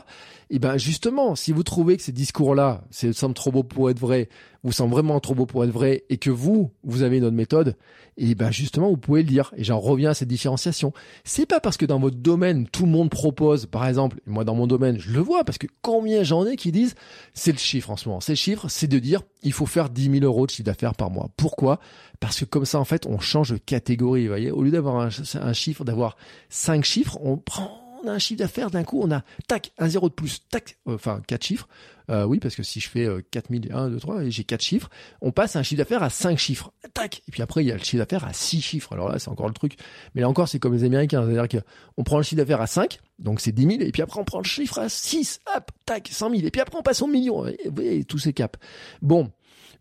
Et 0.55 0.61
ben 0.61 0.77
justement, 0.77 1.35
si 1.35 1.51
vous 1.51 1.64
trouvez 1.64 1.97
que 1.97 2.03
ces 2.05 2.12
discours-là, 2.12 2.85
ça 2.93 3.12
semble 3.12 3.35
trop 3.35 3.51
beau 3.51 3.64
pour 3.64 3.90
être 3.90 3.99
vrai, 3.99 4.29
vous 4.62 4.71
semble 4.71 4.93
vraiment 4.93 5.19
trop 5.19 5.35
beau 5.35 5.47
pour 5.47 5.64
être 5.64 5.73
vrai 5.73 6.05
et 6.11 6.17
que 6.17 6.31
vous, 6.31 6.71
vous 6.85 7.03
avez 7.03 7.19
une 7.19 7.25
autre 7.25 7.35
méthode, 7.35 7.77
et 8.19 8.37
ben 8.37 8.53
justement, 8.53 8.88
vous 8.88 8.97
pouvez 8.97 9.25
le 9.25 9.29
dire. 9.29 9.53
Et 9.57 9.64
j'en 9.64 9.81
reviens 9.81 10.11
à 10.11 10.14
cette 10.14 10.29
différenciation. 10.29 10.93
C'est 11.25 11.45
pas 11.45 11.59
parce 11.59 11.77
que 11.77 11.85
dans 11.85 11.99
votre 11.99 12.19
domaine, 12.19 12.69
tout 12.69 12.85
le 12.85 12.93
monde 12.93 13.11
propose, 13.11 13.67
par 13.67 13.85
exemple, 13.85 14.21
moi 14.27 14.45
dans 14.45 14.55
mon 14.55 14.69
domaine, 14.69 14.97
je 15.01 15.11
le 15.11 15.19
vois, 15.19 15.43
parce 15.43 15.59
que 15.59 15.67
combien 15.83 16.23
j'en 16.23 16.47
ai 16.47 16.55
qui 16.55 16.71
disent, 16.71 16.95
c'est 17.33 17.51
le 17.51 17.59
chiffre 17.59 17.90
en 17.90 17.97
ce 17.97 18.09
moment. 18.09 18.21
C'est 18.21 18.35
le 18.35 18.37
chiffre, 18.37 18.69
c'est 18.69 18.87
de 18.87 19.01
dire, 19.01 19.23
il 19.43 19.53
faut 19.53 19.67
faire 19.67 19.90
10 19.90 20.21
000 20.21 20.25
euros 20.25 20.46
de 20.46 20.52
chiffre 20.52 20.67
d'affaires 20.67 20.94
par 20.94 21.11
mois. 21.11 21.31
Pourquoi? 21.37 21.81
Parce 22.21 22.38
que 22.38 22.44
comme 22.44 22.65
ça, 22.65 22.79
en 22.79 22.85
fait, 22.85 23.07
on 23.07 23.19
change 23.19 23.50
de 23.50 23.57
catégorie, 23.57 24.23
vous 24.23 24.29
voyez. 24.29 24.52
Au 24.52 24.63
lieu 24.63 24.71
d'avoir 24.71 25.00
un 25.00 25.52
chiffre, 25.52 25.85
d'avoir 25.85 26.17
cinq 26.48 26.85
chiffres, 26.85 27.19
on 27.25 27.38
prend 27.38 27.84
on 28.05 28.09
a 28.09 28.13
un 28.13 28.19
chiffre 28.19 28.38
d'affaires, 28.38 28.71
d'un 28.71 28.85
coup, 28.85 29.00
on 29.02 29.11
a, 29.11 29.23
tac, 29.48 29.73
un 29.79 29.88
zéro 29.88 30.09
de 30.09 30.15
plus, 30.15 30.42
tac, 30.50 30.79
euh, 30.88 30.94
enfin, 30.94 31.23
quatre 31.27 31.44
chiffres. 31.44 31.69
Euh, 32.11 32.25
oui, 32.25 32.38
parce 32.38 32.55
que 32.55 32.63
si 32.63 32.81
je 32.81 32.88
fais 32.88 33.07
euh, 33.07 33.23
4000, 33.31 33.73
1, 33.73 33.90
2, 33.90 33.98
3, 33.98 34.25
et 34.25 34.31
j'ai 34.31 34.44
quatre 34.44 34.63
chiffres, 34.63 34.90
on 35.23 35.33
passe 35.33 35.57
à 35.57 35.61
un 35.61 35.63
chiffre 35.63 35.79
d'affaires 35.79 36.02
à 36.02 36.11
cinq 36.11 36.38
chiffres. 36.38 36.73
Tac! 36.92 37.23
Et 37.29 37.33
puis 37.33 37.42
après, 37.42 37.65
il 37.65 37.69
y 37.69 37.73
a 37.73 37.77
le 37.77 37.83
chiffre 37.83 37.98
d'affaires 37.98 38.27
à 38.27 38.33
six 38.33 38.61
chiffres. 38.61 38.92
Alors 38.92 39.09
là, 39.09 39.19
c'est 39.19 39.31
encore 39.31 39.48
le 39.48 39.55
truc. 39.55 39.77
Mais 40.15 40.21
là 40.21 40.29
encore, 40.29 40.48
c'est 40.48 40.59
comme 40.59 40.75
les 40.75 40.85
Américains. 40.85 41.25
C'est-à-dire 41.27 41.63
qu'on 41.63 42.05
prend 42.05 42.19
le 42.19 42.23
chiffre 42.23 42.37
d'affaires 42.37 42.61
à 42.61 42.67
5, 42.67 43.00
donc 43.19 43.40
c'est 43.40 43.52
10 43.52 43.63
000, 43.63 43.73
et 43.81 43.90
puis 43.90 44.02
après, 44.02 44.21
on 44.21 44.25
prend 44.25 44.38
le 44.38 44.44
chiffre 44.44 44.79
à 44.79 44.88
6, 44.88 45.40
hop, 45.57 45.71
tac, 45.87 46.09
100 46.13 46.31
000. 46.31 46.42
Et 46.42 46.50
puis 46.50 46.61
après, 46.61 46.79
on 46.79 46.83
passe 46.83 47.00
au 47.00 47.07
million. 47.07 47.44
Vous 47.44 47.75
voyez, 47.75 48.05
tous 48.05 48.19
ces 48.19 48.33
caps. 48.33 48.59
Bon. 49.02 49.31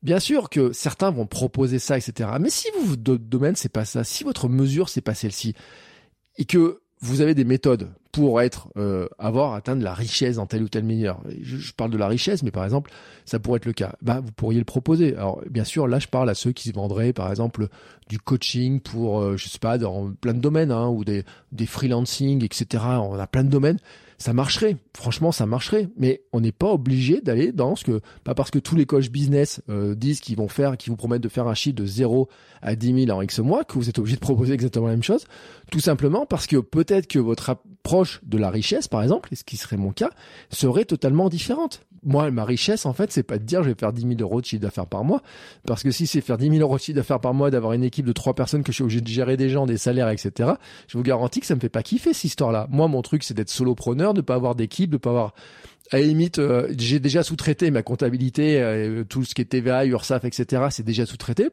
Bien 0.01 0.19
sûr 0.19 0.49
que 0.49 0.73
certains 0.73 1.11
vont 1.11 1.25
proposer 1.25 1.79
ça, 1.79 1.97
etc. 1.97 2.29
Mais 2.37 2.49
si 2.49 2.67
votre 2.75 3.15
domaine, 3.23 3.55
c'est 3.55 3.69
pas 3.69 3.85
ça, 3.85 4.03
si 4.03 4.25
votre 4.25 4.49
mesure, 4.49 4.89
c'est 4.89 4.99
pas 4.99 5.13
celle-ci, 5.13 5.55
et 6.35 6.43
que 6.43 6.82
vous 7.03 7.19
avez 7.19 7.35
des 7.35 7.43
méthodes 7.43 7.89
pour 8.13 8.41
être 8.41 8.69
euh, 8.77 9.09
avoir 9.19 9.55
atteindre 9.55 9.83
la 9.83 9.93
richesse 9.93 10.37
dans 10.37 10.45
tel 10.45 10.63
ou 10.63 10.69
tel 10.69 10.83
milieu. 10.83 11.11
Je, 11.41 11.57
je, 11.57 11.73
parle 11.73 11.91
de 11.91 11.97
la 11.97 12.07
richesse, 12.07 12.43
mais 12.43 12.51
par 12.51 12.63
exemple, 12.63 12.91
ça 13.25 13.39
pourrait 13.39 13.57
être 13.57 13.65
le 13.65 13.73
cas. 13.73 13.95
Bah, 14.01 14.21
vous 14.23 14.31
pourriez 14.31 14.59
le 14.59 14.65
proposer. 14.65 15.13
Alors, 15.17 15.41
bien 15.49 15.65
sûr, 15.65 15.87
là, 15.87 15.99
je 15.99 16.07
parle 16.07 16.29
à 16.29 16.33
ceux 16.33 16.53
qui 16.53 16.69
se 16.69 16.73
vendraient, 16.73 17.11
par 17.11 17.29
exemple, 17.29 17.67
du 18.07 18.19
coaching 18.19 18.79
pour, 18.79 19.19
euh, 19.19 19.35
je 19.35 19.49
sais 19.49 19.59
pas, 19.59 19.77
dans 19.77 20.13
plein 20.13 20.33
de 20.33 20.39
domaines, 20.39 20.71
hein, 20.71 20.87
ou 20.87 21.03
des, 21.03 21.25
des 21.51 21.65
freelancing, 21.65 22.45
etc. 22.45 22.83
On 23.01 23.19
a 23.19 23.27
plein 23.27 23.43
de 23.43 23.49
domaines 23.49 23.79
ça 24.23 24.31
marcherait. 24.31 24.77
Franchement, 24.95 25.33
ça 25.33 25.45
marcherait. 25.45 25.89
Mais 25.97 26.21
on 26.31 26.39
n'est 26.39 26.53
pas 26.53 26.71
obligé 26.71 27.19
d'aller 27.19 27.51
dans 27.51 27.75
ce 27.75 27.83
que, 27.83 27.99
pas 28.23 28.33
parce 28.33 28.51
que 28.51 28.59
tous 28.59 28.77
les 28.77 28.85
coachs 28.85 29.09
business 29.09 29.61
euh, 29.69 29.95
disent 29.95 30.21
qu'ils 30.21 30.37
vont 30.37 30.47
faire, 30.47 30.77
qu'ils 30.77 30.91
vous 30.91 30.95
promettent 30.95 31.21
de 31.21 31.27
faire 31.27 31.45
un 31.47 31.53
chiffre 31.53 31.75
de 31.75 31.85
0 31.85 32.29
à 32.61 32.77
10 32.77 33.05
000 33.05 33.17
en 33.17 33.21
X 33.21 33.39
mois, 33.39 33.65
que 33.65 33.73
vous 33.73 33.89
êtes 33.89 33.99
obligé 33.99 34.15
de 34.15 34.21
proposer 34.21 34.53
exactement 34.53 34.87
la 34.87 34.93
même 34.93 35.03
chose. 35.03 35.25
Tout 35.71 35.81
simplement 35.81 36.25
parce 36.25 36.47
que 36.47 36.55
peut-être 36.55 37.07
que 37.07 37.19
votre 37.19 37.49
approche 37.49 38.21
de 38.23 38.37
la 38.37 38.49
richesse, 38.49 38.87
par 38.87 39.03
exemple, 39.03 39.27
et 39.33 39.35
ce 39.35 39.43
qui 39.43 39.57
serait 39.57 39.75
mon 39.75 39.91
cas, 39.91 40.11
serait 40.49 40.85
totalement 40.85 41.27
différente 41.27 41.85
moi, 42.05 42.29
ma 42.31 42.45
richesse, 42.45 42.85
en 42.85 42.93
fait, 42.93 43.11
c'est 43.11 43.23
pas 43.23 43.37
de 43.37 43.43
dire 43.43 43.63
je 43.63 43.69
vais 43.69 43.75
faire 43.75 43.93
10 43.93 44.01
000 44.01 44.13
euros 44.19 44.41
de 44.41 44.45
chiffre 44.45 44.61
d'affaires 44.61 44.87
par 44.87 45.03
mois. 45.03 45.21
Parce 45.65 45.83
que 45.83 45.91
si 45.91 46.07
c'est 46.07 46.21
faire 46.21 46.37
10 46.37 46.49
000 46.49 46.61
euros 46.61 46.75
de 46.75 46.81
chiffre 46.81 46.95
d'affaires 46.95 47.19
par 47.19 47.33
mois, 47.33 47.49
d'avoir 47.49 47.73
une 47.73 47.83
équipe 47.83 48.05
de 48.05 48.11
trois 48.11 48.33
personnes 48.33 48.63
que 48.63 48.71
je 48.71 48.75
suis 48.75 48.83
obligé 48.83 49.01
de 49.01 49.07
gérer 49.07 49.37
des 49.37 49.49
gens, 49.49 49.65
des 49.65 49.77
salaires, 49.77 50.09
etc., 50.09 50.51
je 50.87 50.97
vous 50.97 51.03
garantis 51.03 51.39
que 51.39 51.45
ça 51.45 51.55
me 51.55 51.59
fait 51.59 51.69
pas 51.69 51.83
kiffer 51.83 52.13
cette 52.13 52.25
histoire-là. 52.25 52.67
Moi, 52.69 52.87
mon 52.87 53.01
truc, 53.01 53.23
c'est 53.23 53.33
d'être 53.33 53.49
solopreneur, 53.49 54.12
de 54.13 54.21
pas 54.21 54.35
avoir 54.35 54.55
d'équipe, 54.55 54.89
de 54.89 54.97
pas 54.97 55.09
avoir 55.09 55.33
à 55.91 55.99
la 55.99 56.03
limite, 56.03 56.39
euh, 56.39 56.67
j'ai 56.77 56.99
déjà 56.99 57.23
sous-traité 57.23 57.69
ma 57.69 57.83
comptabilité, 57.83 58.61
euh, 58.61 59.03
tout 59.03 59.25
ce 59.25 59.35
qui 59.35 59.41
est 59.41 59.45
TVA, 59.45 59.85
URSAF, 59.85 60.25
etc. 60.25 60.63
C'est 60.71 60.83
déjà 60.83 61.05
sous-traité 61.05 61.49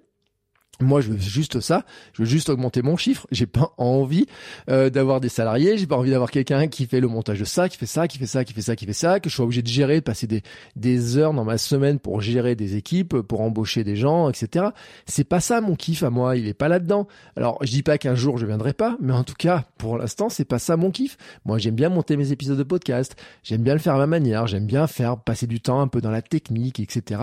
moi, 0.80 1.00
je 1.00 1.10
veux 1.10 1.18
juste 1.18 1.60
ça. 1.60 1.84
Je 2.12 2.22
veux 2.22 2.28
juste 2.28 2.48
augmenter 2.48 2.82
mon 2.82 2.96
chiffre. 2.96 3.26
J'ai 3.30 3.46
pas 3.46 3.72
envie 3.76 4.26
euh, 4.68 4.90
d'avoir 4.90 5.20
des 5.20 5.28
salariés. 5.28 5.78
J'ai 5.78 5.86
pas 5.86 5.96
envie 5.96 6.10
d'avoir 6.10 6.30
quelqu'un 6.30 6.68
qui 6.68 6.86
fait 6.86 7.00
le 7.00 7.08
montage 7.08 7.40
de 7.40 7.44
ça, 7.44 7.68
qui 7.68 7.76
fait 7.76 7.86
ça, 7.86 8.08
qui 8.08 8.18
fait 8.18 8.26
ça, 8.26 8.44
qui 8.44 8.52
fait 8.52 8.62
ça, 8.62 8.76
qui 8.76 8.86
fait 8.86 8.92
ça. 8.92 9.20
Que 9.20 9.30
je 9.30 9.34
sois 9.34 9.44
obligé 9.44 9.62
de 9.62 9.68
gérer, 9.68 9.96
de 9.96 10.04
passer 10.04 10.26
des 10.26 10.42
des 10.76 11.16
heures 11.16 11.34
dans 11.34 11.44
ma 11.44 11.58
semaine 11.58 11.98
pour 11.98 12.20
gérer 12.20 12.54
des 12.54 12.76
équipes, 12.76 13.20
pour 13.20 13.40
embaucher 13.40 13.84
des 13.84 13.96
gens, 13.96 14.28
etc. 14.28 14.66
C'est 15.06 15.24
pas 15.24 15.40
ça 15.40 15.60
mon 15.60 15.76
kiff 15.76 16.02
à 16.02 16.10
moi. 16.10 16.36
Il 16.36 16.46
est 16.46 16.54
pas 16.54 16.68
là-dedans. 16.68 17.06
Alors, 17.36 17.58
je 17.62 17.70
dis 17.70 17.82
pas 17.82 17.98
qu'un 17.98 18.14
jour 18.14 18.38
je 18.38 18.46
viendrai 18.46 18.72
pas, 18.72 18.96
mais 19.00 19.12
en 19.12 19.24
tout 19.24 19.34
cas, 19.34 19.64
pour 19.78 19.98
l'instant, 19.98 20.28
c'est 20.28 20.44
pas 20.44 20.58
ça 20.58 20.76
mon 20.76 20.90
kiff. 20.90 21.16
Moi, 21.44 21.58
j'aime 21.58 21.74
bien 21.74 21.88
monter 21.88 22.16
mes 22.16 22.32
épisodes 22.32 22.58
de 22.58 22.62
podcast. 22.62 23.16
J'aime 23.42 23.62
bien 23.62 23.74
le 23.74 23.80
faire 23.80 23.94
à 23.94 23.98
ma 23.98 24.06
manière. 24.06 24.46
J'aime 24.46 24.66
bien 24.66 24.86
faire 24.86 25.18
passer 25.18 25.46
du 25.46 25.60
temps 25.60 25.80
un 25.80 25.88
peu 25.88 26.00
dans 26.00 26.10
la 26.10 26.22
technique, 26.22 26.80
etc. 26.80 27.22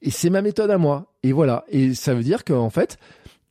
Et 0.00 0.10
c'est 0.10 0.30
ma 0.30 0.42
méthode 0.42 0.70
à 0.70 0.78
moi. 0.78 1.11
Et 1.22 1.32
voilà. 1.32 1.64
Et 1.68 1.94
ça 1.94 2.14
veut 2.14 2.22
dire 2.22 2.44
qu'en 2.44 2.70
fait, 2.70 2.98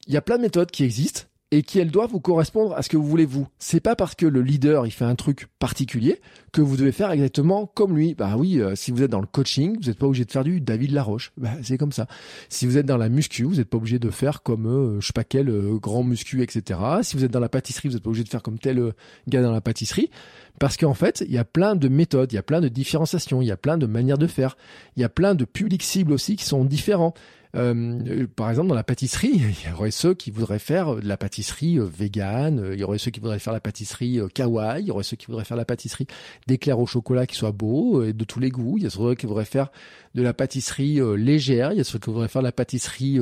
il 0.08 0.14
y 0.14 0.18
a 0.18 0.22
plein 0.22 0.38
de 0.38 0.42
méthodes 0.42 0.72
qui 0.72 0.84
existent 0.84 1.24
et 1.54 1.64
qui 1.64 1.80
elles 1.80 1.92
doivent 1.92 2.12
vous 2.12 2.22
correspondre 2.22 2.74
à 2.76 2.82
ce 2.82 2.88
que 2.88 2.96
vous 2.96 3.06
voulez 3.06 3.26
vous. 3.26 3.46
C'est 3.60 3.82
pas 3.82 3.98
parce 3.98 4.16
que 4.16 4.26
le 4.26 4.42
leader 4.42 4.88
il 4.88 4.92
fait 4.92 5.06
un 5.06 5.16
truc 5.16 5.48
particulier 5.60 6.22
que 6.54 6.62
vous 6.62 6.78
devez 6.78 6.94
faire 6.94 7.12
exactement 7.12 7.66
comme 7.66 7.98
lui. 7.98 8.16
Bah 8.16 8.36
oui, 8.38 8.62
euh, 8.62 8.74
si 8.76 8.92
vous 8.92 9.04
êtes 9.04 9.12
dans 9.12 9.20
le 9.20 9.28
coaching, 9.28 9.78
vous 9.78 9.88
n'êtes 9.88 9.98
pas 9.98 10.06
obligé 10.06 10.24
de 10.24 10.32
faire 10.32 10.46
du 10.46 10.62
David 10.62 10.92
Laroche. 10.92 11.34
Bah 11.36 11.52
c'est 11.62 11.78
comme 11.78 11.92
ça. 11.92 12.08
Si 12.48 12.66
vous 12.66 12.78
êtes 12.78 12.86
dans 12.86 12.96
la 12.96 13.10
muscu, 13.10 13.44
vous 13.44 13.56
n'êtes 13.56 13.70
pas 13.70 13.78
obligé 13.78 14.00
de 14.00 14.10
faire 14.10 14.44
comme 14.44 14.66
euh, 14.66 15.02
je 15.02 15.08
sais 15.08 15.14
pas 15.14 15.26
quel 15.26 15.50
euh, 15.50 15.78
grand 15.78 16.04
muscu, 16.04 16.42
etc. 16.42 16.80
Si 17.04 17.18
vous 17.18 17.26
êtes 17.26 17.32
dans 17.32 17.42
la 17.42 17.50
pâtisserie, 17.50 17.90
vous 17.90 17.96
n'êtes 17.96 18.04
pas 18.04 18.10
obligé 18.10 18.24
de 18.24 18.30
faire 18.30 18.44
comme 18.44 18.58
tel 18.58 18.94
gars 19.28 19.42
dans 19.42 19.52
la 19.52 19.62
pâtisserie. 19.62 20.10
Parce 20.58 20.78
qu'en 20.78 20.94
fait, 20.94 21.24
il 21.28 21.34
y 21.34 21.38
a 21.38 21.46
plein 21.46 21.76
de 21.76 21.90
méthodes, 21.90 22.32
il 22.32 22.36
y 22.36 22.40
a 22.40 22.44
plein 22.44 22.62
de 22.62 22.70
différenciations, 22.70 23.42
il 23.42 23.48
y 23.48 23.52
a 23.52 23.58
plein 23.58 23.78
de 23.78 23.88
manières 23.88 24.18
de 24.18 24.28
faire, 24.28 24.58
il 24.96 25.02
y 25.02 25.04
a 25.04 25.10
plein 25.10 25.36
de 25.36 25.44
publics 25.44 25.84
cibles 25.84 26.14
aussi 26.14 26.38
qui 26.38 26.46
sont 26.46 26.64
différents. 26.64 27.14
Euh, 27.56 28.28
par 28.36 28.50
exemple, 28.50 28.70
dans 28.70 28.76
la 28.76 28.84
pâtisserie, 28.84 29.32
il 29.66 29.70
y 29.70 29.74
aurait 29.74 29.92
ceux 29.92 30.14
qui 30.14 30.32
voudraient 30.32 30.60
faire 30.60 30.96
de 30.96 31.08
la 31.08 31.18
pâtisserie 31.18 31.80
euh, 31.80 31.86
végane, 31.86 32.60
euh, 32.60 32.74
il 32.74 32.80
y 32.80 32.84
aurait 32.84 32.98
ceux 32.98 33.12
qui 33.12 33.20
voudraient 33.20 33.40
faire 33.40 33.54
la 33.54 33.60
pâtisserie 33.60 34.20
kawaii, 34.34 34.84
il 34.84 34.88
y 34.88 34.92
aurait 34.92 35.04
ceux 35.04 35.18
qui 35.18 35.28
voudraient 35.28 35.44
faire 35.44 35.58
la 35.58 35.66
pâtisserie 35.66 36.08
d'éclairs 36.48 36.80
au 36.80 36.86
chocolat 36.86 37.26
qui 37.26 37.36
soit 37.36 37.52
beau 37.52 38.04
et 38.04 38.14
de 38.14 38.24
tous 38.24 38.40
les 38.40 38.50
goûts, 38.50 38.78
il 38.78 38.84
y 38.84 38.88
a 38.88 38.90
ceux 38.90 39.16
qui 39.16 39.26
voudraient 39.26 39.46
faire 39.46 39.70
de 40.14 40.22
la 40.22 40.34
pâtisserie 40.34 41.00
légère, 41.18 41.72
il 41.72 41.78
y 41.78 41.82
a 41.82 41.84
ceux 41.84 42.00
qui 42.00 42.10
voudraient 42.10 42.28
faire 42.28 42.42
de 42.42 42.48
la 42.48 42.52
pâtisserie 42.52 43.20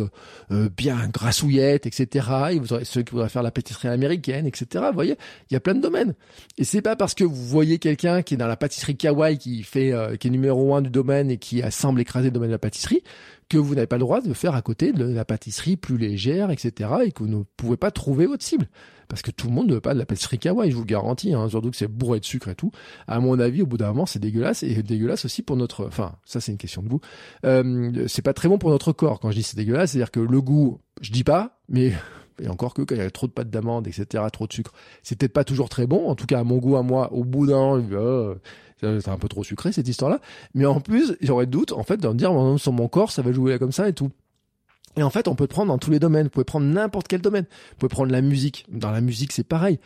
bien 0.49 1.07
grassouillette, 1.07 1.85
etc. 1.85 2.27
Il 2.51 2.65
y 2.65 2.73
a 2.73 2.83
ceux 2.83 3.03
qui 3.03 3.11
voudraient 3.11 3.29
faire 3.29 3.43
la 3.43 3.51
pâtisserie 3.51 3.89
américaine, 3.89 4.47
etc. 4.47 4.85
Vous 4.87 4.95
voyez, 4.95 5.15
il 5.49 5.53
y 5.53 5.57
a 5.57 5.59
plein 5.59 5.75
de 5.75 5.81
domaines. 5.81 6.15
Et 6.57 6.63
c'est 6.63 6.81
pas 6.81 6.95
parce 6.95 7.13
que 7.13 7.23
vous 7.23 7.45
voyez 7.45 7.77
quelqu'un 7.77 8.23
qui 8.23 8.33
est 8.33 8.37
dans 8.37 8.47
la 8.47 8.57
pâtisserie 8.57 8.97
kawaii, 8.97 9.37
qui 9.37 9.61
fait, 9.61 9.93
qui 10.19 10.29
est 10.29 10.31
numéro 10.31 10.73
un 10.73 10.81
du 10.81 10.89
domaine 10.89 11.29
et 11.29 11.37
qui 11.37 11.61
semble 11.69 12.01
écraser 12.01 12.29
le 12.29 12.31
domaine 12.31 12.49
de 12.49 12.55
la 12.55 12.59
pâtisserie, 12.59 13.03
que 13.49 13.57
vous 13.57 13.75
n'avez 13.75 13.87
pas 13.87 13.97
le 13.97 14.01
droit 14.01 14.21
de 14.21 14.33
faire 14.33 14.53
à 14.53 14.61
côté 14.61 14.93
de 14.93 15.03
la 15.03 15.25
pâtisserie 15.25 15.75
plus 15.75 15.97
légère, 15.97 16.51
etc. 16.51 16.89
et 17.05 17.11
que 17.11 17.23
vous 17.23 17.29
ne 17.29 17.43
pouvez 17.57 17.77
pas 17.77 17.91
trouver 17.91 18.27
votre 18.27 18.43
cible. 18.43 18.67
Parce 19.07 19.23
que 19.23 19.31
tout 19.31 19.47
le 19.47 19.53
monde 19.53 19.67
ne 19.67 19.73
veut 19.73 19.81
pas 19.81 19.95
de 19.95 19.99
la 19.99 20.05
pâtisserie 20.05 20.37
kawaii, 20.37 20.69
je 20.69 20.75
vous 20.75 20.83
le 20.83 20.87
garantis, 20.87 21.33
hein, 21.33 21.49
surtout 21.49 21.71
que 21.71 21.77
c'est 21.77 21.87
bourré 21.87 22.19
de 22.19 22.25
sucre 22.25 22.47
et 22.49 22.55
tout. 22.55 22.71
À 23.07 23.19
mon 23.19 23.39
avis, 23.39 23.63
au 23.63 23.65
bout 23.65 23.77
d'un 23.77 23.87
moment, 23.87 24.05
c'est 24.05 24.19
dégueulasse 24.19 24.61
et 24.61 24.83
dégueulasse 24.83 25.25
aussi 25.25 25.41
pour 25.41 25.57
notre. 25.57 25.87
Enfin, 25.87 26.15
ça 26.25 26.39
c'est 26.39 26.51
une 26.51 26.59
question 26.59 26.83
de 26.83 26.89
goût. 26.89 27.01
Euh, 27.43 28.05
c'est 28.07 28.21
pas 28.21 28.33
très 28.33 28.47
bon 28.47 28.59
pour 28.59 28.69
notre 28.69 28.93
corps. 28.93 29.19
Quand 29.19 29.31
je 29.31 29.37
dis 29.37 29.43
c'est 29.43 29.57
dégueulasse, 29.57 29.91
c'est-à-dire 29.91 30.11
que 30.11 30.19
le 30.19 30.41
goût, 30.41 30.79
je 31.01 31.11
dis 31.11 31.23
pas, 31.23 31.59
mais 31.69 31.93
et 32.41 32.47
encore 32.47 32.73
que 32.73 32.81
quand 32.81 32.95
il 32.95 32.99
y 32.99 33.01
a 33.01 33.09
trop 33.09 33.27
de 33.27 33.31
pâte 33.31 33.49
d'amande, 33.49 33.87
etc., 33.87 34.23
trop 34.31 34.47
de 34.47 34.53
sucre, 34.53 34.71
c'est 35.03 35.17
peut-être 35.17 35.33
pas 35.33 35.43
toujours 35.43 35.69
très 35.69 35.87
bon. 35.87 36.07
En 36.07 36.15
tout 36.15 36.25
cas, 36.25 36.39
à 36.39 36.43
mon 36.43 36.57
goût, 36.57 36.77
à 36.77 36.83
moi, 36.83 37.11
au 37.13 37.23
bout 37.23 37.47
d'un, 37.47 37.79
euh, 37.91 38.35
c'est 38.81 39.09
un 39.09 39.17
peu 39.17 39.27
trop 39.27 39.43
sucré 39.43 39.71
cette 39.71 39.87
histoire-là. 39.87 40.19
Mais 40.53 40.65
en 40.65 40.79
plus, 40.79 41.15
j'aurais 41.21 41.45
doute, 41.45 41.71
en 41.71 41.83
fait, 41.83 41.97
de 41.97 42.07
me 42.07 42.13
dire, 42.13 42.31
sur 42.57 42.71
mon 42.71 42.87
corps, 42.87 43.11
ça 43.11 43.21
va 43.21 43.31
jouer 43.31 43.59
comme 43.59 43.71
ça 43.71 43.87
et 43.89 43.93
tout. 43.93 44.11
Et 44.99 45.03
en 45.03 45.09
fait, 45.09 45.29
on 45.29 45.35
peut 45.35 45.47
prendre 45.47 45.69
dans 45.69 45.77
tous 45.77 45.91
les 45.91 45.99
domaines. 45.99 46.25
Vous 46.25 46.29
pouvez 46.29 46.43
prendre 46.43 46.65
n'importe 46.65 47.07
quel 47.07 47.21
domaine. 47.21 47.45
Vous 47.45 47.75
pouvez 47.77 47.89
prendre 47.89 48.11
la 48.11 48.19
musique. 48.19 48.65
Dans 48.69 48.91
la 48.91 48.99
musique, 48.99 49.31
c'est 49.31 49.45
pareil. 49.45 49.79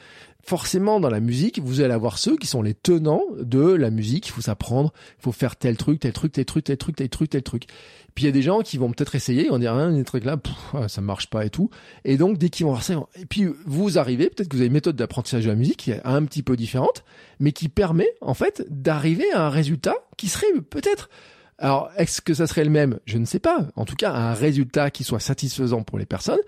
Forcément, 0.43 0.99
dans 0.99 1.11
la 1.11 1.19
musique, 1.19 1.59
vous 1.59 1.81
allez 1.81 1.93
avoir 1.93 2.17
ceux 2.17 2.35
qui 2.35 2.47
sont 2.47 2.63
les 2.63 2.73
tenants 2.73 3.21
de 3.39 3.61
la 3.61 3.91
musique. 3.91 4.27
Il 4.27 4.31
faut 4.31 4.41
s'apprendre. 4.41 4.91
Il 5.19 5.21
faut 5.25 5.31
faire 5.31 5.55
tel 5.55 5.77
truc, 5.77 5.99
tel 5.99 6.13
truc, 6.13 6.31
tel 6.31 6.45
truc, 6.45 6.63
tel 6.63 6.77
truc, 6.77 6.95
tel 6.95 7.09
truc, 7.09 7.29
tel 7.29 7.43
truc. 7.43 7.65
Puis 8.15 8.23
il 8.23 8.25
y 8.25 8.29
a 8.29 8.31
des 8.31 8.41
gens 8.41 8.61
qui 8.61 8.79
vont 8.79 8.91
peut-être 8.91 9.13
essayer, 9.13 9.51
on 9.51 9.59
dirait, 9.59 9.75
rien, 9.75 9.91
des 9.91 10.03
trucs 10.03 10.25
là, 10.25 10.37
ça 10.87 11.01
marche 11.01 11.29
pas 11.29 11.45
et 11.45 11.51
tout. 11.51 11.69
Et 12.05 12.17
donc, 12.17 12.39
dès 12.39 12.49
qu'ils 12.49 12.65
vont 12.65 12.71
voir 12.71 12.83
ça, 12.83 12.95
et 13.19 13.27
puis 13.27 13.45
vous 13.67 13.99
arrivez, 13.99 14.31
peut-être 14.31 14.49
que 14.49 14.55
vous 14.55 14.61
avez 14.61 14.67
une 14.67 14.73
méthode 14.73 14.95
d'apprentissage 14.95 15.43
de 15.43 15.49
la 15.49 15.55
musique 15.55 15.77
qui 15.77 15.91
est 15.91 16.01
un 16.03 16.25
petit 16.25 16.41
peu 16.41 16.55
différente, 16.55 17.03
mais 17.39 17.51
qui 17.51 17.69
permet, 17.69 18.09
en 18.21 18.33
fait, 18.33 18.65
d'arriver 18.71 19.31
à 19.31 19.45
un 19.45 19.49
résultat 19.49 19.95
qui 20.17 20.27
serait 20.27 20.47
peut-être 20.71 21.09
alors, 21.57 21.91
est-ce 21.97 22.21
que 22.21 22.33
ça 22.33 22.47
serait 22.47 22.63
le 22.63 22.69
même? 22.69 22.99
Je 23.05 23.17
ne 23.17 23.25
sais 23.25 23.39
pas. 23.39 23.67
En 23.75 23.85
tout 23.85 23.95
cas, 23.95 24.11
un 24.11 24.33
résultat 24.33 24.91
qui 24.91 25.03
soit 25.03 25.19
satisfaisant 25.19 25.83
pour 25.83 25.97
les 25.97 26.05
personnes, 26.05 26.39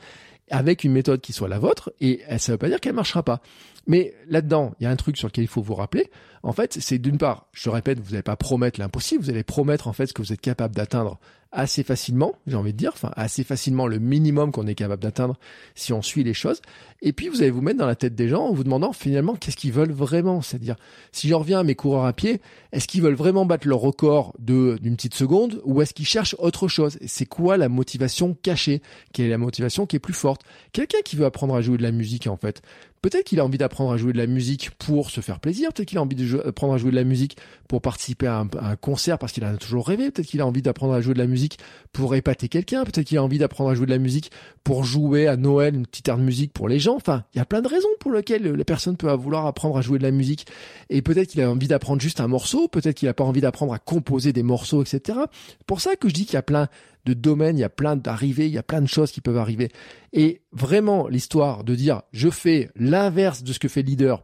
avec 0.49 0.83
une 0.83 0.91
méthode 0.91 1.21
qui 1.21 1.33
soit 1.33 1.47
la 1.47 1.59
vôtre, 1.59 1.93
et 2.01 2.21
ça 2.37 2.51
ne 2.51 2.53
veut 2.53 2.57
pas 2.57 2.69
dire 2.69 2.79
qu'elle 2.79 2.93
marchera 2.93 3.23
pas. 3.23 3.41
Mais 3.87 4.13
là-dedans, 4.27 4.73
il 4.79 4.83
y 4.83 4.87
a 4.87 4.89
un 4.89 4.95
truc 4.95 5.17
sur 5.17 5.27
lequel 5.27 5.43
il 5.43 5.47
faut 5.47 5.61
vous 5.61 5.75
rappeler. 5.75 6.09
En 6.43 6.53
fait, 6.53 6.77
c'est 6.79 6.99
d'une 6.99 7.17
part, 7.17 7.47
je 7.53 7.69
répète, 7.69 7.99
vous 7.99 8.11
n'allez 8.11 8.23
pas 8.23 8.35
promettre 8.35 8.79
l'impossible, 8.79 9.23
vous 9.23 9.29
allez 9.29 9.43
promettre 9.43 9.87
en 9.87 9.93
fait 9.93 10.07
ce 10.07 10.13
que 10.13 10.21
vous 10.21 10.31
êtes 10.31 10.41
capable 10.41 10.75
d'atteindre 10.75 11.19
assez 11.55 11.83
facilement, 11.83 12.35
j'ai 12.47 12.55
envie 12.55 12.73
de 12.73 12.77
dire, 12.77 12.91
enfin 12.93 13.11
assez 13.15 13.43
facilement 13.43 13.87
le 13.87 13.97
minimum 13.97 14.51
qu'on 14.51 14.67
est 14.67 14.75
capable 14.75 15.01
d'atteindre 15.01 15.39
si 15.73 15.93
on 15.93 16.01
suit 16.01 16.23
les 16.23 16.33
choses. 16.33 16.61
Et 17.01 17.13
puis 17.13 17.29
vous 17.29 17.41
allez 17.41 17.49
vous 17.49 17.61
mettre 17.61 17.79
dans 17.79 17.87
la 17.87 17.95
tête 17.95 18.13
des 18.13 18.27
gens 18.27 18.43
en 18.43 18.53
vous 18.53 18.63
demandant 18.63 18.91
finalement 18.91 19.35
qu'est-ce 19.35 19.55
qu'ils 19.55 19.71
veulent 19.71 19.91
vraiment? 19.91 20.41
C'est-à-dire, 20.41 20.75
si 21.13 21.29
j'en 21.29 21.39
reviens 21.39 21.59
à 21.59 21.63
mes 21.63 21.75
coureurs 21.75 22.05
à 22.05 22.13
pied, 22.13 22.41
est-ce 22.73 22.87
qu'ils 22.87 23.01
veulent 23.01 23.15
vraiment 23.15 23.45
battre 23.45 23.67
leur 23.67 23.79
record 23.79 24.33
de 24.37 24.77
d'une 24.81 24.95
petite 24.95 25.15
seconde 25.15 25.61
ou 25.63 25.81
est-ce 25.81 25.93
qu'ils 25.93 26.05
cherchent 26.05 26.35
autre 26.39 26.67
chose? 26.67 26.97
C'est 27.07 27.25
quoi 27.25 27.57
la 27.57 27.69
motivation 27.69 28.35
cachée? 28.43 28.81
Quelle 29.13 29.27
est 29.27 29.29
la 29.29 29.37
motivation 29.37 29.85
qui 29.85 29.95
est 29.95 29.99
plus 29.99 30.13
forte? 30.13 30.41
Quelqu'un 30.73 30.99
qui 31.05 31.15
veut 31.15 31.25
apprendre 31.25 31.55
à 31.55 31.61
jouer 31.61 31.77
de 31.77 31.83
la 31.83 31.91
musique 31.91 32.27
en 32.27 32.37
fait 32.37 32.61
Peut-être 33.05 33.25
qu'il 33.25 33.39
a 33.39 33.45
envie 33.45 33.59
d'apprendre 33.59 33.91
à 33.91 33.97
jouer 33.97 34.13
de 34.13 34.17
la 34.17 34.25
musique 34.25 34.71
pour 34.79 35.11
se 35.11 35.21
faire 35.21 35.39
plaisir. 35.39 35.71
Peut-être 35.71 35.89
qu'il 35.89 35.99
a 35.99 36.01
envie 36.01 36.15
d'apprendre 36.15 36.73
à 36.73 36.79
jouer 36.79 36.89
de 36.89 36.95
la 36.95 37.03
musique 37.03 37.37
pour 37.67 37.79
participer 37.79 38.25
à 38.25 38.39
un, 38.39 38.75
concert 38.77 39.19
parce 39.19 39.31
qu'il 39.31 39.45
en 39.45 39.53
a 39.53 39.57
toujours 39.57 39.87
rêvé. 39.87 40.09
Peut-être 40.09 40.25
qu'il 40.25 40.41
a 40.41 40.47
envie 40.47 40.63
d'apprendre 40.63 40.93
à 40.93 41.01
jouer 41.01 41.13
de 41.13 41.19
la 41.19 41.27
musique 41.27 41.59
pour 41.93 42.15
épater 42.15 42.49
quelqu'un. 42.49 42.83
Peut-être 42.83 43.05
qu'il 43.05 43.19
a 43.19 43.23
envie 43.23 43.37
d'apprendre 43.37 43.69
à 43.69 43.75
jouer 43.75 43.85
de 43.85 43.91
la 43.91 43.99
musique 43.99 44.31
pour 44.63 44.85
jouer 44.85 45.27
à 45.27 45.37
Noël 45.37 45.75
une 45.75 45.85
petite 45.85 46.07
aire 46.07 46.17
de 46.17 46.23
musique 46.23 46.51
pour 46.51 46.67
les 46.67 46.79
gens. 46.79 46.95
Enfin, 46.95 47.25
il 47.35 47.37
y 47.37 47.41
a 47.41 47.45
plein 47.45 47.61
de 47.61 47.67
raisons 47.67 47.89
pour 47.99 48.11
lesquelles 48.11 48.41
la 48.41 48.65
personne 48.65 48.97
peut 48.97 49.11
vouloir 49.11 49.45
apprendre 49.45 49.77
à 49.77 49.81
jouer 49.81 49.99
de 49.99 50.03
la 50.03 50.09
musique. 50.09 50.47
Et 50.89 51.03
peut-être 51.03 51.29
qu'il 51.29 51.41
a 51.41 51.51
envie 51.51 51.67
d'apprendre 51.67 52.01
juste 52.01 52.21
un 52.21 52.27
morceau. 52.27 52.67
Peut-être 52.67 52.95
qu'il 52.95 53.07
n'a 53.07 53.13
pas 53.13 53.23
envie 53.23 53.41
d'apprendre 53.41 53.71
à 53.71 53.77
composer 53.77 54.33
des 54.33 54.41
morceaux, 54.41 54.81
etc. 54.81 55.19
Pour 55.67 55.79
ça 55.79 55.95
que 55.95 56.09
je 56.09 56.13
dis 56.15 56.25
qu'il 56.25 56.33
y 56.33 56.37
a 56.37 56.41
plein 56.41 56.69
de 57.05 57.13
domaines, 57.13 57.57
il 57.57 57.61
y 57.61 57.65
a 57.65 57.69
plein 57.69 57.95
d'arrivées, 57.95 58.47
il 58.47 58.53
y 58.53 58.57
a 58.57 58.63
plein 58.63 58.81
de 58.81 58.87
choses 58.87 59.11
qui 59.11 59.21
peuvent 59.21 59.37
arriver. 59.37 59.69
Et 60.13 60.41
vraiment, 60.51 61.07
l'histoire 61.07 61.63
de 61.63 61.75
dire 61.75 62.01
je 62.11 62.29
fais 62.29 62.69
l'inverse 62.75 63.43
de 63.43 63.53
ce 63.53 63.59
que 63.59 63.67
fait 63.67 63.81
le 63.81 63.89
leader, 63.89 64.23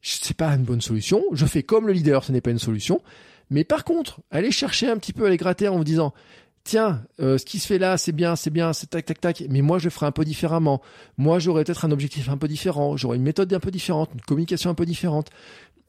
c'est 0.00 0.36
pas 0.36 0.54
une 0.54 0.64
bonne 0.64 0.80
solution. 0.80 1.22
Je 1.32 1.46
fais 1.46 1.62
comme 1.62 1.86
le 1.86 1.92
leader, 1.92 2.24
ce 2.24 2.32
n'est 2.32 2.40
pas 2.40 2.50
une 2.50 2.58
solution. 2.58 3.00
Mais 3.50 3.64
par 3.64 3.84
contre, 3.84 4.20
aller 4.30 4.50
chercher 4.50 4.88
un 4.88 4.96
petit 4.96 5.12
peu, 5.12 5.26
aller 5.26 5.36
gratter 5.36 5.68
en 5.68 5.76
vous 5.76 5.84
disant 5.84 6.12
tiens, 6.64 7.04
euh, 7.20 7.38
ce 7.38 7.44
qui 7.44 7.58
se 7.58 7.66
fait 7.66 7.78
là, 7.78 7.98
c'est 7.98 8.12
bien, 8.12 8.36
c'est 8.36 8.50
bien, 8.50 8.72
c'est 8.72 8.88
tac, 8.88 9.04
tac, 9.04 9.20
tac, 9.20 9.44
mais 9.50 9.60
moi 9.60 9.78
je 9.78 9.90
ferai 9.90 10.06
un 10.06 10.12
peu 10.12 10.24
différemment. 10.24 10.80
Moi 11.18 11.38
j'aurais 11.38 11.64
peut-être 11.64 11.84
un 11.84 11.90
objectif 11.90 12.28
un 12.28 12.38
peu 12.38 12.48
différent, 12.48 12.96
j'aurais 12.96 13.16
une 13.16 13.22
méthode 13.22 13.52
un 13.52 13.60
peu 13.60 13.70
différente, 13.70 14.10
une 14.14 14.22
communication 14.22 14.70
un 14.70 14.74
peu 14.74 14.86
différente. 14.86 15.30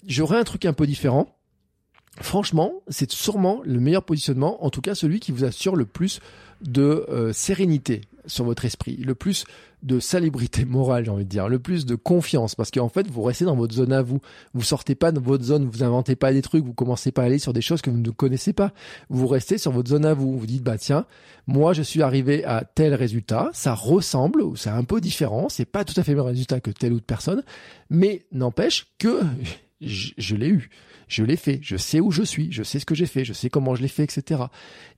J'aurais 0.06 0.38
un 0.38 0.44
truc 0.44 0.66
un 0.66 0.74
peu 0.74 0.86
différent 0.86 1.35
franchement, 2.22 2.74
c'est 2.88 3.12
sûrement 3.12 3.62
le 3.64 3.80
meilleur 3.80 4.04
positionnement, 4.04 4.64
en 4.64 4.70
tout 4.70 4.82
cas 4.82 4.96
celui 4.96 5.20
qui 5.20 5.32
vous 5.32 5.44
assure 5.44 5.76
le 5.76 5.86
plus 5.86 6.20
de 6.62 7.06
euh, 7.10 7.34
sérénité 7.34 8.02
sur 8.28 8.46
votre 8.46 8.66
esprit, 8.66 8.98
le 8.98 9.14
plus 9.14 9.46
de 9.84 10.00
salubrité 10.00 10.66
morale, 10.66 11.06
j'ai 11.06 11.12
envie 11.12 11.26
de 11.26 11.30
dire, 11.30 11.48
le 11.48 11.60
plus 11.60 11.86
de 11.86 11.96
confiance, 11.96 12.56
parce 12.56 12.72
qu'en 12.72 12.90
fait, 12.90 13.08
vous 13.10 13.22
restez 13.22 13.46
dans 13.46 13.56
votre 13.56 13.76
zone 13.76 13.94
à 13.94 14.02
vous. 14.02 14.20
Vous 14.54 14.64
sortez 14.64 14.96
pas 14.96 15.12
de 15.12 15.20
votre 15.20 15.44
zone, 15.44 15.70
vous 15.70 15.84
inventez 15.84 16.16
pas 16.16 16.34
des 16.34 16.42
trucs, 16.42 16.66
vous 16.66 16.74
commencez 16.74 17.12
pas 17.12 17.24
à 17.24 17.26
aller 17.26 17.38
sur 17.38 17.54
des 17.54 17.62
choses 17.62 17.82
que 17.82 17.90
vous 17.90 18.00
ne 18.00 18.10
connaissez 18.10 18.54
pas. 18.54 18.72
Vous 19.10 19.28
restez 19.28 19.58
sur 19.58 19.72
votre 19.72 19.90
zone 19.90 20.06
à 20.06 20.14
vous. 20.14 20.38
Vous 20.38 20.48
dites, 20.48 20.64
bah 20.64 20.78
tiens, 20.78 21.06
moi 21.46 21.74
je 21.74 21.84
suis 21.84 22.02
arrivé 22.02 22.44
à 22.46 22.64
tel 22.64 22.96
résultat, 22.96 23.50
ça 23.54 23.74
ressemble, 23.76 24.42
ou 24.42 24.56
c'est 24.56 24.70
un 24.70 24.84
peu 24.84 25.02
différent, 25.02 25.50
c'est 25.50 25.66
pas 25.66 25.84
tout 25.86 25.94
à 25.98 26.04
fait 26.04 26.12
le 26.12 26.18
même 26.18 26.26
résultat 26.28 26.60
que 26.60 26.72
telle 26.72 26.94
autre 26.94 27.06
personne, 27.06 27.44
mais 27.90 28.26
n'empêche 28.32 28.88
que 28.98 29.22
je 29.82 30.36
l'ai 30.36 30.50
eu 30.50 30.70
je 31.08 31.24
l'ai 31.24 31.36
fait, 31.36 31.60
je 31.62 31.78
sais 31.78 32.00
où 32.00 32.12
je 32.12 32.24
suis, 32.24 32.52
je 32.52 32.64
sais 32.64 32.80
ce 32.80 32.86
que 32.86 32.96
j'ai 32.96 33.06
fait, 33.06 33.26
je 33.26 33.34
sais 33.34 33.50
comment 33.50 33.76
je 33.76 33.82
l'ai 33.82 33.88
fait, 33.88 34.04
etc. 34.04 34.44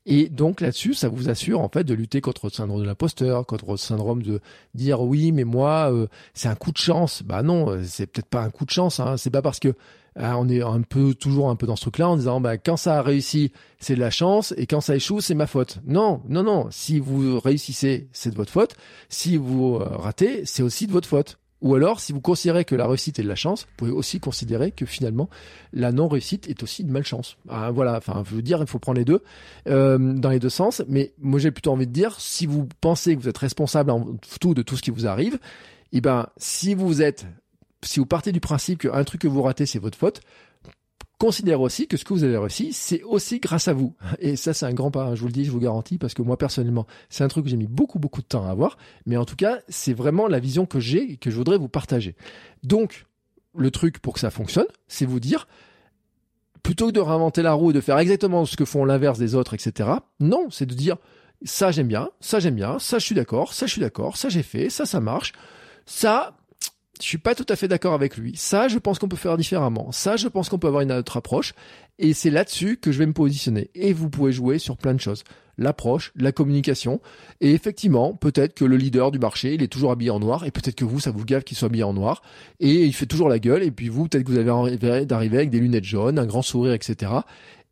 Et 0.05 0.29
donc 0.29 0.61
là-dessus, 0.61 0.93
ça 0.93 1.09
vous 1.09 1.29
assure 1.29 1.59
en 1.59 1.69
fait 1.69 1.83
de 1.83 1.93
lutter 1.93 2.21
contre 2.21 2.45
le 2.45 2.51
syndrome 2.51 2.81
de 2.81 2.85
l'imposteur, 2.85 3.45
contre 3.45 3.71
le 3.71 3.77
syndrome 3.77 4.23
de 4.23 4.39
dire 4.73 5.01
oui, 5.01 5.31
mais 5.31 5.43
moi, 5.43 5.91
euh, 5.91 6.07
c'est 6.33 6.47
un 6.47 6.55
coup 6.55 6.71
de 6.71 6.77
chance. 6.77 7.23
Bah 7.23 7.43
non, 7.43 7.69
euh, 7.69 7.83
c'est 7.83 8.07
peut-être 8.07 8.29
pas 8.29 8.41
un 8.41 8.49
coup 8.49 8.65
de 8.65 8.71
chance. 8.71 8.99
Hein. 8.99 9.17
C'est 9.17 9.29
pas 9.29 9.41
parce 9.41 9.59
que 9.59 9.73
ah, 10.19 10.37
on 10.39 10.49
est 10.49 10.61
un 10.61 10.81
peu 10.81 11.13
toujours 11.13 11.49
un 11.49 11.55
peu 11.55 11.67
dans 11.67 11.75
ce 11.75 11.81
truc-là 11.81 12.09
en 12.09 12.17
disant 12.17 12.41
bah 12.41 12.57
quand 12.57 12.77
ça 12.77 12.97
a 12.97 13.01
réussi, 13.01 13.51
c'est 13.79 13.95
de 13.95 13.99
la 13.99 14.09
chance 14.09 14.53
et 14.57 14.65
quand 14.65 14.81
ça 14.81 14.95
échoue, 14.95 15.21
c'est 15.21 15.35
ma 15.35 15.45
faute. 15.45 15.79
Non, 15.85 16.21
non, 16.27 16.43
non. 16.43 16.67
Si 16.71 16.99
vous 16.99 17.39
réussissez, 17.39 18.07
c'est 18.13 18.31
de 18.31 18.35
votre 18.35 18.51
faute. 18.51 18.75
Si 19.09 19.37
vous 19.37 19.75
euh, 19.75 19.85
ratez, 19.97 20.43
c'est 20.45 20.63
aussi 20.63 20.87
de 20.87 20.91
votre 20.91 21.07
faute. 21.07 21.37
Ou 21.61 21.73
alors, 21.73 21.99
si 21.99 22.13
vous 22.13 22.21
considérez 22.21 22.65
que 22.65 22.75
la 22.75 22.87
réussite 22.87 23.17
est 23.17 23.23
de 23.23 23.27
la 23.27 23.35
chance, 23.35 23.63
vous 23.63 23.75
pouvez 23.77 23.91
aussi 23.91 24.19
considérer 24.19 24.71
que 24.71 24.85
finalement, 24.85 25.27
la 25.73 25.91
non-réussite 25.91 26.47
est 26.49 26.61
aussi 26.61 26.83
de 26.83 26.91
malchance. 26.91 27.37
Ah, 27.49 27.71
voilà, 27.71 27.97
enfin, 27.97 28.23
je 28.29 28.35
veux 28.35 28.43
dire, 28.43 28.59
il 28.61 28.67
faut 28.67 28.77
prendre 28.77 28.99
les 28.99 29.05
deux, 29.05 29.23
euh, 29.67 29.97
dans 29.97 30.29
les 30.29 30.39
deux 30.39 30.49
sens. 30.49 30.83
Mais 30.87 31.13
moi, 31.19 31.39
j'ai 31.39 31.49
plutôt 31.49 31.71
envie 31.71 31.87
de 31.87 31.91
dire, 31.91 32.19
si 32.19 32.45
vous 32.45 32.67
pensez 32.79 33.15
que 33.15 33.21
vous 33.21 33.29
êtes 33.29 33.37
responsable 33.37 33.89
en 33.89 34.05
tout 34.39 34.53
de 34.53 34.61
tout 34.61 34.77
ce 34.77 34.83
qui 34.83 34.91
vous 34.91 35.07
arrive, 35.07 35.39
eh 35.93 36.01
ben, 36.01 36.27
si 36.37 36.75
vous 36.75 37.01
êtes, 37.01 37.25
si 37.83 37.99
vous 37.99 38.05
partez 38.05 38.31
du 38.31 38.39
principe 38.39 38.81
qu'un 38.81 39.03
truc 39.03 39.21
que 39.21 39.27
vous 39.27 39.41
ratez, 39.41 39.65
c'est 39.65 39.79
votre 39.79 39.97
faute, 39.97 40.21
considère 41.17 41.61
aussi 41.61 41.87
que 41.87 41.97
ce 41.97 42.05
que 42.05 42.13
vous 42.13 42.23
avez 42.23 42.37
réussi, 42.37 42.73
c'est 42.73 43.03
aussi 43.03 43.39
grâce 43.39 43.67
à 43.67 43.73
vous. 43.73 43.95
Et 44.19 44.35
ça, 44.35 44.53
c'est 44.53 44.65
un 44.65 44.73
grand 44.73 44.91
pas, 44.91 45.05
hein, 45.05 45.15
je 45.15 45.21
vous 45.21 45.27
le 45.27 45.33
dis, 45.33 45.45
je 45.45 45.51
vous 45.51 45.59
garantis, 45.59 45.97
parce 45.97 46.13
que 46.13 46.21
moi, 46.21 46.37
personnellement, 46.37 46.85
c'est 47.09 47.23
un 47.23 47.27
truc 47.27 47.45
que 47.45 47.49
j'ai 47.49 47.57
mis 47.57 47.67
beaucoup, 47.67 47.99
beaucoup 47.99 48.21
de 48.21 48.27
temps 48.27 48.45
à 48.45 48.51
avoir. 48.51 48.77
Mais 49.05 49.17
en 49.17 49.25
tout 49.25 49.35
cas, 49.35 49.59
c'est 49.67 49.93
vraiment 49.93 50.27
la 50.27 50.39
vision 50.39 50.65
que 50.65 50.79
j'ai 50.79 51.13
et 51.13 51.17
que 51.17 51.31
je 51.31 51.35
voudrais 51.35 51.57
vous 51.57 51.69
partager. 51.69 52.15
Donc, 52.63 53.05
le 53.55 53.71
truc 53.71 53.99
pour 53.99 54.13
que 54.13 54.19
ça 54.19 54.29
fonctionne, 54.29 54.67
c'est 54.87 55.05
vous 55.05 55.19
dire, 55.19 55.47
plutôt 56.61 56.87
que 56.87 56.91
de 56.91 56.99
réinventer 56.99 57.41
la 57.41 57.53
roue 57.53 57.71
et 57.71 57.73
de 57.73 57.81
faire 57.81 57.97
exactement 57.97 58.45
ce 58.45 58.55
que 58.55 58.65
font 58.65 58.85
l'inverse 58.85 59.17
des 59.17 59.35
autres, 59.35 59.53
etc. 59.53 59.89
Non, 60.19 60.47
c'est 60.51 60.65
de 60.65 60.75
dire, 60.75 60.97
ça 61.43 61.71
j'aime 61.71 61.87
bien, 61.87 62.09
ça 62.19 62.39
j'aime 62.39 62.55
bien, 62.55 62.77
ça 62.79 62.99
je 62.99 63.05
suis 63.05 63.15
d'accord, 63.15 63.53
ça 63.53 63.65
je 63.65 63.71
suis 63.71 63.81
d'accord, 63.81 64.17
ça 64.17 64.29
j'ai 64.29 64.43
fait, 64.43 64.69
ça 64.69 64.85
ça 64.85 64.99
marche. 64.99 65.33
Ça, 65.85 66.36
je 67.01 67.07
suis 67.07 67.17
pas 67.17 67.35
tout 67.35 67.45
à 67.49 67.55
fait 67.55 67.67
d'accord 67.67 67.93
avec 67.93 68.17
lui. 68.17 68.35
Ça, 68.35 68.67
je 68.67 68.77
pense 68.77 68.99
qu'on 68.99 69.07
peut 69.07 69.17
faire 69.17 69.37
différemment. 69.37 69.91
Ça, 69.91 70.17
je 70.17 70.27
pense 70.27 70.49
qu'on 70.49 70.59
peut 70.59 70.67
avoir 70.67 70.81
une 70.81 70.91
autre 70.91 71.17
approche. 71.17 71.53
Et 71.99 72.13
c'est 72.13 72.29
là-dessus 72.29 72.77
que 72.77 72.91
je 72.91 72.99
vais 72.99 73.05
me 73.05 73.13
positionner. 73.13 73.69
Et 73.75 73.93
vous 73.93 74.09
pouvez 74.09 74.31
jouer 74.31 74.59
sur 74.59 74.77
plein 74.77 74.93
de 74.93 74.99
choses. 74.99 75.23
L'approche, 75.57 76.11
la 76.15 76.31
communication. 76.31 77.01
Et 77.41 77.53
effectivement, 77.53 78.13
peut-être 78.13 78.53
que 78.53 78.65
le 78.65 78.77
leader 78.77 79.11
du 79.11 79.19
marché, 79.19 79.55
il 79.55 79.63
est 79.63 79.67
toujours 79.67 79.91
habillé 79.91 80.11
en 80.11 80.19
noir. 80.19 80.45
Et 80.45 80.51
peut-être 80.51 80.75
que 80.75 80.85
vous, 80.85 80.99
ça 80.99 81.11
vous 81.11 81.25
gave 81.25 81.43
qu'il 81.43 81.57
soit 81.57 81.67
habillé 81.67 81.83
en 81.83 81.93
noir. 81.93 82.21
Et 82.59 82.85
il 82.85 82.93
fait 82.93 83.07
toujours 83.07 83.29
la 83.29 83.39
gueule. 83.39 83.63
Et 83.63 83.71
puis 83.71 83.89
vous, 83.89 84.07
peut-être 84.07 84.23
que 84.23 84.31
vous 84.31 84.37
avez 84.37 84.51
envie 84.51 84.77
d'arriver 84.77 85.37
avec 85.37 85.49
des 85.49 85.59
lunettes 85.59 85.85
jaunes, 85.85 86.19
un 86.19 86.25
grand 86.25 86.41
sourire, 86.43 86.73
etc. 86.73 87.11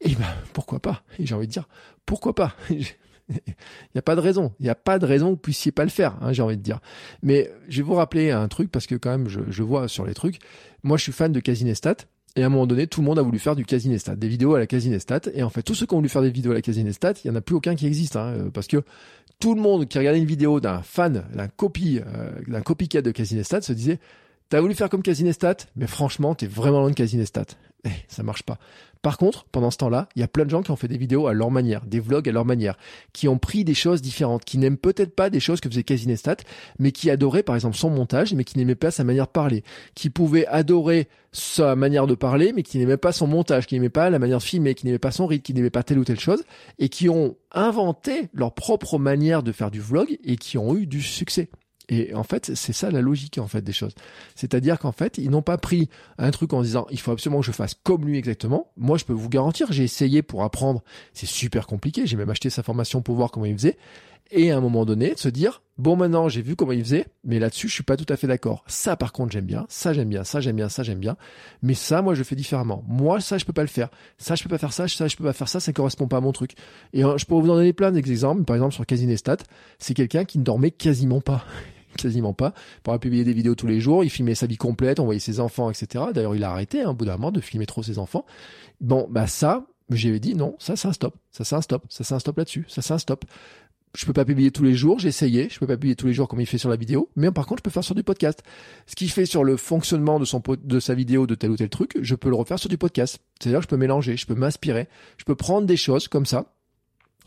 Et 0.01 0.15
ben, 0.15 0.25
pourquoi 0.53 0.79
pas? 0.79 1.03
Et 1.19 1.25
j'ai 1.25 1.35
envie 1.35 1.47
de 1.47 1.51
dire, 1.51 1.67
pourquoi 2.05 2.33
pas? 2.33 2.55
Il 3.29 3.95
n'y 3.95 3.99
a 3.99 4.01
pas 4.01 4.15
de 4.15 4.21
raison. 4.21 4.53
Il 4.59 4.63
n'y 4.63 4.69
a 4.69 4.75
pas 4.75 4.99
de 4.99 5.05
raison 5.05 5.27
que 5.27 5.31
vous 5.31 5.37
puissiez 5.37 5.71
pas 5.71 5.83
le 5.83 5.89
faire, 5.89 6.17
hein, 6.21 6.33
j'ai 6.33 6.41
envie 6.41 6.57
de 6.57 6.61
dire. 6.61 6.79
Mais 7.23 7.51
je 7.69 7.77
vais 7.77 7.83
vous 7.83 7.95
rappeler 7.95 8.31
un 8.31 8.47
truc 8.47 8.71
parce 8.71 8.87
que 8.87 8.95
quand 8.95 9.09
même, 9.09 9.27
je, 9.27 9.39
je 9.49 9.63
vois 9.63 9.87
sur 9.87 10.05
les 10.05 10.13
trucs. 10.13 10.39
Moi, 10.83 10.97
je 10.97 11.03
suis 11.03 11.11
fan 11.11 11.31
de 11.31 11.39
Casinestat. 11.39 11.95
Et 12.37 12.43
à 12.43 12.47
un 12.47 12.49
moment 12.49 12.67
donné, 12.67 12.85
tout 12.87 12.99
le 12.99 13.05
monde 13.05 13.17
a 13.17 13.21
voulu 13.21 13.39
faire 13.39 13.55
du 13.55 13.65
Casinestat, 13.65 14.17
des 14.17 14.27
vidéos 14.27 14.55
à 14.55 14.59
la 14.59 14.67
Casinestat. 14.67 15.21
Et 15.33 15.41
en 15.41 15.49
fait, 15.49 15.63
tous 15.63 15.73
ceux 15.73 15.85
qui 15.85 15.93
ont 15.93 15.97
voulu 15.97 16.09
faire 16.09 16.21
des 16.21 16.29
vidéos 16.29 16.51
à 16.51 16.55
la 16.55 16.61
Casinestat, 16.61 17.13
il 17.23 17.27
y 17.27 17.31
en 17.31 17.35
a 17.35 17.41
plus 17.41 17.55
aucun 17.55 17.75
qui 17.75 17.87
existe, 17.87 18.17
hein, 18.17 18.33
euh, 18.35 18.49
parce 18.49 18.67
que 18.67 18.83
tout 19.39 19.55
le 19.55 19.61
monde 19.61 19.87
qui 19.87 19.97
regardait 19.97 20.19
une 20.19 20.25
vidéo 20.25 20.59
d'un 20.59 20.81
fan, 20.81 21.23
d'un 21.33 21.47
copie, 21.47 22.01
euh, 22.05 22.31
d'un 22.47 22.61
copycat 22.61 23.01
de 23.01 23.11
Casinestat 23.11 23.61
se 23.61 23.71
disait, 23.71 23.99
t'as 24.49 24.59
voulu 24.59 24.75
faire 24.75 24.89
comme 24.89 25.01
Casinestat, 25.01 25.57
mais 25.77 25.87
franchement, 25.87 26.35
t'es 26.35 26.47
vraiment 26.47 26.81
loin 26.81 26.89
de 26.89 26.95
Casinestat. 26.95 27.45
Eh, 27.85 27.89
ça 28.07 28.23
marche 28.23 28.43
pas. 28.43 28.57
Par 29.05 29.19
contre, 29.19 29.45
pendant 29.51 29.69
ce 29.69 29.77
temps-là, 29.77 30.09
il 30.15 30.21
y 30.21 30.23
a 30.23 30.27
plein 30.27 30.45
de 30.45 30.49
gens 30.49 30.63
qui 30.63 30.71
ont 30.71 30.75
fait 30.75 30.87
des 30.87 30.97
vidéos 30.97 31.27
à 31.27 31.33
leur 31.33 31.51
manière, 31.51 31.85
des 31.85 31.99
vlogs 31.99 32.27
à 32.27 32.31
leur 32.31 32.43
manière, 32.43 32.75
qui 33.13 33.27
ont 33.27 33.37
pris 33.37 33.63
des 33.63 33.75
choses 33.75 34.01
différentes, 34.01 34.43
qui 34.43 34.57
n'aiment 34.57 34.79
peut-être 34.79 35.13
pas 35.15 35.29
des 35.29 35.39
choses 35.39 35.61
que 35.61 35.69
faisait 35.69 35.83
Casinestat, 35.83 36.37
mais 36.79 36.91
qui 36.91 37.11
adoraient 37.11 37.43
par 37.43 37.53
exemple 37.53 37.75
son 37.75 37.91
montage, 37.91 38.33
mais 38.33 38.43
qui 38.43 38.57
n'aimaient 38.57 38.73
pas 38.73 38.89
sa 38.89 39.03
manière 39.03 39.27
de 39.27 39.31
parler, 39.31 39.63
qui 39.93 40.09
pouvaient 40.09 40.47
adorer 40.47 41.07
sa 41.31 41.75
manière 41.75 42.07
de 42.07 42.15
parler, 42.15 42.51
mais 42.51 42.63
qui 42.63 42.79
n'aimaient 42.79 42.97
pas 42.97 43.11
son 43.11 43.27
montage, 43.27 43.67
qui 43.67 43.75
n'aimaient 43.75 43.89
pas 43.89 44.09
la 44.09 44.17
manière 44.17 44.39
de 44.39 44.43
filmer, 44.43 44.73
qui 44.73 44.87
n'aimaient 44.87 44.97
pas 44.97 45.11
son 45.11 45.27
rythme, 45.27 45.43
qui 45.43 45.53
n'aimaient 45.53 45.69
pas 45.69 45.83
telle 45.83 45.99
ou 45.99 46.03
telle 46.03 46.19
chose, 46.19 46.43
et 46.79 46.89
qui 46.89 47.07
ont 47.07 47.35
inventé 47.51 48.29
leur 48.33 48.55
propre 48.55 48.97
manière 48.97 49.43
de 49.43 49.51
faire 49.51 49.69
du 49.69 49.81
vlog 49.81 50.17
et 50.23 50.35
qui 50.35 50.57
ont 50.57 50.75
eu 50.75 50.87
du 50.87 51.03
succès. 51.03 51.49
Et 51.89 52.13
en 52.13 52.23
fait, 52.23 52.55
c'est 52.55 52.73
ça 52.73 52.89
la 52.91 53.01
logique 53.01 53.37
en 53.37 53.47
fait 53.47 53.61
des 53.61 53.73
choses. 53.73 53.93
C'est-à-dire 54.35 54.79
qu'en 54.79 54.91
fait, 54.91 55.17
ils 55.17 55.29
n'ont 55.29 55.41
pas 55.41 55.57
pris 55.57 55.89
un 56.17 56.31
truc 56.31 56.53
en 56.53 56.61
disant 56.61 56.87
il 56.91 56.99
faut 56.99 57.11
absolument 57.11 57.41
que 57.41 57.45
je 57.45 57.51
fasse 57.51 57.75
comme 57.83 58.05
lui 58.05 58.17
exactement. 58.17 58.71
Moi, 58.77 58.97
je 58.97 59.05
peux 59.05 59.13
vous 59.13 59.29
garantir, 59.29 59.71
j'ai 59.71 59.83
essayé 59.83 60.21
pour 60.21 60.43
apprendre, 60.43 60.83
c'est 61.13 61.25
super 61.25 61.67
compliqué. 61.67 62.07
J'ai 62.07 62.17
même 62.17 62.29
acheté 62.29 62.49
sa 62.49 62.63
formation 62.63 63.01
pour 63.01 63.15
voir 63.15 63.31
comment 63.31 63.45
il 63.45 63.55
faisait. 63.55 63.77
Et 64.31 64.51
à 64.51 64.57
un 64.57 64.61
moment 64.61 64.85
donné, 64.85 65.13
se 65.17 65.29
dire 65.29 65.61
bon 65.77 65.95
maintenant 65.95 66.29
j'ai 66.29 66.41
vu 66.41 66.55
comment 66.55 66.71
il 66.71 66.83
faisait, 66.83 67.05
mais 67.23 67.37
là-dessus 67.37 67.67
je 67.67 67.73
suis 67.73 67.83
pas 67.83 67.95
tout 67.95 68.11
à 68.11 68.17
fait 68.17 68.25
d'accord. 68.25 68.63
Ça 68.65 68.95
par 68.95 69.11
contre 69.11 69.31
j'aime 69.31 69.45
bien, 69.45 69.67
ça 69.69 69.93
j'aime 69.93 70.09
bien, 70.09 70.23
ça 70.23 70.41
j'aime 70.41 70.55
bien, 70.55 70.67
ça 70.67 70.81
j'aime 70.81 70.99
bien, 70.99 71.15
mais 71.61 71.75
ça 71.75 72.01
moi 72.01 72.15
je 72.15 72.23
fais 72.23 72.35
différemment. 72.35 72.83
Moi 72.87 73.19
ça 73.19 73.37
je 73.37 73.45
peux 73.45 73.53
pas 73.53 73.61
le 73.61 73.67
faire, 73.67 73.89
ça 74.17 74.33
je 74.33 74.41
peux 74.41 74.49
pas 74.49 74.57
faire 74.57 74.73
ça, 74.73 74.87
ça 74.87 75.07
je 75.07 75.15
peux 75.15 75.23
pas 75.23 75.33
faire 75.33 75.47
ça, 75.47 75.59
ça 75.59 75.73
correspond 75.73 76.07
pas 76.07 76.17
à 76.17 76.21
mon 76.21 76.31
truc. 76.31 76.55
Et 76.93 77.05
euh, 77.05 77.17
je 77.17 77.25
peux 77.25 77.35
vous 77.35 77.49
en 77.51 77.55
donner 77.55 77.73
plein 77.73 77.91
d'exemples. 77.91 78.43
Par 78.45 78.55
exemple 78.55 78.73
sur 78.73 78.85
Casinestat, 78.85 79.37
c'est 79.77 79.93
quelqu'un 79.93 80.25
qui 80.25 80.39
ne 80.39 80.43
dormait 80.43 80.71
quasiment 80.71 81.21
pas 81.21 81.45
quasiment 81.97 82.33
pas. 82.33 82.53
Il 82.77 82.81
pourrait 82.81 82.99
publier 82.99 83.23
des 83.23 83.33
vidéos 83.33 83.55
tous 83.55 83.67
les 83.67 83.79
jours, 83.79 84.03
il 84.03 84.09
filmait 84.09 84.35
sa 84.35 84.47
vie 84.47 84.57
complète, 84.57 84.99
on 84.99 85.05
voyait 85.05 85.19
ses 85.19 85.39
enfants, 85.39 85.69
etc. 85.69 86.05
D'ailleurs, 86.13 86.35
il 86.35 86.43
a 86.43 86.51
arrêté, 86.51 86.81
hein, 86.81 86.91
au 86.91 86.93
bout 86.93 87.05
d'un 87.05 87.13
moment, 87.13 87.31
de 87.31 87.41
filmer 87.41 87.65
trop 87.65 87.83
ses 87.83 87.99
enfants. 87.99 88.25
Bon, 88.81 89.07
bah 89.09 89.27
ça, 89.27 89.65
j'avais 89.89 90.19
dit 90.19 90.35
non, 90.35 90.55
ça 90.59 90.75
c'est 90.75 90.87
un 90.87 90.93
stop, 90.93 91.15
ça 91.31 91.43
c'est 91.43 91.55
un 91.55 91.61
stop, 91.61 91.83
ça 91.89 92.03
c'est 92.03 92.13
un 92.13 92.19
stop 92.19 92.37
là-dessus, 92.37 92.65
ça 92.67 92.81
c'est 92.81 92.93
un 92.93 92.97
stop. 92.97 93.25
Je 93.95 94.05
peux 94.05 94.13
pas 94.13 94.25
publier 94.25 94.51
tous 94.51 94.63
les 94.63 94.73
jours, 94.73 94.99
j'ai 94.99 95.07
essayé, 95.07 95.47
je 95.49 95.57
peux 95.57 95.67
pas 95.67 95.77
publier 95.77 95.95
tous 95.95 96.07
les 96.07 96.13
jours 96.13 96.27
comme 96.27 96.41
il 96.41 96.45
fait 96.45 96.57
sur 96.57 96.69
la 96.69 96.75
vidéo, 96.75 97.09
mais 97.15 97.31
par 97.31 97.45
contre, 97.45 97.59
je 97.59 97.63
peux 97.63 97.69
faire 97.69 97.83
sur 97.83 97.95
du 97.95 98.03
podcast. 98.03 98.43
Ce 98.87 98.95
qu'il 98.95 99.09
fait 99.09 99.25
sur 99.25 99.45
le 99.45 99.55
fonctionnement 99.55 100.19
de 100.19 100.25
son 100.25 100.41
de 100.63 100.79
sa 100.81 100.95
vidéo 100.95 101.27
de 101.27 101.35
tel 101.35 101.51
ou 101.51 101.55
tel 101.55 101.69
truc, 101.69 101.93
je 102.01 102.15
peux 102.15 102.27
le 102.27 102.35
refaire 102.35 102.59
sur 102.59 102.67
du 102.67 102.77
podcast. 102.77 103.19
C'est-à-dire 103.39 103.61
je 103.61 103.67
peux 103.67 103.77
mélanger, 103.77 104.17
je 104.17 104.25
peux 104.25 104.35
m'inspirer, 104.35 104.89
je 105.17 105.23
peux 105.23 105.35
prendre 105.35 105.65
des 105.65 105.77
choses 105.77 106.09
comme 106.09 106.25
ça 106.25 106.54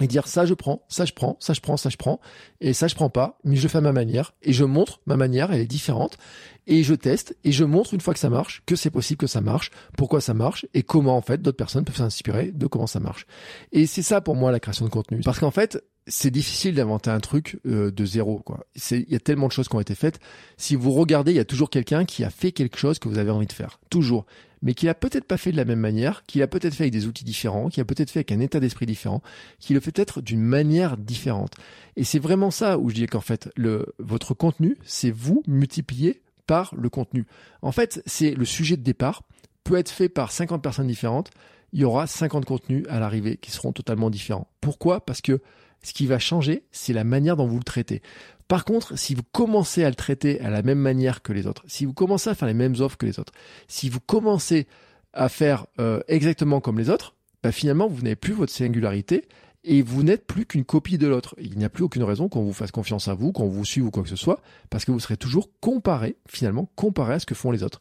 et 0.00 0.06
dire 0.06 0.26
ça 0.28 0.46
je 0.46 0.54
prends, 0.54 0.84
ça 0.88 1.04
je 1.04 1.12
prends, 1.12 1.36
ça 1.40 1.52
je 1.52 1.60
prends, 1.60 1.76
ça 1.76 1.88
je 1.88 1.96
prends, 1.96 2.20
et 2.60 2.72
ça 2.72 2.88
je 2.88 2.94
prends 2.94 3.10
pas, 3.10 3.38
mais 3.44 3.56
je 3.56 3.68
fais 3.68 3.78
à 3.78 3.82
ma 3.82 3.92
manière, 3.92 4.34
et 4.42 4.52
je 4.52 4.64
montre 4.64 5.00
ma 5.06 5.16
manière, 5.16 5.52
elle 5.52 5.60
est 5.60 5.66
différente, 5.66 6.18
et 6.66 6.82
je 6.82 6.94
teste, 6.94 7.36
et 7.44 7.52
je 7.52 7.64
montre 7.64 7.94
une 7.94 8.00
fois 8.00 8.14
que 8.14 8.20
ça 8.20 8.30
marche, 8.30 8.62
que 8.66 8.76
c'est 8.76 8.90
possible 8.90 9.18
que 9.18 9.26
ça 9.26 9.40
marche, 9.40 9.70
pourquoi 9.96 10.20
ça 10.20 10.34
marche, 10.34 10.66
et 10.74 10.82
comment 10.82 11.16
en 11.16 11.22
fait 11.22 11.40
d'autres 11.40 11.56
personnes 11.56 11.84
peuvent 11.84 11.96
s'inspirer 11.96 12.52
de 12.52 12.66
comment 12.66 12.86
ça 12.86 13.00
marche. 13.00 13.26
Et 13.72 13.86
c'est 13.86 14.02
ça 14.02 14.20
pour 14.20 14.36
moi 14.36 14.52
la 14.52 14.60
création 14.60 14.84
de 14.84 14.90
contenu. 14.90 15.20
Parce 15.24 15.38
qu'en 15.38 15.50
fait, 15.50 15.82
c'est 16.08 16.30
difficile 16.30 16.74
d'inventer 16.74 17.10
un 17.10 17.20
truc 17.20 17.58
euh, 17.66 17.90
de 17.90 18.04
zéro. 18.04 18.38
Quoi. 18.38 18.66
Il 18.90 19.06
y 19.08 19.14
a 19.14 19.20
tellement 19.20 19.46
de 19.46 19.52
choses 19.52 19.68
qui 19.68 19.76
ont 19.76 19.80
été 19.80 19.94
faites. 19.94 20.18
Si 20.56 20.74
vous 20.74 20.92
regardez, 20.92 21.32
il 21.32 21.36
y 21.36 21.40
a 21.40 21.44
toujours 21.44 21.70
quelqu'un 21.70 22.04
qui 22.04 22.24
a 22.24 22.30
fait 22.30 22.52
quelque 22.52 22.78
chose 22.78 22.98
que 22.98 23.08
vous 23.08 23.18
avez 23.18 23.30
envie 23.30 23.46
de 23.46 23.52
faire. 23.52 23.78
Toujours. 23.90 24.26
Mais 24.62 24.74
qui 24.74 24.86
l'a 24.86 24.94
peut-être 24.94 25.24
pas 25.24 25.36
fait 25.36 25.52
de 25.52 25.56
la 25.56 25.64
même 25.64 25.78
manière, 25.78 26.24
qui 26.26 26.38
l'a 26.38 26.46
peut-être 26.46 26.74
fait 26.74 26.84
avec 26.84 26.92
des 26.92 27.06
outils 27.06 27.24
différents, 27.24 27.68
qui 27.68 27.80
a 27.80 27.84
peut-être 27.84 28.10
fait 28.10 28.20
avec 28.20 28.32
un 28.32 28.40
état 28.40 28.60
d'esprit 28.60 28.86
différent, 28.86 29.22
qui 29.58 29.74
le 29.74 29.80
fait 29.80 29.92
peut-être 29.92 30.20
d'une 30.20 30.42
manière 30.42 30.96
différente. 30.96 31.54
Et 31.96 32.04
c'est 32.04 32.18
vraiment 32.18 32.50
ça 32.50 32.78
où 32.78 32.90
je 32.90 32.94
dis 32.94 33.06
qu'en 33.06 33.20
fait, 33.20 33.50
le, 33.56 33.94
votre 33.98 34.34
contenu, 34.34 34.76
c'est 34.84 35.10
vous 35.10 35.42
multiplié 35.46 36.22
par 36.46 36.74
le 36.76 36.88
contenu. 36.88 37.26
En 37.62 37.72
fait, 37.72 38.02
c'est 38.06 38.34
le 38.34 38.44
sujet 38.44 38.76
de 38.76 38.82
départ 38.82 39.22
peut 39.64 39.76
être 39.76 39.90
fait 39.90 40.08
par 40.08 40.32
50 40.32 40.62
personnes 40.62 40.86
différentes. 40.86 41.30
Il 41.72 41.80
y 41.80 41.84
aura 41.84 42.06
50 42.06 42.44
contenus 42.46 42.84
à 42.88 42.98
l'arrivée 42.98 43.36
qui 43.36 43.50
seront 43.50 43.72
totalement 43.72 44.08
différents. 44.08 44.48
Pourquoi? 44.60 45.04
Parce 45.04 45.20
que 45.20 45.40
ce 45.82 45.92
qui 45.92 46.06
va 46.06 46.18
changer, 46.18 46.64
c'est 46.72 46.92
la 46.92 47.04
manière 47.04 47.36
dont 47.36 47.46
vous 47.46 47.58
le 47.58 47.64
traitez. 47.64 48.02
Par 48.48 48.64
contre, 48.64 48.98
si 48.98 49.14
vous 49.14 49.22
commencez 49.30 49.84
à 49.84 49.90
le 49.90 49.94
traiter 49.94 50.40
à 50.40 50.48
la 50.48 50.62
même 50.62 50.78
manière 50.78 51.22
que 51.22 51.34
les 51.34 51.46
autres, 51.46 51.64
si 51.66 51.84
vous 51.84 51.92
commencez 51.92 52.30
à 52.30 52.34
faire 52.34 52.48
les 52.48 52.54
mêmes 52.54 52.76
offres 52.80 52.96
que 52.96 53.06
les 53.06 53.20
autres, 53.20 53.32
si 53.68 53.90
vous 53.90 54.00
commencez 54.00 54.66
à 55.12 55.28
faire 55.28 55.66
euh, 55.78 56.00
exactement 56.08 56.60
comme 56.60 56.78
les 56.78 56.88
autres, 56.88 57.14
bah 57.42 57.52
finalement, 57.52 57.88
vous 57.88 58.02
n'avez 58.02 58.16
plus 58.16 58.32
votre 58.32 58.52
singularité 58.52 59.28
et 59.64 59.82
vous 59.82 60.02
n'êtes 60.02 60.26
plus 60.26 60.46
qu'une 60.46 60.64
copie 60.64 60.96
de 60.96 61.06
l'autre. 61.06 61.34
Il 61.38 61.58
n'y 61.58 61.64
a 61.64 61.68
plus 61.68 61.84
aucune 61.84 62.02
raison 62.02 62.28
qu'on 62.28 62.42
vous 62.42 62.52
fasse 62.54 62.70
confiance 62.70 63.08
à 63.08 63.14
vous, 63.14 63.32
qu'on 63.32 63.48
vous 63.48 63.64
suive 63.66 63.84
ou 63.84 63.90
quoi 63.90 64.02
que 64.02 64.08
ce 64.08 64.16
soit, 64.16 64.40
parce 64.70 64.84
que 64.84 64.92
vous 64.92 65.00
serez 65.00 65.18
toujours 65.18 65.50
comparé, 65.60 66.16
finalement, 66.26 66.70
comparé 66.74 67.14
à 67.14 67.18
ce 67.18 67.26
que 67.26 67.34
font 67.34 67.50
les 67.50 67.62
autres. 67.62 67.78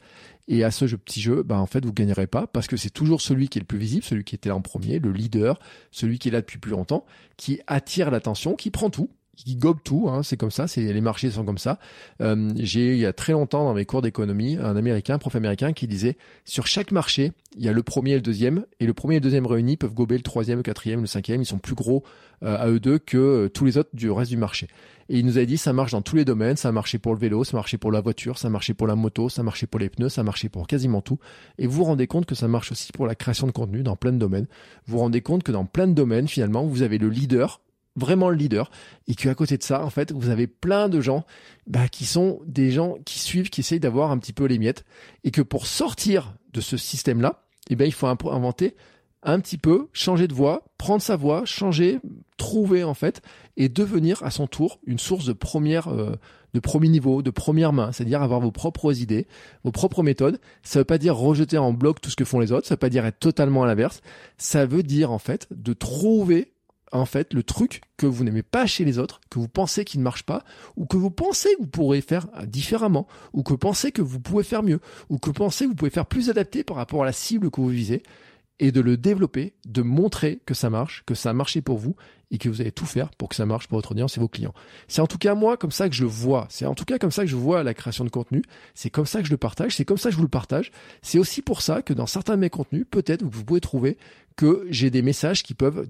Et 0.50 0.64
à 0.64 0.72
ce 0.72 0.86
petit 0.96 1.22
jeu, 1.22 1.44
bah, 1.44 1.60
en 1.60 1.66
fait, 1.66 1.86
vous 1.86 1.94
gagnerez 1.94 2.28
pas 2.28 2.46
parce 2.48 2.68
que 2.68 2.78
c'est 2.78 2.90
toujours 2.90 3.22
celui 3.22 3.48
qui 3.48 3.58
est 3.60 3.62
le 3.62 3.68
plus 3.68 3.78
visible, 3.78 4.04
celui 4.04 4.24
qui 4.24 4.36
était 4.36 4.50
là 4.50 4.56
en 4.56 4.62
premier, 4.62 5.00
le 5.00 5.12
leader, 5.12 5.60
celui 5.92 6.20
qui 6.20 6.28
est 6.28 6.32
là 6.32 6.42
depuis 6.42 6.58
plus 6.58 6.72
longtemps, 6.72 7.06
qui 7.38 7.62
attire 7.68 8.12
l'attention, 8.12 8.56
qui 8.56 8.70
prend 8.70 8.90
tout, 8.90 9.10
qui 9.38 9.56
gobe 9.56 9.78
tout, 9.84 10.10
hein, 10.10 10.24
c'est 10.24 10.36
comme 10.36 10.52
ça, 10.52 10.68
c'est 10.68 10.82
les 10.82 11.02
marchés 11.02 11.30
sont 11.30 11.46
comme 11.46 11.58
ça. 11.60 11.80
Euh, 12.22 12.52
j'ai 12.56 12.94
il 12.94 13.00
y 13.00 13.06
a 13.06 13.14
très 13.14 13.34
longtemps 13.34 13.64
dans 13.64 13.74
mes 13.74 13.86
cours 13.86 14.02
d'économie 14.02 14.58
un 14.58 14.76
américain, 14.76 15.18
prof 15.20 15.36
américain 15.36 15.74
qui 15.74 15.88
disait 15.88 16.18
sur 16.44 16.66
chaque 16.66 16.92
marché, 16.92 17.32
il 17.56 17.64
y 17.64 17.70
a 17.70 17.72
le 17.72 17.84
premier 17.84 18.12
et 18.12 18.16
le 18.16 18.22
deuxième, 18.22 18.66
et 18.80 18.86
le 18.86 18.94
premier 18.94 19.16
et 19.16 19.20
le 19.20 19.24
deuxième 19.24 19.46
réunis 19.46 19.78
peuvent 19.78 19.94
gober 19.94 20.18
le 20.18 20.24
troisième, 20.24 20.58
le 20.58 20.64
quatrième, 20.64 21.02
le 21.02 21.08
cinquième, 21.08 21.42
ils 21.42 21.46
sont 21.46 21.60
plus 21.60 21.76
gros 21.76 22.04
euh, 22.44 22.58
à 22.58 22.68
eux 22.68 22.80
deux 22.80 22.98
que 22.98 23.18
euh, 23.18 23.50
tous 23.50 23.66
les 23.66 23.78
autres 23.78 23.92
du 23.94 24.10
reste 24.10 24.32
du 24.32 24.38
marché. 24.38 24.68
Et 25.10 25.20
il 25.20 25.26
nous 25.26 25.38
a 25.38 25.46
dit 25.46 25.58
ça 25.58 25.72
marche 25.72 25.92
dans 25.92 26.02
tous 26.02 26.16
les 26.16 26.26
domaines, 26.26 26.58
ça 26.58 26.70
a 26.70 26.72
marché 26.72 26.98
pour 26.98 27.14
le 27.14 27.20
vélo, 27.20 27.44
ça 27.44 27.56
a 27.56 27.60
marché 27.60 27.78
pour 27.78 27.92
la 27.92 28.02
voiture, 28.02 28.38
ça 28.38 28.48
a 28.48 28.52
marché 28.52 28.74
pour 28.74 28.88
la 28.88 28.96
moto, 28.96 29.30
ça 29.30 29.42
a 29.42 29.44
marché 29.44 29.68
pour 29.68 29.80
les 29.80 29.90
pneus, 29.90 30.10
ça 30.10 30.22
a 30.22 30.24
marché 30.24 30.50
pour 30.50 30.66
quasiment 30.66 31.02
tout. 31.02 31.20
Et 31.60 31.68
vous 31.68 31.78
vous 31.78 31.84
rendez 31.84 32.08
compte 32.08 32.26
que 32.26 32.36
ça 32.36 32.48
marche 32.48 32.72
aussi 32.72 32.92
pour 32.92 33.06
la 33.06 33.16
création 33.16 33.48
de 33.48 33.52
contenu 33.52 33.84
dans 33.84 33.96
plein 33.96 34.12
de 34.12 34.18
domaines. 34.18 34.48
Vous 34.86 34.94
vous 34.94 35.00
rendez 35.00 35.22
compte 35.22 35.44
que 35.44 35.52
dans 35.52 35.66
plein 35.66 35.88
de 35.88 35.94
domaines, 35.94 36.28
finalement, 36.28 36.66
vous 36.66 36.82
avez 36.82 36.98
le 36.98 37.10
leader 37.10 37.62
vraiment 37.98 38.30
le 38.30 38.36
leader 38.36 38.72
et 39.08 39.16
qu'à 39.16 39.36
côté 39.36 39.58
de 39.58 39.64
ça, 39.64 39.84
en 39.84 39.90
fait, 39.90 40.14
vous 40.14 40.30
avez 40.30 40.48
plein 40.48 40.88
de 40.88 41.02
gens 41.02 41.26
bah, 41.66 41.90
qui 41.90 42.06
sont 42.06 42.40
des 42.46 42.72
gens 42.72 42.96
qui 43.06 43.20
suivent, 43.20 43.50
qui 43.50 43.62
essayent 43.62 43.80
d'avoir 43.80 44.12
un 44.12 44.18
petit 44.18 44.34
peu 44.34 44.46
les 44.46 44.60
miettes 44.60 44.86
et 45.24 45.32
que 45.32 45.42
pour 45.42 45.68
sortir 45.68 46.36
de 46.54 46.62
ce 46.62 46.78
système-là, 46.78 47.44
eh 47.70 47.76
ben, 47.76 47.86
il 47.86 47.94
faut 47.94 48.08
inventer 48.08 48.76
un 49.24 49.40
petit 49.40 49.58
peu, 49.58 49.90
changer 49.94 50.28
de 50.28 50.34
voie, 50.34 50.64
prendre 50.78 51.02
sa 51.02 51.16
voie, 51.16 51.44
changer, 51.44 52.00
trouver 52.38 52.84
en 52.84 52.94
fait, 52.94 53.22
et 53.58 53.68
devenir 53.68 54.24
à 54.24 54.32
son 54.32 54.48
tour 54.48 54.80
une 54.86 55.00
source 55.00 55.26
de 55.26 55.34
première, 55.34 55.88
euh, 55.88 56.16
de 56.54 56.60
premier 56.60 56.88
niveau, 56.88 57.22
de 57.22 57.32
première 57.32 57.74
main, 57.74 57.92
c'est-à-dire 57.92 58.22
avoir 58.22 58.40
vos 58.40 58.52
propres 58.52 59.02
idées, 59.02 59.28
vos 59.64 59.72
propres 59.72 60.04
méthodes. 60.04 60.40
Ça 60.62 60.80
veut 60.80 60.86
pas 60.86 60.98
dire 60.98 61.16
rejeter 61.16 61.58
en 61.58 61.74
bloc 61.74 62.00
tout 62.00 62.10
ce 62.10 62.16
que 62.16 62.26
font 62.26 62.40
les 62.40 62.52
autres, 62.52 62.68
ça 62.68 62.76
veut 62.76 62.80
pas 62.80 62.90
dire 62.90 63.06
être 63.06 63.20
totalement 63.20 63.64
à 63.64 63.68
l'inverse. 63.68 64.02
Ça 64.38 64.66
veut 64.66 64.84
dire 64.84 65.12
en 65.12 65.20
fait 65.20 65.48
de 65.52 65.74
trouver 65.74 66.54
en 66.92 67.06
fait 67.06 67.34
le 67.34 67.44
truc 67.44 67.82
que 67.98 68.06
vous 68.06 68.24
n'aimez 68.24 68.44
pas 68.44 68.66
chez 68.66 68.86
les 68.86 69.00
autres, 69.00 69.22
que 69.30 69.40
vous 69.40 69.48
pensez 69.48 69.86
qu'il 69.86 70.00
ne 70.00 70.04
marche 70.04 70.24
pas, 70.24 70.44
ou 70.76 70.86
que 70.86 70.98
vous 70.98 71.12
pensez 71.12 71.54
que 71.56 71.62
vous 71.62 71.68
pourrez 71.68 72.02
faire 72.02 72.28
différemment, 72.46 73.08
ou 73.34 73.44
que 73.44 73.52
vous 73.52 73.58
pensez 73.58 73.92
que 73.92 74.02
vous 74.02 74.20
pouvez 74.20 74.44
faire 74.44 74.64
mieux, 74.64 74.80
ou 75.10 75.18
que 75.18 75.28
vous 75.28 75.34
pensez 75.34 75.66
que 75.66 75.70
vous 75.70 75.76
pouvez 75.76 75.92
faire 75.92 76.06
plus 76.06 76.30
adapté 76.30 76.64
par 76.64 76.78
rapport 76.78 77.04
à 77.04 77.06
la 77.06 77.12
cible 77.12 77.52
que 77.52 77.62
vous 77.62 77.70
visez, 77.70 78.04
et 78.60 78.72
de 78.72 78.82
le 78.82 78.98
développer, 78.98 79.54
de 79.66 79.82
montrer 79.82 80.40
que 80.46 80.54
ça 80.54 80.70
marche, 80.70 81.04
que 81.06 81.16
ça 81.16 81.30
a 81.30 81.34
marché 81.34 81.62
pour 81.62 81.78
vous 81.78 81.96
et 82.32 82.38
que 82.38 82.50
vous 82.50 82.62
allez 82.62 82.72
tout 82.72 82.86
faire 82.86 83.10
pour 83.12 83.30
que 83.30 83.36
ça 83.36 83.46
marche 83.46 83.68
pour 83.68 83.78
votre 83.78 83.92
audience 83.92 84.18
et 84.18 84.20
vos 84.20 84.28
clients. 84.28 84.54
C'est 84.88 85.02
en 85.02 85.08
tout 85.08 85.18
cas 85.18 85.36
moi 85.36 85.58
comme 85.58 85.72
ça 85.72 85.88
que 85.88 85.96
je 85.96 86.04
le 86.04 86.10
vois. 86.10 86.48
C'est 86.50 86.66
en 86.66 86.76
tout 86.76 86.86
cas 86.86 86.98
comme 86.98 87.12
ça 87.12 87.24
que 87.24 87.30
je 87.30 87.36
vois 87.36 87.64
la 87.64 87.74
création 87.74 88.04
de 88.04 88.10
contenu. 88.10 88.42
C'est 88.74 88.90
comme 88.90 89.06
ça 89.06 89.22
que 89.22 89.28
je 89.28 89.32
le 89.32 89.38
partage. 89.38 89.76
C'est 89.76 89.86
comme 89.86 89.98
ça 89.98 90.10
que 90.10 90.14
je 90.14 90.18
vous 90.18 90.24
le 90.24 90.30
partage. 90.30 90.72
C'est 91.02 91.20
aussi 91.20 91.42
pour 91.42 91.62
ça 91.62 91.82
que 91.82 91.94
dans 91.94 92.08
certains 92.08 92.36
de 92.36 92.42
mes 92.42 92.50
contenus, 92.50 92.86
peut-être 92.90 93.24
vous 93.24 93.46
pouvez 93.46 93.62
trouver 93.62 93.98
que 94.36 94.68
j'ai 94.70 94.92
des 94.92 95.02
messages 95.02 95.42
qui 95.42 95.54
peuvent 95.56 95.88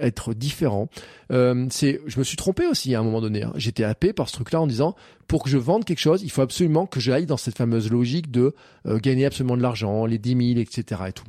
être 0.00 0.32
différents. 0.32 0.88
Euh, 1.32 1.66
c'est, 1.70 2.00
je 2.06 2.18
me 2.18 2.24
suis 2.24 2.36
trompé 2.36 2.66
aussi 2.66 2.94
à 2.94 3.00
un 3.00 3.02
moment 3.02 3.20
donné. 3.20 3.42
Hein. 3.42 3.52
J'étais 3.56 3.84
happé 3.84 4.12
par 4.12 4.28
ce 4.28 4.34
truc-là 4.34 4.60
en 4.60 4.66
disant 4.66 4.94
pour 5.28 5.44
que 5.44 5.50
je 5.50 5.58
vende 5.58 5.84
quelque 5.84 6.00
chose, 6.00 6.22
il 6.22 6.30
faut 6.30 6.42
absolument 6.42 6.86
que 6.86 6.98
j'aille 6.98 7.26
dans 7.26 7.36
cette 7.36 7.56
fameuse 7.56 7.90
logique 7.90 8.30
de 8.30 8.54
euh, 8.86 8.98
gagner 8.98 9.26
absolument 9.26 9.56
de 9.56 9.62
l'argent, 9.62 10.06
les 10.06 10.18
10 10.18 10.54
000, 10.54 10.60
etc. 10.60 11.02
et 11.08 11.12
tout. 11.12 11.24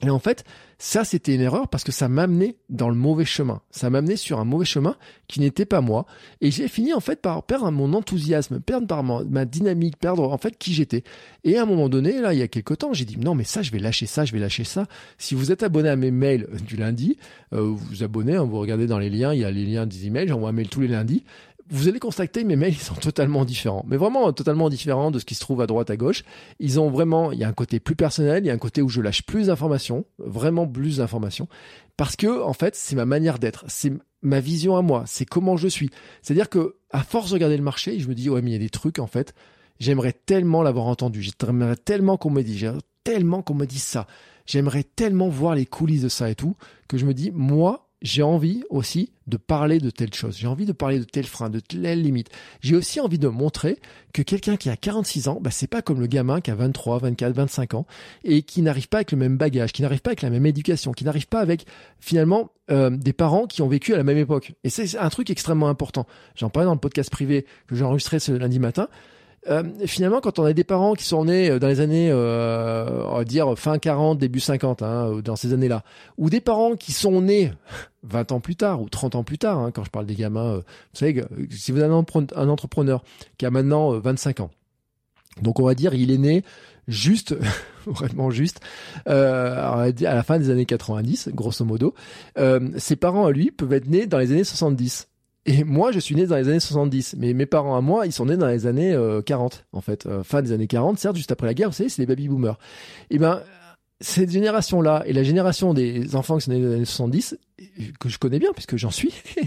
Et 0.00 0.10
en 0.10 0.18
fait, 0.20 0.44
ça 0.78 1.04
c'était 1.04 1.34
une 1.34 1.40
erreur 1.40 1.68
parce 1.68 1.82
que 1.82 1.90
ça 1.90 2.08
m'amenait 2.08 2.56
dans 2.68 2.88
le 2.88 2.94
mauvais 2.94 3.24
chemin. 3.24 3.60
Ça 3.70 3.90
m'amenait 3.90 4.16
sur 4.16 4.38
un 4.38 4.44
mauvais 4.44 4.64
chemin 4.64 4.94
qui 5.26 5.40
n'était 5.40 5.64
pas 5.64 5.80
moi. 5.80 6.06
Et 6.40 6.52
j'ai 6.52 6.68
fini 6.68 6.94
en 6.94 7.00
fait 7.00 7.20
par 7.20 7.42
perdre 7.42 7.68
mon 7.72 7.92
enthousiasme, 7.94 8.60
perdre 8.60 9.24
ma, 9.28 9.44
dynamique, 9.44 9.96
perdre 9.98 10.30
en 10.30 10.38
fait 10.38 10.56
qui 10.56 10.72
j'étais. 10.72 11.02
Et 11.42 11.56
à 11.56 11.62
un 11.62 11.66
moment 11.66 11.88
donné, 11.88 12.20
là, 12.20 12.32
il 12.32 12.38
y 12.38 12.42
a 12.42 12.48
quelques 12.48 12.78
temps, 12.78 12.92
j'ai 12.92 13.04
dit 13.04 13.18
non 13.18 13.34
mais 13.34 13.44
ça, 13.44 13.62
je 13.62 13.72
vais 13.72 13.80
lâcher 13.80 14.06
ça, 14.06 14.24
je 14.24 14.32
vais 14.32 14.38
lâcher 14.38 14.64
ça. 14.64 14.86
Si 15.18 15.34
vous 15.34 15.50
êtes 15.50 15.64
abonné 15.64 15.88
à 15.88 15.96
mes 15.96 16.12
mails 16.12 16.46
du 16.64 16.76
lundi, 16.76 17.18
euh, 17.52 17.60
vous 17.60 17.76
vous 17.76 18.02
abonnez, 18.04 18.36
hein, 18.36 18.44
vous 18.44 18.58
regardez 18.58 18.86
dans 18.86 18.98
les 18.98 19.10
liens, 19.10 19.34
il 19.34 19.40
y 19.40 19.44
a 19.44 19.50
les 19.50 19.64
liens 19.64 19.86
des 19.86 20.06
emails, 20.06 20.28
j'envoie 20.28 20.50
un 20.50 20.52
mail 20.52 20.68
tous 20.68 20.80
les 20.80 20.88
lundis 20.88 21.24
vous 21.70 21.88
allez 21.88 21.98
constater 21.98 22.44
mes 22.44 22.56
mails 22.56 22.74
ils 22.74 22.80
sont 22.80 22.94
totalement 22.94 23.44
différents. 23.44 23.84
Mais 23.86 23.96
vraiment 23.96 24.32
totalement 24.32 24.68
différents 24.68 25.10
de 25.10 25.18
ce 25.18 25.24
qui 25.24 25.34
se 25.34 25.40
trouve 25.40 25.60
à 25.60 25.66
droite 25.66 25.90
à 25.90 25.96
gauche. 25.96 26.24
Ils 26.58 26.80
ont 26.80 26.90
vraiment 26.90 27.32
il 27.32 27.38
y 27.38 27.44
a 27.44 27.48
un 27.48 27.52
côté 27.52 27.80
plus 27.80 27.96
personnel 27.96 28.44
il 28.44 28.46
y 28.46 28.50
a 28.50 28.54
un 28.54 28.58
côté 28.58 28.82
où 28.82 28.88
je 28.88 29.00
lâche 29.00 29.22
plus 29.22 29.46
d'informations 29.46 30.04
vraiment 30.18 30.66
plus 30.66 30.98
d'informations. 30.98 31.48
Parce 31.96 32.16
que 32.16 32.42
en 32.42 32.52
fait 32.52 32.74
c'est 32.76 32.96
ma 32.96 33.06
manière 33.06 33.38
d'être 33.38 33.64
c'est 33.68 33.92
ma 34.22 34.40
vision 34.40 34.76
à 34.76 34.82
moi 34.82 35.04
c'est 35.06 35.24
comment 35.24 35.56
je 35.56 35.68
suis. 35.68 35.90
C'est 36.22 36.32
à 36.32 36.36
dire 36.36 36.48
que 36.48 36.76
à 36.90 37.02
force 37.02 37.30
de 37.30 37.34
regarder 37.34 37.56
le 37.56 37.62
marché 37.62 37.98
je 37.98 38.08
me 38.08 38.14
dis 38.14 38.30
ouais 38.30 38.42
mais 38.42 38.50
il 38.50 38.54
y 38.54 38.56
a 38.56 38.60
des 38.60 38.70
trucs 38.70 38.98
en 38.98 39.06
fait 39.06 39.34
j'aimerais 39.78 40.12
tellement 40.12 40.62
l'avoir 40.62 40.86
entendu. 40.86 41.22
J'aimerais 41.22 41.76
tellement 41.76 42.16
qu'on 42.16 42.30
me 42.30 42.42
dise 42.42 42.72
tellement 43.04 43.42
qu'on 43.42 43.54
me 43.54 43.66
dise 43.66 43.82
ça. 43.82 44.06
J'aimerais 44.46 44.82
tellement 44.82 45.28
voir 45.28 45.54
les 45.54 45.66
coulisses 45.66 46.02
de 46.02 46.08
ça 46.08 46.30
et 46.30 46.34
tout 46.34 46.56
que 46.88 46.96
je 46.96 47.04
me 47.04 47.14
dis 47.14 47.30
moi 47.32 47.87
j'ai 48.02 48.22
envie 48.22 48.62
aussi 48.70 49.12
de 49.26 49.36
parler 49.36 49.78
de 49.78 49.90
telle 49.90 50.14
chose, 50.14 50.36
j'ai 50.38 50.46
envie 50.46 50.66
de 50.66 50.72
parler 50.72 50.98
de 50.98 51.04
tel 51.04 51.26
frein, 51.26 51.50
de 51.50 51.60
telle 51.60 52.02
limite. 52.02 52.28
J'ai 52.60 52.76
aussi 52.76 53.00
envie 53.00 53.18
de 53.18 53.28
montrer 53.28 53.78
que 54.12 54.22
quelqu'un 54.22 54.56
qui 54.56 54.70
a 54.70 54.76
46 54.76 55.28
ans, 55.28 55.38
bah, 55.40 55.50
c'est 55.50 55.66
pas 55.66 55.82
comme 55.82 56.00
le 56.00 56.06
gamin 56.06 56.40
qui 56.40 56.50
a 56.50 56.54
23, 56.54 56.98
24, 57.00 57.32
25 57.34 57.74
ans 57.74 57.86
et 58.24 58.42
qui 58.42 58.62
n'arrive 58.62 58.88
pas 58.88 58.98
avec 58.98 59.12
le 59.12 59.18
même 59.18 59.36
bagage, 59.36 59.72
qui 59.72 59.82
n'arrive 59.82 60.00
pas 60.00 60.10
avec 60.10 60.22
la 60.22 60.30
même 60.30 60.46
éducation, 60.46 60.92
qui 60.92 61.04
n'arrive 61.04 61.26
pas 61.26 61.40
avec 61.40 61.66
finalement 61.98 62.50
euh, 62.70 62.90
des 62.90 63.12
parents 63.12 63.46
qui 63.46 63.62
ont 63.62 63.68
vécu 63.68 63.94
à 63.94 63.96
la 63.96 64.04
même 64.04 64.18
époque. 64.18 64.52
Et 64.64 64.70
c'est 64.70 64.96
un 64.96 65.10
truc 65.10 65.30
extrêmement 65.30 65.68
important. 65.68 66.06
J'en 66.36 66.50
parlais 66.50 66.66
dans 66.66 66.74
le 66.74 66.80
podcast 66.80 67.10
privé 67.10 67.46
que 67.66 67.74
j'ai 67.74 67.84
enregistré 67.84 68.20
ce 68.20 68.32
lundi 68.32 68.58
matin. 68.58 68.88
Euh, 69.48 69.62
finalement, 69.86 70.20
quand 70.20 70.38
on 70.38 70.44
a 70.44 70.52
des 70.52 70.64
parents 70.64 70.94
qui 70.94 71.04
sont 71.04 71.24
nés 71.24 71.50
euh, 71.50 71.58
dans 71.58 71.68
les 71.68 71.80
années, 71.80 72.10
euh, 72.10 73.02
on 73.06 73.16
va 73.16 73.24
dire 73.24 73.58
fin 73.58 73.78
40, 73.78 74.18
début 74.18 74.40
50, 74.40 74.82
hein, 74.82 75.20
dans 75.24 75.36
ces 75.36 75.52
années-là, 75.52 75.84
ou 76.18 76.28
des 76.28 76.40
parents 76.40 76.76
qui 76.76 76.92
sont 76.92 77.22
nés 77.22 77.52
20 78.02 78.32
ans 78.32 78.40
plus 78.40 78.56
tard 78.56 78.82
ou 78.82 78.88
30 78.88 79.14
ans 79.14 79.24
plus 79.24 79.38
tard, 79.38 79.58
hein, 79.58 79.70
quand 79.72 79.84
je 79.84 79.90
parle 79.90 80.06
des 80.06 80.14
gamins, 80.14 80.56
vous 80.56 80.62
savez, 80.92 81.24
si 81.50 81.72
vous 81.72 81.80
avez 81.80 81.92
un 81.92 82.48
entrepreneur 82.48 83.02
qui 83.38 83.46
a 83.46 83.50
maintenant 83.50 83.98
25 83.98 84.40
ans, 84.40 84.50
donc 85.42 85.60
on 85.60 85.64
va 85.64 85.74
dire 85.74 85.94
il 85.94 86.10
est 86.10 86.18
né 86.18 86.42
juste, 86.86 87.36
vraiment 87.86 88.30
juste, 88.30 88.60
à 89.06 89.90
la 90.00 90.22
fin 90.22 90.38
des 90.38 90.50
années 90.50 90.66
90, 90.66 91.30
grosso 91.34 91.64
modo. 91.64 91.94
ses 92.76 92.96
parents 92.96 93.26
à 93.26 93.32
lui 93.32 93.50
peuvent 93.50 93.72
être 93.72 93.88
nés 93.88 94.06
dans 94.06 94.18
les 94.18 94.30
années 94.32 94.44
70. 94.44 95.07
Et 95.48 95.64
moi, 95.64 95.92
je 95.92 95.98
suis 95.98 96.14
né 96.14 96.26
dans 96.26 96.36
les 96.36 96.46
années 96.46 96.60
70, 96.60 97.16
mais 97.16 97.32
mes 97.32 97.46
parents 97.46 97.74
à 97.74 97.80
moi, 97.80 98.04
ils 98.04 98.12
sont 98.12 98.26
nés 98.26 98.36
dans 98.36 98.48
les 98.48 98.66
années 98.66 98.94
40, 99.24 99.54
euh, 99.54 99.76
en 99.78 99.80
fait, 99.80 100.04
euh, 100.04 100.22
fin 100.22 100.42
des 100.42 100.52
années 100.52 100.66
40, 100.66 100.98
certes, 100.98 101.16
juste 101.16 101.32
après 101.32 101.46
la 101.46 101.54
guerre, 101.54 101.70
vous 101.70 101.74
savez, 101.74 101.88
c'est 101.88 102.02
les 102.02 102.06
baby 102.06 102.28
boomers. 102.28 102.58
Et 103.08 103.18
ben, 103.18 103.40
cette 103.98 104.30
génération-là 104.30 105.04
et 105.06 105.14
la 105.14 105.22
génération 105.22 105.72
des 105.72 106.14
enfants 106.16 106.36
qui 106.36 106.44
sont 106.44 106.50
nés 106.50 106.60
dans 106.60 106.68
les 106.68 106.74
années 106.74 106.84
70, 106.84 107.38
que 107.98 108.10
je 108.10 108.18
connais 108.18 108.38
bien 108.38 108.50
puisque 108.52 108.76
j'en 108.76 108.90
suis, 108.90 109.14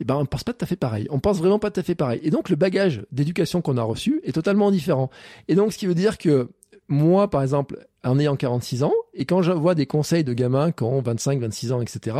et 0.00 0.04
ben 0.04 0.14
on 0.14 0.26
pense 0.26 0.44
pas 0.44 0.52
tout 0.52 0.64
à 0.64 0.66
fait 0.66 0.76
pareil. 0.76 1.08
On 1.10 1.18
pense 1.18 1.38
vraiment 1.38 1.58
pas 1.58 1.72
tout 1.72 1.80
à 1.80 1.82
fait 1.82 1.96
pareil. 1.96 2.20
Et 2.22 2.30
donc 2.30 2.48
le 2.48 2.54
bagage 2.54 3.02
d'éducation 3.10 3.62
qu'on 3.62 3.76
a 3.78 3.82
reçu 3.82 4.20
est 4.22 4.32
totalement 4.32 4.70
différent. 4.70 5.10
Et 5.48 5.56
donc 5.56 5.72
ce 5.72 5.78
qui 5.78 5.86
veut 5.86 5.96
dire 5.96 6.18
que 6.18 6.50
moi, 6.86 7.28
par 7.28 7.42
exemple, 7.42 7.84
en 8.04 8.18
ayant 8.18 8.36
46 8.36 8.84
ans, 8.84 8.92
et 9.12 9.24
quand 9.24 9.42
je 9.42 9.50
vois 9.50 9.74
des 9.74 9.86
conseils 9.86 10.24
de 10.24 10.34
gamins 10.34 10.72
qui 10.72 10.84
ont 10.84 11.00
25, 11.00 11.40
26 11.40 11.72
ans, 11.72 11.80
etc., 11.80 12.16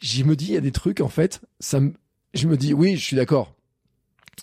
je 0.00 0.24
me 0.24 0.36
dis, 0.36 0.46
il 0.46 0.54
y 0.54 0.56
a 0.56 0.60
des 0.60 0.72
trucs, 0.72 1.00
en 1.00 1.08
fait, 1.08 1.40
ça 1.60 1.80
me, 1.80 1.92
je 2.34 2.46
me 2.48 2.56
dis 2.56 2.74
oui, 2.74 2.96
je 2.96 3.04
suis 3.04 3.16
d'accord. 3.16 3.54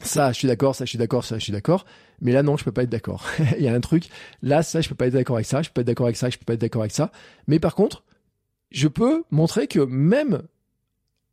Ça, 0.01 0.31
je 0.31 0.37
suis 0.37 0.47
d'accord, 0.47 0.75
ça, 0.75 0.85
je 0.85 0.89
suis 0.89 0.97
d'accord, 0.97 1.25
ça, 1.25 1.37
je 1.37 1.43
suis 1.43 1.51
d'accord. 1.51 1.85
Mais 2.21 2.31
là, 2.31 2.43
non, 2.43 2.57
je 2.57 2.63
peux 2.63 2.71
pas 2.71 2.83
être 2.83 2.89
d'accord. 2.89 3.25
Il 3.57 3.63
y 3.63 3.67
a 3.67 3.73
un 3.73 3.79
truc. 3.79 4.09
Là, 4.41 4.63
ça, 4.63 4.81
je 4.81 4.89
peux 4.89 4.95
pas 4.95 5.07
être 5.07 5.13
d'accord 5.13 5.35
avec 5.35 5.45
ça. 5.45 5.61
Je 5.61 5.69
peux 5.69 5.73
pas 5.73 5.81
être 5.81 5.87
d'accord 5.87 6.05
avec 6.05 6.17
ça. 6.17 6.29
Je 6.29 6.37
peux 6.37 6.45
pas 6.45 6.53
être 6.53 6.61
d'accord 6.61 6.83
avec 6.83 6.93
ça. 6.93 7.11
Mais 7.47 7.59
par 7.59 7.75
contre, 7.75 8.03
je 8.71 8.87
peux 8.87 9.23
montrer 9.31 9.67
que 9.67 9.79
même 9.79 10.43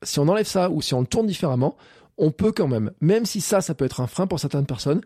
si 0.03 0.19
on 0.19 0.29
enlève 0.29 0.47
ça 0.47 0.71
ou 0.71 0.83
si 0.83 0.95
on 0.95 1.01
le 1.01 1.07
tourne 1.07 1.27
différemment, 1.27 1.77
on 2.19 2.31
peut 2.31 2.53
quand 2.53 2.69
même, 2.69 2.93
même 3.01 3.27
si 3.27 3.41
ça, 3.41 3.61
ça 3.61 3.75
peut 3.75 3.85
être 3.85 4.01
un 4.01 4.07
frein 4.07 4.27
pour 4.27 4.41
certaines 4.41 4.67
personnes, 4.67 5.03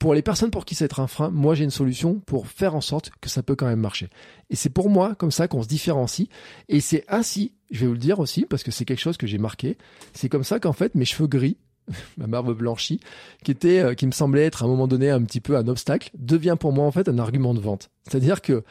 pour 0.00 0.14
les 0.14 0.22
personnes 0.22 0.50
pour 0.50 0.64
qui 0.64 0.74
c'est 0.74 0.86
être 0.86 0.98
un 0.98 1.06
frein, 1.06 1.30
moi 1.30 1.54
j'ai 1.54 1.62
une 1.62 1.70
solution 1.70 2.20
pour 2.20 2.48
faire 2.48 2.74
en 2.74 2.80
sorte 2.80 3.12
que 3.20 3.28
ça 3.28 3.42
peut 3.42 3.54
quand 3.54 3.66
même 3.66 3.80
marcher. 3.80 4.08
Et 4.48 4.56
c'est 4.56 4.70
pour 4.70 4.88
moi 4.88 5.14
comme 5.14 5.30
ça 5.30 5.46
qu'on 5.46 5.62
se 5.62 5.68
différencie. 5.68 6.26
Et 6.70 6.80
c'est 6.80 7.04
ainsi, 7.06 7.52
je 7.70 7.80
vais 7.80 7.86
vous 7.86 7.92
le 7.92 7.98
dire 7.98 8.18
aussi, 8.18 8.46
parce 8.46 8.62
que 8.62 8.70
c'est 8.70 8.86
quelque 8.86 8.98
chose 8.98 9.18
que 9.18 9.26
j'ai 9.26 9.36
marqué, 9.36 9.76
c'est 10.14 10.30
comme 10.30 10.42
ça 10.42 10.58
qu'en 10.58 10.72
fait 10.72 10.94
mes 10.94 11.04
cheveux 11.04 11.28
gris, 11.28 11.58
ma 12.16 12.26
barbe 12.26 12.56
blanchie, 12.56 12.98
qui 13.44 13.50
était, 13.50 13.80
euh, 13.80 13.94
qui 13.94 14.06
me 14.06 14.12
semblait 14.12 14.46
être 14.46 14.62
à 14.62 14.64
un 14.64 14.68
moment 14.68 14.88
donné 14.88 15.10
un 15.10 15.22
petit 15.22 15.40
peu 15.40 15.54
un 15.56 15.68
obstacle, 15.68 16.10
devient 16.18 16.56
pour 16.58 16.72
moi 16.72 16.86
en 16.86 16.92
fait 16.92 17.06
un 17.10 17.18
argument 17.18 17.52
de 17.52 17.60
vente. 17.60 17.90
C'est-à-dire 18.08 18.40
que 18.40 18.64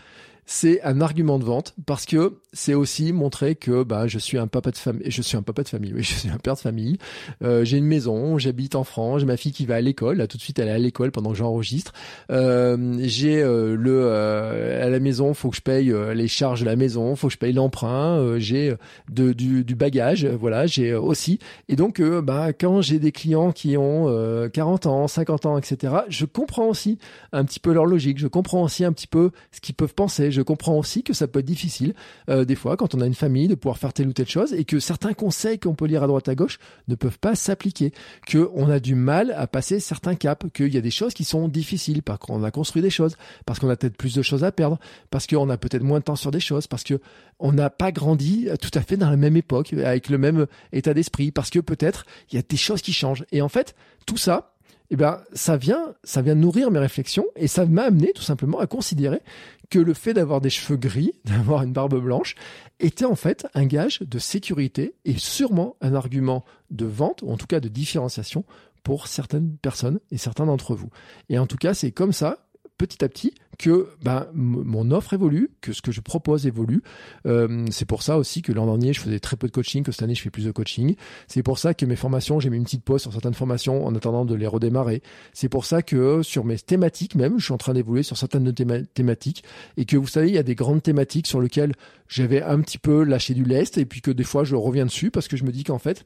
c'est 0.51 0.81
un 0.81 0.99
argument 0.99 1.37
de 1.37 1.43
vente 1.43 1.75
parce 1.85 2.07
que 2.07 2.39
c'est 2.53 2.73
aussi 2.73 3.13
montrer 3.13 3.53
que 3.53 3.83
bah 3.83 4.07
je 4.07 4.17
suis 4.17 4.39
un 4.39 4.47
papa 4.47 4.71
de 4.71 4.77
famille 4.77 5.03
je 5.11 5.21
suis 5.21 5.37
un 5.37 5.43
papa 5.43 5.61
de 5.61 5.69
famille 5.69 5.93
oui 5.95 6.01
je 6.01 6.15
suis 6.15 6.29
un 6.29 6.37
père 6.37 6.55
de 6.55 6.59
famille. 6.59 6.97
Euh, 7.43 7.63
j'ai 7.63 7.77
une 7.77 7.85
maison 7.85 8.39
j'habite 8.39 8.73
en 8.73 8.83
France 8.83 9.19
j'ai 9.19 9.27
ma 9.27 9.37
fille 9.37 9.51
qui 9.51 9.67
va 9.67 9.75
à 9.75 9.81
l'école 9.81 10.17
là 10.17 10.25
tout 10.25 10.37
de 10.37 10.41
suite 10.41 10.57
elle 10.57 10.69
est 10.69 10.71
à 10.71 10.79
l'école 10.79 11.11
pendant 11.11 11.29
que 11.29 11.37
j'enregistre. 11.37 11.93
Euh, 12.31 12.97
j'ai 12.99 13.43
euh, 13.43 13.75
le 13.75 14.01
euh, 14.05 14.87
à 14.87 14.89
la 14.89 14.99
maison 14.99 15.35
faut 15.35 15.51
que 15.51 15.55
je 15.55 15.61
paye 15.61 15.91
euh, 15.91 16.15
les 16.15 16.27
charges 16.27 16.61
de 16.61 16.65
la 16.65 16.75
maison 16.75 17.15
faut 17.15 17.27
que 17.27 17.33
je 17.33 17.37
paye 17.37 17.53
l'emprunt 17.53 18.39
j'ai 18.39 18.73
de 19.11 19.33
du, 19.33 19.63
du, 19.63 19.75
bagage 19.75 20.25
voilà 20.25 20.65
j'ai 20.65 20.95
aussi. 20.95 21.37
Et 21.67 21.75
donc 21.75 22.01
bah 22.01 22.53
quand 22.53 22.81
j'ai 22.81 22.97
des 22.97 23.11
clients 23.11 23.51
qui 23.51 23.77
ont 23.77 24.49
40 24.51 24.87
ans 24.87 25.07
50 25.07 25.45
ans 25.45 25.57
etc 25.59 25.93
je 26.09 26.25
comprends 26.25 26.65
aussi 26.65 26.97
un 27.33 27.45
petit 27.45 27.59
peu 27.59 27.71
leur 27.71 27.85
logique 27.85 28.17
je 28.17 28.27
comprends 28.27 28.63
aussi 28.63 28.83
un 28.83 28.93
petit 28.93 29.05
peu 29.05 29.29
ce 29.51 29.61
qu'ils 29.61 29.75
peuvent 29.75 29.93
penser 29.93 30.31
comprends 30.41 30.77
aussi 30.77 31.03
que 31.03 31.13
ça 31.13 31.27
peut 31.27 31.39
être 31.39 31.45
difficile 31.45 31.93
euh, 32.29 32.45
des 32.45 32.55
fois 32.55 32.77
quand 32.77 32.95
on 32.95 33.01
a 33.01 33.05
une 33.05 33.13
famille 33.13 33.47
de 33.47 33.55
pouvoir 33.55 33.77
faire 33.77 33.93
telle 33.93 34.07
ou 34.07 34.13
telle 34.13 34.27
chose 34.27 34.53
et 34.53 34.65
que 34.65 34.79
certains 34.79 35.13
conseils 35.13 35.59
qu'on 35.59 35.75
peut 35.75 35.85
lire 35.85 36.03
à 36.03 36.07
droite 36.07 36.27
à 36.29 36.35
gauche 36.35 36.59
ne 36.87 36.95
peuvent 36.95 37.19
pas 37.19 37.35
s'appliquer, 37.35 37.91
que 38.27 38.49
on 38.53 38.69
a 38.69 38.79
du 38.79 38.95
mal 38.95 39.31
à 39.31 39.47
passer 39.47 39.79
certains 39.79 40.15
caps, 40.15 40.45
qu'il 40.53 40.73
y 40.73 40.77
a 40.77 40.81
des 40.81 40.91
choses 40.91 41.13
qui 41.13 41.23
sont 41.23 41.47
difficiles 41.47 42.03
parce 42.03 42.19
qu'on 42.19 42.43
a 42.43 42.51
construit 42.51 42.81
des 42.81 42.89
choses, 42.89 43.15
parce 43.45 43.59
qu'on 43.59 43.69
a 43.69 43.75
peut-être 43.75 43.97
plus 43.97 44.15
de 44.15 44.21
choses 44.21 44.43
à 44.43 44.51
perdre, 44.51 44.79
parce 45.09 45.27
qu'on 45.27 45.49
a 45.49 45.57
peut-être 45.57 45.83
moins 45.83 45.99
de 45.99 46.03
temps 46.03 46.15
sur 46.15 46.31
des 46.31 46.39
choses, 46.39 46.67
parce 46.67 46.83
que 46.83 46.99
on 47.39 47.53
n'a 47.53 47.69
pas 47.69 47.91
grandi 47.91 48.47
tout 48.61 48.71
à 48.73 48.81
fait 48.81 48.97
dans 48.97 49.09
la 49.09 49.17
même 49.17 49.37
époque 49.37 49.73
avec 49.73 50.09
le 50.09 50.17
même 50.17 50.47
état 50.73 50.93
d'esprit, 50.93 51.31
parce 51.31 51.49
que 51.49 51.59
peut-être 51.59 52.05
il 52.31 52.35
y 52.35 52.39
a 52.39 52.43
des 52.47 52.57
choses 52.57 52.81
qui 52.81 52.93
changent. 52.93 53.25
Et 53.31 53.41
en 53.41 53.49
fait, 53.49 53.75
tout 54.05 54.17
ça, 54.17 54.53
eh 54.91 54.95
ben, 54.95 55.21
ça 55.33 55.57
vient, 55.57 55.93
ça 56.03 56.21
vient 56.21 56.35
nourrir 56.35 56.71
mes 56.71 56.79
réflexions 56.79 57.25
et 57.35 57.47
ça 57.47 57.65
m'a 57.65 57.83
amené 57.83 58.11
tout 58.13 58.23
simplement 58.23 58.59
à 58.59 58.67
considérer 58.67 59.21
que 59.69 59.79
le 59.79 59.93
fait 59.93 60.13
d'avoir 60.13 60.41
des 60.41 60.49
cheveux 60.49 60.77
gris, 60.77 61.13
d'avoir 61.25 61.63
une 61.63 61.73
barbe 61.73 62.01
blanche, 62.01 62.35
était 62.79 63.05
en 63.05 63.15
fait 63.15 63.45
un 63.53 63.65
gage 63.65 63.99
de 63.99 64.19
sécurité 64.19 64.95
et 65.05 65.17
sûrement 65.17 65.75
un 65.81 65.93
argument 65.93 66.43
de 66.71 66.85
vente, 66.85 67.21
ou 67.21 67.31
en 67.31 67.37
tout 67.37 67.47
cas 67.47 67.59
de 67.59 67.67
différenciation 67.67 68.45
pour 68.83 69.07
certaines 69.07 69.57
personnes 69.57 69.99
et 70.11 70.17
certains 70.17 70.45
d'entre 70.45 70.73
vous. 70.73 70.89
Et 71.29 71.37
en 71.37 71.45
tout 71.45 71.57
cas, 71.57 71.73
c'est 71.73 71.91
comme 71.91 72.13
ça 72.13 72.37
petit 72.79 73.03
à 73.03 73.09
petit 73.09 73.33
que 73.59 73.89
ben, 74.01 74.25
mon 74.33 74.89
offre 74.89 75.13
évolue, 75.13 75.51
que 75.61 75.73
ce 75.73 75.81
que 75.81 75.91
je 75.91 75.99
propose 75.99 76.47
évolue. 76.47 76.81
Euh, 77.27 77.65
c'est 77.69 77.85
pour 77.85 78.01
ça 78.01 78.17
aussi 78.17 78.41
que 78.41 78.53
l'an 78.53 78.65
dernier, 78.65 78.93
je 78.93 79.01
faisais 79.01 79.19
très 79.19 79.35
peu 79.35 79.47
de 79.47 79.51
coaching, 79.51 79.83
que 79.83 79.91
cette 79.91 80.01
année, 80.01 80.15
je 80.15 80.21
fais 80.21 80.29
plus 80.29 80.45
de 80.45 80.51
coaching. 80.51 80.95
C'est 81.27 81.43
pour 81.43 81.59
ça 81.59 81.73
que 81.73 81.85
mes 81.85 81.97
formations, 81.97 82.39
j'ai 82.39 82.49
mis 82.49 82.55
une 82.55 82.63
petite 82.63 82.85
pause 82.85 83.01
sur 83.01 83.11
certaines 83.11 83.33
formations 83.33 83.85
en 83.85 83.93
attendant 83.95 84.23
de 84.23 84.33
les 84.33 84.47
redémarrer. 84.47 85.03
C'est 85.33 85.49
pour 85.49 85.65
ça 85.65 85.81
que 85.81 86.23
sur 86.23 86.45
mes 86.45 86.57
thématiques 86.57 87.15
même, 87.15 87.37
je 87.37 87.43
suis 87.43 87.53
en 87.53 87.57
train 87.57 87.73
d'évoluer 87.73 88.01
sur 88.01 88.17
certaines 88.17 88.53
thématiques 88.93 89.43
et 89.75 89.83
que 89.83 89.97
vous 89.97 90.07
savez, 90.07 90.29
il 90.29 90.35
y 90.35 90.39
a 90.39 90.43
des 90.43 90.55
grandes 90.55 90.81
thématiques 90.81 91.27
sur 91.27 91.41
lesquelles 91.41 91.73
j'avais 92.07 92.41
un 92.41 92.61
petit 92.61 92.77
peu 92.77 93.03
lâché 93.03 93.33
du 93.33 93.43
lest 93.43 93.77
et 93.77 93.85
puis 93.85 94.01
que 94.01 94.11
des 94.11 94.23
fois, 94.23 94.45
je 94.45 94.55
reviens 94.55 94.85
dessus 94.85 95.11
parce 95.11 95.27
que 95.27 95.35
je 95.35 95.43
me 95.43 95.51
dis 95.51 95.65
qu'en 95.65 95.79
fait, 95.79 96.05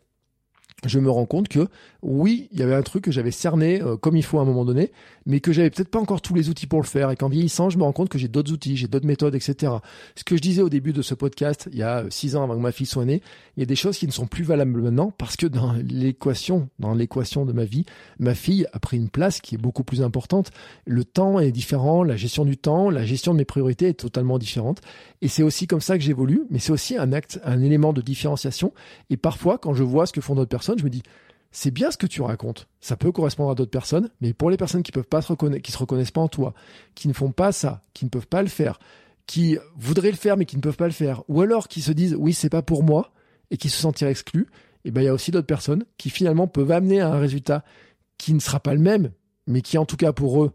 je 0.86 1.00
me 1.00 1.10
rends 1.10 1.26
compte 1.26 1.48
que 1.48 1.68
oui, 2.02 2.50
il 2.52 2.60
y 2.60 2.64
avait 2.64 2.76
un 2.76 2.82
truc 2.82 3.06
que 3.06 3.12
j'avais 3.12 3.32
cerné 3.32 3.82
euh, 3.82 3.96
comme 3.96 4.18
il 4.18 4.24
faut 4.24 4.40
à 4.40 4.42
un 4.42 4.46
moment 4.46 4.66
donné, 4.66 4.92
mais 5.26 5.40
que 5.40 5.54
j'avais 5.54 5.70
peut-être 5.70 5.90
pas 5.90 6.00
encore 6.00 6.22
tous 6.22 6.34
les 6.34 6.50
outils 6.50 6.68
pour 6.68 6.82
le 6.82 6.86
faire 6.86 7.10
et 7.12 7.16
qu'en 7.16 7.30
vieillissant, 7.30 7.70
je 7.70 7.78
me 7.78 7.84
rends 7.84 7.94
compte 7.94 8.10
que 8.10 8.18
j'ai 8.18 8.28
d'autres 8.28 8.52
outils, 8.52 8.76
j'ai 8.76 8.88
d'autres 8.88 9.06
méthodes, 9.06 9.36
etc. 9.36 9.74
Ce 10.16 10.24
que 10.24 10.36
je 10.36 10.42
disais 10.42 10.62
au 10.62 10.70
début 10.70 10.92
de 10.92 11.02
ce 11.02 11.14
podcast, 11.14 11.70
il 11.72 11.78
y 11.78 11.84
a 11.84 12.04
six 12.10 12.36
ans 12.36 12.44
avant 12.44 12.56
que 12.56 12.62
ma 12.62 12.74
fille 12.74 12.86
soit 12.86 13.06
née, 13.06 13.22
il 13.56 13.62
y 13.62 13.64
a 13.64 13.66
des 13.66 13.76
choses 13.76 13.98
qui 13.98 14.08
ne 14.08 14.12
sont 14.12 14.28
plus 14.28 14.44
valables 14.44 14.82
maintenant 14.82 15.12
parce 15.18 15.38
que 15.38 15.48
dans 15.48 15.74
l'équation, 15.90 16.70
dans 16.80 16.94
l'équation 16.94 17.46
de 17.46 17.54
ma 17.54 17.64
vie, 17.64 17.86
ma 18.20 18.36
fille 18.36 18.66
a 18.74 18.80
pris 18.80 18.98
une 18.98 19.10
place 19.10 19.40
qui 19.40 19.56
est 19.56 19.60
beaucoup 19.60 19.84
plus 19.84 20.02
importante. 20.02 20.52
Le 20.86 21.06
temps 21.06 21.40
est 21.40 21.52
différent, 21.52 22.04
la 22.04 22.18
gestion 22.18 22.44
du 22.44 22.58
temps, 22.58 22.90
la 22.90 23.06
gestion 23.06 23.34
de 23.34 23.38
mes 23.38 23.46
priorités 23.46 23.88
est 23.90 23.94
totalement 23.94 24.38
différente. 24.38 24.82
Et 25.22 25.30
c'est 25.30 25.44
aussi 25.44 25.68
comme 25.68 25.82
ça 25.82 25.98
que 25.98 26.04
j'évolue, 26.04 26.44
mais 26.50 26.60
c'est 26.60 26.74
aussi 26.74 26.98
un 26.98 27.14
acte, 27.14 27.40
un 27.46 27.62
élément 27.62 27.94
de 27.94 28.02
différenciation. 28.02 28.74
Et 29.10 29.16
parfois, 29.16 29.58
quand 29.58 29.74
je 29.74 29.84
vois 29.84 30.06
ce 30.06 30.12
que 30.12 30.20
font 30.20 30.36
d'autres 30.36 30.50
personnes, 30.50 30.63
je 30.78 30.84
me 30.84 30.90
dis, 30.90 31.04
c'est 31.52 31.72
bien 31.72 31.92
ce 31.92 31.98
que 31.98 32.08
tu 32.08 32.22
racontes. 32.22 32.68
Ça 32.82 32.98
peut 32.98 33.12
correspondre 33.12 33.52
à 33.52 33.56
d'autres 33.56 33.72
personnes, 33.72 34.10
mais 34.22 34.34
pour 34.34 34.50
les 34.50 34.58
personnes 34.58 34.84
qui 34.84 34.92
peuvent 34.92 35.04
pas 35.04 35.22
se 35.22 35.28
reconnaître, 35.28 35.62
qui 35.62 35.72
se 35.72 35.78
reconnaissent 35.78 36.12
pas 36.12 36.22
en 36.22 36.28
toi, 36.28 36.54
qui 36.96 37.08
ne 37.08 37.14
font 37.14 37.32
pas 37.32 37.52
ça, 37.52 37.82
qui 37.94 38.06
ne 38.06 38.10
peuvent 38.10 38.28
pas 38.28 38.42
le 38.42 38.50
faire, 38.50 38.80
qui 39.28 39.58
voudraient 39.78 40.12
le 40.12 40.18
faire 40.18 40.36
mais 40.36 40.46
qui 40.46 40.58
ne 40.58 40.62
peuvent 40.62 40.78
pas 40.78 40.88
le 40.88 40.94
faire, 40.94 41.24
ou 41.28 41.42
alors 41.42 41.68
qui 41.68 41.82
se 41.82 41.92
disent 41.92 42.16
oui 42.18 42.34
c'est 42.34 42.50
pas 42.50 42.64
pour 42.64 42.84
moi 42.84 43.14
et 43.52 43.58
qui 43.58 43.70
se 43.70 43.80
sentiraient 43.80 44.12
exclus, 44.12 44.48
et 44.86 44.90
eh 44.90 44.92
ben 44.92 45.02
il 45.02 45.06
y 45.06 45.08
a 45.08 45.14
aussi 45.14 45.32
d'autres 45.32 45.48
personnes 45.48 45.86
qui 45.98 46.10
finalement 46.10 46.48
peuvent 46.48 46.72
amener 46.72 47.00
à 47.00 47.10
un 47.10 47.20
résultat 47.20 47.64
qui 48.18 48.34
ne 48.34 48.40
sera 48.40 48.60
pas 48.60 48.74
le 48.74 48.82
même, 48.82 49.12
mais 49.48 49.62
qui 49.62 49.78
en 49.78 49.86
tout 49.86 49.96
cas 49.96 50.12
pour 50.12 50.44
eux 50.44 50.54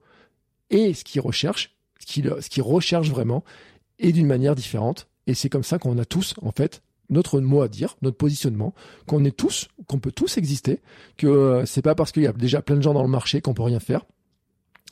est 0.70 0.92
ce 0.92 1.04
qu'ils 1.04 1.20
recherchent, 1.20 1.76
ce 1.98 2.06
qu'ils 2.06 2.34
ce 2.40 2.50
qu'ils 2.50 2.62
recherchent 2.62 3.08
vraiment, 3.08 3.44
et 3.98 4.12
d'une 4.12 4.26
manière 4.26 4.54
différente. 4.54 5.08
Et 5.26 5.34
c'est 5.34 5.48
comme 5.48 5.62
ça 5.62 5.78
qu'on 5.78 5.96
a 5.98 6.04
tous 6.04 6.34
en 6.42 6.50
fait 6.50 6.82
notre 7.10 7.40
mot 7.40 7.62
à 7.62 7.68
dire, 7.68 7.96
notre 8.02 8.16
positionnement, 8.16 8.74
qu'on 9.06 9.24
est 9.24 9.36
tous, 9.36 9.68
qu'on 9.86 9.98
peut 9.98 10.12
tous 10.12 10.36
exister, 10.38 10.80
que 11.16 11.26
euh, 11.26 11.66
c'est 11.66 11.82
pas 11.82 11.94
parce 11.94 12.12
qu'il 12.12 12.22
y 12.22 12.26
a 12.26 12.32
déjà 12.32 12.62
plein 12.62 12.76
de 12.76 12.82
gens 12.82 12.94
dans 12.94 13.02
le 13.02 13.08
marché 13.08 13.40
qu'on 13.40 13.54
peut 13.54 13.62
rien 13.62 13.80
faire. 13.80 14.04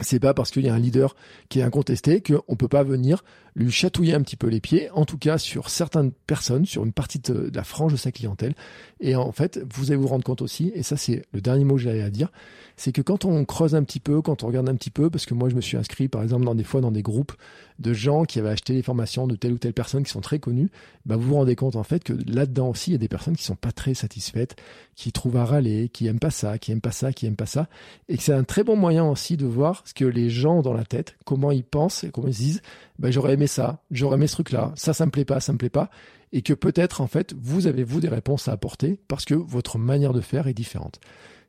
C'est 0.00 0.20
pas 0.20 0.34
parce 0.34 0.50
qu'il 0.50 0.64
y 0.64 0.68
a 0.68 0.74
un 0.74 0.78
leader 0.78 1.16
qui 1.48 1.60
est 1.60 1.62
incontesté 1.62 2.22
qu'on 2.22 2.56
peut 2.56 2.68
pas 2.68 2.82
venir 2.82 3.24
lui 3.56 3.72
chatouiller 3.72 4.14
un 4.14 4.20
petit 4.20 4.36
peu 4.36 4.48
les 4.48 4.60
pieds, 4.60 4.90
en 4.90 5.06
tout 5.06 5.16
cas 5.16 5.38
sur 5.38 5.70
certaines 5.70 6.12
personnes, 6.12 6.66
sur 6.66 6.84
une 6.84 6.92
partie 6.92 7.18
de 7.18 7.50
la 7.54 7.64
frange 7.64 7.92
de 7.92 7.96
sa 7.96 8.12
clientèle. 8.12 8.54
Et 9.00 9.16
en 9.16 9.32
fait, 9.32 9.60
vous 9.74 9.90
allez 9.90 10.00
vous 10.00 10.08
rendre 10.08 10.24
compte 10.24 10.42
aussi, 10.42 10.70
et 10.74 10.82
ça 10.82 10.96
c'est 10.96 11.24
le 11.32 11.40
dernier 11.40 11.64
mot 11.64 11.76
que 11.76 11.80
j'avais 11.80 12.02
à 12.02 12.10
dire, 12.10 12.30
c'est 12.76 12.92
que 12.92 13.00
quand 13.00 13.24
on 13.24 13.44
creuse 13.46 13.74
un 13.74 13.82
petit 13.82 14.00
peu, 14.00 14.20
quand 14.20 14.42
on 14.42 14.48
regarde 14.48 14.68
un 14.68 14.74
petit 14.76 14.90
peu, 14.90 15.08
parce 15.08 15.24
que 15.24 15.32
moi 15.32 15.48
je 15.48 15.54
me 15.54 15.62
suis 15.62 15.78
inscrit 15.78 16.08
par 16.08 16.22
exemple 16.22 16.44
dans 16.44 16.54
des 16.54 16.64
fois 16.64 16.82
dans 16.82 16.92
des 16.92 17.02
groupes 17.02 17.32
de 17.78 17.92
gens 17.92 18.24
qui 18.24 18.38
avaient 18.38 18.50
acheté 18.50 18.74
les 18.74 18.82
formations 18.82 19.26
de 19.26 19.36
telle 19.36 19.52
ou 19.52 19.58
telle 19.58 19.72
personne 19.72 20.02
qui 20.02 20.10
sont 20.10 20.20
très 20.20 20.38
connues, 20.38 20.70
bah 21.06 21.16
vous 21.16 21.28
vous 21.28 21.34
rendez 21.34 21.56
compte 21.56 21.76
en 21.76 21.82
fait 21.82 22.04
que 22.04 22.12
là-dedans 22.26 22.68
aussi 22.68 22.90
il 22.90 22.92
y 22.92 22.96
a 22.96 22.98
des 22.98 23.08
personnes 23.08 23.36
qui 23.36 23.44
sont 23.44 23.56
pas 23.56 23.72
très 23.72 23.94
satisfaites, 23.94 24.56
qui 24.94 25.12
trouvent 25.12 25.36
à 25.36 25.44
râler, 25.46 25.88
qui 25.88 26.06
aiment 26.06 26.18
pas 26.18 26.30
ça, 26.30 26.58
qui 26.58 26.72
aiment 26.72 26.80
pas 26.80 26.92
ça, 26.92 27.12
qui 27.12 27.26
aiment 27.26 27.36
pas 27.36 27.46
ça, 27.46 27.68
et 28.08 28.18
que 28.18 28.22
c'est 28.22 28.34
un 28.34 28.44
très 28.44 28.64
bon 28.64 28.76
moyen 28.76 29.06
aussi 29.06 29.36
de 29.38 29.46
voir 29.46 29.82
ce 29.86 29.94
que 29.94 30.04
les 30.04 30.28
gens 30.28 30.58
ont 30.58 30.62
dans 30.62 30.74
la 30.74 30.84
tête, 30.84 31.16
comment 31.24 31.52
ils 31.52 31.64
pensent 31.64 32.04
et 32.04 32.10
comment 32.10 32.28
ils 32.28 32.34
se 32.34 32.40
disent, 32.42 32.62
bah, 32.98 33.10
j'aurais 33.10 33.34
aimé 33.34 33.45
ça, 33.46 33.82
j'aurais 33.90 34.16
aimé 34.16 34.26
ce 34.26 34.34
truc-là, 34.34 34.72
ça 34.76 34.92
ça 34.92 35.06
me 35.06 35.10
plaît 35.10 35.24
pas, 35.24 35.40
ça 35.40 35.52
me 35.52 35.58
plaît 35.58 35.70
pas, 35.70 35.90
et 36.32 36.42
que 36.42 36.52
peut-être 36.52 37.00
en 37.00 37.06
fait 37.06 37.34
vous 37.38 37.66
avez 37.66 37.84
vous 37.84 38.00
des 38.00 38.08
réponses 38.08 38.48
à 38.48 38.52
apporter 38.52 39.00
parce 39.08 39.24
que 39.24 39.34
votre 39.34 39.78
manière 39.78 40.12
de 40.12 40.20
faire 40.20 40.46
est 40.46 40.54
différente. 40.54 41.00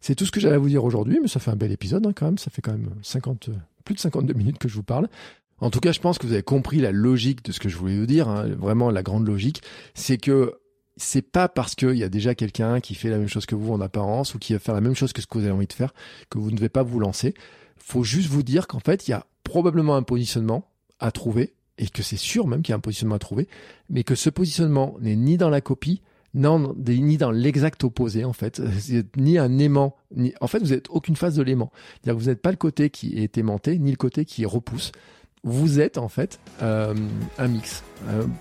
C'est 0.02 0.16
tout 0.16 0.26
ce 0.26 0.32
que 0.32 0.40
j'avais 0.40 0.56
à 0.56 0.60
vous 0.60 0.70
dire 0.70 0.84
aujourd'hui, 0.84 1.20
mais 1.22 1.28
ça 1.28 1.40
fait 1.40 1.52
un 1.52 1.56
bel 1.56 1.72
épisode 1.72 2.06
hein, 2.06 2.14
quand 2.16 2.26
même. 2.26 2.38
Ça 2.38 2.52
fait 2.52 2.62
quand 2.62 2.72
même 2.72 2.92
50, 3.02 3.50
plus 3.84 3.96
de 3.96 4.00
52 4.00 4.34
minutes 4.34 4.58
que 4.58 4.68
je 4.68 4.76
vous 4.76 4.84
parle. 4.84 5.10
En 5.60 5.72
tout 5.72 5.80
cas, 5.80 5.92
je 5.92 6.00
pense 6.00 6.18
que 6.20 6.28
vous 6.28 6.34
avez 6.34 6.44
compris 6.44 6.80
la 6.80 6.92
logique 6.92 7.44
de 7.44 7.52
ce 7.52 7.60
que 7.60 7.68
je 7.68 7.78
voulais 7.78 7.98
vous 7.98 8.06
dire. 8.06 8.28
Hein. 8.28 8.48
Vraiment, 8.58 8.92
la 8.92 9.02
grande 9.02 9.28
logique, 9.28 9.64
c'est 9.96 10.18
que 10.18 10.60
c'est 10.98 11.24
pas 11.24 11.48
parce 11.48 11.76
qu'il 11.76 11.96
y 11.96 12.04
a 12.04 12.10
déjà 12.10 12.36
quelqu'un 12.36 12.80
qui 12.80 12.96
fait 12.96 13.10
la 13.10 13.18
même 13.18 13.28
chose 13.28 13.46
que 13.46 13.56
vous 13.56 13.74
en 13.74 13.82
apparence 13.82 14.36
ou 14.36 14.40
qui 14.40 14.54
va 14.54 14.60
faire 14.60 14.76
la 14.76 14.82
même 14.82 14.96
chose 14.96 15.14
que 15.14 15.22
ce 15.22 15.28
que 15.28 15.38
vous 15.38 15.46
avez 15.46 15.54
envie 15.54 15.68
de 15.68 15.74
faire 15.74 15.94
que 16.30 16.38
vous 16.38 16.52
ne 16.52 16.56
devez 16.56 16.70
pas 16.70 16.84
vous 16.84 17.00
lancer. 17.00 17.34
Faut 17.78 18.04
juste 18.04 18.30
vous 18.30 18.44
dire 18.44 18.68
qu'en 18.68 18.80
fait, 18.80 19.08
il 19.08 19.12
y 19.12 19.14
a 19.14 19.26
probablement 19.44 19.96
un 19.96 20.04
positionnement 20.04 20.70
à 21.00 21.12
trouver 21.12 21.54
et 21.78 21.88
que 21.88 22.04
c'est 22.04 22.18
sûr 22.18 22.48
même 22.48 22.62
qu'il 22.62 22.72
y 22.72 22.74
a 22.74 22.78
un 22.78 22.82
positionnement 22.82 23.16
à 23.16 23.20
trouver, 23.20 23.48
mais 23.90 24.04
que 24.04 24.16
ce 24.16 24.30
positionnement 24.30 24.96
n'est 25.00 25.16
ni 25.16 25.38
dans 25.38 25.50
la 25.50 25.62
copie, 25.62 26.02
ni 26.34 27.18
dans 27.18 27.32
l'exact 27.32 27.84
opposé 27.84 28.26
en 28.26 28.34
fait, 28.34 28.62
ni 29.18 29.38
un 29.38 29.58
aimant. 29.58 29.96
En 30.42 30.48
fait, 30.48 30.60
vous 30.60 30.70
n'êtes 30.70 30.90
aucune 30.90 31.16
phase 31.16 31.36
de 31.36 31.44
l'aimant. 31.44 31.72
Vous 32.06 32.26
n'êtes 32.26 32.42
pas 32.42 32.52
le 32.52 32.58
côté 32.58 32.90
qui 32.90 33.18
est 33.18 33.38
aimanté, 33.38 33.78
ni 33.78 33.92
le 33.92 33.98
côté 33.98 34.26
qui 34.26 34.46
repousse. 34.46 34.92
Vous 35.44 35.80
êtes 35.80 35.98
en 35.98 36.10
fait 36.10 36.40
euh, 36.62 36.94
un 37.38 37.48
mix, 37.48 37.84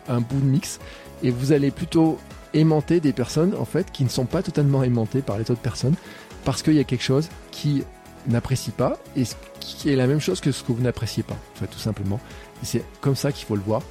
un, 0.08 0.20
bout 0.20 0.40
de 0.40 0.46
mix, 0.46 0.80
et 1.22 1.30
vous 1.30 1.52
allez 1.52 1.70
plutôt 1.70 2.18
aimanter 2.54 3.00
des 3.00 3.12
personnes 3.12 3.54
en 3.54 3.64
fait 3.64 3.92
qui 3.92 4.02
ne 4.02 4.08
sont 4.08 4.24
pas 4.24 4.42
totalement 4.42 4.82
aimantées 4.82 5.22
par 5.22 5.38
les 5.38 5.50
autres 5.50 5.60
personnes, 5.60 5.94
parce 6.44 6.62
qu'il 6.62 6.74
y 6.74 6.80
a 6.80 6.84
quelque 6.84 7.04
chose 7.04 7.28
qui 7.50 7.84
n'apprécie 8.28 8.72
pas 8.72 8.98
et 9.16 9.22
qui 9.60 9.90
est 9.90 9.96
la 9.96 10.06
même 10.06 10.20
chose 10.20 10.40
que 10.40 10.52
ce 10.52 10.62
que 10.62 10.72
vous 10.72 10.82
n'appréciez 10.82 11.22
pas, 11.22 11.34
en 11.34 11.58
fait, 11.58 11.66
tout 11.66 11.78
simplement 11.78 12.20
c'est 12.62 12.84
comme 13.00 13.16
ça 13.16 13.32
qu'il 13.32 13.46
faut 13.46 13.56
le 13.56 13.62
voir. 13.62 13.82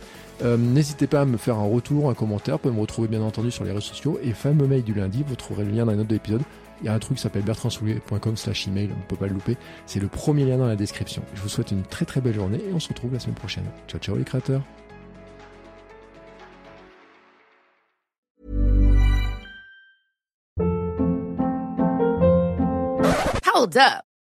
Euh, 0.44 0.58
n'hésitez 0.58 1.08
pas 1.08 1.22
à 1.22 1.26
me 1.26 1.38
faire 1.38 1.58
un 1.58 1.68
retour, 1.68 2.10
un 2.10 2.14
commentaire. 2.14 2.56
Vous 2.56 2.64
pouvez 2.64 2.74
me 2.74 2.82
retrouver 2.82 3.08
bien 3.08 3.22
entendu 3.22 3.52
sur 3.52 3.64
les 3.64 3.72
réseaux 3.72 3.82
sociaux. 3.82 4.20
Et 4.22 4.34
fameux 4.34 4.68
mail 4.68 4.84
du 4.84 4.94
lundi, 4.94 5.24
vous 5.26 5.36
trouverez 5.36 5.64
le 5.64 5.72
lien 5.72 5.86
dans 5.86 5.92
les 5.92 5.98
notes 5.98 6.08
de 6.08 6.14
l'épisode. 6.14 6.42
Il 6.82 6.88
y 6.88 6.90
a 6.90 6.94
un 6.94 7.00
truc 7.00 7.18
qui 7.18 7.24
s'appelle 7.24 7.44
bertrandsoulier.com 7.44 8.36
slash 8.36 8.68
email, 8.68 8.90
on 8.94 8.98
ne 8.98 9.04
peut 9.08 9.16
pas 9.16 9.28
le 9.28 9.34
louper. 9.34 9.56
C'est 9.86 10.02
le 10.02 10.08
premier 10.08 10.46
lien 10.46 10.58
dans 10.58 10.68
la 10.68 10.76
description. 10.76 11.24
Je 11.34 11.42
vous 11.42 11.50
souhaite 11.50 11.72
une 11.72 11.84
très 11.84 12.06
très 12.06 12.20
belle 12.20 12.36
journée 12.36 12.60
et 12.70 12.74
on 12.74 12.80
se 12.80 12.90
retrouve 12.90 13.14
la 13.14 13.20
semaine 13.20 13.36
prochaine. 13.36 13.66
Ciao 13.88 14.00
ciao 14.00 14.18
les 14.18 14.24
créateurs 14.24 14.62
Hold 23.56 23.78
up 23.78 24.15